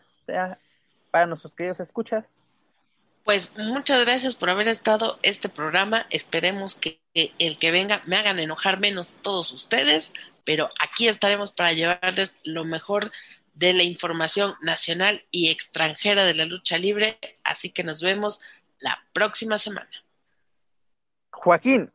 para 1.10 1.26
nuestros 1.26 1.54
queridos 1.54 1.80
escuchas? 1.80 2.42
Pues 3.24 3.56
muchas 3.58 4.06
gracias 4.06 4.36
por 4.36 4.50
haber 4.50 4.68
estado 4.68 5.18
este 5.22 5.48
programa. 5.48 6.06
Esperemos 6.10 6.76
que, 6.76 7.00
que, 7.12 7.32
el 7.38 7.58
que 7.58 7.70
venga 7.70 8.02
me 8.06 8.16
hagan 8.16 8.38
enojar 8.38 8.80
menos 8.80 9.12
todos 9.22 9.52
ustedes, 9.52 10.12
pero 10.44 10.70
aquí 10.80 11.08
estaremos 11.08 11.52
para 11.52 11.72
llevarles 11.72 12.36
lo 12.42 12.64
mejor 12.64 13.10
de 13.54 13.74
la 13.74 13.82
información 13.82 14.54
nacional 14.62 15.26
y 15.30 15.50
extranjera 15.50 16.24
de 16.24 16.34
la 16.34 16.46
lucha 16.46 16.78
libre. 16.78 17.18
Así 17.44 17.70
que 17.70 17.84
nos 17.84 18.00
vemos 18.00 18.40
la 18.78 18.98
próxima 19.12 19.58
semana. 19.58 19.90
Joaquín. 21.30 21.92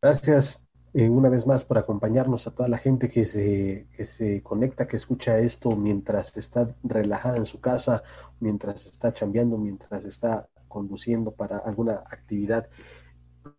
Gracias 0.00 0.62
eh, 0.92 1.08
una 1.08 1.28
vez 1.28 1.46
más 1.46 1.64
por 1.64 1.78
acompañarnos 1.78 2.46
a 2.46 2.54
toda 2.54 2.68
la 2.68 2.78
gente 2.78 3.08
que 3.08 3.24
se, 3.24 3.86
que 3.96 4.04
se 4.04 4.42
conecta, 4.42 4.88
que 4.88 4.96
escucha 4.96 5.38
esto 5.38 5.76
mientras 5.76 6.36
está 6.36 6.74
relajada 6.82 7.36
en 7.36 7.46
su 7.46 7.60
casa, 7.60 8.02
mientras 8.40 8.86
está 8.86 9.12
chambeando, 9.12 9.56
mientras 9.56 10.04
está 10.04 10.48
conduciendo 10.66 11.32
para 11.32 11.58
alguna 11.58 12.04
actividad 12.10 12.68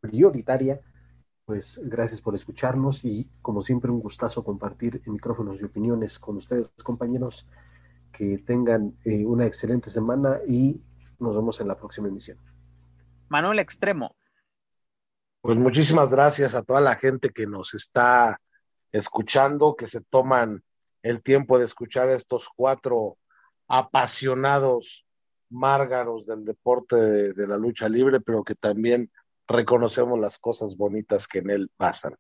prioritaria. 0.02 0.82
Pues 1.46 1.82
gracias 1.84 2.22
por 2.22 2.36
escucharnos 2.36 3.04
y 3.06 3.30
como 3.42 3.62
siempre 3.62 3.92
un 3.92 4.00
gustazo 4.00 4.44
compartir 4.44 5.02
micrófonos 5.06 5.62
y 5.62 5.66
opiniones 5.66 6.20
con 6.20 6.38
ustedes, 6.38 6.72
compañeros. 6.84 7.48
Que 8.12 8.40
tengan 8.40 8.98
eh, 9.06 9.26
una 9.26 9.46
excelente 9.46 9.90
semana 9.90 10.40
y 10.46 10.82
nos 11.18 11.36
vemos 11.36 11.62
en 11.62 11.70
la 11.70 11.78
próxima 11.78 12.10
emisión. 12.10 12.38
Manuel 13.30 13.60
Extremo. 13.60 14.16
Pues 15.42 15.58
muchísimas 15.58 16.12
gracias 16.12 16.54
a 16.54 16.62
toda 16.62 16.82
la 16.82 16.96
gente 16.96 17.32
que 17.32 17.48
nos 17.48 17.74
está 17.74 18.40
escuchando, 18.92 19.76
que 19.76 19.88
se 19.88 20.02
toman 20.02 20.64
el 21.02 21.24
tiempo 21.24 21.58
de 21.58 21.66
escuchar 21.66 22.10
a 22.10 22.14
estos 22.14 22.48
cuatro 22.56 23.18
apasionados 23.68 25.04
márgaros 25.50 26.28
del 26.28 26.46
deporte 26.46 26.96
de, 26.96 27.48
la 27.48 27.58
lucha 27.58 27.90
libre, 27.90 28.20
pero 28.22 28.44
que 28.44 28.54
también 28.54 29.12
reconocemos 29.48 30.20
las 30.20 30.38
cosas 30.38 30.78
bonitas 30.78 31.28
que 31.28 31.40
en 31.40 31.50
él 31.50 31.72
pasan. 31.76 32.16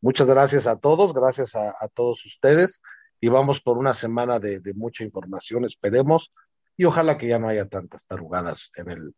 Muchas 0.00 0.28
gracias 0.28 0.68
a 0.68 0.76
todos, 0.76 1.12
gracias 1.12 1.56
a, 1.56 1.70
a 1.70 1.88
todos 1.88 2.24
ustedes 2.24 2.80
y 3.20 3.28
vamos 3.28 3.60
por 3.60 3.78
una 3.78 3.94
semana 3.94 4.38
de, 4.38 4.60
de, 4.60 4.74
mucha 4.74 5.02
información, 5.02 5.64
esperemos, 5.64 6.32
y 6.76 6.84
ojalá 6.84 7.18
que 7.18 7.26
ya 7.26 7.40
no 7.40 7.48
haya 7.48 7.66
tantas 7.68 8.06
tarugadas 8.06 8.70
en 8.76 8.90
el, 8.90 9.14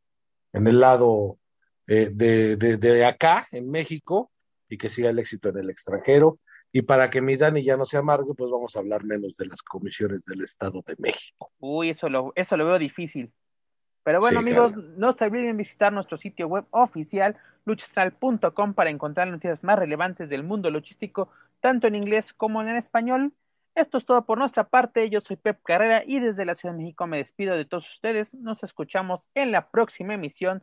en 0.54 0.66
el 0.66 0.80
lado 0.80 1.38
eh, 1.86 2.10
de, 2.12 2.56
de, 2.56 2.76
de, 2.76 3.04
acá, 3.04 3.46
en 3.50 3.70
México, 3.70 4.30
y 4.68 4.78
que 4.78 4.88
siga 4.88 5.10
el 5.10 5.18
éxito 5.18 5.48
en 5.48 5.58
el 5.58 5.70
extranjero. 5.70 6.38
Y 6.70 6.82
para 6.82 7.10
que 7.10 7.20
mi 7.20 7.36
Dani 7.36 7.62
ya 7.62 7.76
no 7.76 7.84
se 7.84 7.98
amargue, 7.98 8.32
pues 8.34 8.50
vamos 8.50 8.74
a 8.74 8.78
hablar 8.78 9.04
menos 9.04 9.36
de 9.36 9.46
las 9.46 9.60
comisiones 9.60 10.24
del 10.24 10.42
Estado 10.42 10.82
de 10.86 10.94
México. 10.98 11.52
Uy, 11.58 11.90
eso 11.90 12.08
lo, 12.08 12.32
eso 12.34 12.56
lo 12.56 12.64
veo 12.64 12.78
difícil. 12.78 13.30
Pero 14.04 14.20
bueno, 14.20 14.40
sí, 14.40 14.48
amigos, 14.48 14.72
claro. 14.72 14.88
no 14.96 15.12
se 15.12 15.24
olviden 15.24 15.56
visitar 15.56 15.92
nuestro 15.92 16.16
sitio 16.16 16.48
web 16.48 16.64
oficial, 16.70 17.36
luchastral.com, 17.66 18.74
para 18.74 18.90
encontrar 18.90 19.28
noticias 19.28 19.62
más 19.62 19.78
relevantes 19.78 20.28
del 20.28 20.42
mundo 20.42 20.70
luchístico, 20.70 21.28
tanto 21.60 21.86
en 21.86 21.94
inglés 21.94 22.32
como 22.32 22.62
en 22.62 22.76
español. 22.76 23.32
Esto 23.74 23.98
es 23.98 24.04
todo 24.04 24.24
por 24.24 24.38
nuestra 24.38 24.64
parte. 24.64 25.08
Yo 25.08 25.20
soy 25.20 25.36
Pep 25.36 25.62
Carrera 25.62 26.02
y 26.06 26.20
desde 26.20 26.44
la 26.44 26.54
Ciudad 26.54 26.74
de 26.74 26.82
México 26.82 27.06
me 27.06 27.18
despido 27.18 27.54
de 27.56 27.64
todos 27.64 27.90
ustedes. 27.90 28.34
Nos 28.34 28.62
escuchamos 28.62 29.28
en 29.34 29.52
la 29.52 29.70
próxima 29.70 30.14
emisión 30.14 30.62